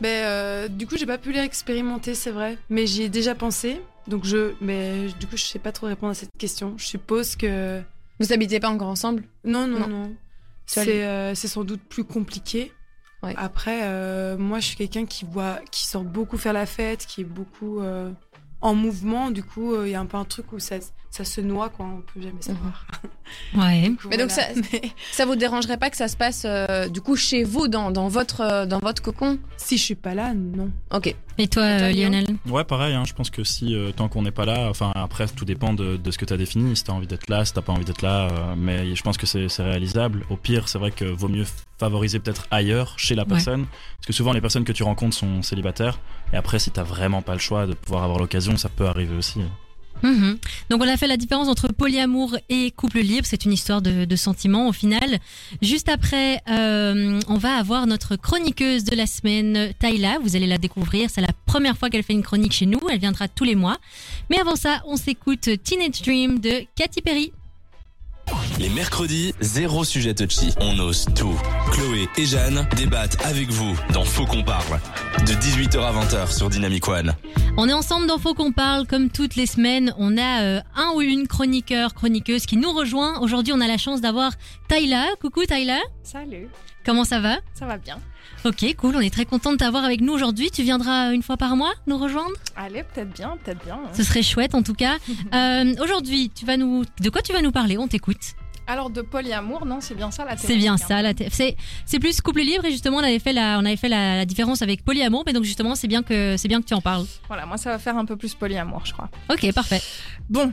Ben, 0.00 0.08
euh, 0.08 0.68
du 0.68 0.86
coup, 0.86 0.96
j'ai 0.98 1.06
pas 1.06 1.18
pu 1.18 1.32
l'expérimenter, 1.32 2.14
c'est 2.14 2.30
vrai. 2.30 2.58
Mais 2.68 2.86
j'y 2.86 3.02
ai 3.04 3.08
déjà 3.08 3.34
pensé. 3.34 3.80
Donc, 4.06 4.24
je. 4.24 4.52
Mais 4.60 5.06
du 5.18 5.26
coup, 5.26 5.36
je 5.36 5.42
sais 5.44 5.58
pas 5.58 5.72
trop 5.72 5.86
répondre 5.86 6.10
à 6.12 6.14
cette 6.14 6.30
question. 6.38 6.74
Je 6.76 6.84
suppose 6.84 7.34
que. 7.36 7.80
Vous 8.20 8.32
habitez 8.32 8.60
pas 8.60 8.68
encore 8.70 8.88
ensemble? 8.88 9.24
Non, 9.44 9.66
non, 9.66 9.80
Non. 9.80 9.88
non. 9.88 10.16
C'est 10.66 11.04
euh, 11.04 11.34
c'est 11.34 11.48
sans 11.48 11.64
doute 11.64 11.80
plus 11.82 12.04
compliqué. 12.04 12.72
Ouais. 13.22 13.34
Après, 13.36 13.80
euh, 13.84 14.36
moi, 14.36 14.58
je 14.58 14.66
suis 14.66 14.76
quelqu'un 14.76 15.06
qui 15.06 15.24
voit, 15.24 15.60
qui 15.70 15.86
sort 15.86 16.02
beaucoup 16.04 16.36
faire 16.38 16.52
la 16.52 16.66
fête, 16.66 17.06
qui 17.06 17.20
est 17.20 17.24
beaucoup 17.24 17.80
euh, 17.80 18.10
en 18.60 18.74
mouvement. 18.74 19.30
Du 19.30 19.42
coup, 19.44 19.80
il 19.84 19.90
y 19.90 19.94
a 19.94 20.00
un 20.00 20.06
peu 20.06 20.16
un 20.16 20.24
truc 20.24 20.52
où 20.52 20.58
ça, 20.58 20.76
ça 21.16 21.24
se 21.24 21.40
noie, 21.40 21.68
quoi. 21.70 21.86
On 21.86 22.00
peut 22.02 22.20
jamais 22.20 22.42
savoir. 22.42 22.86
Ouais. 23.56 23.90
Mais 24.10 24.16
donc 24.18 24.30
ça- 24.30 24.48
Ça 25.12 25.24
vous 25.26 25.34
dérangerait 25.34 25.78
pas 25.78 25.90
que 25.90 25.96
ça 25.96 26.08
se 26.08 26.16
passe 26.16 26.42
euh, 26.44 26.88
du 26.88 27.00
coup 27.00 27.16
chez 27.16 27.42
vous, 27.42 27.66
dans, 27.68 27.90
dans, 27.90 28.08
votre, 28.08 28.40
euh, 28.42 28.66
dans 28.66 28.78
votre 28.78 29.02
cocon? 29.02 29.38
Si 29.56 29.78
je 29.78 29.82
suis 29.82 29.94
pas 29.94 30.14
là, 30.14 30.32
non. 30.34 30.70
Ok. 30.92 31.14
Et 31.38 31.48
toi, 31.48 31.62
euh, 31.64 31.92
Lionel? 31.92 32.26
Ouais, 32.48 32.64
pareil, 32.64 32.94
hein, 32.94 33.02
je 33.06 33.12
pense 33.14 33.30
que 33.30 33.42
si 33.44 33.74
euh, 33.74 33.90
tant 33.92 34.08
qu'on 34.08 34.22
n'est 34.22 34.30
pas 34.30 34.44
là, 34.44 34.68
enfin 34.70 34.92
après 34.94 35.26
tout 35.26 35.44
dépend 35.44 35.72
de, 35.74 35.96
de 35.96 36.10
ce 36.10 36.18
que 36.18 36.24
tu 36.24 36.32
as 36.32 36.36
défini, 36.36 36.76
si 36.76 36.84
t'as 36.84 36.92
envie 36.92 37.06
d'être 37.06 37.28
là, 37.28 37.44
si 37.44 37.52
t'as 37.52 37.62
pas 37.62 37.72
envie 37.72 37.84
d'être 37.84 38.02
là, 38.02 38.28
euh, 38.28 38.54
mais 38.56 38.94
je 38.94 39.02
pense 39.02 39.16
que 39.18 39.26
c'est 39.26 39.46
réalisable. 39.58 40.24
Au 40.30 40.36
pire, 40.36 40.68
c'est 40.68 40.78
vrai 40.78 40.90
que 40.92 41.04
vaut 41.04 41.28
mieux 41.28 41.44
favoriser 41.78 42.20
peut-être 42.20 42.46
ailleurs, 42.50 42.94
chez 42.98 43.14
la 43.14 43.22
Ouais. 43.24 43.28
personne, 43.30 43.66
parce 43.96 44.06
que 44.06 44.12
souvent 44.12 44.32
les 44.32 44.40
personnes 44.40 44.64
que 44.64 44.72
tu 44.72 44.82
rencontres 44.82 45.16
sont 45.16 45.42
célibataires, 45.42 45.98
et 46.32 46.36
après 46.36 46.58
si 46.58 46.70
t'as 46.70 46.84
vraiment 46.84 47.22
pas 47.22 47.32
le 47.34 47.38
choix 47.40 47.66
de 47.66 47.74
pouvoir 47.74 48.04
avoir 48.04 48.18
l'occasion, 48.18 48.56
ça 48.56 48.68
peut 48.68 48.86
arriver 48.86 49.16
aussi. 49.16 49.40
Mhm. 50.02 50.38
Donc 50.70 50.82
on 50.82 50.88
a 50.88 50.96
fait 50.96 51.06
la 51.06 51.16
différence 51.16 51.48
entre 51.48 51.68
polyamour 51.72 52.36
et 52.48 52.70
couple 52.70 53.00
libre. 53.00 53.26
C'est 53.26 53.44
une 53.44 53.52
histoire 53.52 53.82
de, 53.82 54.16
sentiments 54.16 54.68
au 54.68 54.72
final. 54.72 55.18
Juste 55.60 55.88
après, 55.88 56.40
euh, 56.48 57.20
on 57.28 57.36
va 57.36 57.56
avoir 57.56 57.86
notre 57.86 58.16
chroniqueuse 58.16 58.84
de 58.84 58.96
la 58.96 59.06
semaine, 59.06 59.72
Tayla. 59.78 60.18
Vous 60.22 60.36
allez 60.36 60.46
la 60.46 60.58
découvrir. 60.58 61.10
C'est 61.10 61.20
la 61.20 61.32
première 61.44 61.76
fois 61.76 61.90
qu'elle 61.90 62.02
fait 62.02 62.14
une 62.14 62.22
chronique 62.22 62.52
chez 62.52 62.66
nous. 62.66 62.80
Elle 62.90 62.98
viendra 62.98 63.28
tous 63.28 63.44
les 63.44 63.54
mois. 63.54 63.76
Mais 64.30 64.38
avant 64.38 64.56
ça, 64.56 64.82
on 64.86 64.96
s'écoute 64.96 65.50
Teenage 65.62 66.02
Dream 66.02 66.40
de 66.40 66.64
Katy 66.76 67.02
Perry. 67.02 67.32
Les 68.58 68.70
mercredis, 68.70 69.34
zéro 69.40 69.84
sujet 69.84 70.14
touchy. 70.14 70.54
On 70.60 70.78
ose 70.78 71.04
tout. 71.14 71.38
Chloé 71.72 72.08
et 72.16 72.24
Jeanne 72.24 72.66
débattent 72.76 73.18
avec 73.24 73.50
vous 73.50 73.76
dans 73.92 74.04
Faux 74.04 74.24
qu'on 74.24 74.42
parle. 74.42 74.80
De 75.26 75.32
18h 75.32 75.78
à 75.80 75.92
20h 75.92 76.34
sur 76.34 76.48
Dynamic 76.48 76.88
One. 76.88 77.14
On 77.58 77.68
est 77.68 77.72
ensemble 77.74 78.06
dans 78.06 78.18
Faut 78.18 78.32
qu'on 78.34 78.52
parle, 78.52 78.86
comme 78.86 79.10
toutes 79.10 79.36
les 79.36 79.46
semaines. 79.46 79.94
On 79.98 80.16
a 80.16 80.42
euh, 80.42 80.60
un 80.74 80.92
ou 80.94 81.02
une 81.02 81.26
chroniqueur, 81.28 81.92
chroniqueuse 81.94 82.46
qui 82.46 82.56
nous 82.56 82.72
rejoint. 82.72 83.20
Aujourd'hui, 83.20 83.52
on 83.54 83.60
a 83.60 83.66
la 83.66 83.76
chance 83.76 84.00
d'avoir 84.00 84.32
Tayla. 84.68 85.04
Coucou 85.20 85.44
Tayla. 85.44 85.78
Salut, 86.02 86.48
Comment 86.84 87.04
ça 87.04 87.20
va? 87.20 87.36
Ça 87.54 87.66
va 87.66 87.76
bien. 87.76 87.98
Ok, 88.44 88.64
cool. 88.76 88.94
On 88.96 89.00
est 89.00 89.12
très 89.12 89.24
content 89.24 89.52
de 89.52 89.56
t'avoir 89.56 89.84
avec 89.84 90.00
nous 90.00 90.12
aujourd'hui. 90.12 90.50
Tu 90.50 90.62
viendras 90.62 91.12
une 91.12 91.22
fois 91.22 91.36
par 91.36 91.56
mois 91.56 91.72
nous 91.86 91.98
rejoindre? 91.98 92.32
Allez, 92.56 92.84
peut-être 92.84 93.12
bien, 93.12 93.36
peut-être 93.44 93.62
bien. 93.64 93.74
hein. 93.74 93.88
Ce 93.92 94.02
serait 94.04 94.22
chouette 94.22 94.54
en 94.54 94.62
tout 94.62 94.74
cas. 94.74 94.96
Euh, 95.34 95.74
aujourd'hui, 95.82 96.30
tu 96.34 96.46
vas 96.46 96.56
nous, 96.56 96.84
de 97.00 97.10
quoi 97.10 97.20
tu 97.20 97.32
vas 97.32 97.42
nous 97.42 97.50
parler? 97.50 97.76
On 97.76 97.88
t'écoute. 97.88 98.34
Alors 98.68 98.90
de 98.90 99.00
polyamour, 99.00 99.64
non, 99.64 99.78
c'est 99.80 99.94
bien 99.94 100.10
ça 100.10 100.24
la 100.24 100.36
C'est 100.36 100.56
bien 100.56 100.76
thématique, 100.76 100.84
hein. 100.84 100.88
ça. 100.88 101.02
La 101.02 101.12
c'est, 101.30 101.56
c'est 101.84 101.98
plus 102.00 102.20
couple 102.20 102.40
libre 102.40 102.64
et 102.64 102.70
justement 102.72 102.96
on 102.98 103.02
avait 103.04 103.18
fait 103.20 103.32
la, 103.32 103.58
on 103.60 103.64
avait 103.64 103.76
fait 103.76 103.88
la, 103.88 104.16
la 104.16 104.24
différence 104.26 104.60
avec 104.62 104.84
polyamour, 104.84 105.22
mais 105.24 105.32
donc 105.32 105.44
justement 105.44 105.74
c'est 105.76 105.86
bien 105.88 106.02
que 106.02 106.36
c'est 106.36 106.48
bien 106.48 106.60
que 106.60 106.66
tu 106.66 106.74
en 106.74 106.80
parles. 106.80 107.06
Voilà, 107.28 107.46
moi 107.46 107.56
ça 107.58 107.70
va 107.70 107.78
faire 107.78 107.96
un 107.96 108.04
peu 108.04 108.16
plus 108.16 108.34
polyamour, 108.34 108.82
je 108.84 108.92
crois. 108.92 109.08
Ok, 109.30 109.52
parfait. 109.52 109.80
Bon, 110.28 110.52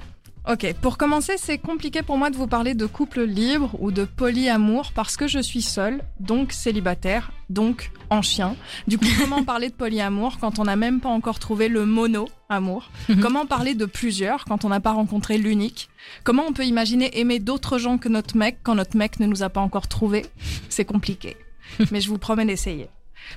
ok. 0.50 0.74
Pour 0.82 0.98
commencer, 0.98 1.34
c'est 1.38 1.58
compliqué 1.58 2.02
pour 2.02 2.18
moi 2.18 2.30
de 2.30 2.36
vous 2.36 2.48
parler 2.48 2.74
de 2.74 2.86
couple 2.86 3.22
libre 3.24 3.76
ou 3.80 3.92
de 3.92 4.06
polyamour 4.06 4.92
parce 4.94 5.18
que 5.18 5.28
je 5.28 5.40
suis 5.40 5.62
seule, 5.62 6.02
donc 6.20 6.52
célibataire, 6.52 7.32
donc 7.50 7.92
en 8.10 8.22
chien. 8.22 8.56
Du 8.88 8.98
coup, 8.98 9.06
comment 9.20 9.44
parler 9.54 9.70
de 9.70 9.74
polyamour 9.76 10.38
quand 10.40 10.60
on 10.60 10.64
n'a 10.66 10.76
même 10.76 11.00
pas 11.00 11.10
encore 11.10 11.40
trouvé 11.40 11.70
le 11.70 11.86
mono 11.86 12.28
amour 12.50 12.90
Mhm. 13.10 13.20
Comment 13.20 13.46
parler 13.46 13.74
de 13.74 13.86
plusieurs 13.86 14.46
quand 14.46 14.64
on 14.66 14.70
n'a 14.70 14.80
pas 14.80 14.92
rencontré 14.94 15.38
l'unique? 15.38 15.90
Comment 16.24 16.44
on 16.48 16.54
peut 16.54 16.66
imaginer 16.66 17.20
aimer 17.20 17.40
d'autres 17.40 17.78
gens 17.78 17.98
que 17.98 18.10
notre 18.10 18.38
mec 18.38 18.60
quand 18.64 18.76
notre 18.76 18.98
mec 18.98 19.20
ne 19.20 19.26
nous 19.26 19.44
a 19.44 19.50
pas 19.50 19.62
encore 19.62 19.88
trouvé 19.88 20.26
C'est 20.70 20.86
compliqué. 20.86 21.36
Mais 21.92 22.02
je 22.02 22.10
vous 22.10 22.18
promets 22.18 22.46
d'essayer. 22.46 22.90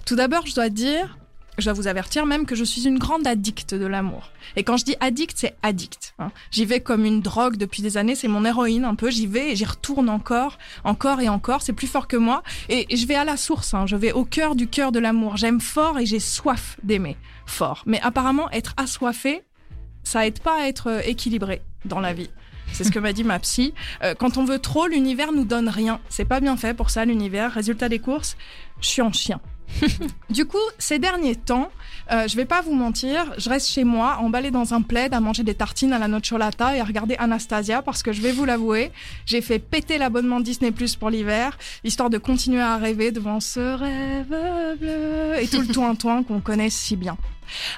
Tout 0.04 0.16
d'abord, 0.16 0.46
je 0.46 0.54
dois 0.54 0.68
dire, 0.68 1.16
je 1.58 1.64
dois 1.64 1.72
vous 1.72 1.86
avertir 1.86 2.26
même 2.26 2.46
que 2.46 2.54
je 2.54 2.64
suis 2.64 2.86
une 2.86 2.98
grande 2.98 3.26
addicte 3.26 3.74
de 3.74 3.86
l'amour. 3.86 4.30
Et 4.56 4.62
quand 4.62 4.76
je 4.76 4.84
dis 4.84 4.96
addict, 5.00 5.36
c'est 5.36 5.56
addict. 5.62 6.14
hein. 6.18 6.30
J'y 6.50 6.64
vais 6.64 6.80
comme 6.80 7.04
une 7.04 7.20
drogue 7.20 7.56
depuis 7.56 7.82
des 7.82 7.96
années, 7.96 8.14
c'est 8.14 8.28
mon 8.28 8.44
héroïne 8.44 8.84
un 8.84 8.94
peu. 8.94 9.10
J'y 9.10 9.26
vais 9.26 9.52
et 9.52 9.56
j'y 9.56 9.64
retourne 9.64 10.08
encore, 10.08 10.58
encore 10.84 11.20
et 11.20 11.28
encore. 11.28 11.62
C'est 11.62 11.72
plus 11.72 11.86
fort 11.86 12.08
que 12.08 12.16
moi. 12.16 12.42
Et 12.68 12.86
je 12.94 13.06
vais 13.06 13.14
à 13.14 13.24
la 13.24 13.36
source, 13.36 13.74
hein. 13.74 13.86
je 13.86 13.96
vais 13.96 14.12
au 14.12 14.24
cœur 14.24 14.54
du 14.54 14.68
cœur 14.68 14.92
de 14.92 14.98
l'amour. 14.98 15.36
J'aime 15.36 15.60
fort 15.60 15.98
et 15.98 16.06
j'ai 16.06 16.20
soif 16.20 16.76
d'aimer 16.82 17.16
fort. 17.46 17.82
Mais 17.86 18.00
apparemment, 18.02 18.50
être 18.50 18.74
assoiffé, 18.76 19.42
ça 20.02 20.26
aide 20.26 20.40
pas 20.40 20.62
à 20.62 20.66
être 20.68 20.88
euh, 20.88 21.00
équilibré 21.04 21.62
dans 21.84 22.00
la 22.00 22.12
vie. 22.12 22.30
C'est 22.72 22.84
ce 22.84 22.90
que 22.90 22.98
m'a 22.98 23.12
dit 23.12 23.24
ma 23.24 23.38
psy. 23.38 23.72
Euh, 24.02 24.14
quand 24.18 24.36
on 24.36 24.44
veut 24.44 24.58
trop, 24.58 24.86
l'univers 24.86 25.32
nous 25.32 25.44
donne 25.44 25.68
rien. 25.68 26.00
C'est 26.08 26.24
pas 26.24 26.40
bien 26.40 26.56
fait 26.56 26.74
pour 26.74 26.90
ça, 26.90 27.04
l'univers. 27.04 27.52
Résultat 27.52 27.88
des 27.88 28.00
courses, 28.00 28.36
je 28.80 28.88
suis 28.88 29.02
en 29.02 29.12
chien. 29.12 29.40
du 30.30 30.46
coup, 30.46 30.58
ces 30.78 30.98
derniers 30.98 31.36
temps, 31.36 31.70
euh, 32.10 32.28
je 32.28 32.36
vais 32.36 32.44
pas 32.44 32.60
vous 32.62 32.74
mentir, 32.74 33.34
je 33.38 33.48
reste 33.50 33.68
chez 33.68 33.84
moi, 33.84 34.18
emballée 34.20 34.50
dans 34.50 34.74
un 34.74 34.82
plaid, 34.82 35.12
à 35.12 35.20
manger 35.20 35.42
des 35.42 35.54
tartines 35.54 35.92
à 35.92 35.98
la 35.98 36.08
nocciolata 36.08 36.76
et 36.76 36.80
à 36.80 36.84
regarder 36.84 37.16
Anastasia 37.16 37.82
parce 37.82 38.02
que 38.02 38.12
je 38.12 38.20
vais 38.20 38.32
vous 38.32 38.44
l'avouer, 38.44 38.92
j'ai 39.24 39.40
fait 39.40 39.58
péter 39.58 39.98
l'abonnement 39.98 40.40
Disney 40.40 40.70
Plus 40.70 40.96
pour 40.96 41.10
l'hiver, 41.10 41.58
histoire 41.84 42.10
de 42.10 42.18
continuer 42.18 42.60
à 42.60 42.76
rêver 42.76 43.12
devant 43.12 43.40
ce 43.40 43.60
rêve 43.60 44.78
bleu 44.78 45.34
et 45.40 45.48
tout 45.48 45.60
le 45.60 45.66
toin-toin 45.72 46.22
qu'on 46.22 46.40
connaît 46.40 46.70
si 46.70 46.96
bien. 46.96 47.16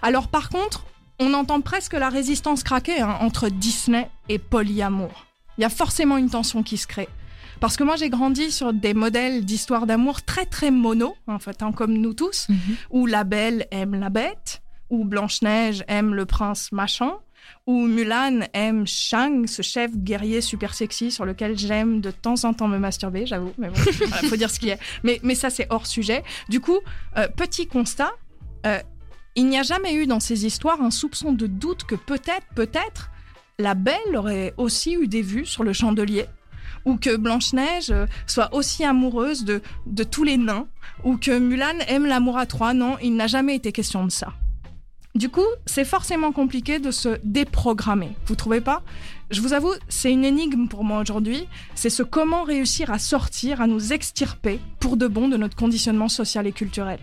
Alors 0.02 0.28
par 0.28 0.50
contre, 0.50 0.84
on 1.18 1.34
entend 1.34 1.60
presque 1.60 1.94
la 1.94 2.10
résistance 2.10 2.62
craquer 2.62 3.00
hein, 3.00 3.16
entre 3.20 3.48
Disney 3.48 4.08
et 4.28 4.38
polyamour. 4.38 5.26
Il 5.56 5.62
y 5.62 5.64
a 5.64 5.70
forcément 5.70 6.16
une 6.16 6.30
tension 6.30 6.62
qui 6.62 6.76
se 6.76 6.86
crée. 6.86 7.08
Parce 7.60 7.76
que 7.76 7.84
moi, 7.84 7.96
j'ai 7.96 8.10
grandi 8.10 8.50
sur 8.50 8.72
des 8.72 8.94
modèles 8.94 9.44
d'histoire 9.44 9.86
d'amour 9.86 10.22
très, 10.22 10.46
très 10.46 10.70
mono, 10.70 11.16
en 11.26 11.38
fait, 11.38 11.62
hein, 11.62 11.72
comme 11.72 11.92
nous 11.92 12.14
tous, 12.14 12.48
où 12.90 13.06
la 13.06 13.24
belle 13.24 13.66
aime 13.70 13.98
la 13.98 14.10
bête, 14.10 14.62
où 14.90 15.04
Blanche-Neige 15.04 15.84
aime 15.88 16.14
le 16.14 16.24
prince 16.24 16.72
machin, 16.72 17.12
où 17.66 17.86
Mulan 17.86 18.40
aime 18.52 18.86
Shang, 18.86 19.46
ce 19.46 19.62
chef 19.62 19.90
guerrier 19.96 20.40
super 20.40 20.74
sexy 20.74 21.10
sur 21.10 21.24
lequel 21.24 21.58
j'aime 21.58 22.00
de 22.00 22.10
temps 22.10 22.44
en 22.44 22.54
temps 22.54 22.68
me 22.68 22.78
masturber, 22.78 23.26
j'avoue, 23.26 23.52
mais 23.58 23.68
bon, 23.68 23.74
voilà, 23.98 24.16
faut 24.28 24.36
dire 24.36 24.50
ce 24.50 24.58
qui 24.58 24.70
est. 24.70 24.78
Mais, 25.02 25.20
mais 25.22 25.34
ça, 25.34 25.50
c'est 25.50 25.66
hors 25.70 25.86
sujet. 25.86 26.22
Du 26.48 26.60
coup, 26.60 26.78
euh, 27.16 27.28
petit 27.28 27.66
constat, 27.66 28.12
euh, 28.66 28.78
il 29.34 29.46
n'y 29.46 29.58
a 29.58 29.62
jamais 29.62 29.94
eu 29.94 30.06
dans 30.06 30.20
ces 30.20 30.46
histoires 30.46 30.80
un 30.80 30.90
soupçon 30.90 31.32
de 31.32 31.46
doute 31.46 31.84
que 31.84 31.94
peut-être, 31.94 32.46
peut-être, 32.54 33.10
la 33.58 33.74
belle 33.74 34.16
aurait 34.16 34.54
aussi 34.56 34.94
eu 34.94 35.08
des 35.08 35.22
vues 35.22 35.46
sur 35.46 35.64
le 35.64 35.72
chandelier 35.72 36.26
ou 36.84 36.96
que 36.96 37.16
Blanche-Neige 37.16 37.90
euh, 37.90 38.06
soit 38.26 38.54
aussi 38.54 38.84
amoureuse 38.84 39.44
de, 39.44 39.62
de 39.86 40.04
tous 40.04 40.24
les 40.24 40.36
nains, 40.36 40.66
ou 41.04 41.16
que 41.16 41.38
Mulan 41.38 41.78
aime 41.86 42.06
l'amour 42.06 42.38
à 42.38 42.46
trois. 42.46 42.74
Non, 42.74 42.96
il 43.02 43.14
n'a 43.14 43.26
jamais 43.26 43.56
été 43.56 43.72
question 43.72 44.04
de 44.04 44.10
ça. 44.10 44.32
Du 45.14 45.30
coup, 45.30 45.46
c'est 45.66 45.84
forcément 45.84 46.32
compliqué 46.32 46.78
de 46.78 46.90
se 46.90 47.18
déprogrammer. 47.24 48.10
Vous 48.26 48.36
trouvez 48.36 48.60
pas? 48.60 48.82
Je 49.30 49.40
vous 49.40 49.52
avoue, 49.52 49.72
c'est 49.88 50.12
une 50.12 50.24
énigme 50.24 50.68
pour 50.68 50.84
moi 50.84 51.00
aujourd'hui. 51.00 51.48
C'est 51.74 51.90
ce 51.90 52.02
comment 52.02 52.44
réussir 52.44 52.90
à 52.92 52.98
sortir, 52.98 53.60
à 53.60 53.66
nous 53.66 53.92
extirper 53.92 54.60
pour 54.80 54.96
de 54.96 55.08
bon 55.08 55.28
de 55.28 55.36
notre 55.36 55.56
conditionnement 55.56 56.08
social 56.08 56.46
et 56.46 56.52
culturel. 56.52 57.00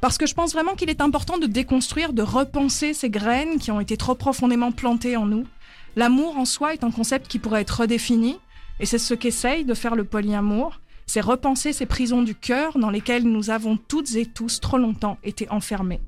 Parce 0.00 0.18
que 0.18 0.26
je 0.26 0.34
pense 0.34 0.52
vraiment 0.52 0.74
qu'il 0.74 0.90
est 0.90 1.00
important 1.00 1.38
de 1.38 1.46
déconstruire, 1.46 2.12
de 2.12 2.22
repenser 2.22 2.94
ces 2.94 3.10
graines 3.10 3.58
qui 3.58 3.70
ont 3.70 3.80
été 3.80 3.96
trop 3.96 4.14
profondément 4.14 4.72
plantées 4.72 5.16
en 5.16 5.26
nous. 5.26 5.44
L'amour 5.94 6.38
en 6.38 6.44
soi 6.44 6.72
est 6.72 6.84
un 6.84 6.90
concept 6.90 7.28
qui 7.28 7.38
pourrait 7.38 7.62
être 7.62 7.80
redéfini, 7.80 8.38
et 8.80 8.86
c'est 8.86 8.98
ce 8.98 9.14
qu'essaye 9.14 9.64
de 9.64 9.74
faire 9.74 9.94
le 9.94 10.04
polyamour, 10.04 10.80
c'est 11.06 11.20
repenser 11.20 11.72
ces 11.72 11.86
prisons 11.86 12.22
du 12.22 12.34
cœur 12.34 12.78
dans 12.78 12.90
lesquelles 12.90 13.24
nous 13.24 13.50
avons 13.50 13.76
toutes 13.76 14.14
et 14.16 14.26
tous 14.26 14.60
trop 14.60 14.78
longtemps 14.78 15.18
été 15.24 15.48
enfermés. 15.50 16.00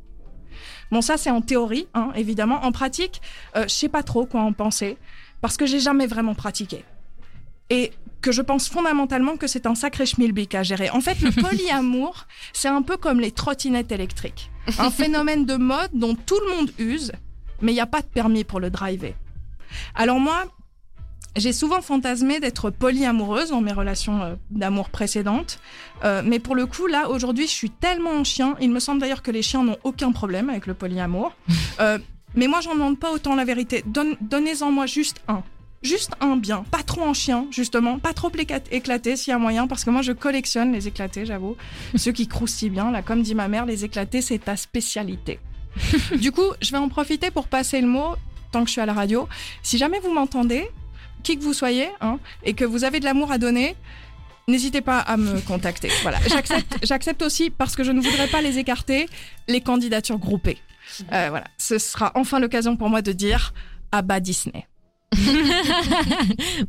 Bon, 0.90 1.00
ça 1.00 1.16
c'est 1.16 1.30
en 1.30 1.40
théorie, 1.40 1.88
hein, 1.94 2.12
évidemment. 2.14 2.64
En 2.64 2.72
pratique, 2.72 3.20
euh, 3.56 3.64
je 3.64 3.74
sais 3.74 3.88
pas 3.88 4.02
trop 4.02 4.26
quoi 4.26 4.42
en 4.42 4.52
penser, 4.52 4.96
parce 5.40 5.56
que 5.56 5.66
j'ai 5.66 5.80
jamais 5.80 6.06
vraiment 6.06 6.34
pratiqué. 6.34 6.84
Et 7.70 7.92
que 8.20 8.32
je 8.32 8.40
pense 8.40 8.68
fondamentalement 8.68 9.36
que 9.36 9.46
c'est 9.46 9.66
un 9.66 9.74
sacré 9.74 10.06
schmilblick 10.06 10.54
à 10.54 10.62
gérer. 10.62 10.88
En 10.90 11.00
fait, 11.00 11.20
le 11.20 11.30
polyamour, 11.42 12.26
c'est 12.52 12.68
un 12.68 12.82
peu 12.82 12.96
comme 12.96 13.20
les 13.20 13.30
trottinettes 13.30 13.92
électriques. 13.92 14.50
Un 14.78 14.90
phénomène 15.02 15.44
de 15.44 15.56
mode 15.56 15.90
dont 15.92 16.14
tout 16.14 16.38
le 16.40 16.56
monde 16.56 16.70
use, 16.78 17.12
mais 17.60 17.72
il 17.72 17.74
n'y 17.74 17.80
a 17.80 17.86
pas 17.86 18.00
de 18.00 18.06
permis 18.06 18.44
pour 18.44 18.60
le 18.60 18.70
driver. 18.70 19.14
Alors 19.94 20.20
moi, 20.20 20.44
j'ai 21.36 21.52
souvent 21.52 21.80
fantasmé 21.80 22.38
d'être 22.40 22.70
polyamoureuse 22.70 23.50
dans 23.50 23.60
mes 23.60 23.72
relations 23.72 24.22
euh, 24.22 24.34
d'amour 24.50 24.88
précédentes. 24.90 25.58
Euh, 26.04 26.22
mais 26.24 26.38
pour 26.38 26.54
le 26.54 26.66
coup, 26.66 26.86
là, 26.86 27.08
aujourd'hui, 27.10 27.46
je 27.46 27.52
suis 27.52 27.70
tellement 27.70 28.10
en 28.12 28.24
chien. 28.24 28.56
Il 28.60 28.70
me 28.70 28.78
semble 28.80 29.00
d'ailleurs 29.00 29.22
que 29.22 29.30
les 29.30 29.42
chiens 29.42 29.64
n'ont 29.64 29.78
aucun 29.84 30.12
problème 30.12 30.48
avec 30.50 30.66
le 30.66 30.74
polyamour. 30.74 31.32
Euh, 31.80 31.98
mais 32.36 32.46
moi, 32.46 32.60
j'en 32.60 32.74
demande 32.74 32.98
pas 32.98 33.10
autant 33.12 33.34
la 33.34 33.44
vérité. 33.44 33.82
Donne- 33.86 34.16
Donnez-en 34.20 34.70
moi 34.70 34.86
juste 34.86 35.20
un. 35.28 35.42
Juste 35.82 36.12
un 36.20 36.36
bien. 36.36 36.64
Pas 36.70 36.82
trop 36.84 37.02
en 37.02 37.14
chien, 37.14 37.46
justement. 37.50 37.98
Pas 37.98 38.12
trop 38.12 38.30
éclat- 38.30 38.62
éclaté 38.70 39.16
s'il 39.16 39.30
y 39.32 39.34
a 39.34 39.38
moyen. 39.38 39.66
Parce 39.66 39.84
que 39.84 39.90
moi, 39.90 40.02
je 40.02 40.12
collectionne 40.12 40.72
les 40.72 40.86
éclatés, 40.88 41.26
j'avoue. 41.26 41.56
Ceux 41.96 42.12
qui 42.12 42.26
croustillent 42.28 42.70
bien. 42.70 42.90
Là, 42.92 43.02
comme 43.02 43.22
dit 43.22 43.34
ma 43.34 43.48
mère, 43.48 43.66
les 43.66 43.84
éclatés, 43.84 44.20
c'est 44.22 44.38
ta 44.38 44.56
spécialité. 44.56 45.40
du 46.20 46.30
coup, 46.32 46.46
je 46.60 46.70
vais 46.70 46.78
en 46.78 46.88
profiter 46.88 47.30
pour 47.32 47.48
passer 47.48 47.80
le 47.80 47.88
mot, 47.88 48.14
tant 48.52 48.62
que 48.62 48.66
je 48.68 48.72
suis 48.72 48.80
à 48.80 48.86
la 48.86 48.92
radio. 48.94 49.28
Si 49.62 49.76
jamais 49.78 49.98
vous 50.00 50.12
m'entendez, 50.12 50.68
qui 51.24 51.36
que 51.36 51.42
vous 51.42 51.54
soyez, 51.54 51.88
hein, 52.00 52.18
et 52.44 52.54
que 52.54 52.64
vous 52.64 52.84
avez 52.84 53.00
de 53.00 53.04
l'amour 53.04 53.32
à 53.32 53.38
donner, 53.38 53.74
n'hésitez 54.46 54.80
pas 54.80 54.98
à 55.00 55.16
me 55.16 55.40
contacter. 55.40 55.88
Voilà, 56.02 56.18
j'accepte, 56.28 56.78
j'accepte 56.84 57.22
aussi 57.22 57.50
parce 57.50 57.74
que 57.74 57.82
je 57.82 57.90
ne 57.90 58.00
voudrais 58.00 58.28
pas 58.28 58.40
les 58.42 58.58
écarter, 58.58 59.08
les 59.48 59.60
candidatures 59.60 60.18
groupées. 60.18 60.58
Euh, 61.12 61.26
voilà, 61.30 61.46
ce 61.58 61.78
sera 61.78 62.12
enfin 62.14 62.38
l'occasion 62.38 62.76
pour 62.76 62.88
moi 62.90 63.02
de 63.02 63.10
dire 63.12 63.52
à 63.90 64.02
bas 64.02 64.20
Disney. 64.20 64.66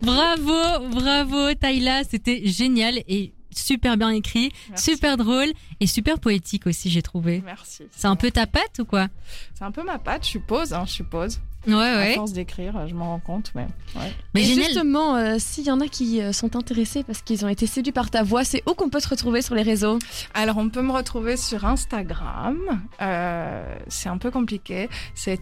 Bravo, 0.02 0.88
bravo 0.92 1.54
Taïla, 1.56 2.04
c'était 2.10 2.42
génial 2.46 3.00
et 3.08 3.34
super 3.56 3.98
bien 3.98 4.10
écrit, 4.10 4.52
Merci. 4.70 4.92
super 4.92 5.18
drôle 5.18 5.48
et 5.80 5.88
super 5.88 6.20
poétique 6.20 6.68
aussi 6.68 6.90
j'ai 6.90 7.02
trouvé. 7.02 7.42
Merci. 7.46 7.84
C'est 7.92 8.08
un 8.08 8.16
peu 8.16 8.30
ta 8.32 8.46
patte 8.48 8.80
ou 8.80 8.86
quoi? 8.86 9.08
C'est 9.54 9.64
un 9.64 9.72
peu 9.72 9.84
ma 9.84 9.98
patte, 9.98 10.26
je 10.26 10.32
suppose, 10.32 10.74
hein, 10.74 10.84
je 10.86 10.92
suppose. 10.92 11.40
Ouais 11.68 11.74
À 11.84 11.98
ouais. 11.98 12.14
force 12.16 12.32
d'écrire, 12.34 12.88
je 12.88 12.94
m'en 12.94 13.06
rends 13.06 13.20
compte, 13.20 13.52
mais 13.56 13.66
ouais. 13.96 14.14
Mais 14.34 14.42
et 14.42 14.46
génial. 14.46 14.66
justement, 14.66 15.16
euh, 15.16 15.36
s'il 15.40 15.66
y 15.66 15.72
en 15.72 15.80
a 15.82 15.88
qui 15.88 16.22
euh, 16.22 16.32
sont 16.32 16.56
intéressés 16.56 17.04
parce 17.04 17.22
qu'ils 17.22 17.44
ont 17.46 17.50
été 17.50 17.66
séduits 17.68 17.92
par 17.92 18.10
ta 18.12 18.24
voix, 18.24 18.44
c'est 18.44 18.62
où 18.70 18.74
qu'on 18.74 18.90
peut 18.90 19.02
te 19.02 19.10
retrouver 19.10 19.42
sur 19.42 19.56
les 19.56 19.62
réseaux? 19.64 20.00
Alors, 20.34 20.58
on 20.58 20.70
peut 20.70 20.82
me 20.82 20.92
retrouver 20.92 21.38
sur 21.38 21.66
Instagram. 21.66 22.58
Euh, 23.02 23.76
c'est 23.88 24.10
un 24.10 24.18
peu 24.18 24.32
compliqué. 24.32 24.90
C'est 25.16 25.40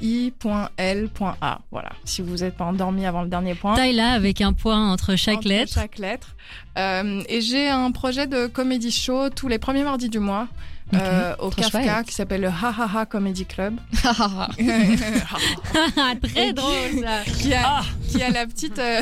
t.a.i.l.a. 0.00 1.58
Voilà. 1.70 1.90
Si 2.04 2.22
vous 2.22 2.36
n'êtes 2.38 2.56
pas 2.56 2.64
endormi 2.64 3.06
avant 3.06 3.22
le 3.22 3.28
dernier 3.28 3.54
point. 3.54 3.74
Taïla 3.74 4.12
avec 4.12 4.40
un 4.40 4.52
point 4.52 4.90
entre 4.92 5.16
chaque 5.16 5.38
Entre 5.38 5.48
lettre. 5.48 5.72
Chaque 5.74 5.98
lettre. 5.98 6.34
Euh, 6.78 7.22
et 7.28 7.40
j'ai 7.40 7.68
un 7.68 7.90
projet 7.90 8.26
de 8.26 8.46
comédie 8.46 8.90
show 8.90 9.28
tous 9.30 9.48
les 9.48 9.58
premiers 9.58 9.84
mardis 9.84 10.08
du 10.08 10.18
mois. 10.18 10.48
Euh, 10.94 11.34
au 11.38 11.48
trop 11.50 11.62
Kafka 11.62 11.82
chouette. 11.82 12.06
qui 12.06 12.14
s'appelle 12.14 12.42
le 12.42 12.48
Ha 12.48 12.74
Ha 12.78 12.88
Ha 12.94 13.06
Comedy 13.06 13.46
Club. 13.46 13.78
Très 16.22 16.48
Et 16.48 16.52
drôle 16.52 17.02
ça. 17.02 17.22
qui 17.24 17.54
a, 17.54 17.80
qui 18.10 18.22
a 18.22 18.30
la 18.30 18.46
petite 18.46 18.78
euh, 18.78 19.00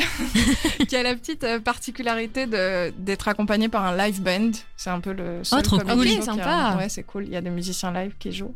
qui 0.89 0.97
a 0.97 1.03
la 1.03 1.15
petite 1.15 1.45
euh, 1.45 1.61
particularité 1.61 2.47
de 2.47 2.93
d'être 2.99 3.29
accompagné 3.29 3.69
par 3.69 3.85
un 3.85 3.97
live 3.97 4.21
band. 4.23 4.51
C'est 4.77 4.91
un 4.91 5.01
peu 5.01 5.13
le 5.13 5.43
seul 5.45 5.59
Oh, 5.59 5.63
trop 5.63 5.79
cool. 5.79 6.07
qui 6.07 6.19
a- 6.19 6.23
sympa. 6.23 6.77
ouais 6.79 6.89
c'est 6.89 7.03
cool. 7.03 7.25
Il 7.27 7.33
y 7.33 7.37
a 7.37 7.41
des 7.41 7.51
musiciens 7.51 7.93
live 7.93 8.15
qui 8.19 8.33
jouent. 8.33 8.55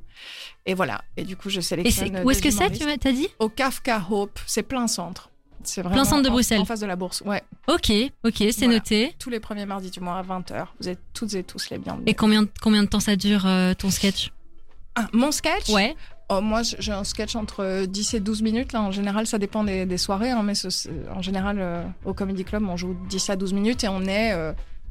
Et 0.66 0.74
voilà. 0.74 1.00
Et 1.16 1.24
du 1.24 1.36
coup 1.36 1.50
je 1.50 1.58
Et 1.58 1.62
sélectionne 1.62 2.12
c'est 2.16 2.22
où 2.22 2.30
est-ce 2.30 2.42
que 2.42 2.50
c'est 2.50 2.70
tu 2.70 2.84
m'as 2.86 2.96
dit? 3.12 3.28
Au 3.38 3.48
Kafka 3.48 4.02
Hope. 4.10 4.38
C'est 4.46 4.62
plein 4.62 4.86
centre 4.86 5.30
c'est 5.66 5.82
vraiment 5.82 6.04
centre 6.04 6.22
de 6.22 6.28
en- 6.28 6.32
Bruxelles. 6.32 6.60
en 6.60 6.64
face 6.64 6.80
de 6.80 6.86
la 6.86 6.96
bourse 6.96 7.22
ouais 7.26 7.42
Ok, 7.68 7.90
ok, 8.24 8.34
c'est 8.36 8.52
Voilà. 8.58 8.74
noté. 8.74 9.14
tous 9.18 9.30
les 9.30 9.40
premiers 9.40 9.66
mardis 9.66 9.90
du 9.90 10.00
mois 10.00 10.18
à 10.18 10.22
20h 10.22 10.66
vous 10.80 10.88
êtes 10.88 11.00
toutes 11.12 11.34
et 11.34 11.42
tous 11.44 11.70
les 11.70 11.78
bienvenus 11.78 12.04
Et 12.06 12.14
combien 12.14 12.46
combien 12.62 12.82
de 12.82 12.88
temps 12.88 13.00
ça 13.00 13.16
dure 13.16 13.46
euh, 13.46 13.74
ton 13.74 13.90
sketch 13.90 14.32
Ah, 14.96 15.06
mon 15.12 15.32
sketch? 15.32 15.68
Ouais. 15.70 15.96
Oh, 16.30 16.40
moi, 16.40 16.62
j'ai 16.62 16.92
un 16.92 17.04
sketch 17.04 17.34
entre 17.36 17.84
10 17.84 18.14
et 18.14 18.20
12 18.20 18.40
minutes. 18.42 18.72
Là. 18.72 18.80
En 18.80 18.90
général, 18.92 19.26
ça 19.26 19.38
dépend 19.38 19.62
des, 19.62 19.84
des 19.84 19.98
soirées. 19.98 20.30
Hein, 20.30 20.42
mais 20.42 20.54
ce- 20.54 20.88
en 21.14 21.20
général, 21.20 21.56
euh, 21.60 21.82
au 22.06 22.14
Comedy 22.14 22.44
Club, 22.44 22.62
on 22.66 22.76
joue 22.78 22.96
10 23.10 23.28
à 23.28 23.36
12 23.36 23.52
minutes 23.52 23.84
et 23.84 23.88
on 23.88 24.02
est 24.06 24.32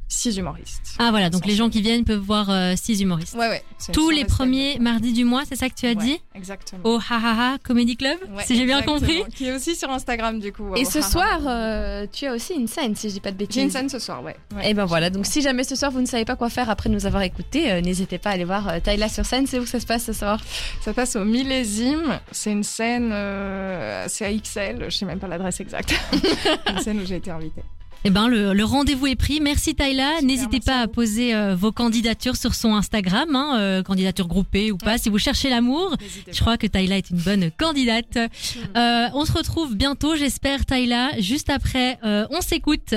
6 0.08 0.36
humoristes. 0.36 0.94
Ah 0.98 1.10
voilà, 1.10 1.30
donc 1.30 1.46
les 1.46 1.54
gens 1.54 1.70
qui 1.70 1.80
viennent 1.80 2.04
peuvent 2.04 2.18
voir 2.20 2.50
euh, 2.50 2.74
six 2.76 3.00
humoristes. 3.00 3.34
Ouais, 3.34 3.48
ouais. 3.48 3.62
Tous 3.92 4.10
les 4.10 4.24
premiers 4.24 4.78
mardis 4.78 5.12
du 5.12 5.24
mois, 5.24 5.42
c'est 5.48 5.56
ça 5.56 5.68
que 5.68 5.74
tu 5.74 5.86
as 5.86 5.90
Ouais, 5.90 5.94
dit 5.96 6.20
Exactement. 6.34 6.80
Au 6.84 6.96
Ha 6.98 7.16
Ha 7.16 7.54
Ha 7.54 7.58
Comedy 7.62 7.96
Club, 7.96 8.18
Ouais, 8.34 8.44
si 8.44 8.56
j'ai 8.56 8.64
bien 8.64 8.82
compris. 8.82 9.22
Qui 9.34 9.46
est 9.46 9.52
aussi 9.52 9.74
sur 9.74 9.90
Instagram, 9.90 10.38
du 10.40 10.52
coup. 10.52 10.74
Et 10.76 10.84
ce 10.84 10.98
Ha 10.98 11.00
Ha 11.00 11.04
Ha. 11.04 11.10
soir, 11.10 11.40
euh, 11.46 12.06
tu 12.12 12.26
as 12.26 12.32
aussi 12.34 12.54
une 12.54 12.68
scène, 12.68 12.94
si 12.94 13.08
je 13.08 13.14
dis 13.14 13.20
pas 13.20 13.32
de 13.32 13.36
bêtises. 13.36 13.56
J'ai 13.56 13.62
une 13.62 13.70
scène 13.70 13.88
ce 13.88 13.98
soir, 13.98 14.22
ouais. 14.22 14.36
ouais. 14.54 14.70
Et 14.70 14.74
ben 14.74 14.84
voilà, 14.84 15.10
donc 15.10 15.26
si 15.26 15.40
jamais 15.42 15.64
ce 15.64 15.74
soir 15.74 15.90
vous 15.90 16.00
ne 16.00 16.06
savez 16.06 16.24
pas 16.24 16.36
quoi 16.36 16.48
faire 16.50 16.70
après 16.70 16.88
nous 16.90 17.06
avoir 17.06 17.22
écoutés, 17.22 17.70
euh, 17.72 17.80
n'hésitez 17.80 18.18
pas 18.18 18.30
à 18.30 18.32
aller 18.34 18.44
voir 18.44 18.68
euh, 18.68 18.80
Tyla 18.80 19.08
sur 19.08 19.24
scène. 19.26 19.46
C'est 19.46 19.58
où 19.58 19.62
que 19.62 19.68
ça 19.68 19.80
se 19.80 19.86
passe 19.86 20.04
ce 20.04 20.12
soir? 20.12 20.40
Ça 20.80 20.92
passe 20.92 21.16
au 21.16 21.24
millésime. 21.24 22.20
C'est 22.30 22.52
une 22.52 22.64
scène, 22.64 23.10
euh, 23.12 24.04
c'est 24.08 24.26
à 24.26 24.32
XL. 24.32 24.86
Je 24.88 24.96
sais 24.96 25.06
même 25.06 25.18
pas 25.18 25.28
l'adresse 25.28 25.60
exacte. 25.60 25.94
une 26.70 26.78
scène 26.80 27.00
où 27.00 27.06
j'ai 27.06 27.16
été 27.16 27.30
invitée. 27.30 27.62
Eh 28.06 28.10
ben, 28.10 28.28
le, 28.28 28.52
le 28.52 28.64
rendez-vous 28.64 29.06
est 29.06 29.16
pris. 29.16 29.40
Merci 29.40 29.74
Taïla. 29.74 30.20
N'hésitez 30.22 30.60
pas 30.60 30.80
à 30.80 30.88
poser 30.88 31.34
euh, 31.34 31.54
vos 31.54 31.72
candidatures 31.72 32.36
sur 32.36 32.54
son 32.54 32.74
Instagram, 32.74 33.34
hein, 33.34 33.56
euh, 33.58 33.82
candidature 33.82 34.28
groupée 34.28 34.70
ou 34.70 34.76
pas, 34.76 34.98
si 34.98 35.08
vous 35.08 35.18
cherchez 35.18 35.48
l'amour. 35.48 35.96
Je 36.30 36.38
crois 36.38 36.58
que 36.58 36.66
Taïla 36.66 36.98
est 36.98 37.08
une 37.08 37.16
bonne 37.16 37.50
candidate. 37.58 38.18
Euh, 38.76 39.08
on 39.14 39.24
se 39.24 39.32
retrouve 39.32 39.74
bientôt, 39.74 40.16
j'espère, 40.16 40.66
Taïla. 40.66 41.12
Juste 41.18 41.48
après, 41.48 41.98
euh, 42.04 42.26
on 42.30 42.42
s'écoute. 42.42 42.94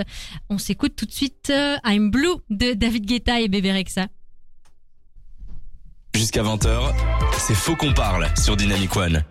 On 0.50 0.58
s'écoute 0.58 0.94
tout 0.98 1.06
de 1.06 1.14
suite 1.14 1.52
euh, 1.52 1.78
I'm 1.86 2.12
Blue 2.12 2.36
de 2.50 2.74
David 2.74 3.06
Guetta 3.06 3.40
et 3.40 3.48
Bébé 3.48 3.72
Rexa. 3.72 4.08
Jusqu'à 6.16 6.44
20h, 6.44 6.94
c'est 7.38 7.56
Faux 7.56 7.76
qu'on 7.76 7.94
parle 7.94 8.28
sur 8.36 8.58
Dynamic 8.58 8.94
One. 8.98 9.24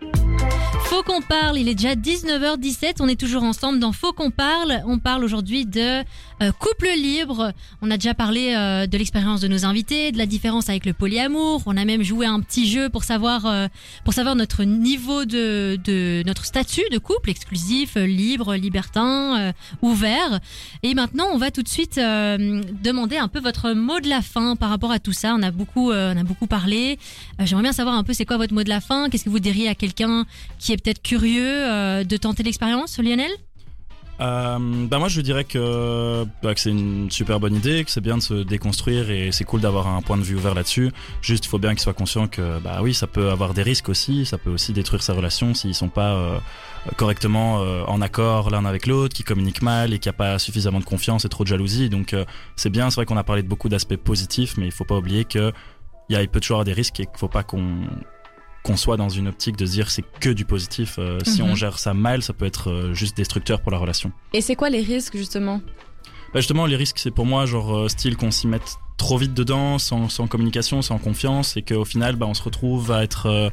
Faut 0.89 1.03
qu'on 1.03 1.21
parle, 1.21 1.57
il 1.59 1.67
est 1.67 1.75
déjà 1.75 1.95
19h17, 1.95 2.95
on 3.01 3.09
est 3.09 3.19
toujours 3.19 3.43
ensemble 3.43 3.77
dans 3.79 3.91
Faut 3.91 4.13
qu'on 4.13 4.31
parle. 4.31 4.81
On 4.85 4.99
parle 4.99 5.25
aujourd'hui 5.25 5.65
de 5.65 6.01
euh, 6.41 6.51
couple 6.53 6.87
libre. 6.95 7.51
On 7.81 7.91
a 7.91 7.97
déjà 7.97 8.13
parlé 8.13 8.53
euh, 8.55 8.87
de 8.87 8.97
l'expérience 8.97 9.41
de 9.41 9.49
nos 9.49 9.65
invités, 9.65 10.13
de 10.13 10.17
la 10.17 10.25
différence 10.25 10.69
avec 10.69 10.85
le 10.85 10.93
polyamour. 10.93 11.61
On 11.65 11.75
a 11.75 11.83
même 11.83 12.03
joué 12.03 12.25
un 12.25 12.39
petit 12.39 12.69
jeu 12.69 12.87
pour 12.87 13.03
savoir 13.03 13.45
euh, 13.45 13.67
pour 14.05 14.13
savoir 14.13 14.37
notre 14.37 14.63
niveau 14.63 15.25
de, 15.25 15.77
de 15.83 16.23
notre 16.25 16.45
statut 16.45 16.83
de 16.89 16.99
couple 16.99 17.31
exclusif, 17.31 17.95
libre, 17.95 18.55
libertin, 18.55 19.51
ouvert. 19.81 20.39
Et 20.83 20.93
maintenant, 20.93 21.27
on 21.33 21.37
va 21.37 21.51
tout 21.51 21.63
de 21.63 21.67
suite 21.67 21.97
demander 21.97 23.17
un 23.17 23.27
peu 23.27 23.41
votre 23.41 23.73
mot 23.73 23.99
de 23.99 24.07
la 24.07 24.21
fin 24.21 24.55
par 24.55 24.69
rapport 24.69 24.91
à 24.91 24.99
tout 24.99 25.11
ça. 25.11 25.35
On 25.37 25.43
a 25.43 25.51
beaucoup 25.51 25.91
on 25.91 26.17
a 26.17 26.23
beaucoup 26.23 26.47
parlé. 26.47 26.97
J'aimerais 27.39 27.63
bien 27.63 27.73
savoir 27.73 27.95
un 27.95 28.03
peu 28.03 28.13
c'est 28.13 28.25
quoi 28.25 28.37
votre 28.37 28.53
mot 28.53 28.63
de 28.63 28.69
la 28.69 28.79
fin. 28.79 29.09
Qu'est-ce 29.09 29.25
que 29.25 29.29
vous 29.29 29.39
diriez 29.39 29.67
à 29.67 29.75
quelqu'un 29.75 30.25
qui 30.59 30.71
est 30.71 30.76
peut-être 30.77 31.01
curieux 31.01 31.65
euh, 31.65 32.03
de 32.03 32.17
tenter 32.17 32.43
l'expérience, 32.43 32.97
Lionel? 32.99 33.31
Euh, 34.19 34.57
bah 34.87 34.97
moi 34.97 35.09
je 35.09 35.21
dirais 35.21 35.43
que, 35.43 36.25
bah, 36.41 36.55
que 36.55 36.59
c'est 36.59 36.71
une 36.71 37.11
super 37.11 37.39
bonne 37.39 37.55
idée, 37.55 37.83
que 37.83 37.91
c'est 37.91 38.01
bien 38.01 38.17
de 38.17 38.23
se 38.23 38.33
déconstruire 38.33 39.11
et 39.11 39.31
c'est 39.31 39.43
cool 39.43 39.61
d'avoir 39.61 39.87
un 39.87 40.01
point 40.01 40.17
de 40.17 40.23
vue 40.23 40.35
ouvert 40.35 40.55
là-dessus. 40.55 40.91
Juste 41.21 41.45
il 41.45 41.49
faut 41.49 41.59
bien 41.59 41.71
qu'il 41.71 41.81
soit 41.81 41.93
conscient 41.93 42.27
que 42.27 42.59
bah 42.59 42.79
oui 42.81 42.95
ça 42.95 43.05
peut 43.05 43.29
avoir 43.29 43.53
des 43.53 43.61
risques 43.61 43.89
aussi, 43.89 44.25
ça 44.25 44.39
peut 44.39 44.49
aussi 44.49 44.73
détruire 44.73 45.03
sa 45.03 45.13
relation 45.13 45.53
s'ils 45.53 45.75
sont 45.75 45.89
pas 45.89 46.13
euh, 46.15 46.39
correctement 46.95 47.61
euh, 47.61 47.83
en 47.85 48.01
accord 48.01 48.49
l'un 48.49 48.65
avec 48.65 48.87
l'autre, 48.87 49.15
qui 49.15 49.23
communiquent 49.23 49.61
mal 49.61 49.93
et 49.93 49.99
qu'il 49.99 50.09
n'y 50.09 50.15
a 50.15 50.17
pas 50.17 50.39
suffisamment 50.39 50.79
de 50.79 50.85
confiance 50.85 51.25
et 51.25 51.29
trop 51.29 51.43
de 51.43 51.49
jalousie. 51.49 51.89
Donc 51.89 52.15
c'est 52.55 52.71
bien, 52.71 52.89
c'est 52.89 52.95
vrai 52.95 53.05
qu'on 53.05 53.17
a 53.17 53.23
parlé 53.23 53.43
de 53.43 53.47
beaucoup 53.47 53.69
d'aspects 53.69 53.97
positifs, 53.97 54.57
mais 54.57 54.65
il 54.65 54.71
faut 54.71 54.85
pas 54.85 54.95
oublier 54.95 55.25
que 55.25 55.53
il 56.09 56.13
y 56.13 56.15
a, 56.15 56.25
peut 56.25 56.39
toujours 56.39 56.55
avoir 56.55 56.65
des 56.65 56.73
risques 56.73 56.99
et 57.01 57.05
qu'il 57.05 57.17
faut 57.17 57.27
pas 57.27 57.43
qu'on 57.43 57.81
qu'on 58.67 58.77
soit 58.77 58.97
dans 58.97 59.09
une 59.09 59.27
optique 59.29 59.55
de 59.55 59.65
se 59.65 59.71
dire 59.71 59.89
c'est 59.89 60.03
que 60.19 60.29
du 60.29 60.43
positif. 60.45 60.95
Euh, 60.99 61.19
Si 61.23 61.41
Mhm. 61.41 61.49
on 61.51 61.55
gère 61.55 61.79
ça 61.79 61.93
mal, 61.93 62.21
ça 62.21 62.33
peut 62.33 62.45
être 62.45 62.69
euh, 62.69 62.93
juste 62.93 63.15
destructeur 63.17 63.61
pour 63.61 63.71
la 63.71 63.77
relation. 63.77 64.11
Et 64.33 64.41
c'est 64.41 64.55
quoi 64.55 64.69
les 64.69 64.81
risques 64.81 65.15
justement? 65.17 65.61
Bah 66.33 66.41
justement, 66.41 66.65
les 66.65 66.75
risques, 66.75 66.99
c'est 66.99 67.11
pour 67.11 67.25
moi, 67.25 67.45
genre, 67.45 67.75
euh, 67.75 67.87
style 67.87 68.17
qu'on 68.17 68.31
s'y 68.31 68.47
mette 68.47 68.75
trop 68.97 69.17
vite 69.17 69.33
dedans, 69.33 69.77
sans, 69.79 70.09
sans 70.09 70.27
communication, 70.27 70.81
sans 70.81 70.97
confiance, 70.97 71.55
et 71.55 71.61
qu'au 71.61 71.85
final, 71.85 72.15
bah, 72.17 72.25
on 72.27 72.33
se 72.33 72.43
retrouve 72.43 72.91
à 72.91 73.03
être. 73.03 73.51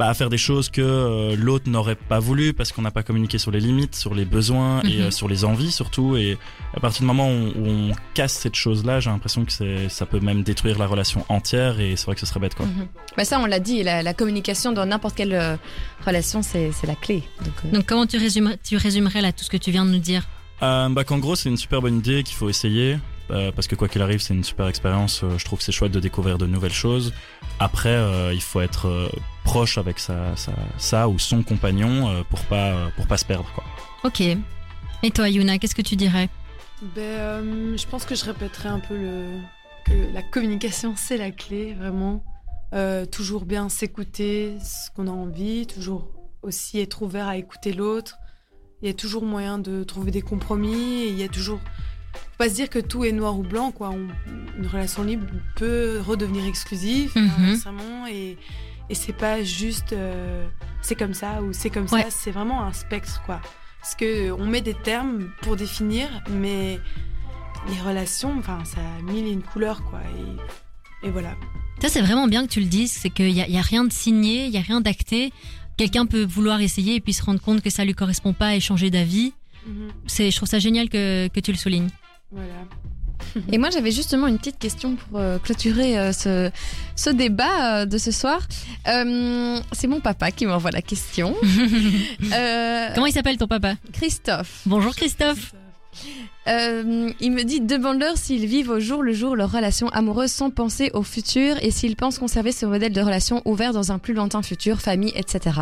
Bah, 0.00 0.08
à 0.08 0.14
faire 0.14 0.30
des 0.30 0.38
choses 0.38 0.70
que 0.70 0.80
euh, 0.80 1.36
l'autre 1.36 1.68
n'aurait 1.68 1.94
pas 1.94 2.20
voulu 2.20 2.54
parce 2.54 2.72
qu'on 2.72 2.80
n'a 2.80 2.90
pas 2.90 3.02
communiqué 3.02 3.36
sur 3.36 3.50
les 3.50 3.60
limites, 3.60 3.94
sur 3.94 4.14
les 4.14 4.24
besoins 4.24 4.80
et 4.84 4.96
Mhm. 4.96 5.00
euh, 5.02 5.10
sur 5.10 5.28
les 5.28 5.44
envies 5.44 5.70
surtout. 5.70 6.16
Et 6.16 6.38
à 6.74 6.80
partir 6.80 7.00
du 7.02 7.06
moment 7.06 7.28
où, 7.30 7.48
où 7.54 7.66
on 7.66 7.92
casse 8.14 8.32
cette 8.32 8.54
chose-là, 8.54 8.98
j'ai 9.00 9.10
l'impression 9.10 9.44
que 9.44 9.52
ça 9.88 10.06
peut 10.06 10.20
même 10.20 10.42
détruire 10.42 10.78
la 10.78 10.86
relation 10.86 11.26
entière 11.28 11.80
et 11.80 11.96
c'est 11.96 12.06
vrai 12.06 12.14
que 12.14 12.20
ce 12.20 12.26
serait 12.26 12.40
bête 12.40 12.54
quoi. 12.54 12.64
Mhm. 12.64 12.86
Bah 13.18 13.24
ça, 13.26 13.38
on 13.40 13.44
l'a 13.46 13.60
dit, 13.60 13.82
la, 13.82 14.02
la 14.02 14.14
communication 14.14 14.72
dans 14.72 14.86
n'importe 14.86 15.16
quelle 15.16 15.34
euh, 15.34 15.56
relation, 16.06 16.40
c'est 16.42 16.70
la 16.86 16.94
clé. 16.94 17.22
Donc, 17.44 17.54
euh, 17.66 17.70
Donc 17.76 17.84
comment 17.86 18.06
tu, 18.06 18.16
résumes, 18.16 18.54
tu 18.66 18.78
résumerais 18.78 19.20
là 19.20 19.32
tout 19.32 19.44
ce 19.44 19.50
que 19.50 19.58
tu 19.58 19.70
viens 19.70 19.84
de 19.84 19.90
nous 19.90 19.98
dire? 19.98 20.26
Euh, 20.62 20.88
bah 20.88 21.04
qu'en 21.04 21.18
gros 21.18 21.36
c'est 21.36 21.48
une 21.50 21.56
super 21.56 21.80
bonne 21.82 21.98
idée 21.98 22.22
qu'il 22.22 22.36
faut 22.36 22.48
essayer 22.48 22.98
parce 23.54 23.68
que 23.68 23.76
quoi 23.76 23.86
qu'il 23.88 24.02
arrive 24.02 24.20
c'est 24.20 24.34
une 24.34 24.42
super 24.42 24.66
expérience 24.66 25.22
je 25.38 25.44
trouve 25.44 25.60
que 25.60 25.64
c'est 25.64 25.70
chouette 25.70 25.92
de 25.92 26.00
découvrir 26.00 26.36
de 26.36 26.46
nouvelles 26.46 26.72
choses 26.72 27.12
après 27.60 27.94
euh, 27.94 28.34
il 28.34 28.42
faut 28.42 28.60
être 28.60 28.88
euh, 28.88 29.08
proche 29.44 29.78
avec 29.78 29.98
sa, 29.98 30.34
sa, 30.34 30.52
sa 30.78 31.08
ou 31.08 31.18
son 31.18 31.42
compagnon 31.42 32.08
euh, 32.08 32.22
pour 32.28 32.40
pas 32.46 32.90
pour 32.96 33.06
pas 33.06 33.16
se 33.16 33.24
perdre 33.24 33.48
quoi 33.54 33.64
Ok. 34.02 34.22
Et 35.02 35.10
toi, 35.10 35.28
Yuna, 35.28 35.58
qu'est-ce 35.58 35.74
que 35.74 35.82
tu 35.82 35.96
dirais? 35.96 36.28
Ben, 36.94 37.02
euh, 37.02 37.76
je 37.76 37.86
pense 37.86 38.04
que 38.04 38.14
je 38.14 38.24
répéterai 38.24 38.68
un 38.68 38.80
peu 38.80 38.96
le 38.96 39.26
que 39.86 40.12
la 40.12 40.22
communication 40.22 40.94
c'est 40.96 41.16
la 41.16 41.30
clé 41.30 41.74
vraiment. 41.74 42.24
Euh, 42.72 43.04
toujours 43.04 43.44
bien 43.44 43.68
s'écouter, 43.68 44.56
ce 44.62 44.90
qu'on 44.94 45.08
a 45.08 45.10
envie, 45.10 45.66
toujours 45.66 46.08
aussi 46.42 46.78
être 46.80 47.02
ouvert 47.02 47.28
à 47.28 47.36
écouter 47.36 47.72
l'autre. 47.72 48.18
Il 48.82 48.86
y 48.86 48.90
a 48.90 48.94
toujours 48.94 49.24
moyen 49.24 49.58
de 49.58 49.84
trouver 49.84 50.10
des 50.10 50.22
compromis. 50.22 51.02
Et 51.02 51.08
il 51.08 51.18
y 51.18 51.22
a 51.22 51.28
toujours 51.28 51.60
faut 52.14 52.36
pas 52.38 52.48
se 52.48 52.54
dire 52.54 52.68
que 52.70 52.78
tout 52.78 53.04
est 53.04 53.12
noir 53.12 53.38
ou 53.38 53.42
blanc 53.42 53.70
quoi. 53.70 53.90
On- 53.90 54.08
une 54.58 54.66
relation 54.66 55.02
libre 55.02 55.26
peut 55.56 56.00
redevenir 56.04 56.44
exclusive 56.46 57.12
Mhm. 57.16 57.30
inversement 57.38 58.06
et 58.06 58.36
et 58.88 58.94
c'est 58.94 59.12
pas 59.12 59.42
juste 59.44 59.92
euh, 59.92 60.46
c'est 60.82 60.96
comme 60.96 61.14
ça 61.14 61.42
ou 61.42 61.52
c'est 61.52 61.70
comme 61.70 61.86
Ouais. 61.92 62.02
ça. 62.02 62.10
C'est 62.10 62.30
vraiment 62.32 62.62
un 62.64 62.72
spectre 62.72 63.22
quoi. 63.24 63.40
Parce 63.80 63.94
que 63.94 64.30
on 64.32 64.46
met 64.46 64.60
des 64.60 64.74
termes 64.74 65.30
pour 65.42 65.56
définir, 65.56 66.08
mais 66.28 66.78
les 67.68 67.80
relations, 67.86 68.34
enfin, 68.38 68.58
ça 68.64 68.80
a 68.80 69.02
mille 69.02 69.26
et 69.26 69.30
une 69.32 69.42
couleurs, 69.42 69.82
quoi. 69.84 70.00
Et, 71.02 71.06
et 71.08 71.10
voilà. 71.10 71.34
Ça, 71.80 71.88
c'est 71.88 72.00
vraiment 72.02 72.26
bien 72.26 72.46
que 72.46 72.50
tu 72.52 72.60
le 72.60 72.66
dises, 72.66 72.90
c'est 72.92 73.08
qu'il 73.10 73.32
n'y 73.32 73.40
a, 73.40 73.48
y 73.48 73.56
a 73.56 73.62
rien 73.62 73.84
de 73.84 73.92
signé, 73.92 74.44
il 74.46 74.50
y 74.50 74.58
a 74.58 74.60
rien 74.62 74.80
d'acté. 74.82 75.32
Quelqu'un 75.78 76.04
peut 76.04 76.24
vouloir 76.24 76.60
essayer 76.60 76.96
et 76.96 77.00
puis 77.00 77.14
se 77.14 77.22
rendre 77.22 77.40
compte 77.40 77.62
que 77.62 77.70
ça 77.70 77.84
lui 77.86 77.94
correspond 77.94 78.34
pas 78.34 78.54
et 78.54 78.60
changer 78.60 78.90
d'avis. 78.90 79.32
C'est, 80.06 80.30
je 80.30 80.36
trouve 80.36 80.48
ça 80.48 80.58
génial 80.58 80.88
que, 80.90 81.28
que 81.28 81.40
tu 81.40 81.52
le 81.52 81.56
soulignes. 81.58 81.88
Voilà. 82.32 82.54
Et 83.52 83.58
moi, 83.58 83.70
j'avais 83.70 83.90
justement 83.90 84.26
une 84.26 84.38
petite 84.38 84.58
question 84.58 84.96
pour 84.96 85.18
euh, 85.20 85.38
clôturer 85.38 85.98
euh, 85.98 86.12
ce, 86.12 86.50
ce 86.96 87.10
débat 87.10 87.80
euh, 87.82 87.86
de 87.86 87.98
ce 87.98 88.10
soir. 88.10 88.40
Euh, 88.88 89.58
c'est 89.72 89.86
mon 89.86 90.00
papa 90.00 90.30
qui 90.30 90.46
m'envoie 90.46 90.70
la 90.70 90.82
question. 90.82 91.34
Euh, 92.32 92.88
Comment 92.94 93.06
il 93.06 93.12
s'appelle 93.12 93.36
ton 93.36 93.46
papa? 93.46 93.74
Christophe. 93.92 94.62
Bonjour 94.66 94.94
Christophe. 94.94 95.52
Euh, 96.48 97.10
il 97.20 97.32
me 97.32 97.42
dit 97.42 97.60
demande-leur 97.60 98.16
s'ils 98.16 98.46
vivent 98.46 98.70
au 98.70 98.80
jour 98.80 99.02
le 99.02 99.12
jour 99.12 99.34
leur 99.36 99.50
relation 99.50 99.88
amoureuse 99.88 100.30
sans 100.30 100.50
penser 100.50 100.90
au 100.94 101.02
futur 101.02 101.56
et 101.62 101.70
s'ils 101.70 101.96
pensent 101.96 102.18
conserver 102.18 102.52
ce 102.52 102.64
modèle 102.66 102.92
de 102.92 103.00
relation 103.00 103.42
ouvert 103.44 103.72
dans 103.72 103.90
un 103.92 103.98
plus 103.98 104.14
lointain 104.14 104.42
futur, 104.42 104.80
famille, 104.80 105.12
etc. 105.16 105.60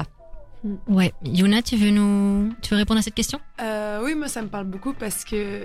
Ouais, 0.88 1.12
Yuna, 1.24 1.62
tu 1.62 1.76
veux 1.76 1.90
nous, 1.90 2.52
tu 2.62 2.70
veux 2.74 2.76
répondre 2.78 2.98
à 3.00 3.02
cette 3.02 3.14
question? 3.14 3.40
Euh, 3.62 4.00
oui, 4.04 4.14
moi, 4.14 4.28
ça 4.28 4.42
me 4.42 4.48
parle 4.48 4.66
beaucoup 4.66 4.92
parce 4.92 5.24
que, 5.24 5.62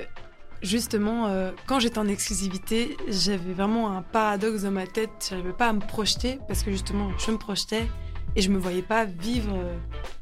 justement, 0.63 1.27
euh, 1.27 1.51
quand 1.67 1.79
j'étais 1.79 1.99
en 1.99 2.07
exclusivité, 2.07 2.97
j'avais 3.07 3.53
vraiment 3.53 3.95
un 3.95 4.01
paradoxe 4.01 4.63
dans 4.63 4.71
ma 4.71 4.87
tête. 4.87 5.27
J'arrivais 5.29 5.53
pas 5.53 5.69
à 5.69 5.73
me 5.73 5.81
projeter 5.81 6.39
parce 6.47 6.63
que, 6.63 6.71
justement, 6.71 7.11
je 7.17 7.31
me 7.31 7.37
projetais 7.37 7.87
et 8.35 8.41
je 8.41 8.49
me 8.49 8.57
voyais 8.57 8.81
pas 8.81 9.05
vivre 9.05 9.53
euh, 9.53 9.75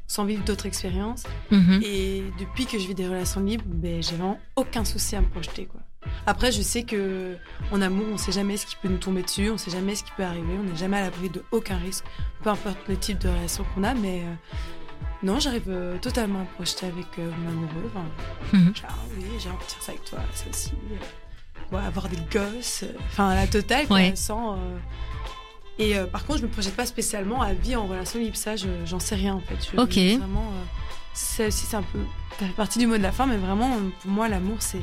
sans 0.06 0.24
vivre 0.24 0.44
d'autres 0.44 0.66
expériences. 0.66 1.24
Mhm. 1.50 1.80
Et 1.82 2.24
depuis 2.38 2.66
que 2.66 2.78
je 2.78 2.86
vis 2.86 2.94
des 2.94 3.06
relations 3.06 3.40
libres, 3.40 3.64
ben, 3.66 4.02
j'ai 4.02 4.16
vraiment 4.16 4.38
aucun 4.56 4.84
souci 4.84 5.16
à 5.16 5.20
me 5.20 5.28
projeter. 5.28 5.66
Quoi. 5.66 5.80
Après, 6.26 6.52
je 6.52 6.62
sais 6.62 6.82
que 6.82 7.36
en 7.70 7.80
amour, 7.80 8.06
on 8.12 8.16
sait 8.18 8.32
jamais 8.32 8.56
ce 8.56 8.66
qui 8.66 8.76
peut 8.76 8.88
nous 8.88 8.98
tomber 8.98 9.22
dessus, 9.22 9.50
on 9.50 9.56
sait 9.56 9.70
jamais 9.70 9.94
ce 9.94 10.04
qui 10.04 10.10
peut 10.16 10.24
arriver, 10.24 10.54
on 10.58 10.64
n'est 10.64 10.76
jamais 10.76 10.98
à 10.98 11.02
l'abri 11.02 11.30
de 11.30 11.42
aucun 11.52 11.76
risque, 11.76 12.04
peu 12.42 12.50
importe 12.50 12.78
le 12.88 12.96
type 12.96 13.18
de 13.18 13.28
relation 13.28 13.64
qu'on 13.74 13.84
a. 13.84 13.94
Mais 13.94 14.20
euh, 14.20 14.34
non, 15.22 15.38
j'arrive 15.40 15.64
euh, 15.68 15.98
totalement 15.98 16.40
à 16.40 16.42
me 16.42 16.48
projeter 16.48 16.86
avec 16.86 17.06
euh, 17.18 17.30
mon 17.38 17.50
amoureux. 17.50 17.90
Enfin, 17.94 18.04
Mhm. 18.52 18.74
genre, 18.76 18.90
oui, 19.16 19.24
j'ai 19.38 19.48
envie 19.50 19.58
de 19.66 19.70
faire 19.70 19.82
ça 19.82 19.92
avec 19.92 20.04
toi, 20.04 20.18
ça 20.34 20.44
aussi. 20.50 20.72
euh, 20.90 21.76
ouais, 21.76 21.82
avoir 21.84 22.08
des 22.08 22.16
gosses, 22.32 22.82
euh, 22.84 22.92
enfin 23.08 23.34
la 23.34 23.46
totale, 23.46 23.86
quoi, 23.86 23.96
Ouais. 23.96 24.12
sans. 24.16 24.58
Et 25.78 25.94
par 26.12 26.26
contre, 26.26 26.40
je 26.40 26.44
me 26.46 26.50
projette 26.50 26.76
pas 26.76 26.86
spécialement 26.86 27.40
à 27.42 27.54
vie 27.54 27.74
en 27.76 27.86
relation 27.86 28.20
libre, 28.20 28.36
ça, 28.36 28.56
je- 28.56 28.66
j'en 28.84 28.98
sais 29.00 29.14
rien 29.14 29.34
en 29.34 29.40
fait. 29.40 29.56
Je- 29.72 29.80
Ok. 29.80 30.18
Vraiment, 30.20 30.44
ça 31.14 31.46
aussi, 31.46 31.64
c'est 31.66 31.76
un 31.76 31.82
peu. 31.82 31.98
Ça 32.38 32.46
fait 32.46 32.52
partie 32.52 32.78
du 32.78 32.86
mot 32.86 32.96
de 32.98 33.02
la 33.02 33.10
fin, 33.12 33.26
mais 33.26 33.36
vraiment, 33.38 33.70
pour 34.02 34.10
moi, 34.10 34.28
l'amour, 34.28 34.56
c'est. 34.60 34.82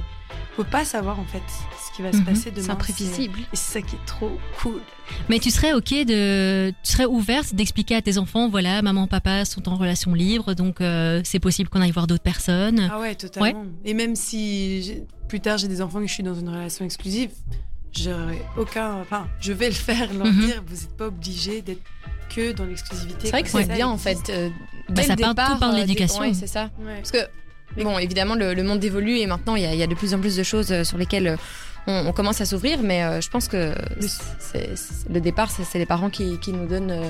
Faut 0.56 0.64
pas 0.64 0.84
savoir 0.86 1.20
en 1.20 1.26
fait 1.26 1.42
ce 1.90 1.96
qui 1.96 2.02
va 2.02 2.12
se 2.12 2.18
Mhm. 2.18 2.26
passer 2.26 2.52
demain. 2.52 2.64
C'est 2.66 2.72
imprévisible. 2.72 3.40
Et 3.40 3.56
c'est 3.56 3.80
ça 3.80 3.82
qui 3.82 3.96
est 3.96 4.06
trop 4.06 4.32
cool. 4.62 4.82
Mais 5.30 5.40
tu 5.40 5.50
serais 5.52 5.74
ok 5.74 5.90
de, 6.06 6.72
tu 6.84 6.92
serais 6.92 7.06
ouverte 7.06 7.54
d'expliquer 7.56 7.96
à 7.96 8.02
tes 8.02 8.18
enfants, 8.18 8.50
voilà, 8.50 8.82
maman, 8.82 9.08
papa 9.08 9.46
sont 9.46 9.68
en 9.70 9.76
relation 9.76 10.14
libre, 10.14 10.54
donc 10.54 10.82
euh, 10.82 11.22
c'est 11.24 11.40
possible 11.40 11.70
qu'on 11.70 11.82
aille 11.82 11.92
voir 11.92 12.08
d'autres 12.08 12.24
personnes. 12.24 12.90
Ah 12.92 13.00
ouais, 13.00 13.16
totalement. 13.16 13.66
Et 13.86 13.94
même 13.94 14.16
si 14.16 15.02
plus 15.28 15.40
tard 15.40 15.58
j'ai 15.58 15.68
des 15.68 15.82
enfants 15.82 16.00
et 16.00 16.04
que 16.04 16.10
je 16.10 16.14
suis 16.14 16.24
dans 16.24 16.36
une 16.36 16.50
relation 16.50 16.84
exclusive, 16.86 17.32
j'aurais 17.92 18.46
aucun. 18.58 18.96
Enfin, 19.02 19.28
je 19.40 19.54
vais 19.54 19.68
le 19.70 19.74
faire, 19.76 20.14
leur 20.14 20.28
Mhm. 20.28 20.40
dire, 20.46 20.64
vous 20.68 20.76
n'êtes 20.76 20.98
pas 20.98 21.08
obligé 21.08 21.62
d'être 21.62 21.82
que 22.36 22.52
dans 22.52 22.66
l'exclusivité. 22.66 23.20
C'est 23.26 23.32
vrai 23.32 23.44
que 23.44 23.50
c'est 23.50 23.66
bien 23.74 23.88
en 23.88 23.98
fait. 23.98 24.30
euh, 24.30 24.50
Bah, 24.90 25.02
ça 25.04 25.16
le 25.16 25.22
part- 25.22 25.30
départ, 25.34 25.54
tout 25.54 25.60
par 25.60 25.74
euh, 25.74 25.78
l'éducation. 25.78 26.22
ouais, 26.22 26.34
c'est 26.34 26.48
ça. 26.48 26.70
Ouais. 26.80 26.98
Parce 26.98 27.12
que, 27.12 27.18
bon, 27.78 27.98
évidemment, 28.00 28.36
le, 28.36 28.54
le 28.54 28.64
monde 28.64 28.84
évolue 28.84 29.18
et 29.18 29.28
maintenant, 29.28 29.56
il 29.56 29.64
y, 29.64 29.66
a- 29.66 29.74
il 29.74 29.80
y 29.80 29.84
a 29.84 29.88
de 29.88 29.96
plus 29.96 30.14
en 30.14 30.20
plus 30.20 30.36
de 30.36 30.44
choses 30.44 30.72
euh, 30.72 30.84
sur 30.84 30.98
lesquelles 30.98 31.28
euh, 31.28 31.36
on, 31.88 32.08
on 32.08 32.12
commence 32.14 32.42
à 32.42 32.46
s'ouvrir. 32.46 32.80
Mais 32.84 33.04
euh, 33.04 33.22
je 33.22 33.30
pense 33.30 33.48
que 33.48 33.74
c'est- 34.00 34.76
c'est- 34.76 35.10
le 35.10 35.20
départ, 35.22 35.50
c'est 35.52 35.64
c'est 35.64 35.80
les 35.80 35.86
parents 35.86 36.10
qui, 36.10 36.38
qui 36.40 36.52
nous 36.54 36.66
donnent 36.68 36.92
euh, 36.92 37.10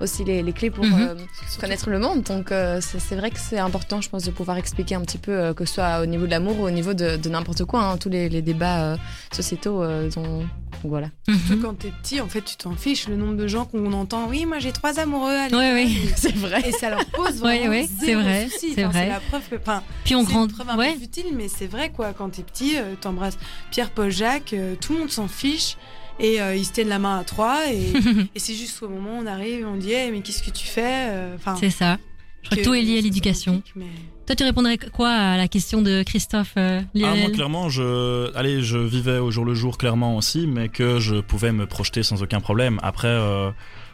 aussi 0.00 0.24
les, 0.24 0.42
les 0.42 0.52
clés 0.52 0.70
pour 0.70 0.84
Mhm. 0.84 0.94
euh, 1.00 1.14
connaître 1.60 1.90
le 1.90 1.98
monde. 1.98 2.22
Donc, 2.22 2.52
euh, 2.52 2.80
c'est 2.80 2.98
c'est 3.00 3.16
vrai 3.16 3.30
que 3.30 3.38
c'est 3.38 3.58
important, 3.58 4.00
je 4.00 4.08
pense, 4.08 4.24
de 4.24 4.30
pouvoir 4.30 4.56
expliquer 4.56 4.94
un 4.94 5.02
petit 5.02 5.18
peu, 5.18 5.32
euh, 5.32 5.54
que 5.54 5.64
ce 5.64 5.74
soit 5.74 6.00
au 6.00 6.06
niveau 6.06 6.26
de 6.26 6.30
l'amour 6.30 6.58
ou 6.60 6.64
au 6.66 6.70
niveau 6.70 6.94
de, 6.94 7.16
de 7.16 7.28
n'importe 7.28 7.64
quoi, 7.64 7.82
hein, 7.82 7.96
tous 7.98 8.08
les, 8.08 8.28
les 8.28 8.42
débats 8.42 8.82
euh, 8.92 8.96
sociétaux. 9.32 9.82
euh, 9.82 10.08
dont- 10.10 10.44
donc 10.82 10.92
voilà. 10.92 11.08
Surtout 11.28 11.56
Mhm. 11.56 11.60
quand 11.62 11.74
t'es 11.78 11.92
petit, 12.02 12.20
en 12.22 12.28
fait, 12.28 12.40
tu 12.40 12.56
t'en 12.56 12.74
fiches. 12.74 13.06
Le 13.08 13.16
nombre 13.16 13.36
de 13.36 13.46
gens 13.46 13.66
qu'on 13.66 13.92
entend, 13.92 14.26
oui, 14.30 14.46
moi 14.46 14.58
j'ai 14.60 14.72
trois 14.72 14.98
amoureux. 14.98 15.28
ouais. 15.52 15.84
l'école. 15.84 16.12
C'est 16.16 16.34
vrai. 16.34 16.62
Et 16.66 16.72
ça 16.72 16.88
leur 16.88 17.04
pose 17.06 17.34
vraiment 17.40 17.68
ouais, 17.68 17.86
c'est 17.98 18.06
zéro 18.06 18.22
vrai, 18.22 18.48
c'est 18.50 18.70
Enfin, 18.72 18.88
vrai. 18.88 19.02
C'est 19.04 19.08
la 19.10 19.20
preuve 19.20 19.42
que. 19.50 19.56
Enfin, 19.56 19.82
Puis 20.04 20.14
on 20.14 20.24
c'est 20.24 20.32
grandit, 20.32 20.54
preuve 20.54 20.70
un 20.70 20.76
ouais. 20.78 20.94
peu 20.94 21.00
futile, 21.00 21.26
mais 21.34 21.48
c'est 21.48 21.66
vrai 21.66 21.90
quoi. 21.90 22.14
Quand 22.16 22.30
t'es 22.30 22.42
petit, 22.42 22.78
euh, 22.78 22.94
t'embrasses 22.98 23.36
Pierre, 23.70 23.90
Paul, 23.90 24.10
Jacques, 24.10 24.54
euh, 24.54 24.74
tout 24.80 24.94
le 24.94 25.00
monde 25.00 25.10
s'en 25.10 25.28
fiche. 25.28 25.76
Et 26.20 26.40
euh, 26.40 26.54
ils 26.54 26.64
se 26.64 26.72
tiennent 26.72 26.88
la 26.88 26.98
main 26.98 27.18
à 27.18 27.24
trois. 27.24 27.60
Et, 27.72 27.92
et 28.34 28.38
c'est 28.38 28.54
juste 28.54 28.82
au 28.82 28.88
moment 28.88 29.18
où 29.18 29.22
on 29.22 29.26
arrive, 29.26 29.66
on 29.66 29.76
dit, 29.76 29.94
mais 30.12 30.20
qu'est-ce 30.20 30.42
que 30.42 30.50
tu 30.50 30.66
fais 30.66 31.08
Euh, 31.10 31.34
Enfin, 31.36 31.56
C'est 31.58 31.70
ça. 31.70 31.98
Je 32.42 32.48
crois 32.48 32.58
que 32.58 32.62
tout 32.64 32.74
est 32.74 32.82
lié 32.82 32.98
à 32.98 33.00
l'éducation. 33.02 33.62
Mais... 33.76 33.86
Toi, 34.26 34.36
tu 34.36 34.44
répondrais 34.44 34.78
quoi 34.78 35.10
à 35.10 35.36
la 35.36 35.48
question 35.48 35.82
de 35.82 36.02
Christophe 36.02 36.54
euh, 36.56 36.80
Ah, 37.02 37.14
moi, 37.16 37.30
clairement, 37.30 37.68
je, 37.68 38.34
allez, 38.36 38.62
je 38.62 38.78
vivais 38.78 39.18
au 39.18 39.30
jour 39.30 39.44
le 39.44 39.54
jour 39.54 39.76
clairement 39.76 40.16
aussi, 40.16 40.46
mais 40.46 40.68
que 40.68 41.00
je 41.00 41.16
pouvais 41.16 41.52
me 41.52 41.66
projeter 41.66 42.02
sans 42.02 42.22
aucun 42.22 42.40
problème. 42.40 42.78
Après, 42.82 43.08
euh, 43.08 43.50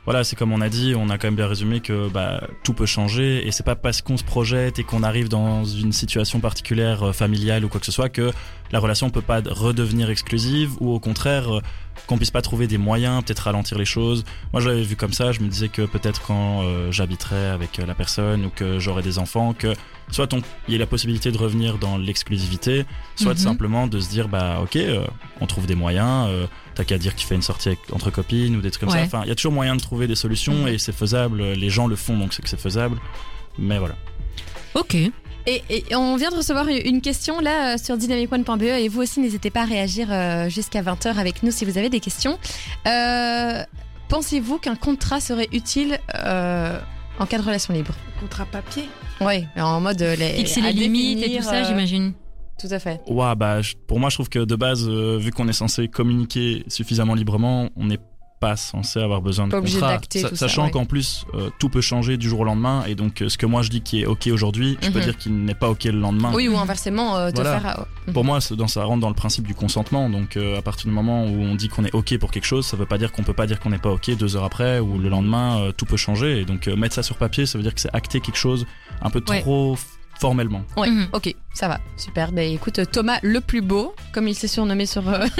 voilà, 0.06 0.24
c'est 0.24 0.36
comme 0.36 0.52
on 0.52 0.60
a 0.62 0.68
dit, 0.68 0.94
on 0.96 1.10
a 1.10 1.18
quand 1.18 1.26
même 1.26 1.36
bien 1.36 1.46
résumé 1.48 1.80
que 1.80 2.08
bah, 2.08 2.42
tout 2.64 2.72
peut 2.72 2.86
changer 2.86 3.46
et 3.46 3.50
c'est 3.52 3.64
pas 3.66 3.74
parce 3.76 4.00
qu'on 4.02 4.16
se 4.16 4.24
projette 4.24 4.78
et 4.78 4.84
qu'on 4.84 5.02
arrive 5.02 5.28
dans 5.28 5.64
une 5.64 5.92
situation 5.92 6.40
particulière 6.40 7.08
euh, 7.08 7.12
familiale 7.12 7.64
ou 7.64 7.68
quoi 7.68 7.80
que 7.80 7.86
ce 7.86 7.92
soit 7.92 8.08
que 8.08 8.30
la 8.72 8.78
relation 8.78 9.10
peut 9.10 9.20
pas 9.20 9.40
redevenir 9.44 10.08
exclusive 10.08 10.70
ou 10.80 10.92
au 10.92 11.00
contraire 11.00 11.56
euh, 11.56 11.60
qu'on 12.06 12.16
puisse 12.18 12.30
pas 12.30 12.42
trouver 12.42 12.66
des 12.68 12.78
moyens, 12.78 13.24
peut-être 13.24 13.40
ralentir 13.40 13.78
les 13.78 13.84
choses. 13.84 14.24
Moi, 14.52 14.60
je 14.62 14.68
l'avais 14.68 14.82
vu 14.82 14.94
comme 14.96 15.12
ça. 15.12 15.32
Je 15.32 15.40
me 15.40 15.48
disais 15.48 15.68
que 15.68 15.82
peut-être 15.82 16.22
quand 16.22 16.62
euh, 16.62 16.92
j'habiterais 16.92 17.46
avec 17.48 17.78
euh, 17.80 17.86
la 17.86 17.94
personne 17.94 18.44
ou 18.46 18.50
que 18.50 18.78
j'aurais 18.78 19.02
des 19.02 19.18
enfants, 19.18 19.54
que 19.54 19.72
soit 20.12 20.32
on- 20.34 20.42
il 20.68 20.72
y 20.72 20.74
ait 20.76 20.78
la 20.78 20.86
possibilité 20.86 21.32
de 21.32 21.38
revenir 21.38 21.78
dans 21.78 21.96
l'exclusivité, 21.98 22.84
soit 23.16 23.32
Mhm. 23.32 23.38
simplement 23.38 23.86
de 23.88 23.98
se 23.98 24.08
dire 24.08 24.28
bah 24.28 24.60
ok, 24.62 24.78
on 25.40 25.46
trouve 25.46 25.66
des 25.66 25.74
moyens. 25.74 26.28
T'as 26.76 26.84
qu'à 26.84 26.98
dire 26.98 27.14
qu'il 27.16 27.26
fait 27.26 27.34
une 27.34 27.42
sortie 27.42 27.68
avec- 27.68 27.80
entre 27.92 28.10
copines 28.10 28.54
ou 28.54 28.60
des 28.60 28.70
trucs 28.70 28.84
comme 28.84 28.92
Ouais. 28.92 29.00
ça. 29.00 29.04
Enfin, 29.06 29.22
il 29.24 29.28
y 29.28 29.32
a 29.32 29.34
toujours 29.34 29.52
moyen 29.52 29.74
de 29.74 29.80
trouver 29.80 30.06
des 30.06 30.14
solutions 30.14 30.52
Mhm. 30.54 30.68
et 30.68 30.78
c'est 30.78 30.94
faisable. 30.94 31.42
Les 31.42 31.70
gens 31.70 31.86
le 31.88 31.96
font 31.96 32.16
donc 32.16 32.32
c'est 32.34 32.42
que 32.42 32.48
c'est 32.48 32.60
faisable. 32.60 32.98
Mais 33.58 33.78
voilà. 33.78 33.96
Ok. 34.74 34.94
Et, 34.94 35.62
et 35.70 35.94
on 35.96 36.16
vient 36.16 36.30
de 36.30 36.36
recevoir 36.36 36.66
une 36.68 37.00
question 37.00 37.40
là 37.40 37.74
euh, 37.74 37.78
sur 37.78 37.96
dynamicone.be 37.96 38.62
et 38.64 38.88
vous 38.88 39.00
aussi 39.00 39.20
n'hésitez 39.20 39.48
pas 39.50 39.62
à 39.62 39.64
réagir 39.64 40.08
euh, 40.10 40.48
jusqu'à 40.48 40.82
20h 40.82 41.18
avec 41.18 41.42
nous 41.42 41.50
si 41.50 41.64
vous 41.64 41.78
avez 41.78 41.88
des 41.88 42.00
questions. 42.00 42.38
Euh, 42.86 43.62
Pensez-vous 44.08 44.58
qu'un 44.58 44.76
contrat 44.76 45.18
serait 45.20 45.48
utile 45.52 45.98
euh, 46.14 46.78
en 47.18 47.26
cas 47.26 47.38
de 47.38 47.42
relation 47.42 47.74
libre? 47.74 47.92
Contrat 48.20 48.44
papier? 48.44 48.88
Oui, 49.20 49.44
en 49.56 49.80
mode 49.80 50.00
euh, 50.02 50.14
les, 50.14 50.34
Fixer 50.34 50.60
à 50.60 50.66
les 50.70 50.72
limites 50.74 51.22
et 51.24 51.36
tout 51.38 51.42
ça, 51.42 51.54
euh, 51.56 51.64
j'imagine. 51.66 52.12
Tout 52.60 52.68
à 52.70 52.78
fait. 52.78 53.00
Ouais, 53.06 53.34
bah, 53.36 53.60
je- 53.62 53.74
pour 53.86 54.00
moi, 54.00 54.08
je 54.10 54.16
trouve 54.16 54.28
que 54.28 54.38
de 54.38 54.56
base, 54.56 54.86
euh, 54.88 55.18
vu 55.18 55.30
qu'on 55.30 55.46
est 55.48 55.52
censé 55.52 55.88
communiquer 55.88 56.64
suffisamment 56.68 57.14
librement, 57.14 57.68
on 57.76 57.84
n'est 57.86 57.98
pas 58.38 58.54
censé 58.56 58.98
avoir 59.00 59.22
besoin 59.22 59.46
de 59.46 59.52
Pas 59.52 59.58
obligé 59.58 59.78
contrat. 59.78 59.92
d'acter 59.94 60.20
tout 60.22 60.28
ça, 60.28 60.36
sachant 60.36 60.64
ouais. 60.66 60.70
qu'en 60.70 60.84
plus, 60.84 61.24
euh, 61.34 61.48
tout 61.58 61.70
peut 61.70 61.80
changer 61.80 62.18
du 62.18 62.28
jour 62.28 62.40
au 62.40 62.44
lendemain. 62.44 62.84
Et 62.86 62.94
donc, 62.94 63.22
euh, 63.22 63.30
ce 63.30 63.38
que 63.38 63.46
moi 63.46 63.62
je 63.62 63.70
dis 63.70 63.80
qui 63.80 64.02
est 64.02 64.06
OK 64.06 64.26
aujourd'hui, 64.26 64.76
je 64.82 64.90
peux 64.90 64.98
Mhm. 64.98 65.04
dire 65.04 65.16
qu'il 65.16 65.34
n'est 65.44 65.54
pas 65.54 65.70
OK 65.70 65.84
le 65.84 65.92
lendemain. 65.98 66.32
Oui, 66.34 66.46
ou 66.46 66.56
inversement, 66.58 67.16
euh, 67.16 67.30
te 67.30 67.36
Voilà. 67.40 67.60
faire. 67.60 67.86
Pour 68.12 68.24
moi, 68.24 68.38
dans, 68.50 68.68
ça 68.68 68.84
rentre 68.84 69.00
dans 69.00 69.08
le 69.08 69.14
principe 69.14 69.46
du 69.46 69.54
consentement. 69.54 70.10
Donc, 70.10 70.36
euh, 70.36 70.58
à 70.58 70.62
partir 70.62 70.86
du 70.86 70.92
moment 70.92 71.24
où 71.24 71.28
on 71.42 71.54
dit 71.54 71.68
qu'on 71.68 71.84
est 71.86 71.94
OK 71.94 72.16
pour 72.18 72.30
quelque 72.30 72.44
chose, 72.44 72.66
ça 72.66 72.76
veut 72.76 72.84
pas 72.84 72.98
dire 72.98 73.10
qu'on 73.10 73.22
peut 73.22 73.32
pas 73.32 73.46
dire 73.46 73.58
qu'on 73.58 73.70
n'est 73.70 73.78
pas 73.78 73.90
OK 73.90 74.14
deux 74.16 74.36
heures 74.36 74.44
après 74.44 74.80
ou 74.80 74.98
le 74.98 75.08
lendemain, 75.08 75.58
euh, 75.60 75.72
tout 75.72 75.86
peut 75.86 75.96
changer. 75.96 76.40
Et 76.42 76.44
donc, 76.44 76.68
euh, 76.68 76.76
mettre 76.76 76.94
ça 76.94 77.02
sur 77.02 77.16
papier, 77.16 77.46
ça 77.46 77.56
veut 77.56 77.62
dire 77.64 77.74
que 77.74 77.80
c'est 77.80 77.94
acter 77.94 78.20
quelque 78.20 78.36
chose 78.38 78.66
un 79.00 79.08
peu 79.08 79.22
Ouais. 79.30 79.40
trop 79.40 79.78
formellement. 80.20 80.62
Ouais, 80.76 80.90
Mhm. 80.90 81.08
ok, 81.12 81.34
ça 81.56 81.68
va, 81.68 81.80
super. 81.96 82.32
Ben 82.32 82.52
écoute, 82.52 82.80
Thomas 82.92 83.18
le 83.22 83.40
plus 83.40 83.62
beau, 83.62 83.94
comme 84.12 84.28
il 84.28 84.34
s'est 84.34 84.46
surnommé 84.46 84.84
sur. 84.84 85.08
euh, 85.08 85.24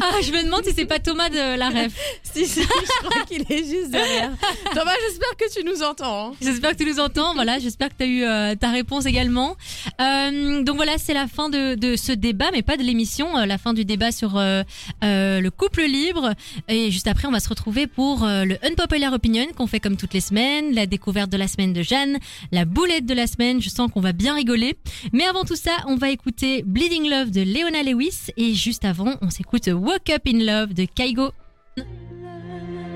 Ah, 0.00 0.12
je 0.22 0.30
me 0.32 0.44
demande 0.44 0.64
si 0.64 0.72
c'est 0.74 0.84
pas 0.84 0.98
Thomas 0.98 1.28
de 1.28 1.56
la 1.58 1.68
ref. 1.70 1.92
si, 2.22 2.46
si, 2.46 2.60
je 2.62 3.06
crois 3.06 3.24
qu'il 3.24 3.42
est 3.50 3.64
juste 3.64 3.90
derrière. 3.90 4.30
Thomas, 4.74 4.92
j'espère 5.08 5.36
que 5.38 5.52
tu 5.60 5.64
nous 5.64 5.82
entends. 5.82 6.28
hein. 6.28 6.32
J'espère 6.40 6.72
que 6.72 6.82
tu 6.84 6.86
nous 6.88 7.00
entends. 7.00 7.34
Voilà, 7.34 7.58
j'espère 7.58 7.88
que 7.88 7.94
tu 7.98 8.02
as 8.04 8.06
eu 8.06 8.22
euh, 8.24 8.54
ta 8.54 8.70
réponse 8.70 9.06
également. 9.06 9.56
Euh, 10.00 10.62
donc 10.62 10.76
voilà, 10.76 10.98
c'est 10.98 11.14
la 11.14 11.26
fin 11.26 11.48
de, 11.48 11.74
de 11.74 11.96
ce 11.96 12.12
débat, 12.12 12.50
mais 12.52 12.62
pas 12.62 12.76
de 12.76 12.82
l'émission. 12.82 13.36
la 13.44 13.58
fin 13.58 13.72
du 13.72 13.84
débat 13.84 14.12
sur 14.12 14.34
le 14.34 15.48
couple 15.50 15.82
libre. 15.82 16.32
Et 16.68 16.90
juste 16.90 17.08
après, 17.08 17.26
on 17.26 17.32
va 17.32 17.40
se 17.40 17.48
retrouver 17.48 17.86
pour 17.86 18.24
le 18.26 18.56
Unpopular 18.64 19.12
Opinion 19.12 19.46
qu'on 19.56 19.66
fait 19.66 19.80
comme 19.80 19.96
toutes 19.96 20.14
les 20.14 20.20
semaines, 20.20 20.74
la 20.74 20.86
découverte 20.86 21.30
de 21.30 21.36
la 21.36 21.48
semaine 21.48 21.72
de 21.72 21.82
Jeanne, 21.82 22.18
la 22.52 22.64
boulette 22.64 23.06
de 23.06 23.14
la 23.14 23.26
semaine. 23.26 23.60
Je 23.60 23.68
sens 23.70 23.90
qu'on 23.90 24.00
va 24.00 24.12
bien 24.12 24.36
rigoler. 24.44 24.76
Mais 25.12 25.24
avant 25.24 25.44
tout 25.44 25.56
ça, 25.56 25.70
on 25.86 25.96
va 25.96 26.10
écouter 26.10 26.62
Bleeding 26.64 27.08
Love 27.08 27.30
de 27.30 27.40
Leona 27.40 27.82
Lewis. 27.82 28.30
Et 28.36 28.52
juste 28.52 28.84
avant, 28.84 29.14
on 29.22 29.30
s'écoute 29.30 29.68
Woke 29.68 30.10
Up 30.10 30.22
in 30.26 30.44
Love 30.44 30.74
de 30.74 30.84
Kaigo. 30.84 31.30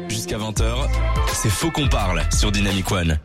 Jusqu'à 0.09 0.37
20h, 0.37 0.89
c'est 1.33 1.49
Faux 1.49 1.71
qu'on 1.71 1.89
parle 1.89 2.23
sur 2.37 2.53
Dynamic 2.53 2.91
One. 2.93 3.19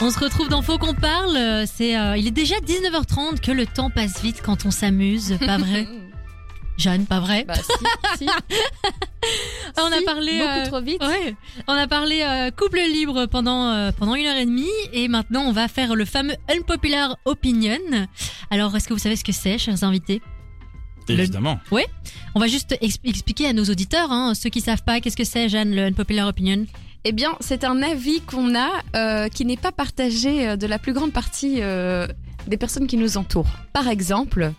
On 0.00 0.10
se 0.10 0.18
retrouve 0.18 0.48
dans 0.48 0.62
Faut 0.62 0.78
qu'on 0.78 0.94
parle. 0.94 1.36
Euh, 1.36 1.66
C'est, 1.72 1.96
euh, 1.96 2.16
il 2.16 2.26
est 2.26 2.32
déjà 2.32 2.56
19h30 2.56 3.40
que 3.40 3.52
le 3.52 3.66
temps 3.66 3.90
passe 3.90 4.20
vite 4.22 4.42
quand 4.44 4.66
on 4.66 4.72
s'amuse, 4.72 5.36
pas 5.38 5.58
vrai? 5.58 5.86
Jeanne, 6.80 7.06
pas 7.06 7.20
vrai 7.20 7.44
Bah 7.44 7.54
si, 7.54 7.84
si. 8.18 8.26
On 9.78 9.86
a 9.86 10.02
parlé 10.04 10.38
beaucoup 10.38 10.50
euh, 10.50 10.66
trop 10.66 10.80
vite. 10.80 11.02
Ouais, 11.04 11.34
on 11.68 11.72
a 11.74 11.86
parlé 11.86 12.22
euh, 12.22 12.50
couple 12.50 12.78
libre 12.80 13.26
pendant 13.26 13.68
euh, 13.70 13.92
pendant 13.92 14.14
une 14.14 14.26
heure 14.26 14.36
et 14.36 14.46
demie 14.46 14.66
et 14.92 15.08
maintenant 15.08 15.42
on 15.42 15.52
va 15.52 15.68
faire 15.68 15.94
le 15.94 16.04
fameux 16.04 16.34
unpopular 16.48 17.16
opinion. 17.26 17.76
Alors 18.50 18.74
est-ce 18.76 18.88
que 18.88 18.94
vous 18.94 18.98
savez 18.98 19.16
ce 19.16 19.24
que 19.24 19.32
c'est, 19.32 19.58
chers 19.58 19.84
invités? 19.84 20.22
Le- 21.08 21.14
Évidemment. 21.18 21.58
On 22.34 22.40
va 22.40 22.46
juste 22.46 22.76
ex- 22.80 22.98
expliquer 23.04 23.46
à 23.48 23.52
nos 23.52 23.64
auditeurs, 23.64 24.10
hein, 24.12 24.34
ceux 24.34 24.48
qui 24.50 24.60
savent 24.60 24.82
pas, 24.84 25.00
qu'est-ce 25.00 25.16
que 25.16 25.24
c'est, 25.24 25.48
Jeanne, 25.48 25.74
le 25.74 25.82
unpopular 25.84 26.28
opinion? 26.28 26.66
Eh 27.04 27.12
bien, 27.12 27.36
c'est 27.40 27.64
un 27.64 27.82
avis 27.82 28.20
qu'on 28.20 28.54
a 28.54 28.68
euh, 28.94 29.28
qui 29.28 29.44
n'est 29.44 29.56
pas 29.56 29.72
partagé 29.72 30.48
euh, 30.48 30.56
de 30.56 30.66
la 30.66 30.78
plus 30.78 30.92
grande 30.92 31.12
partie 31.12 31.56
euh, 31.62 32.06
des 32.46 32.56
personnes 32.58 32.86
qui 32.86 32.96
nous 32.96 33.16
entourent. 33.16 33.48
Par 33.72 33.88
exemple, 33.88 34.52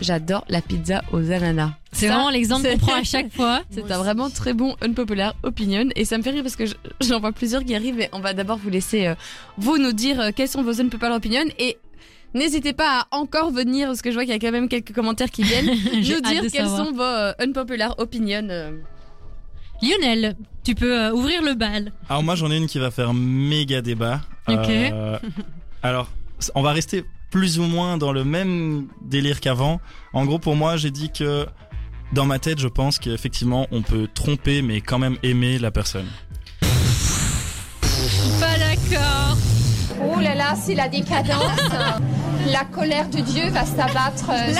j'adore 0.00 0.44
la 0.48 0.60
pizza 0.60 1.02
aux 1.12 1.30
ananas. 1.30 1.70
C'est 1.92 2.08
vraiment 2.08 2.30
l'exemple 2.30 2.68
qu'on 2.70 2.78
prend 2.78 2.94
à 2.94 3.04
chaque 3.04 3.32
fois. 3.32 3.62
C'est 3.70 3.90
un 3.90 3.98
vraiment 3.98 4.28
très 4.30 4.52
bon 4.52 4.76
unpopular 4.82 5.34
opinion 5.42 5.88
et 5.94 6.04
ça 6.04 6.18
me 6.18 6.22
fait 6.22 6.30
rire 6.30 6.42
parce 6.42 6.56
que 6.56 6.66
je- 6.66 6.74
j'en 7.00 7.20
vois 7.20 7.32
plusieurs 7.32 7.64
qui 7.64 7.74
arrivent 7.74 8.00
et 8.00 8.08
on 8.12 8.20
va 8.20 8.34
d'abord 8.34 8.58
vous 8.58 8.70
laisser 8.70 9.06
euh, 9.06 9.14
vous 9.58 9.78
nous 9.78 9.92
dire 9.92 10.20
euh, 10.20 10.30
quels 10.34 10.48
sont 10.48 10.62
vos 10.62 10.80
unpopular 10.80 11.14
opinions 11.16 11.44
et 11.58 11.78
n'hésitez 12.34 12.72
pas 12.72 13.06
à 13.10 13.16
encore 13.16 13.50
venir 13.52 13.86
parce 13.88 14.02
que 14.02 14.10
je 14.10 14.14
vois 14.16 14.24
qu'il 14.24 14.32
y 14.32 14.36
a 14.36 14.40
quand 14.40 14.50
même 14.52 14.68
quelques 14.68 14.92
commentaires 14.92 15.30
qui 15.30 15.42
viennent 15.44 15.66
nous 15.94 16.02
dire 16.02 16.50
savoir. 16.50 16.76
sont 16.86 16.92
vos 16.92 17.02
euh, 17.02 17.32
unpopular 17.38 17.94
opinions. 17.98 18.48
euh. 18.50 18.72
Lionel, 19.82 20.36
tu 20.62 20.74
peux 20.74 20.98
euh, 20.98 21.12
ouvrir 21.12 21.42
le 21.42 21.54
bal. 21.54 21.92
Alors 22.08 22.22
moi 22.22 22.34
j'en 22.36 22.50
ai 22.50 22.56
une 22.56 22.66
qui 22.66 22.78
va 22.78 22.90
faire 22.90 23.12
méga 23.12 23.82
débat. 23.82 24.20
Ok. 24.48 24.68
Euh, 24.68 25.18
alors 25.82 26.08
on 26.54 26.62
va 26.62 26.72
rester 26.72 27.04
plus 27.34 27.58
ou 27.58 27.64
moins 27.64 27.98
dans 27.98 28.12
le 28.12 28.22
même 28.22 28.86
délire 29.02 29.40
qu'avant. 29.40 29.80
En 30.12 30.24
gros 30.24 30.38
pour 30.38 30.54
moi 30.54 30.76
j'ai 30.76 30.92
dit 30.92 31.10
que 31.10 31.48
dans 32.12 32.26
ma 32.26 32.38
tête 32.38 32.60
je 32.60 32.68
pense 32.68 33.00
qu'effectivement 33.00 33.66
on 33.72 33.82
peut 33.82 34.06
tromper 34.14 34.62
mais 34.62 34.80
quand 34.80 35.00
même 35.00 35.16
aimer 35.24 35.58
la 35.58 35.72
personne. 35.72 36.06
Pas 38.38 38.56
d'accord. 38.56 39.36
Oh 40.00 40.20
là 40.20 40.36
là, 40.36 40.54
c'est 40.54 40.76
la 40.76 40.88
décadence. 40.88 41.58
la 42.52 42.64
colère 42.66 43.08
de 43.08 43.18
Dieu 43.18 43.48
va 43.50 43.66
s'abattre 43.66 44.30
euh, 44.30 44.54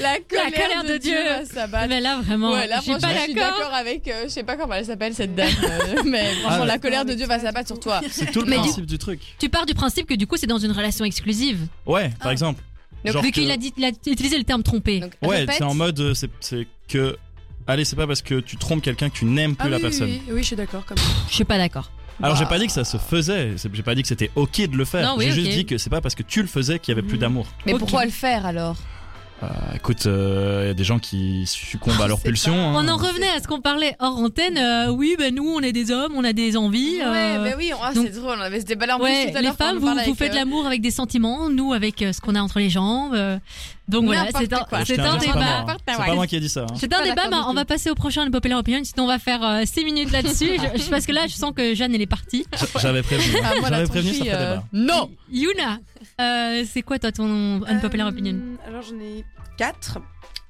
la 0.00 0.18
colère 0.50 0.84
de 0.84 0.96
Dieu. 0.98 1.16
va 1.24 1.44
s'abattre. 1.44 1.88
Mais 1.88 2.00
là 2.00 2.20
vraiment, 2.22 2.52
Ouais, 2.52 2.66
là, 2.66 2.76
je 2.78 2.82
suis 2.90 2.92
pas 3.00 3.14
je 3.14 3.20
suis 3.22 3.34
d'accord. 3.34 3.72
avec, 3.74 4.06
euh, 4.08 4.24
je 4.24 4.28
sais 4.28 4.42
pas 4.42 4.56
comment 4.56 4.74
elle 4.74 4.84
s'appelle 4.84 5.14
cette 5.14 5.34
dame, 5.34 5.48
euh, 5.64 6.02
mais 6.06 6.34
franchement, 6.42 6.62
Ah, 6.62 6.66
la 6.66 6.78
colère 6.78 7.04
de 7.04 7.14
Dieu 7.14 7.26
va 7.26 7.38
s'abattre 7.38 7.68
sur 7.68 7.80
toi. 7.80 8.00
C'est 8.10 8.30
tout 8.32 8.40
le 8.42 8.46
Mais 8.50 8.56
principe 8.56 8.86
du 8.86 8.98
truc. 8.98 9.20
Tu 9.38 9.48
pars 9.48 9.66
du 9.66 9.74
principe 9.74 10.06
que 10.06 10.14
du 10.14 10.26
coup 10.26 10.36
c'est 10.36 10.46
dans 10.46 10.58
une 10.58 10.72
relation 10.72 11.04
exclusive. 11.04 11.66
Ouais 11.86 12.10
par 12.20 12.30
exemple. 12.32 12.62
Donc, 13.04 13.14
Genre 13.14 13.22
Vu 13.22 13.30
qu'il 13.32 13.50
a 13.50 13.56
dit, 13.56 13.72
il 13.78 13.84
a 13.84 13.88
utilisé 14.06 14.36
le 14.36 14.44
terme 14.44 14.62
tromper. 14.62 15.00
Donc, 15.00 15.12
Ouais 15.22 15.46
c'est 15.50 15.62
en 15.62 15.74
mode 15.74 15.98
euh, 16.00 16.14
c'est 16.14 16.66
que 16.88 17.16
allez 17.66 17.84
c'est 17.84 17.96
pas 17.96 18.06
parce 18.06 18.20
que 18.22 18.40
tu 18.40 18.56
trompes 18.56 18.82
quelqu'un 18.82 19.08
que 19.08 19.14
tu 19.16 19.24
n'aimes 19.24 19.56
plus 19.56 19.66
Ah 19.68 19.70
la 19.70 19.76
oui, 19.76 19.82
personne. 19.82 20.08
Oui, 20.10 20.20
oui, 20.26 20.32
oui, 20.34 20.40
je 20.42 20.46
suis 20.48 20.56
d'accord. 20.56 20.84
Comme... 20.84 20.98
Je 21.28 21.34
suis 21.34 21.44
pas 21.44 21.56
d'accord. 21.58 21.90
Alors 22.22 22.34
Bah. 22.34 22.40
j'ai 22.42 22.46
pas 22.48 22.58
dit 22.58 22.66
que 22.66 22.72
ça 22.72 22.84
se 22.84 22.98
faisait, 22.98 23.52
j'ai 23.72 23.82
pas 23.82 23.94
dit 23.94 24.02
que 24.02 24.08
c'était 24.08 24.30
ok 24.34 24.68
de 24.68 24.76
le 24.76 24.84
faire. 24.84 25.06
Non, 25.06 25.14
oui, 25.16 25.24
j'ai 25.26 25.30
ok. 25.30 25.36
juste 25.38 25.50
dit 25.52 25.64
que 25.64 25.78
c'est 25.78 25.88
pas 25.88 26.02
parce 26.02 26.14
que 26.14 26.22
tu 26.22 26.42
le 26.42 26.48
faisais 26.48 26.78
qu'il 26.78 26.92
y 26.94 26.98
avait 26.98 27.06
plus 27.06 27.14
Mhm. 27.14 27.20
d'amour. 27.22 27.46
Mais 27.64 27.72
pourquoi 27.72 28.04
le 28.04 28.10
faire 28.10 28.44
alors? 28.44 28.76
Euh, 29.42 29.46
écoute, 29.74 30.04
il 30.04 30.66
y 30.66 30.70
a 30.70 30.74
des 30.74 30.84
gens 30.84 30.98
qui 30.98 31.46
succombent 31.46 32.00
à 32.02 32.06
leur 32.08 32.18
C'est 32.18 32.28
pulsion. 32.28 32.52
hein. 32.54 32.72
On 32.74 32.86
en 32.88 32.96
revenait 32.96 33.30
à 33.30 33.40
ce 33.40 33.48
qu'on 33.48 33.60
parlait 33.60 33.96
hors 33.98 34.18
antenne. 34.18 34.58
euh, 34.58 34.88
oui, 34.90 35.16
ben 35.18 35.34
nous 35.34 35.48
on 35.48 35.60
est 35.60 35.72
des 35.72 35.90
hommes, 35.90 36.12
on 36.14 36.24
a 36.24 36.32
des 36.34 36.56
envies. 36.58 37.00
euh, 37.02 37.10
Ouais, 37.10 37.38
mais 37.50 37.54
oui, 37.56 37.72
ah, 37.82 37.94
donc- 37.94 38.06
c'est 38.06 38.20
drôle, 38.20 38.36
on 38.38 38.42
avait 38.42 38.60
ce 38.60 38.66
débat-là 38.66 38.96
en 38.98 39.00
ouais, 39.00 39.24
plus 39.24 39.32
tout 39.32 39.38
à 39.38 39.40
les 39.42 39.52
femmes, 39.52 39.78
vous, 39.78 39.88
vous 40.06 40.14
faites 40.14 40.32
euh, 40.32 40.36
l'amour 40.36 40.66
avec 40.66 40.82
des 40.82 40.90
sentiments, 40.90 41.48
nous 41.48 41.72
avec 41.72 42.02
euh, 42.02 42.12
ce 42.12 42.20
qu'on 42.20 42.34
a 42.34 42.40
entre 42.42 42.58
les 42.58 42.68
jambes. 42.68 43.14
euh, 43.14 43.38
donc 43.88 44.04
voilà, 44.04 44.26
c'est 44.26 44.52
un, 44.52 44.58
c'est 44.84 44.96
pas 44.96 45.16
débat. 45.18 45.64
hein. 45.66 45.66
C'est 45.88 45.96
pas 45.96 46.14
moi 46.14 46.26
qui 46.28 46.36
ai 46.36 46.40
dit 46.40 46.48
ça. 46.48 46.60
hein. 46.62 46.74
C'est 46.76 46.92
un 46.94 47.02
débat, 47.02 47.22
on 47.48 47.54
va 47.54 47.64
passer 47.64 47.90
au 47.90 47.94
prochain 47.96 48.22
Unpopular 48.22 48.58
Opinion, 48.60 48.80
sinon 48.84 49.04
on 49.04 49.08
va 49.08 49.18
faire 49.18 49.62
6 49.66 49.84
minutes 49.84 50.12
là-dessus. 50.12 50.50
Parce 50.90 51.06
que 51.06 51.12
là, 51.12 51.22
je 51.26 51.34
sens 51.34 51.52
que 51.56 51.74
Jeanne, 51.74 51.92
elle 51.94 52.02
est 52.02 52.06
partie. 52.06 52.46
J'avais 52.78 53.02
prévenu. 53.02 53.36
hein. 53.42 53.50
Ah, 53.64 53.68
J'avais 53.68 53.86
prévenu, 53.88 54.12
euh, 54.28 54.54
débat. 54.54 54.64
Non 54.72 55.10
Yuna, 55.32 55.78
euh, 56.20 56.64
c'est 56.72 56.82
quoi 56.82 56.98
toi 57.00 57.10
ton 57.10 57.62
Unpopular 57.66 58.06
Euh, 58.06 58.10
Opinion? 58.10 58.36
Alors 58.68 58.82
j'en 58.82 58.94
ai 59.00 59.24
quatre. 59.60 59.98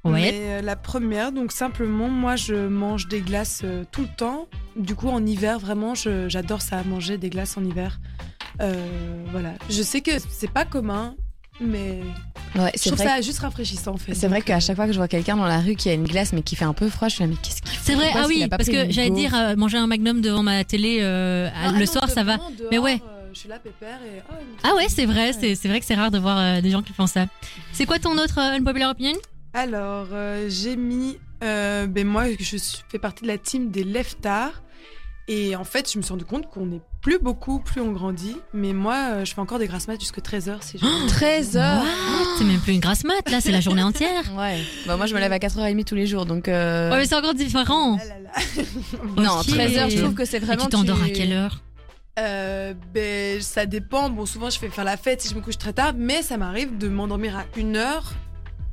Ouais. 0.04 0.12
Mais 0.12 0.32
euh, 0.34 0.62
la 0.62 0.76
première, 0.76 1.30
donc 1.32 1.52
simplement, 1.52 2.08
moi 2.08 2.34
je 2.36 2.54
mange 2.68 3.06
des 3.08 3.20
glaces 3.20 3.60
euh, 3.64 3.84
tout 3.92 4.02
le 4.02 4.08
temps. 4.16 4.46
Du 4.76 4.94
coup, 4.94 5.08
en 5.08 5.24
hiver, 5.26 5.58
vraiment, 5.58 5.94
je- 5.94 6.28
j'adore 6.28 6.62
ça, 6.62 6.82
manger 6.84 7.18
des 7.18 7.28
glaces 7.28 7.58
en 7.58 7.64
hiver. 7.64 8.00
Euh, 8.62 8.74
voilà. 9.30 9.50
Je 9.68 9.82
sais 9.82 10.00
que 10.00 10.12
c'est 10.30 10.50
pas 10.50 10.64
commun, 10.64 11.14
mais 11.60 12.00
Ouais, 12.56 12.72
Je 12.74 12.86
trouve 12.88 12.94
vrai. 12.98 13.06
ça 13.06 13.20
juste 13.20 13.38
rafraîchissant 13.40 13.92
en 13.92 13.96
fait. 13.96 14.14
C'est 14.14 14.26
vrai 14.26 14.40
qu'à 14.42 14.56
euh, 14.56 14.60
chaque 14.60 14.74
fois 14.76 14.86
que 14.86 14.92
je 14.92 14.96
vois 14.98 15.06
quelqu'un 15.06 15.36
dans 15.36 15.46
la 15.46 15.60
rue 15.60 15.76
qui 15.76 15.88
a 15.88 15.92
une 15.92 16.04
glace 16.04 16.32
mais 16.32 16.42
qui 16.42 16.56
fait 16.56 16.64
un 16.64 16.72
peu 16.72 16.88
froid, 16.88 17.08
je 17.08 17.14
suis 17.16 17.22
là, 17.24 17.28
mais 17.30 17.36
qu'est-ce 17.40 17.60
qu'il 17.62 17.70
fait 17.70 17.92
C'est 17.92 17.94
vrai, 17.94 18.10
ah 18.14 18.24
oui, 18.26 18.46
parce 18.50 18.66
que 18.68 18.90
j'allais 18.90 19.10
dire 19.10 19.34
euh, 19.36 19.54
manger 19.56 19.78
un 19.78 19.86
magnum 19.86 20.20
devant 20.20 20.42
ma 20.42 20.64
télé 20.64 20.98
euh, 21.02 21.48
ah 21.54 21.72
le 21.72 21.78
non, 21.80 21.86
soir, 21.86 22.08
ça 22.10 22.24
va. 22.24 22.38
Mais 22.72 22.78
ouais. 22.78 23.00
Je 23.32 23.38
suis 23.38 23.48
là 23.48 23.58
pépère 23.58 23.98
et. 24.04 24.22
oh, 24.30 24.34
Ah 24.62 24.74
ouais, 24.74 24.86
c'est 24.88 25.06
vrai, 25.06 25.32
c'est 25.32 25.54
c'est 25.54 25.68
vrai 25.68 25.80
que 25.80 25.86
c'est 25.86 25.94
rare 25.94 26.10
de 26.10 26.18
voir 26.18 26.38
euh, 26.38 26.60
des 26.60 26.70
gens 26.70 26.82
qui 26.82 26.92
font 26.92 27.06
ça. 27.06 27.26
C'est 27.72 27.86
quoi 27.86 27.98
ton 27.98 28.16
autre 28.18 28.38
euh, 28.38 28.56
unpopular 28.58 28.90
opinion? 28.90 29.12
Alors, 29.52 30.08
euh, 30.12 30.46
j'ai 30.48 30.76
mis. 30.76 31.18
euh, 31.42 31.86
ben 31.86 32.06
moi, 32.06 32.24
je 32.38 32.56
suis- 32.56 32.82
fais 32.88 32.98
partie 32.98 33.22
de 33.22 33.28
la 33.28 33.38
team 33.38 33.70
des 33.70 33.84
leftards. 33.84 34.62
Et 35.28 35.54
en 35.54 35.62
fait, 35.62 35.88
je 35.92 35.96
me 35.96 36.02
suis 36.02 36.10
rendu 36.10 36.24
compte 36.24 36.48
qu'on 36.50 36.66
n'est 36.66 36.80
plus 37.02 37.20
beaucoup, 37.20 37.60
plus 37.60 37.80
on 37.80 37.92
grandit. 37.92 38.36
Mais 38.52 38.72
moi, 38.72 39.22
je 39.22 39.32
fais 39.32 39.40
encore 39.40 39.60
des 39.60 39.68
grasses 39.68 39.86
maths 39.86 40.00
jusqu'à 40.00 40.20
13h 40.20 40.56
si 40.60 40.76
j'ai 40.78 40.86
13 41.06 41.56
heures? 41.56 41.82
What 41.84 42.24
C'est 42.38 42.44
même 42.44 42.58
plus 42.58 42.72
une 42.72 42.80
grasse 42.80 43.04
mat, 43.04 43.30
là, 43.30 43.40
c'est 43.40 43.52
la 43.52 43.60
journée 43.60 43.82
entière. 43.82 44.24
Ouais. 44.36 44.58
Bah, 44.88 44.96
moi, 44.96 45.06
je 45.06 45.14
me 45.14 45.20
lève 45.20 45.30
à 45.32 45.38
4h30 45.38 45.84
tous 45.84 45.94
les 45.94 46.06
jours, 46.08 46.26
donc. 46.26 46.48
euh, 46.48 46.90
Ouais, 46.90 46.98
mais 46.98 47.06
c'est 47.06 47.14
encore 47.14 47.34
différent. 47.34 47.96
Ah 48.00 48.04
là 48.06 48.14
là. 48.18 48.30
Non, 49.22 49.38
Ok. 49.40 49.46
13 49.46 49.76
heures, 49.78 49.90
je 49.90 49.98
trouve 49.98 50.14
que 50.14 50.24
c'est 50.24 50.38
Et 50.38 50.40
vraiment. 50.40 50.64
tu 50.64 50.70
t'endors 50.70 51.00
à 51.02 51.08
quelle 51.10 51.32
heure? 51.32 51.62
Euh, 52.20 52.74
ben, 52.94 53.40
ça 53.40 53.66
dépend. 53.66 54.10
Bon, 54.10 54.26
souvent, 54.26 54.50
je 54.50 54.58
fais 54.58 54.68
faire 54.68 54.84
la 54.84 54.96
fête 54.96 55.20
si 55.22 55.28
je 55.28 55.34
me 55.34 55.40
couche 55.40 55.58
très 55.58 55.72
tard. 55.72 55.92
Mais 55.96 56.22
ça 56.22 56.36
m'arrive 56.36 56.76
de 56.78 56.88
m'endormir 56.88 57.36
à 57.36 57.44
1h 57.58 58.02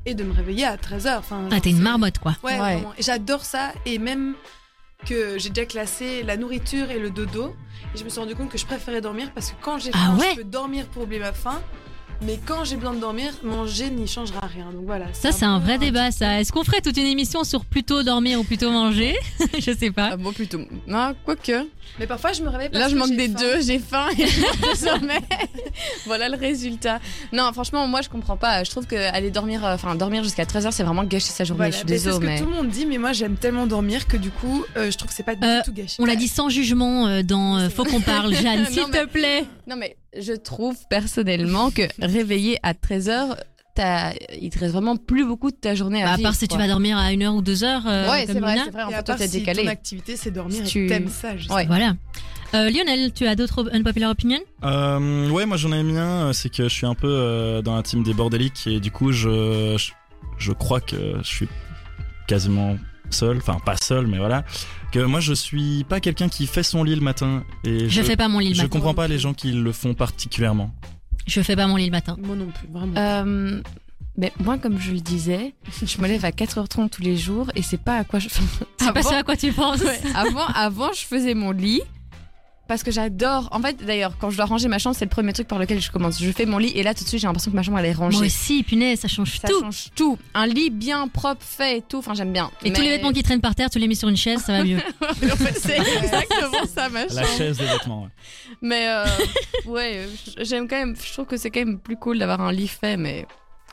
et 0.06 0.14
de 0.14 0.24
me 0.24 0.34
réveiller 0.34 0.66
à 0.66 0.76
13h. 0.76 1.18
Enfin, 1.18 1.48
Ah, 1.52 1.60
t'es 1.60 1.70
une 1.72 1.80
marmotte, 1.82 2.20
quoi. 2.20 2.36
Ouais, 2.44 2.60
Ouais. 2.60 2.84
J'adore 3.00 3.46
ça. 3.46 3.72
Et 3.86 3.98
même 4.00 4.36
que 5.06 5.38
j'ai 5.38 5.50
déjà 5.50 5.66
classé 5.66 6.24
la 6.24 6.38
nourriture 6.38 6.92
et 6.92 7.00
le 7.00 7.10
dodo. 7.10 7.56
Et 7.94 7.98
je 7.98 8.04
me 8.04 8.10
suis 8.10 8.20
rendu 8.20 8.36
compte 8.36 8.50
que 8.50 8.58
je 8.58 8.66
préférais 8.66 9.00
dormir 9.02 9.32
parce 9.34 9.52
que 9.52 9.56
quand 9.62 9.78
j'ai 9.80 9.92
Ah 9.94 9.98
faim, 9.98 10.18
ouais 10.18 10.32
je 10.32 10.36
peux 10.38 10.44
dormir 10.44 10.88
pour 10.88 11.04
oublier 11.04 11.22
ma 11.22 11.34
faim. 11.34 11.62
Mais 12.26 12.40
quand 12.46 12.64
j'ai 12.66 12.78
besoin 12.78 12.94
de 12.96 13.00
dormir, 13.00 13.32
manger 13.44 13.92
n'y 13.92 14.08
changera 14.08 14.42
rien. 14.42 14.66
Donc 14.74 14.86
voilà. 14.86 15.06
Ça, 15.14 15.32
c'est 15.32 15.46
un 15.46 15.60
vrai 15.60 15.78
débat, 15.78 16.10
ça. 16.12 16.40
Est-ce 16.42 16.52
qu'on 16.52 16.64
ferait 16.64 16.82
toute 16.82 16.98
une 16.98 17.06
émission 17.06 17.44
sur 17.44 17.64
plutôt 17.64 18.02
dormir 18.02 18.40
ou 18.40 18.44
plutôt 18.44 18.72
manger 18.72 19.16
Je 19.60 19.72
sais 19.78 19.92
pas. 19.92 20.10
Ah, 20.14 20.18
bon, 20.18 20.34
plutôt. 20.34 20.60
Non, 20.88 21.14
quoique. 21.24 21.68
Mais 22.00 22.08
parfois, 22.08 22.34
je 22.34 22.42
me 22.42 22.50
réveille 22.50 22.70
parce 22.70 22.82
Là, 22.84 22.90
je 22.90 22.96
que 22.96 23.00
manque 23.00 23.16
des 23.16 23.28
faim. 23.30 23.40
deux, 23.40 23.62
j'ai 23.62 23.80
faim 23.80 24.08
et 24.18 24.26
je 24.28 24.42
manque 24.42 24.60
de 24.62 24.76
sommeil. 24.78 25.20
voilà 26.06 26.28
le 26.30 26.38
résultat. 26.38 27.00
Non, 27.32 27.52
franchement, 27.54 27.88
moi, 27.88 28.02
je 28.02 28.10
comprends 28.10 28.36
pas. 28.38 28.64
Je 28.64 28.72
trouve 28.72 28.88
que 28.88 28.96
aller 28.96 29.30
dormir, 29.32 29.64
euh, 29.64 29.76
enfin, 29.76 29.96
dormir 29.96 30.24
jusqu'à 30.24 30.44
13h, 30.46 30.72
c'est 30.72 30.84
vraiment 30.84 31.04
gâcher 31.04 31.30
sa 31.30 31.44
journée. 31.44 31.58
Voilà, 31.70 31.72
je 31.72 31.78
suis 31.78 31.88
c'est 31.88 31.98
ce 32.00 32.04
désolée, 32.06 32.36
que 32.36 32.40
tout 32.42 32.50
le 32.50 32.56
monde 32.56 32.70
dit, 32.70 32.86
mais 32.88 32.98
moi 32.98 33.14
j'aime 33.14 33.36
tellement 33.36 33.68
dormir 33.68 34.08
que 34.08 34.18
du 34.18 34.32
coup, 34.32 34.66
euh, 34.76 34.90
je 34.92 34.98
trouve 34.98 35.10
que 35.10 35.16
c'est 35.16 35.24
pas 35.24 35.34
Euh, 35.42 35.58
du 35.60 35.66
tout 35.66 35.74
gâché. 35.74 35.96
On 36.00 36.06
l'a 36.06 36.16
dit 36.16 36.28
sans 36.28 36.50
jugement 36.50 37.08
euh, 37.08 37.22
dans 37.24 37.58
euh, 37.58 37.70
Faut 37.70 37.84
qu'on 37.86 38.02
parle. 38.02 38.34
Jeanne, 38.42 38.66
s'il 38.66 38.84
te 38.86 39.06
plaît. 39.06 39.46
Non, 39.68 39.76
mais 39.76 39.98
je 40.18 40.34
trouve 40.34 40.78
personnellement 40.90 41.70
que 41.72 41.84
réveiller 42.02 42.58
à 42.64 42.74
13h, 42.74 43.36
t'as- 43.76 44.14
il 44.40 44.50
te 44.50 44.60
reste 44.60 44.72
vraiment 44.74 44.96
plus 44.98 45.26
beaucoup 45.26 45.52
de 45.52 45.56
ta 45.56 45.76
journée 45.76 46.02
à 46.02 46.06
Bah, 46.08 46.12
à 46.14 46.16
vivre. 46.16 46.30
part 46.30 46.36
si 46.36 46.48
tu 46.48 46.58
vas 46.58 46.68
dormir 46.68 46.98
à 46.98 47.12
1h 47.12 47.28
ou 47.36 47.42
2h. 47.42 47.84
euh, 47.86 48.10
Ouais, 48.10 48.26
comme 48.26 48.36
c'est 48.36 48.40
vrai, 48.42 48.56
c'est 48.64 48.72
vrai. 48.72 48.84
En 48.84 48.90
Et 48.90 48.94
à 48.94 48.98
fait, 48.98 49.04
toi, 49.04 49.16
part 49.16 49.18
t'es 49.18 49.28
si 49.28 49.40
décalé. 49.40 49.64
ton 49.64 49.70
activité 49.70 50.16
c'est 50.16 50.32
dormir 50.32 50.56
Si 50.56 50.62
et 50.62 50.66
tu- 50.66 50.88
t'aimes 50.88 51.10
ça, 51.10 51.36
justement. 51.36 51.56
Ouais. 51.58 51.66
Voilà. 51.66 51.96
Euh, 52.54 52.70
Lionel, 52.70 53.12
tu 53.12 53.28
as 53.28 53.36
d'autres 53.36 53.70
unpopular 53.74 54.10
opinions? 54.12 54.40
Euh, 54.64 55.30
ouais, 55.30 55.46
moi 55.46 55.58
j'en 55.58 55.74
ai 55.74 55.84
mis 55.84 55.98
un, 55.98 56.32
c'est 56.32 56.50
que 56.50 56.64
je 56.64 56.74
suis 56.74 56.86
un 56.86 56.96
peu 56.96 57.10
euh, 57.10 57.62
dans 57.62 57.76
la 57.76 57.84
team 57.84 58.04
des 58.04 58.14
bordéliques 58.14 58.68
et 58.68 58.80
du 58.80 58.90
coup 58.90 59.12
je, 59.12 59.76
je, 59.78 59.92
je 60.38 60.52
crois 60.54 60.80
que 60.80 60.96
je 61.22 61.28
suis 61.28 61.50
quasiment 62.26 62.78
seul, 63.10 63.38
enfin 63.38 63.58
pas 63.66 63.78
seul, 63.78 64.08
mais 64.08 64.18
voilà. 64.18 64.44
Que 64.92 65.00
moi 65.00 65.20
je 65.20 65.34
suis 65.34 65.84
pas 65.84 66.00
quelqu'un 66.00 66.30
qui 66.30 66.48
fait 66.48 66.64
son 66.64 66.84
lit 66.84 66.96
le 66.96 67.02
matin 67.02 67.44
et 67.64 67.90
Je 67.90 68.02
fais 68.02 68.16
pas 68.16 68.28
mon 68.28 68.40
lit 68.40 68.50
le 68.50 68.56
je 68.56 68.62
matin. 68.62 68.70
comprends 68.70 68.94
pas 68.94 69.08
les 69.08 69.20
gens 69.20 69.34
qui 69.34 69.52
le 69.52 69.72
font 69.72 69.94
particulièrement. 69.94 70.72
Je 71.26 71.42
fais 71.42 71.56
pas 71.56 71.68
mon 71.68 71.76
lit 71.76 71.86
le 71.86 71.92
matin. 71.92 72.16
Moi 72.22 72.36
non 72.36 72.48
plus, 72.48 72.68
vraiment. 72.72 72.94
Euh, 72.98 73.62
mais 74.18 74.32
moi, 74.40 74.58
comme 74.58 74.80
je 74.80 74.92
le 74.94 75.00
disais, 75.00 75.54
je 75.86 76.02
me 76.02 76.08
lève 76.08 76.26
à 76.26 76.32
4h30 76.32 76.90
tous 76.90 77.02
les 77.04 77.18
jours 77.18 77.52
et 77.56 77.62
c'est 77.62 77.82
pas 77.82 77.98
à 77.98 78.04
quoi 78.04 78.20
je. 78.20 78.30
C'est 78.80 78.94
pas 78.94 79.04
ce 79.04 79.14
à 79.14 79.24
quoi 79.24 79.36
tu 79.36 79.52
penses. 79.52 79.82
Ouais, 79.82 80.00
avant, 80.16 80.46
avant, 80.56 80.94
je 80.94 81.06
faisais 81.06 81.34
mon 81.34 81.52
lit. 81.52 81.82
Parce 82.68 82.84
que 82.84 82.92
j'adore. 82.92 83.48
En 83.52 83.62
fait, 83.62 83.78
d'ailleurs, 83.86 84.18
quand 84.18 84.30
je 84.30 84.38
dois 84.38 84.46
ranger 84.46 84.68
ma 84.68 84.78
chambre, 84.80 84.96
c'est 84.96 85.06
le 85.06 85.10
premier 85.10 85.32
truc 85.34 85.48
par 85.48 85.58
lequel 85.60 85.80
je 85.82 85.90
commence. 85.92 86.22
Je 86.22 86.30
fais 86.32 86.46
mon 86.46 86.58
lit 86.58 86.72
et 86.76 86.84
là, 86.84 86.94
tout 86.94 87.04
de 87.04 87.08
suite, 87.10 87.22
j'ai 87.22 87.28
l'impression 87.28 87.50
que 87.52 87.56
ma 87.56 87.64
chambre, 87.64 87.80
elle 87.80 87.86
est 87.86 87.94
rangée. 87.94 88.18
Moi 88.18 88.26
aussi, 88.28 88.64
punaise, 88.64 89.00
ça 89.00 89.08
change 89.08 89.40
Ça 89.40 89.48
tout. 89.48 89.62
change 89.62 89.86
tout. 89.96 90.18
Un 90.34 90.48
lit 90.48 90.70
bien 90.70 91.08
propre, 91.08 91.44
fait 91.44 91.78
et 91.78 91.82
tout. 91.82 91.98
Enfin, 92.00 92.14
j'aime 92.14 92.34
bien. 92.34 92.52
Et 92.64 92.74
tous 92.74 92.82
les 92.82 92.88
Mais- 92.90 92.96
vêtements 92.98 93.12
qui 93.14 93.24
traînent 93.24 93.42
par 93.42 93.56
terre, 93.56 93.70
tu 93.70 93.80
les 93.80 93.88
mets 93.88 93.96
sur 93.96 94.10
une 94.10 94.18
chaise, 94.18 94.40
ça 94.42 94.54
va 94.58 94.64
mieux. 94.64 94.78
En 95.02 95.36
fait, 95.36 95.58
c'est 95.60 95.78
exactement 96.04 96.66
ça, 96.74 96.90
ma 96.90 97.06
La 97.06 97.24
chambre. 97.24 97.38
chaise 97.38 97.58
des 97.58 97.66
vêtements. 97.66 98.04
ouais. 98.04 98.10
Mais 98.62 98.88
euh, 98.90 99.06
ouais, 99.66 100.08
j'aime 100.42 100.68
quand 100.68 100.78
même. 100.78 100.96
Je 101.02 101.14
trouve 101.14 101.26
que 101.26 101.38
c'est 101.38 101.50
quand 101.52 101.60
même 101.62 101.80
plus 101.80 101.96
cool 101.98 102.20
d'avoir 102.20 102.42
un 102.42 102.52
lit 102.52 102.68
fait, 102.68 102.98
mais 102.98 103.26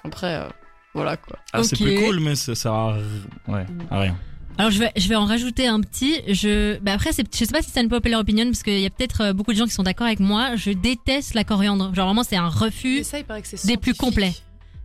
après, 0.05 0.35
euh, 0.37 0.49
voilà 0.95 1.17
quoi. 1.17 1.39
Ah, 1.53 1.63
c'est 1.65 1.77
plus 1.77 1.97
cool, 1.99 2.21
mais 2.21 2.35
ça 2.37 2.55
sert 2.55 2.73
à, 2.73 2.97
ouais, 3.49 3.67
à 3.91 3.99
rien. 4.01 4.17
Alors 4.57 4.71
je 4.71 4.79
vais, 4.79 4.93
je 4.97 5.09
vais 5.09 5.17
en 5.17 5.25
rajouter 5.25 5.67
un 5.67 5.81
petit. 5.81 6.21
Je, 6.29 6.79
bah 6.79 6.93
après, 6.93 7.13
c'est, 7.13 7.27
je 7.33 7.39
sais 7.45 7.53
pas 7.53 7.61
si 7.61 7.71
c'est 7.71 7.83
une 7.83 7.89
populaire 7.89 8.21
opinion 8.21 8.45
parce 8.45 8.63
qu'il 8.63 8.79
y 8.81 8.87
a 8.87 8.91
peut-être 8.91 9.21
euh, 9.21 9.33
beaucoup 9.33 9.53
de 9.53 9.59
gens 9.59 9.65
qui 9.65 9.73
sont 9.73 9.83
d'accord 9.83 10.07
avec 10.07 10.21
moi. 10.21 10.55
Je 10.55 10.71
déteste 10.71 11.35
la 11.35 11.43
coriandre. 11.43 11.93
Genre 11.95 12.07
vraiment, 12.07 12.23
c'est 12.23 12.37
un 12.37 12.49
refus. 12.49 13.03
Ça, 13.03 13.19
des 13.65 13.77
plus 13.77 13.95
complets. 13.95 14.33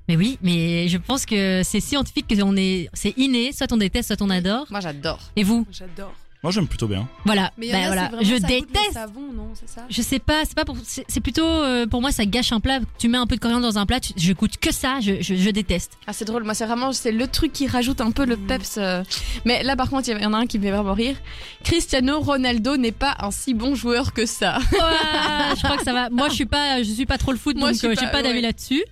Mais 0.07 0.15
oui, 0.17 0.39
mais 0.41 0.88
je 0.88 0.97
pense 0.97 1.28
que 1.28 1.61
c'est 1.63 1.82
scientifique 1.82 2.28
que 2.28 2.41
on 2.41 2.57
est, 2.57 2.89
c'est 2.93 3.15
inné. 3.15 3.51
Soit 3.51 3.72
on 3.72 3.78
déteste, 3.78 4.07
soit 4.07 4.26
on 4.26 4.32
adore. 4.32 4.65
Moi, 4.72 4.80
j'adore. 4.80 5.20
Et 5.36 5.43
vous, 5.43 5.67
J'adore. 5.72 6.13
Moi 6.42 6.54
j'aime 6.54 6.68
plutôt 6.70 6.88
bien. 6.88 7.06
voilà. 7.26 7.52
Mais 7.58 7.66
il 7.68 7.70
y 7.70 7.72
Bah 7.74 7.80
en 7.80 7.82
a, 7.82 7.86
voilà. 7.88 8.02
c'est 8.04 8.16
vraiment 8.16 8.24
Je 8.24 8.36
ça 8.36 8.48
goûte 8.48 8.50
le 8.50 8.60
déteste. 8.62 8.94
savon, 8.94 9.22
non, 9.36 9.50
c'est 9.56 9.68
ça 9.70 9.86
Je 9.90 10.02
sais 10.02 10.20
pas, 10.20 10.46
c'est 10.46 10.56
pas 10.56 10.64
pour, 10.64 10.78
c'est, 10.86 11.04
c'est 11.10 11.20
plutôt 11.20 11.44
euh, 11.46 11.86
pour 11.86 12.00
moi 12.00 12.14
ça 12.14 12.26
gâche 12.26 12.54
un 12.54 12.62
plat. 12.62 12.80
Tu 12.98 13.10
mets 13.10 13.18
un 13.18 13.28
peu 13.28 13.36
de 13.36 13.42
coriandre 13.42 13.64
dans 13.68 13.78
un 13.78 13.86
plat, 13.86 14.00
tu- 14.00 14.14
je 14.16 14.32
goûte 14.32 14.56
que 14.58 14.72
ça. 14.74 15.00
Je, 15.02 15.22
je, 15.22 15.36
je 15.36 15.50
déteste. 15.50 15.98
Ah, 16.08 16.14
c'est 16.14 16.24
drôle. 16.24 16.46
Moi, 16.46 16.54
c'est 16.54 16.66
vraiment 16.66 16.94
c'est 16.94 17.12
le 17.12 17.28
truc 17.28 17.52
qui 17.52 17.68
rajoute 17.68 18.00
un 18.00 18.12
peu 18.12 18.26
le 18.26 18.38
Mm. 18.38 18.48
peps. 18.48 18.76
euh. 18.78 19.04
Mais 19.44 19.64
là, 19.64 19.76
par 19.76 19.90
contre, 19.90 20.08
il 20.08 20.22
y 20.22 20.26
en 20.26 20.34
a 20.34 20.38
un 20.38 20.46
qui 20.48 20.60
me 20.60 20.64
fait 20.64 20.72
vraiment 20.72 20.94
rire. 20.94 21.18
Cristiano 21.64 22.20
Ronaldo 22.22 22.78
n'est 22.78 22.92
pas 22.94 23.16
un 23.20 23.32
si 23.32 23.54
bon 23.54 23.76
joueur 23.76 24.14
que 24.14 24.26
ça. 24.26 24.60
Ouah, 24.72 25.56
je 25.56 25.62
crois 25.64 25.76
que 25.78 25.84
ça 25.84 25.92
va. 25.94 26.10
Moi, 26.10 26.30
je 26.30 26.36
suis 26.36 26.46
pas, 26.46 26.82
je 26.84 26.90
suis 26.92 27.06
pas 27.06 27.18
trop 27.18 27.32
le 27.34 27.38
foot, 27.38 27.58
Moi, 27.58 27.68
donc 27.70 27.74
je 27.74 27.80
suis 27.80 27.88
euh, 27.88 27.96
j'ai 28.00 28.06
pas- 28.06 28.12
pas 28.14 28.22
d'avis 28.24 28.36
ouais. 28.36 28.42
là-dessus. 28.42 28.84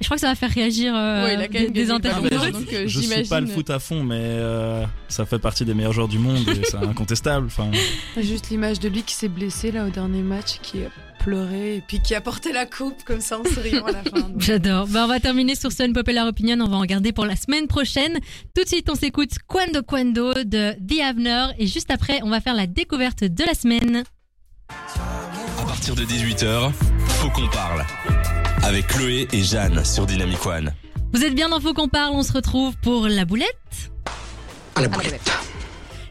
Et 0.00 0.04
je 0.04 0.08
crois 0.08 0.16
que 0.16 0.22
ça 0.22 0.28
va 0.28 0.34
faire 0.34 0.50
réagir 0.50 0.94
euh, 0.96 1.24
Ouais, 1.24 1.48
des, 1.48 1.68
des 1.68 1.90
internautes. 1.90 2.32
Donc, 2.52 2.72
euh, 2.72 2.84
je 2.86 3.00
suis 3.00 3.28
pas 3.28 3.40
le 3.40 3.46
foot 3.46 3.68
à 3.68 3.78
fond, 3.78 4.02
mais 4.02 4.18
euh, 4.18 4.84
ça 5.08 5.26
fait 5.26 5.38
partie 5.38 5.66
des 5.66 5.74
meilleurs 5.74 5.92
joueurs 5.92 6.08
du 6.08 6.18
monde 6.18 6.48
et 6.48 6.62
c'est 6.64 6.76
incontestable. 6.76 7.46
Enfin, 7.46 7.70
juste 8.20 8.48
l'image 8.48 8.80
de 8.80 8.88
lui 8.88 9.02
qui 9.02 9.14
s'est 9.14 9.28
blessé 9.28 9.70
là 9.70 9.84
au 9.84 9.90
dernier 9.90 10.22
match, 10.22 10.58
qui 10.62 10.84
a 10.84 10.88
pleuré 11.22 11.76
et 11.76 11.82
puis 11.86 12.00
qui 12.00 12.14
a 12.14 12.22
porté 12.22 12.50
la 12.50 12.64
coupe 12.64 13.04
comme 13.04 13.20
ça 13.20 13.38
en 13.38 13.44
souriant 13.44 13.84
à 13.84 13.92
la 13.92 14.02
fin. 14.02 14.20
donc. 14.20 14.40
J'adore. 14.40 14.86
Bah, 14.86 15.02
on 15.04 15.08
va 15.08 15.20
terminer 15.20 15.54
sur 15.54 15.70
ce 15.70 15.82
Unpopular 15.82 16.26
Opinion. 16.26 16.56
On 16.60 16.70
va 16.70 16.78
en 16.78 16.84
garder 16.86 17.12
pour 17.12 17.26
la 17.26 17.36
semaine 17.36 17.66
prochaine. 17.66 18.18
Tout 18.56 18.62
de 18.64 18.68
suite, 18.68 18.88
on 18.90 18.94
s'écoute 18.94 19.32
Quando 19.46 19.82
Quando 19.82 20.32
de 20.32 20.72
The 20.72 21.00
Avener. 21.02 21.48
Et 21.58 21.66
juste 21.66 21.90
après, 21.90 22.20
on 22.22 22.30
va 22.30 22.40
faire 22.40 22.54
la 22.54 22.66
découverte 22.66 23.24
de 23.24 23.44
la 23.44 23.52
semaine. 23.52 24.04
À 24.70 25.64
partir 25.66 25.94
de 25.94 26.04
18h, 26.04 26.72
faut 27.08 27.30
qu'on 27.30 27.48
parle. 27.48 27.84
Avec 28.70 28.86
Chloé 28.86 29.26
et 29.32 29.42
Jeanne 29.42 29.84
sur 29.84 30.06
Dynamic 30.06 30.46
One. 30.46 30.72
Vous 31.12 31.24
êtes 31.24 31.34
bien 31.34 31.48
dans 31.48 31.58
Faut 31.58 31.74
qu'on 31.74 31.88
parle. 31.88 32.14
On 32.14 32.22
se 32.22 32.32
retrouve 32.32 32.76
pour 32.76 33.08
la 33.08 33.24
boulette. 33.24 33.90
Ah, 34.76 34.82
ouais. 34.82 34.88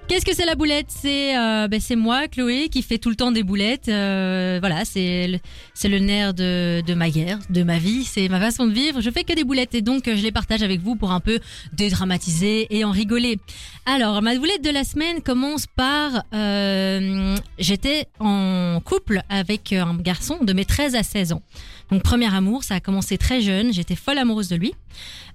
Qu'est-ce 0.09 0.25
que 0.25 0.35
c'est 0.35 0.45
la 0.45 0.55
boulette? 0.55 0.87
C'est 0.89 1.37
euh, 1.37 1.69
ben, 1.69 1.79
c'est 1.79 1.95
moi, 1.95 2.27
Chloé, 2.27 2.67
qui 2.67 2.81
fait 2.81 2.97
tout 2.97 3.09
le 3.09 3.15
temps 3.15 3.31
des 3.31 3.43
boulettes. 3.43 3.87
Euh, 3.87 4.57
voilà, 4.59 4.83
c'est 4.83 5.27
le, 5.27 5.39
c'est 5.73 5.87
le 5.87 5.99
nerf 5.99 6.33
de, 6.33 6.81
de 6.85 6.93
ma 6.95 7.09
guerre, 7.09 7.39
de 7.49 7.63
ma 7.63 7.77
vie, 7.77 8.03
c'est 8.03 8.27
ma 8.27 8.41
façon 8.41 8.65
de 8.67 8.73
vivre. 8.73 8.99
Je 8.99 9.09
fais 9.09 9.23
que 9.23 9.33
des 9.33 9.45
boulettes 9.45 9.73
et 9.75 9.81
donc 9.81 10.07
euh, 10.09 10.17
je 10.17 10.21
les 10.23 10.31
partage 10.33 10.61
avec 10.63 10.81
vous 10.81 10.95
pour 10.97 11.11
un 11.11 11.19
peu 11.21 11.39
dédramatiser 11.71 12.75
et 12.75 12.83
en 12.83 12.91
rigoler. 12.91 13.37
Alors, 13.85 14.21
ma 14.21 14.35
boulette 14.35 14.63
de 14.63 14.71
la 14.71 14.83
semaine 14.83 15.21
commence 15.21 15.65
par... 15.67 16.23
euh, 16.33 17.37
J'étais 17.59 18.07
en 18.19 18.81
couple 18.83 19.21
avec 19.29 19.71
un 19.73 19.95
garçon 19.95 20.39
de 20.41 20.51
mes 20.53 20.65
13 20.65 20.95
à 20.95 21.03
16 21.03 21.33
ans. 21.33 21.43
Donc, 21.91 22.03
premier 22.03 22.33
amour, 22.33 22.63
ça 22.63 22.75
a 22.75 22.79
commencé 22.79 23.17
très 23.17 23.41
jeune, 23.41 23.73
j'étais 23.73 23.95
folle 23.95 24.17
amoureuse 24.17 24.49
de 24.49 24.55
lui. 24.55 24.73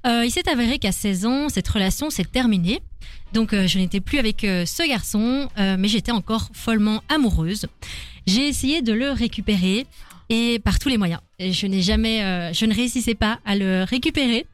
Euh, 0.07 0.25
il 0.25 0.31
s'est 0.31 0.49
avéré 0.49 0.79
qu'à 0.79 0.93
16 0.93 1.27
ans, 1.27 1.49
cette 1.49 1.69
relation 1.69 2.11
s'est 2.11 2.25
terminée. 2.25 2.81
Donc 3.33 3.53
euh, 3.53 3.67
je 3.67 3.79
n'étais 3.79 4.01
plus 4.01 4.19
avec 4.19 4.45
euh, 4.45 4.65
ce 4.65 4.89
garçon, 4.89 5.49
euh, 5.59 5.77
mais 5.79 5.89
j'étais 5.89 6.13
encore 6.13 6.49
follement 6.53 7.03
amoureuse. 7.09 7.67
J'ai 8.27 8.47
essayé 8.49 8.81
de 8.81 8.93
le 8.93 9.11
récupérer 9.11 9.87
et 10.31 10.61
par 10.61 10.79
tous 10.79 10.89
les 10.89 10.97
moyens. 10.99 11.21
Je 11.41 11.67
n'ai 11.67 11.83
jamais, 11.83 12.23
euh, 12.23 12.53
je 12.53 12.65
ne 12.65 12.73
réussissais 12.73 13.15
pas 13.15 13.41
à 13.45 13.57
le 13.57 13.83
récupérer. 13.83 14.47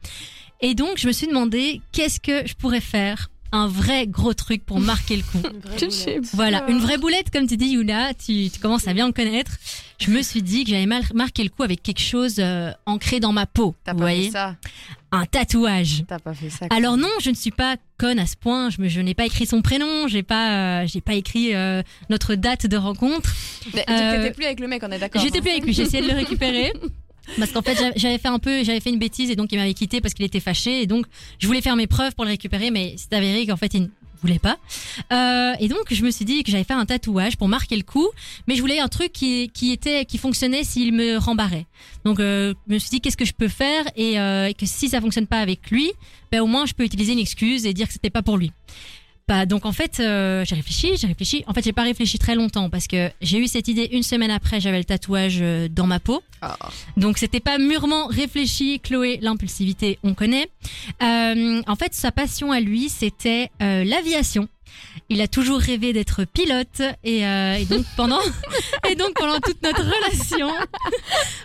Et 0.61 0.73
donc 0.73 0.97
je 0.97 1.07
me 1.07 1.11
suis 1.11 1.27
demandé 1.27 1.81
qu'est-ce 1.91 2.19
que 2.19 2.45
je 2.47 2.55
pourrais 2.55 2.81
faire, 2.81 3.29
un 3.51 3.67
vrai 3.67 4.07
gros 4.07 4.33
truc 4.33 4.65
pour 4.65 4.79
marquer 4.79 5.17
le 5.17 5.23
coup. 5.23 5.41
Une 5.81 6.21
Voilà, 6.33 6.63
une 6.69 6.79
vraie 6.79 6.97
boulette, 6.97 7.29
comme 7.31 7.47
tu 7.47 7.57
dis, 7.57 7.71
Yuna, 7.71 8.13
tu, 8.13 8.49
tu 8.49 8.59
commences 8.59 8.87
à 8.87 8.93
bien 8.93 9.07
me 9.07 9.11
connaître. 9.11 9.51
Je 9.99 10.09
me 10.09 10.21
suis 10.21 10.41
dit 10.41 10.63
que 10.63 10.71
j'allais 10.71 10.85
mal 10.85 11.03
marquer 11.13 11.43
le 11.43 11.49
coup 11.49 11.63
avec 11.63 11.83
quelque 11.83 12.01
chose 12.01 12.35
euh, 12.39 12.71
ancré 12.85 13.19
dans 13.19 13.31
ma 13.33 13.45
peau. 13.45 13.75
T'as 13.83 13.93
pas 13.93 13.99
voyez 13.99 14.25
fait 14.25 14.31
ça. 14.31 14.55
Un 15.11 15.25
tatouage. 15.25 16.03
T'as 16.07 16.19
pas 16.19 16.33
fait 16.33 16.49
ça. 16.49 16.65
Alors 16.69 16.95
non, 16.97 17.09
je 17.21 17.29
ne 17.29 17.35
suis 17.35 17.51
pas 17.51 17.75
conne 17.99 18.17
à 18.17 18.25
ce 18.25 18.35
point. 18.37 18.69
Je, 18.69 18.81
me- 18.81 18.87
je 18.87 18.99
n'ai 19.01 19.13
pas 19.13 19.25
écrit 19.25 19.45
son 19.45 19.61
prénom, 19.61 20.07
j'ai 20.07 20.23
pas, 20.23 20.81
euh, 20.81 20.87
j'ai 20.87 21.01
pas 21.01 21.13
écrit 21.13 21.53
euh, 21.53 21.83
notre 22.09 22.35
date 22.35 22.65
de 22.65 22.77
rencontre. 22.77 23.29
Mais 23.75 23.85
Euh, 23.89 24.17
T'étais 24.23 24.31
plus 24.33 24.45
avec 24.45 24.59
le 24.61 24.67
mec, 24.67 24.81
on 24.83 24.91
est 24.91 24.97
d'accord. 24.99 25.21
J'étais 25.21 25.39
hein. 25.39 25.41
plus 25.41 25.51
avec 25.51 25.65
lui. 25.65 25.73
J'ai 25.73 25.83
essayé 25.83 26.01
de 26.01 26.07
le 26.09 26.15
récupérer. 26.15 26.71
Parce 27.37 27.51
qu'en 27.51 27.61
fait, 27.61 27.75
j'a- 27.77 27.91
j'avais 27.95 28.17
fait 28.17 28.27
un 28.27 28.39
peu, 28.39 28.63
j'avais 28.63 28.79
fait 28.79 28.89
une 28.89 28.99
bêtise 28.99 29.29
et 29.29 29.35
donc 29.35 29.51
il 29.51 29.57
m'avait 29.57 29.73
quitté 29.73 30.01
parce 30.01 30.13
qu'il 30.13 30.25
était 30.25 30.39
fâché 30.39 30.81
et 30.81 30.87
donc 30.87 31.05
je 31.39 31.47
voulais 31.47 31.61
faire 31.61 31.75
mes 31.75 31.87
preuves 31.87 32.13
pour 32.15 32.25
le 32.25 32.31
récupérer, 32.31 32.71
mais 32.71 32.95
c'est 32.97 33.13
avéré 33.15 33.45
qu'en 33.45 33.57
fait 33.57 33.73
il 33.73 33.83
ne 33.83 33.87
voulait 34.21 34.39
pas. 34.39 34.57
Euh, 35.13 35.53
et 35.59 35.67
donc 35.67 35.85
je 35.91 36.03
me 36.03 36.11
suis 36.11 36.25
dit 36.25 36.43
que 36.43 36.51
j'allais 36.51 36.63
faire 36.63 36.77
un 36.77 36.85
tatouage 36.85 37.37
pour 37.37 37.47
marquer 37.47 37.75
le 37.77 37.83
coup, 37.83 38.07
mais 38.47 38.55
je 38.55 38.61
voulais 38.61 38.79
un 38.79 38.87
truc 38.87 39.11
qui, 39.13 39.49
qui 39.53 39.71
était, 39.71 40.05
qui 40.05 40.17
fonctionnait 40.17 40.63
s'il 40.63 40.93
me 40.93 41.17
rembarrait. 41.17 41.65
Donc 42.05 42.19
euh, 42.19 42.53
je 42.67 42.73
me 42.73 42.79
suis 42.79 42.89
dit 42.89 43.01
qu'est-ce 43.01 43.17
que 43.17 43.25
je 43.25 43.33
peux 43.33 43.47
faire 43.47 43.83
et 43.95 44.19
euh, 44.19 44.51
que 44.53 44.65
si 44.65 44.89
ça 44.89 44.99
fonctionne 45.01 45.27
pas 45.27 45.39
avec 45.39 45.71
lui, 45.71 45.91
ben 46.31 46.41
au 46.41 46.47
moins 46.47 46.65
je 46.65 46.73
peux 46.73 46.83
utiliser 46.83 47.13
une 47.13 47.19
excuse 47.19 47.65
et 47.65 47.73
dire 47.73 47.87
que 47.87 47.93
c'était 47.93 48.09
pas 48.09 48.21
pour 48.23 48.37
lui. 48.37 48.51
Bah, 49.31 49.45
donc 49.45 49.65
en 49.65 49.71
fait, 49.71 50.01
euh, 50.01 50.43
j'ai 50.43 50.55
réfléchi, 50.55 50.97
j'ai 50.97 51.07
réfléchi. 51.07 51.45
En 51.47 51.53
fait, 51.53 51.63
j'ai 51.63 51.71
pas 51.71 51.83
réfléchi 51.83 52.19
très 52.19 52.35
longtemps 52.35 52.69
parce 52.69 52.85
que 52.85 53.09
j'ai 53.21 53.37
eu 53.37 53.47
cette 53.47 53.69
idée 53.69 53.87
une 53.93 54.03
semaine 54.03 54.29
après, 54.29 54.59
j'avais 54.59 54.77
le 54.77 54.83
tatouage 54.83 55.37
euh, 55.39 55.69
dans 55.69 55.87
ma 55.87 56.01
peau. 56.01 56.21
Donc 56.97 57.17
c'était 57.17 57.39
pas 57.39 57.57
mûrement 57.57 58.07
réfléchi. 58.07 58.81
Chloé, 58.81 59.19
l'impulsivité, 59.21 59.99
on 60.03 60.15
connaît. 60.15 60.49
Euh, 61.01 61.61
en 61.65 61.75
fait, 61.77 61.93
sa 61.93 62.11
passion 62.11 62.51
à 62.51 62.59
lui, 62.59 62.89
c'était 62.89 63.51
euh, 63.61 63.85
l'aviation. 63.85 64.49
Il 65.09 65.21
a 65.21 65.27
toujours 65.27 65.59
rêvé 65.59 65.93
d'être 65.93 66.25
pilote 66.25 66.81
et, 67.03 67.25
euh, 67.25 67.55
et 67.55 67.65
donc 67.65 67.85
pendant 67.95 68.19
et 68.89 68.95
donc 68.95 69.13
pendant 69.15 69.39
toute 69.39 69.61
notre 69.63 69.83
relation, 69.83 70.49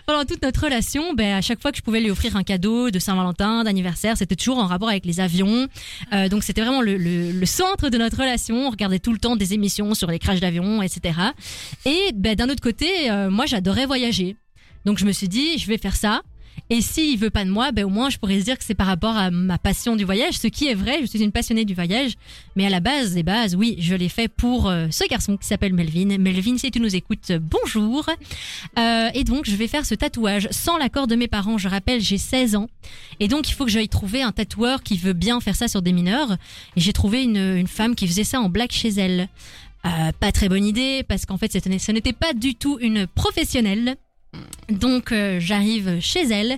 pendant 0.05 0.25
toute 0.25 0.41
notre 0.41 0.63
relation, 0.63 1.13
ben 1.13 1.35
à 1.35 1.41
chaque 1.41 1.61
fois 1.61 1.71
que 1.71 1.77
je 1.77 1.81
pouvais 1.83 2.01
lui 2.01 2.11
offrir 2.11 2.35
un 2.35 2.43
cadeau 2.43 2.89
de 2.91 2.99
Saint-Valentin, 2.99 3.63
d'anniversaire, 3.63 4.17
c'était 4.17 4.35
toujours 4.35 4.57
en 4.59 4.67
rapport 4.67 4.89
avec 4.89 5.05
les 5.05 5.19
avions. 5.19 5.67
Euh, 6.13 6.29
donc 6.29 6.43
c'était 6.43 6.61
vraiment 6.61 6.81
le, 6.81 6.97
le, 6.97 7.31
le 7.31 7.45
centre 7.45 7.89
de 7.89 7.97
notre 7.97 8.17
relation. 8.17 8.67
On 8.67 8.69
regardait 8.69 8.99
tout 8.99 9.11
le 9.11 9.19
temps 9.19 9.35
des 9.35 9.53
émissions 9.53 9.93
sur 9.93 10.09
les 10.09 10.19
crashs 10.19 10.39
d'avions, 10.39 10.81
etc. 10.81 11.19
Et 11.85 12.11
ben 12.13 12.35
d'un 12.35 12.49
autre 12.49 12.61
côté, 12.61 13.09
euh, 13.09 13.29
moi 13.29 13.45
j'adorais 13.45 13.85
voyager. 13.85 14.35
Donc 14.85 14.97
je 14.97 15.05
me 15.05 15.11
suis 15.11 15.27
dit, 15.27 15.57
je 15.57 15.67
vais 15.67 15.77
faire 15.77 15.95
ça. 15.95 16.21
Et 16.69 16.81
s'il 16.81 17.17
veut 17.17 17.29
pas 17.29 17.45
de 17.45 17.49
moi, 17.49 17.71
ben 17.71 17.85
au 17.85 17.89
moins 17.89 18.09
je 18.09 18.17
pourrais 18.17 18.39
se 18.39 18.45
dire 18.45 18.57
que 18.57 18.63
c'est 18.63 18.75
par 18.75 18.87
rapport 18.87 19.15
à 19.15 19.31
ma 19.31 19.57
passion 19.57 19.95
du 19.95 20.03
voyage, 20.03 20.37
ce 20.37 20.47
qui 20.47 20.67
est 20.67 20.73
vrai. 20.73 20.99
Je 21.01 21.05
suis 21.05 21.23
une 21.23 21.31
passionnée 21.31 21.65
du 21.65 21.73
voyage, 21.73 22.13
mais 22.55 22.65
à 22.65 22.69
la 22.69 22.79
base 22.79 23.13
des 23.13 23.23
bases, 23.23 23.55
oui, 23.55 23.77
je 23.79 23.95
l'ai 23.95 24.09
fait 24.09 24.27
pour 24.27 24.67
euh, 24.69 24.87
ce 24.91 25.07
garçon 25.07 25.37
qui 25.37 25.47
s'appelle 25.47 25.73
Melvin. 25.73 26.17
Melvin, 26.17 26.57
si 26.57 26.71
tu 26.71 26.79
nous 26.79 26.95
écoutes, 26.95 27.31
euh, 27.31 27.39
bonjour. 27.41 28.07
Euh, 28.77 29.09
et 29.13 29.23
donc 29.23 29.45
je 29.45 29.55
vais 29.55 29.67
faire 29.67 29.85
ce 29.85 29.95
tatouage 29.95 30.47
sans 30.51 30.77
l'accord 30.77 31.07
de 31.07 31.15
mes 31.15 31.27
parents. 31.27 31.57
Je 31.57 31.67
rappelle, 31.67 32.01
j'ai 32.01 32.17
16 32.17 32.55
ans, 32.55 32.67
et 33.19 33.27
donc 33.27 33.49
il 33.49 33.53
faut 33.53 33.65
que 33.65 33.71
j'aille 33.71 33.89
trouver 33.89 34.21
un 34.21 34.31
tatoueur 34.31 34.83
qui 34.83 34.97
veut 34.97 35.13
bien 35.13 35.39
faire 35.39 35.55
ça 35.55 35.67
sur 35.67 35.81
des 35.81 35.93
mineurs. 35.93 36.33
Et 36.75 36.81
j'ai 36.81 36.93
trouvé 36.93 37.23
une, 37.23 37.37
une 37.37 37.67
femme 37.67 37.95
qui 37.95 38.07
faisait 38.07 38.23
ça 38.23 38.39
en 38.41 38.49
black 38.49 38.71
chez 38.71 38.89
elle. 38.89 39.29
Euh, 39.85 40.11
pas 40.19 40.31
très 40.31 40.49
bonne 40.49 40.65
idée 40.65 41.03
parce 41.07 41.25
qu'en 41.25 41.37
fait 41.37 41.51
ce 41.51 41.91
n'était 41.91 42.13
pas 42.13 42.33
du 42.33 42.55
tout 42.55 42.77
une 42.81 43.07
professionnelle. 43.07 43.95
Donc 44.69 45.11
euh, 45.11 45.39
j'arrive 45.39 45.99
chez 45.99 46.23
elle, 46.29 46.57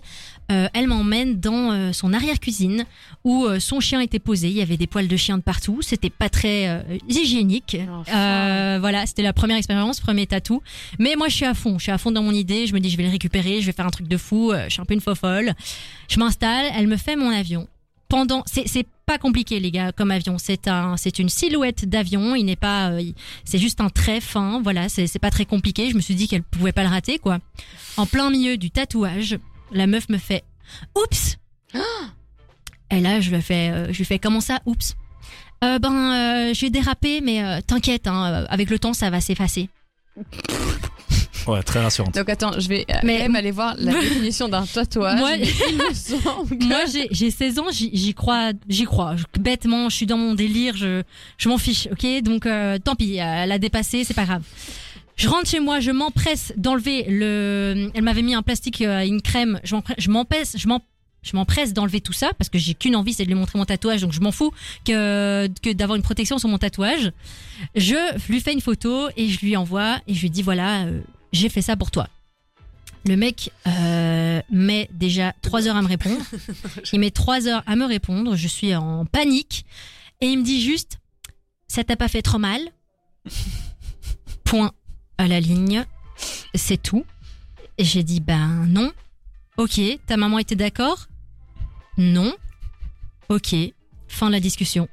Euh, 0.51 0.67
elle 0.73 0.87
m'emmène 0.87 1.39
dans 1.39 1.71
euh, 1.71 1.93
son 1.93 2.11
arrière-cuisine 2.11 2.85
où 3.23 3.45
son 3.59 3.79
chien 3.79 4.01
était 4.01 4.17
posé, 4.17 4.47
il 4.47 4.57
y 4.57 4.63
avait 4.63 4.77
des 4.77 4.87
poils 4.87 5.07
de 5.07 5.15
chien 5.15 5.37
de 5.37 5.43
partout, 5.43 5.83
c'était 5.83 6.09
pas 6.09 6.27
très 6.27 6.83
hygiénique. 7.07 7.77
Voilà, 8.07 9.05
c'était 9.05 9.21
la 9.21 9.33
première 9.33 9.57
expérience, 9.57 9.99
premier 9.99 10.25
tatou. 10.25 10.63
Mais 10.97 11.15
moi 11.15 11.27
je 11.27 11.35
suis 11.35 11.45
à 11.45 11.53
fond, 11.53 11.77
je 11.77 11.83
suis 11.83 11.91
à 11.91 11.99
fond 11.99 12.11
dans 12.11 12.23
mon 12.23 12.31
idée, 12.31 12.65
je 12.65 12.73
me 12.73 12.79
dis 12.79 12.89
je 12.89 12.97
vais 12.97 13.03
le 13.03 13.11
récupérer, 13.11 13.61
je 13.61 13.67
vais 13.67 13.73
faire 13.73 13.85
un 13.85 13.91
truc 13.91 14.07
de 14.07 14.17
fou, 14.17 14.51
je 14.51 14.69
suis 14.73 14.81
un 14.81 14.85
peu 14.85 14.95
une 14.95 15.01
fofolle. 15.01 15.53
Je 16.09 16.17
m'installe, 16.17 16.65
elle 16.75 16.87
me 16.87 16.97
fait 16.97 17.15
mon 17.15 17.29
avion. 17.29 17.67
Pendant, 18.09 18.43
c'est 18.47 18.87
pas 19.05 19.19
compliqué 19.19 19.59
les 19.59 19.69
gars 19.69 19.91
comme 19.91 20.09
avion, 20.09 20.37
c'est 20.39 20.67
un 20.67 20.97
c'est 20.97 21.19
une 21.19 21.29
silhouette 21.29 21.85
d'avion, 21.85 22.35
il 22.35 22.43
n'est 22.43 22.55
pas 22.55 22.89
euh, 22.89 23.03
c'est 23.45 23.59
juste 23.59 23.81
un 23.81 23.89
trait 23.89 24.19
fin, 24.19 24.61
voilà, 24.63 24.89
c'est 24.89 25.19
pas 25.19 25.29
très 25.29 25.45
compliqué, 25.45 25.91
je 25.91 25.95
me 25.95 26.01
suis 26.01 26.15
dit 26.15 26.27
qu'elle 26.27 26.41
pouvait 26.41 26.71
pas 26.71 26.81
le 26.81 26.89
rater 26.89 27.19
quoi. 27.19 27.37
En 27.97 28.07
plein 28.07 28.31
milieu 28.31 28.57
du 28.57 28.71
tatouage, 28.71 29.37
la 29.71 29.85
meuf 29.85 30.09
me 30.09 30.17
fait 30.17 30.43
oups. 30.95 31.37
Et 32.91 32.99
là 32.99 33.21
je 33.21 33.29
lui 33.29 33.41
fais 33.43 33.69
euh, 33.69 33.93
je 33.93 33.97
lui 33.99 34.05
fais 34.05 34.17
comment 34.17 34.41
ça 34.41 34.59
oups? 34.65 34.95
Euh, 35.63 35.77
ben 35.77 35.93
euh, 35.93 36.53
j'ai 36.55 36.71
dérapé 36.71 37.21
mais 37.21 37.61
t'inquiète 37.61 38.07
hein, 38.07 38.45
avec 38.49 38.71
le 38.71 38.79
temps 38.79 38.93
ça 38.93 39.11
va 39.11 39.21
s'effacer. 39.21 39.69
Ouais, 41.47 41.63
très 41.63 41.81
rassurante. 41.81 42.13
Donc 42.15 42.29
attends, 42.29 42.59
je 42.59 42.67
vais 42.67 42.85
euh, 42.89 42.95
Mais- 43.03 43.19
même 43.19 43.35
aller 43.35 43.51
voir 43.51 43.75
la 43.77 43.91
définition 44.01 44.49
d'un 44.49 44.65
tatouage. 44.65 45.19
Moi- 45.19 45.37
mais 45.37 45.47
il 45.69 45.77
me 45.89 45.93
semble 45.93 46.57
que- 46.57 46.65
Moi, 46.65 46.85
j'ai 46.91 47.07
j'ai 47.11 47.31
16 47.31 47.59
ans, 47.59 47.65
j'y 47.71 48.13
crois, 48.13 48.51
j'y 48.67 48.83
crois. 48.85 49.15
Je- 49.15 49.23
bêtement, 49.39 49.89
je 49.89 49.95
suis 49.95 50.05
dans 50.05 50.17
mon 50.17 50.33
délire, 50.35 50.75
je, 50.77 51.03
je 51.37 51.49
m'en 51.49 51.57
fiche, 51.57 51.87
ok? 51.91 52.21
Donc, 52.23 52.45
euh, 52.45 52.77
tant 52.77 52.95
pis, 52.95 53.15
elle 53.15 53.51
a 53.51 53.59
dépassé, 53.59 54.03
c'est 54.03 54.13
pas 54.13 54.25
grave. 54.25 54.43
Je 55.15 55.27
rentre 55.27 55.47
chez 55.49 55.59
moi, 55.59 55.79
je 55.81 55.91
m'empresse 55.91 56.53
d'enlever 56.55 57.03
le. 57.09 57.91
Elle 57.93 58.03
m'avait 58.03 58.21
mis 58.21 58.33
un 58.35 58.41
plastique, 58.41 58.81
euh, 58.81 59.05
une 59.05 59.21
crème. 59.21 59.59
Je 59.65 59.75
m'empresse, 59.75 60.55
je 60.55 60.67
m'empresse, 60.67 60.85
je 61.21 61.35
m'empresse 61.35 61.73
d'enlever 61.73 61.99
tout 61.99 62.13
ça 62.13 62.31
parce 62.37 62.47
que 62.47 62.57
j'ai 62.57 62.73
qu'une 62.73 62.95
envie, 62.95 63.11
c'est 63.11 63.23
de 63.23 63.27
lui 63.27 63.35
montrer 63.35 63.59
mon 63.59 63.65
tatouage. 63.65 63.99
Donc, 63.99 64.13
je 64.13 64.21
m'en 64.21 64.31
fous 64.31 64.53
que, 64.85 65.47
que 65.61 65.73
d'avoir 65.73 65.97
une 65.97 66.03
protection 66.03 66.37
sur 66.37 66.47
mon 66.47 66.57
tatouage. 66.57 67.11
Je 67.75 67.95
lui 68.29 68.39
fais 68.39 68.53
une 68.53 68.61
photo 68.61 69.09
et 69.17 69.27
je 69.27 69.41
lui 69.45 69.57
envoie 69.57 69.97
et 70.07 70.13
je 70.13 70.21
lui 70.21 70.29
dis 70.29 70.41
voilà, 70.41 70.83
euh, 70.85 71.01
j'ai 71.31 71.49
fait 71.49 71.61
ça 71.61 71.75
pour 71.75 71.91
toi. 71.91 72.07
Le 73.05 73.15
mec 73.15 73.51
euh, 73.65 74.41
met 74.49 74.89
déjà 74.91 75.33
trois 75.41 75.67
heures 75.67 75.75
à 75.75 75.81
me 75.81 75.87
répondre. 75.87 76.21
Il 76.93 76.99
met 76.99 77.11
trois 77.11 77.47
heures 77.47 77.63
à 77.65 77.75
me 77.75 77.85
répondre. 77.85 78.35
Je 78.35 78.47
suis 78.47 78.75
en 78.75 79.05
panique. 79.05 79.65
Et 80.21 80.27
il 80.27 80.39
me 80.39 80.43
dit 80.43 80.61
juste, 80.61 80.99
ça 81.69 81.85
t'a 81.85 81.95
pas 81.95 82.09
fait 82.09 82.21
trop 82.21 82.39
mal 82.39 82.59
Point 84.43 84.71
à 85.17 85.27
la 85.27 85.39
ligne. 85.39 85.85
C'est 86.53 86.81
tout. 86.81 87.05
Et 87.77 87.85
j'ai 87.85 88.03
dit, 88.03 88.19
ben 88.19 88.65
non. 88.67 88.91
Ok, 89.55 89.79
ta 90.05 90.17
maman 90.17 90.39
était 90.39 90.55
d'accord 90.55 91.07
Non. 91.97 92.33
Ok, 93.29 93.55
fin 94.07 94.27
de 94.27 94.31
la 94.33 94.39
discussion. 94.41 94.89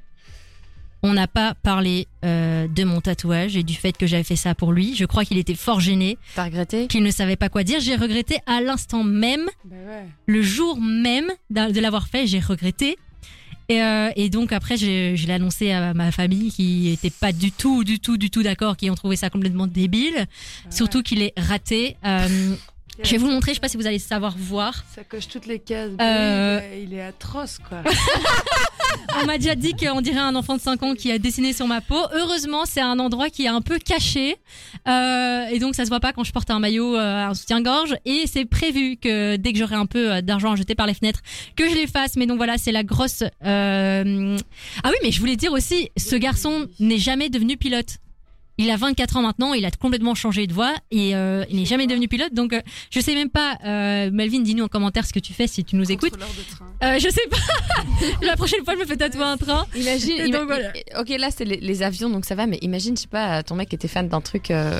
On 1.03 1.13
n'a 1.13 1.27
pas 1.27 1.53
parlé 1.53 2.07
euh, 2.25 2.67
de 2.67 2.83
mon 2.83 3.01
tatouage 3.01 3.55
et 3.55 3.63
du 3.63 3.75
fait 3.75 3.95
que 3.95 4.07
j'avais 4.07 4.23
fait 4.23 4.35
ça 4.35 4.55
pour 4.55 4.71
lui. 4.73 4.95
Je 4.95 5.05
crois 5.05 5.25
qu'il 5.25 5.37
était 5.37 5.53
fort 5.55 5.79
gêné, 5.79 6.17
T'as 6.35 6.45
regretté? 6.45 6.87
Qu'il 6.87 7.03
ne 7.03 7.11
savait 7.11 7.35
pas 7.35 7.49
quoi 7.49 7.63
dire. 7.63 7.79
J'ai 7.79 7.95
regretté 7.95 8.39
à 8.47 8.61
l'instant 8.61 9.03
même 9.03 9.45
Bah 9.65 9.75
ouais. 9.87 10.05
le 10.25 10.41
jour 10.41 10.81
même 10.81 11.27
de 11.51 11.79
l'avoir 11.79 12.07
fait, 12.07 12.25
j'ai 12.27 12.39
regretté. 12.39 12.97
Et, 13.69 13.81
euh, 13.81 14.09
et 14.15 14.29
donc 14.29 14.53
après, 14.53 14.77
j'ai- 14.77 15.15
je 15.17 15.27
l'ai 15.27 15.33
annoncé 15.33 15.71
à 15.71 15.93
ma 15.93 16.11
famille 16.13 16.51
qui 16.51 16.87
était 16.89 17.09
pas 17.09 17.33
du 17.33 17.51
tout, 17.51 17.83
du 17.83 17.99
tout, 17.99 18.17
du 18.17 18.29
tout 18.29 18.41
d'accord, 18.41 18.77
qui 18.77 18.89
ont 18.89 18.95
trouvé 18.95 19.17
ça 19.17 19.29
complètement 19.29 19.67
débile. 19.67 20.25
Surtout 20.69 21.03
qu'il 21.03 21.21
est 21.21 21.33
raté. 21.37 21.97
Euh, 22.05 22.55
je 23.03 23.11
vais 23.11 23.17
vous 23.17 23.27
le 23.27 23.33
montrer, 23.33 23.51
je 23.51 23.55
sais 23.55 23.61
pas 23.61 23.67
si 23.69 23.77
vous 23.77 23.87
allez 23.87 23.99
savoir 23.99 24.35
voir. 24.37 24.83
Ça 24.95 25.03
coche 25.03 25.27
toutes 25.27 25.45
les 25.45 25.59
cases. 25.59 25.91
Euh, 26.01 26.59
Il, 26.83 26.93
est, 26.93 27.01
atroce, 27.01 27.57
quoi. 27.67 27.83
On 29.21 29.25
m'a 29.25 29.37
déjà 29.37 29.55
dit 29.55 29.73
qu'on 29.73 30.01
dirait 30.01 30.19
un 30.19 30.35
enfant 30.35 30.55
de 30.55 30.61
5 30.61 30.83
ans 30.83 30.93
qui 30.93 31.11
a 31.11 31.17
dessiné 31.17 31.53
sur 31.53 31.65
ma 31.67 31.81
peau. 31.81 31.99
Heureusement, 32.13 32.65
c'est 32.65 32.81
un 32.81 32.99
endroit 32.99 33.29
qui 33.29 33.45
est 33.45 33.49
un 33.49 33.61
peu 33.61 33.79
caché. 33.79 34.35
Euh, 34.87 35.45
et 35.47 35.59
donc, 35.59 35.75
ça 35.75 35.85
se 35.85 35.89
voit 35.89 35.99
pas 35.99 36.13
quand 36.13 36.23
je 36.23 36.31
porte 36.31 36.49
un 36.51 36.59
maillot, 36.59 36.95
euh, 36.95 37.27
un 37.27 37.33
soutien-gorge. 37.33 37.95
Et 38.05 38.23
c'est 38.27 38.45
prévu 38.45 38.97
que 38.97 39.35
dès 39.37 39.53
que 39.53 39.59
j'aurai 39.59 39.75
un 39.75 39.85
peu 39.85 40.21
d'argent 40.21 40.51
à 40.51 40.55
jeter 40.55 40.75
par 40.75 40.87
les 40.87 40.93
fenêtres, 40.93 41.21
que 41.55 41.69
je 41.69 41.75
les 41.75 41.87
fasse. 41.87 42.15
Mais 42.15 42.25
donc 42.25 42.37
voilà, 42.37 42.57
c'est 42.57 42.71
la 42.71 42.83
grosse... 42.83 43.23
euh, 43.45 44.37
Ah 44.83 44.89
oui, 44.89 44.95
mais 45.03 45.11
je 45.11 45.19
voulais 45.19 45.35
dire 45.35 45.53
aussi, 45.53 45.89
ce 45.97 46.15
garçon 46.15 46.67
n'est 46.79 46.99
jamais 46.99 47.29
devenu 47.29 47.57
pilote. 47.57 47.97
Il 48.57 48.69
a 48.71 48.75
24 48.77 49.17
ans 49.17 49.21
maintenant, 49.21 49.53
il 49.53 49.65
a 49.65 49.71
complètement 49.71 50.15
changé 50.15 50.47
de 50.47 50.53
voix 50.53 50.73
et 50.91 51.15
euh, 51.15 51.43
il 51.49 51.57
n'est 51.57 51.65
jamais 51.65 51.85
devenu 51.87 52.07
pilote. 52.07 52.33
Donc, 52.33 52.53
euh, 52.53 52.61
je 52.91 52.99
sais 52.99 53.13
même 53.13 53.29
pas, 53.29 53.57
euh, 53.65 54.09
Melvin, 54.11 54.39
dis-nous 54.39 54.63
en 54.65 54.67
commentaire 54.67 55.05
ce 55.05 55.13
que 55.13 55.19
tu 55.19 55.33
fais 55.33 55.47
si 55.47 55.63
tu 55.63 55.75
nous 55.75 55.91
écoutes. 55.91 56.13
Euh, 56.83 56.97
je 56.99 57.09
sais 57.09 57.27
pas. 57.29 57.37
La 58.25 58.35
prochaine 58.35 58.63
fois, 58.63 58.73
je 58.75 58.79
me 58.79 58.85
fais 58.85 58.97
tatouer 58.97 59.23
un 59.23 59.37
train. 59.37 59.65
Imagine, 59.75 60.17
ima- 60.27 60.37
donc, 60.39 60.45
voilà. 60.47 60.71
ok 60.99 61.09
là 61.19 61.29
c'est 61.31 61.45
les, 61.45 61.57
les 61.57 61.83
avions 61.83 62.09
donc 62.09 62.25
ça 62.25 62.35
va, 62.35 62.45
mais 62.45 62.57
imagine 62.61 62.95
je 62.95 63.01
sais 63.03 63.07
pas 63.07 63.41
ton 63.43 63.55
mec 63.55 63.73
était 63.73 63.87
fan 63.87 64.07
d'un 64.07 64.21
truc 64.21 64.51
euh, 64.51 64.79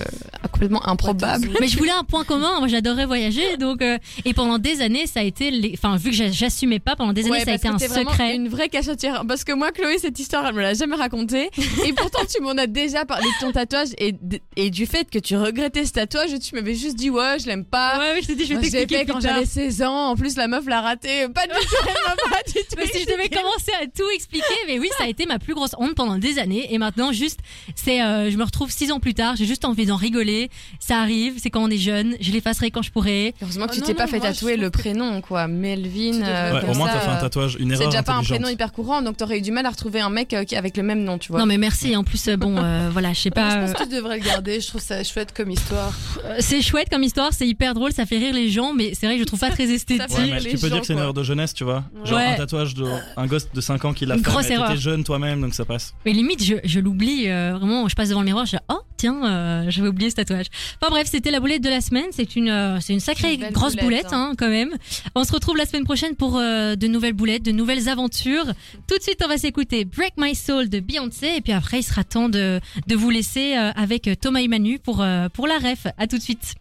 complètement 0.52 0.88
improbable. 0.88 1.50
Mais 1.60 1.68
je 1.68 1.78
voulais 1.78 1.92
un 1.92 2.04
point 2.04 2.24
commun. 2.24 2.60
Moi, 2.60 2.68
j'adorais 2.68 3.06
voyager, 3.06 3.58
donc 3.58 3.82
euh, 3.82 3.98
et 4.26 4.34
pendant 4.34 4.58
des 4.60 4.82
années, 4.82 5.06
ça 5.08 5.20
a 5.22 5.24
été, 5.24 5.52
les- 5.52 5.74
enfin, 5.76 5.98
vu 5.98 6.10
que 6.12 6.16
j'a- 6.16 6.32
j'assumais 6.32 6.80
pas, 6.80 6.96
pendant 6.96 7.14
des 7.14 7.22
années, 7.22 7.32
Ouais, 7.32 7.46
ça 7.46 7.52
a 7.52 7.56
été 7.56 7.68
un 7.68 7.78
secret. 7.78 8.36
Une 8.36 8.48
vraie 8.50 8.70
cachetière. 8.70 9.24
Parce 9.28 9.44
que 9.44 9.52
moi, 9.54 9.72
Chloé, 9.72 9.98
cette 10.00 10.18
histoire, 10.20 10.48
elle 10.48 10.56
me 10.56 10.62
l'a 10.62 10.74
jamais 10.74 10.96
racontée. 10.96 11.50
Et 11.86 11.94
pourtant, 11.94 12.22
tu 12.34 12.42
m'en 12.42 12.52
as 12.58 12.68
déjà 12.68 13.06
parlé 13.06 13.26
de 13.28 13.40
ton 13.46 13.52
tatouage 13.52 13.66
et, 13.97 14.70
du 14.70 14.86
fait 14.86 15.09
que 15.09 15.20
tu 15.20 15.36
regrettais 15.36 15.86
ce 15.86 15.93
tatouage. 15.93 16.30
Tu 16.39 16.55
m'avais 16.55 16.76
juste 16.76 16.95
dit, 16.95 17.09
ouais, 17.09 17.38
je 17.39 17.47
l'aime 17.47 17.65
pas. 17.65 17.97
Ouais, 17.99 18.11
ouais, 18.13 18.22
je 18.22 18.28
t'ai 18.28 18.36
dit, 18.36 18.45
je 18.45 18.53
vais 18.53 18.59
t'expliquer 18.61 18.97
fait 18.99 19.05
quand 19.05 19.20
j'avais 19.20 19.45
16 19.45 19.82
ans. 19.84 20.09
En 20.11 20.15
plus, 20.15 20.36
la 20.38 20.47
meuf 20.47 20.65
l'a 20.68 20.82
raté. 20.82 21.28
Pas 21.34 21.45
du 21.47 21.53
tout. 21.53 21.76
Elle 21.88 22.30
pas 22.32 22.43
du 22.47 22.53
tout. 22.53 22.76
Mais 22.78 22.86
si 22.88 23.01
je 23.01 23.05
devais 23.05 23.30
commencer 23.30 23.72
à 23.82 23.86
tout 23.86 24.09
expliquer, 24.15 24.43
mais 24.68 24.80
oui, 24.80 24.89
ça 24.97 25.05
a 25.05 25.07
été 25.07 25.26
ma 25.26 25.39
plus 25.39 25.53
grosse 25.53 25.76
honte 25.78 25.95
pendant 25.95 26.18
des 26.18 26.39
années. 26.39 26.74
Et 26.74 26.78
maintenant, 26.78 27.11
juste, 27.11 27.39
c'est, 27.76 28.01
euh, 28.01 28.30
je 28.32 28.38
me 28.38 28.43
retrouve 28.43 28.72
six 28.72 28.91
ans 28.91 28.99
plus 28.99 29.13
tard, 29.13 29.36
j'ai 29.36 29.45
juste 29.45 29.65
envie 29.65 29.86
d'en 29.86 29.95
rigoler 29.95 30.49
ça 30.80 30.99
arrive, 30.99 31.36
c'est 31.41 31.49
quand 31.49 31.63
on 31.63 31.70
est 31.70 31.78
jeune, 31.78 32.15
je 32.20 32.32
l'effacerai 32.32 32.72
quand 32.72 32.82
je 32.82 32.91
pourrai. 32.91 33.34
Heureusement 33.41 33.65
que 33.65 33.72
Oh 33.72 33.76
tu 33.76 33.82
non, 33.82 33.88
t'es 33.88 33.93
pas 33.93 34.07
fait 34.07 34.20
tatouer 34.20 34.57
le 34.57 34.70
que- 34.70 34.78
prénom, 34.78 35.22
quoi. 35.22 35.47
Melvin. 35.47 36.22
Euh, 36.24 36.47
Ouais, 36.61 36.70
au 36.70 36.74
moins, 36.76 36.88
t'as 36.88 36.99
fait 36.99 37.09
un 37.09 37.15
euh, 37.18 37.22
tatouage, 37.22 37.57
une 37.59 37.70
C'est 37.72 37.76
erreur 37.76 37.89
déjà 37.89 38.03
pas 38.03 38.13
un 38.13 38.24
prénom 38.24 38.47
hyper 38.47 38.72
courant, 38.72 39.01
donc 39.01 39.18
t'aurais 39.18 39.39
eu 39.39 39.41
du 39.41 39.51
mal 39.51 39.65
à 39.65 39.70
retrouver 39.70 39.99
un 39.99 40.09
mec 40.09 40.34
avec 40.34 40.78
le 40.78 40.84
même 40.84 41.03
nom, 41.03 41.18
tu 41.18 41.32
vois. 41.32 41.39
Non 41.39 41.45
mais 41.45 41.57
merci, 41.57 41.95
en 41.95 42.03
plus, 42.03 42.30
bon, 42.30 42.55
euh, 42.57 42.89
voilà, 42.91 43.13
je 43.13 43.20
sais 43.22 43.30
pas. 43.32 43.57
Je 43.66 43.72
euh, 43.72 43.74
pense 43.74 43.84
que 43.84 43.89
tu 43.89 43.95
devrais 43.95 44.18
le 44.20 44.24
garder? 44.26 44.60
Je 44.62 44.68
trouve 44.68 44.82
ça 44.82 45.03
chouette 45.03 45.34
comme 45.36 45.49
histoire. 45.51 45.93
euh, 46.26 46.36
c'est 46.39 46.62
chouette 46.62 46.89
comme 46.89 47.03
histoire, 47.03 47.34
c'est 47.34 47.47
hyper 47.47 47.74
drôle, 47.74 47.91
ça 47.91 48.05
fait 48.05 48.18
rire 48.18 48.34
les 48.34 48.49
gens, 48.49 48.74
mais 48.74 48.93
c'est 48.93 49.05
vrai 49.05 49.16
que 49.16 49.22
je 49.22 49.26
trouve 49.26 49.39
pas 49.39 49.49
très 49.51 49.70
esthétique. 49.70 50.10
Ouais, 50.18 50.32
mais 50.32 50.39
tu 50.39 50.51
peux 50.51 50.58
gens, 50.58 50.68
dire 50.68 50.82
que 50.82 50.88
c'est 50.88 50.93
une 50.93 50.99
erreur 50.99 51.14
de 51.14 51.24
jeunesse, 51.24 51.53
tu 51.53 51.64
vois. 51.64 51.84
Genre 52.03 52.18
Ouais. 52.18 52.26
un 52.26 52.36
tatouage 52.36 52.74
de 52.74 52.86
un 53.16 53.26
gosse 53.28 53.47
de 53.53 53.62
5 53.62 53.86
ans 53.86 53.93
qui 53.93 54.05
l'a 54.05 54.16
Une 54.16 54.24
fait. 54.24 54.30
grosse 54.32 54.47
mais 54.49 54.55
erreur. 54.55 54.68
T'étais 54.70 54.82
jeune 54.82 55.03
toi-même, 55.03 55.41
donc 55.41 55.53
ça 55.53 55.66
passe. 55.66 55.93
Mais 56.05 56.14
limite, 56.14 56.43
je, 56.43 56.55
je 56.64 56.80
l'oublie 56.80 57.28
euh, 57.30 57.53
vraiment. 57.58 57.88
Je 57.88 57.95
passe 57.95 58.10
devant 58.10 58.22
le 58.22 58.26
miroir, 58.26 58.45
je 58.45 58.51
dis 58.58 58.64
oh 58.70 58.80
tiens, 58.98 59.26
euh, 59.26 59.66
j'avais 59.70 59.88
oublié 59.88 60.10
ce 60.10 60.16
tatouage. 60.16 60.48
Enfin 60.82 60.89
bref, 60.89 61.08
c'était 61.10 61.32
la 61.32 61.39
boulette 61.39 61.64
de 61.64 61.70
la 61.70 61.82
semaine. 61.82 62.08
C'est 62.12 62.36
une, 62.36 62.50
euh, 62.50 62.80
c'est 62.82 62.93
une 62.93 63.00
sacrée 63.00 63.36
Une 63.36 63.50
grosse 63.52 63.74
boulette, 63.74 63.84
boulette, 63.84 64.14
hein, 64.14 64.34
quand 64.38 64.50
même. 64.50 64.76
On 65.16 65.24
se 65.24 65.32
retrouve 65.32 65.58
la 65.58 65.66
semaine 65.66 65.84
prochaine 65.86 66.16
pour 66.16 66.38
euh, 66.38 66.76
de 66.76 66.88
nouvelles 66.88 67.14
boulettes, 67.14 67.43
de 67.43 67.52
nouvelles 67.52 67.89
aventures. 67.89 68.45
Tout 68.88 68.98
de 68.98 69.04
suite, 69.04 69.22
on 69.24 69.28
va 69.28 69.38
s'écouter 69.38 69.86
Break 69.86 70.14
My 70.18 70.36
Soul 70.36 70.70
de 70.70 70.80
Beyoncé, 70.80 71.36
et 71.38 71.41
puis 71.41 71.54
après, 71.54 71.80
il 71.80 71.84
sera 71.84 72.04
temps 72.04 72.30
de 72.30 72.60
de 72.88 72.95
vous 72.95 73.10
laisser 73.10 73.56
euh, 73.58 73.72
avec 73.76 74.10
Thomas 74.20 74.39
et 74.41 74.48
Manu 74.48 74.80
pour 74.80 75.02
euh, 75.02 75.30
pour 75.30 75.48
la 75.48 75.58
ref. 75.58 75.88
À 75.98 76.08
tout 76.08 76.18
de 76.18 76.24
suite. 76.24 76.56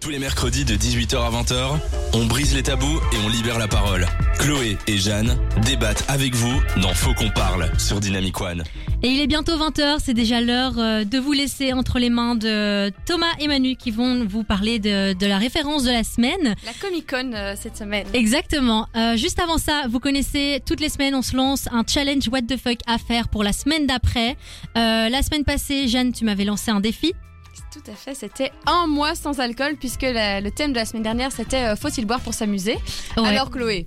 Tous 0.00 0.10
les 0.10 0.18
mercredis 0.18 0.64
de 0.64 0.74
18h 0.74 1.16
à 1.16 1.30
20h, 1.30 1.78
on 2.12 2.26
brise 2.26 2.54
les 2.54 2.62
tabous 2.62 3.00
et 3.12 3.16
on 3.24 3.28
libère 3.28 3.58
la 3.58 3.66
parole. 3.66 4.06
Chloé 4.38 4.76
et 4.86 4.96
Jeanne 4.98 5.36
débattent 5.64 6.04
avec 6.08 6.34
vous 6.34 6.62
dans 6.80 6.94
Faut 6.94 7.14
qu'on 7.14 7.30
parle 7.30 7.70
sur 7.78 7.98
Dynamic 7.98 8.40
One. 8.40 8.62
Et 9.02 9.08
il 9.08 9.20
est 9.20 9.26
bientôt 9.26 9.56
20h, 9.56 9.96
c'est 10.04 10.14
déjà 10.14 10.40
l'heure 10.40 10.74
euh, 10.78 11.04
de 11.04 11.18
vous 11.18 11.32
laisser 11.32 11.72
entre 11.72 11.98
les 11.98 12.10
mains 12.10 12.34
de 12.34 12.90
Thomas 13.04 13.32
et 13.40 13.48
Manu 13.48 13.76
qui 13.76 13.90
vont 13.90 14.24
vous 14.26 14.44
parler 14.44 14.78
de, 14.78 15.12
de 15.12 15.26
la 15.26 15.38
référence 15.38 15.84
de 15.84 15.90
la 15.90 16.04
semaine. 16.04 16.54
La 16.64 16.72
Comic 16.80 17.10
Con 17.10 17.32
euh, 17.34 17.54
cette 17.60 17.76
semaine. 17.76 18.06
Exactement. 18.14 18.88
Euh, 18.96 19.16
juste 19.16 19.40
avant 19.40 19.58
ça, 19.58 19.82
vous 19.88 20.00
connaissez, 20.00 20.62
toutes 20.66 20.80
les 20.80 20.88
semaines, 20.88 21.14
on 21.14 21.22
se 21.22 21.36
lance 21.36 21.68
un 21.72 21.84
challenge 21.86 22.28
What 22.28 22.42
the 22.42 22.56
fuck 22.56 22.78
à 22.86 22.98
faire 22.98 23.28
pour 23.28 23.42
la 23.42 23.52
semaine 23.52 23.86
d'après. 23.86 24.36
Euh, 24.76 25.08
la 25.08 25.22
semaine 25.22 25.44
passée, 25.44 25.88
Jeanne, 25.88 26.12
tu 26.12 26.24
m'avais 26.24 26.44
lancé 26.44 26.70
un 26.70 26.80
défi. 26.80 27.12
Tout 27.72 27.90
à 27.90 27.94
fait, 27.94 28.14
c'était 28.14 28.52
un 28.66 28.86
mois 28.86 29.14
sans 29.14 29.38
alcool 29.40 29.76
puisque 29.78 30.02
la- 30.02 30.40
le 30.40 30.50
thème 30.50 30.72
de 30.72 30.76
la 30.78 30.84
semaine 30.84 31.02
dernière 31.02 31.30
c'était 31.32 31.62
euh, 31.64 31.76
faut-il 31.76 32.04
boire 32.06 32.20
pour 32.20 32.32
s'amuser? 32.34 32.76
Ouais. 33.16 33.28
Alors 33.28 33.50
Chloé, 33.50 33.84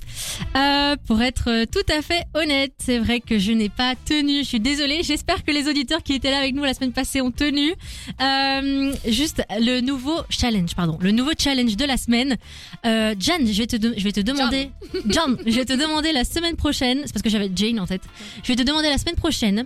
Euh, 0.56 0.96
pour 1.08 1.22
être 1.22 1.50
euh, 1.50 1.66
tout 1.72 1.86
à 1.92 2.02
fait 2.02 2.24
honnête, 2.34 2.74
c'est 2.80 2.98
vrai 3.00 3.20
que 3.20 3.38
je 3.40 3.52
n'ai 3.52 3.70
pas 3.70 3.94
tenu. 4.06 4.40
Je 4.40 4.44
suis 4.48 4.60
désolée. 4.60 5.02
J'espère 5.04 5.44
que 5.44 5.52
les 5.52 5.68
auditeurs 5.68 6.02
qui 6.04 6.14
étaient 6.14 6.32
là 6.32 6.38
avec 6.40 6.54
nous 6.56 6.64
la 6.64 6.74
semaine 6.74 6.94
passée 6.94 7.22
ont 7.22 7.32
tenu. 7.32 7.74
Euh, 8.22 8.94
juste 9.08 9.44
le 9.60 9.82
nouveau 9.82 10.20
challenge, 10.30 10.76
pardon, 10.76 10.98
le 11.02 11.12
nouveau 11.12 11.32
challenge 11.38 11.76
de 11.76 11.86
la 11.86 11.98
semaine. 11.98 12.38
Euh, 12.86 13.16
Jan, 13.20 13.38
je 13.46 13.58
vais 13.58 13.68
te, 13.68 13.76
de- 13.76 13.94
je 13.98 14.04
vais 14.04 14.12
te 14.12 14.20
demander, 14.22 14.72
John, 15.08 15.38
je 15.46 15.52
vais 15.56 15.66
te 15.66 15.74
demander 15.74 16.12
la 16.12 16.24
semaine 16.26 16.56
prochaine, 16.56 17.02
c'est 17.06 17.14
parce 17.14 17.24
que 17.24 17.30
j'avais 17.30 17.50
Jane 17.56 17.80
en 17.80 17.88
tête. 17.88 18.04
Je 18.44 18.48
vais 18.48 18.56
te 18.56 18.64
demander 18.64 18.90
la 18.90 18.98
semaine 18.98 19.16
prochaine 19.16 19.66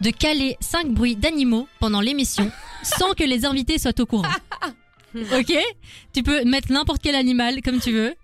de 0.00 0.10
caler 0.10 0.56
5 0.60 0.88
bruits 0.88 1.14
d'animaux 1.16 1.68
pendant 1.78 2.00
l'émission 2.00 2.50
sans 2.82 3.12
que 3.14 3.24
les 3.24 3.44
invités 3.44 3.78
soient 3.78 3.98
au 4.00 4.06
courant. 4.06 4.28
Ok? 5.14 5.52
Tu 6.14 6.22
peux 6.22 6.42
mettre 6.44 6.72
n'importe 6.72 7.02
quel 7.02 7.14
animal 7.14 7.60
comme 7.60 7.78
tu 7.80 7.92
veux. 7.92 8.14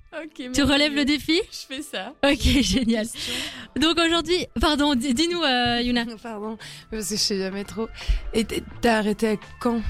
Tu 0.54 0.62
relèves 0.62 0.94
le 0.94 1.04
défi? 1.04 1.38
Je 1.52 1.74
fais 1.76 1.82
ça. 1.82 2.14
Ok, 2.24 2.40
génial. 2.62 3.06
Donc 3.78 3.98
aujourd'hui, 3.98 4.46
pardon, 4.58 4.94
di- 4.94 5.12
dis-nous, 5.12 5.42
euh, 5.42 5.82
Yuna. 5.82 6.06
Pardon, 6.22 6.56
parce 6.90 7.10
que 7.10 7.16
je 7.16 7.20
sais 7.20 7.36
jamais 7.38 7.64
trop. 7.64 7.88
Et 8.32 8.46
t'as 8.80 8.96
arrêté 8.96 9.28
à 9.28 9.36
quand 9.60 9.82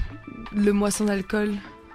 le 0.53 0.73
mois 0.73 0.91
sans 0.91 1.07
alcool 1.07 1.53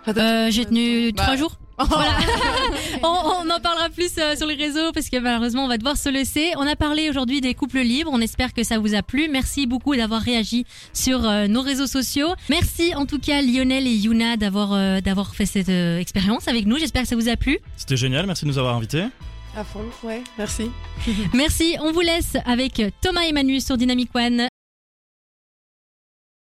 Euh, 0.09 0.51
J'ai 0.51 0.65
tenu 0.65 1.13
Bah. 1.13 1.23
trois 1.25 1.37
jours. 1.37 1.59
Voilà. 1.79 2.19
on, 3.03 3.07
on 3.47 3.51
en 3.51 3.61
parlera 3.61 3.89
plus 3.91 4.13
euh, 4.19 4.37
sur 4.37 4.47
les 4.47 4.55
réseaux 4.55 4.93
parce 4.93 5.09
que 5.09 5.19
malheureusement 5.19 5.65
on 5.65 5.69
va 5.69 5.79
devoir 5.79 5.97
se 5.97 6.09
laisser. 6.09 6.53
On 6.57 6.67
a 6.67 6.77
parlé 6.77 7.11
aujourd'hui 7.11 7.41
des 7.41 7.55
couples 7.55 7.81
libres. 7.81 8.11
On 8.13 8.21
espère 8.21 8.53
que 8.53 8.63
ça 8.63 8.79
vous 8.79 8.95
a 8.95 9.03
plu. 9.03 9.29
Merci 9.31 9.67
beaucoup 9.67 9.97
d'avoir 9.97 10.21
réagi 10.21 10.65
sur 10.93 11.25
euh, 11.29 11.47
nos 11.49 11.63
réseaux 11.63 11.87
sociaux. 11.87 12.29
Merci 12.49 12.95
en 12.95 13.07
tout 13.07 13.19
cas 13.19 13.43
Lionel 13.43 13.87
et 13.87 13.95
Yuna 13.95 14.37
d'avoir 14.37 14.73
euh, 14.73 15.01
d'avoir 15.01 15.35
fait 15.35 15.47
cette 15.47 15.69
euh, 15.69 15.99
expérience 15.99 16.49
avec 16.49 16.67
nous. 16.67 16.79
J'espère 16.79 17.03
que 17.03 17.09
ça 17.09 17.17
vous 17.17 17.29
a 17.29 17.37
plu. 17.37 17.59
C'était 17.77 17.97
génial, 17.97 18.27
merci 18.27 18.45
de 18.45 18.51
nous 18.51 18.59
avoir 18.59 18.77
invités. 18.77 19.05
À 19.57 19.63
fond, 19.63 19.85
ouais, 20.03 20.23
merci. 20.37 20.69
Merci. 21.33 21.77
On 21.81 21.93
vous 21.93 22.01
laisse 22.01 22.37
avec 22.45 22.83
Thomas 23.01 23.23
et 23.23 23.31
Manu 23.33 23.61
sur 23.61 23.77
Dynamic 23.77 24.11
One. 24.13 24.49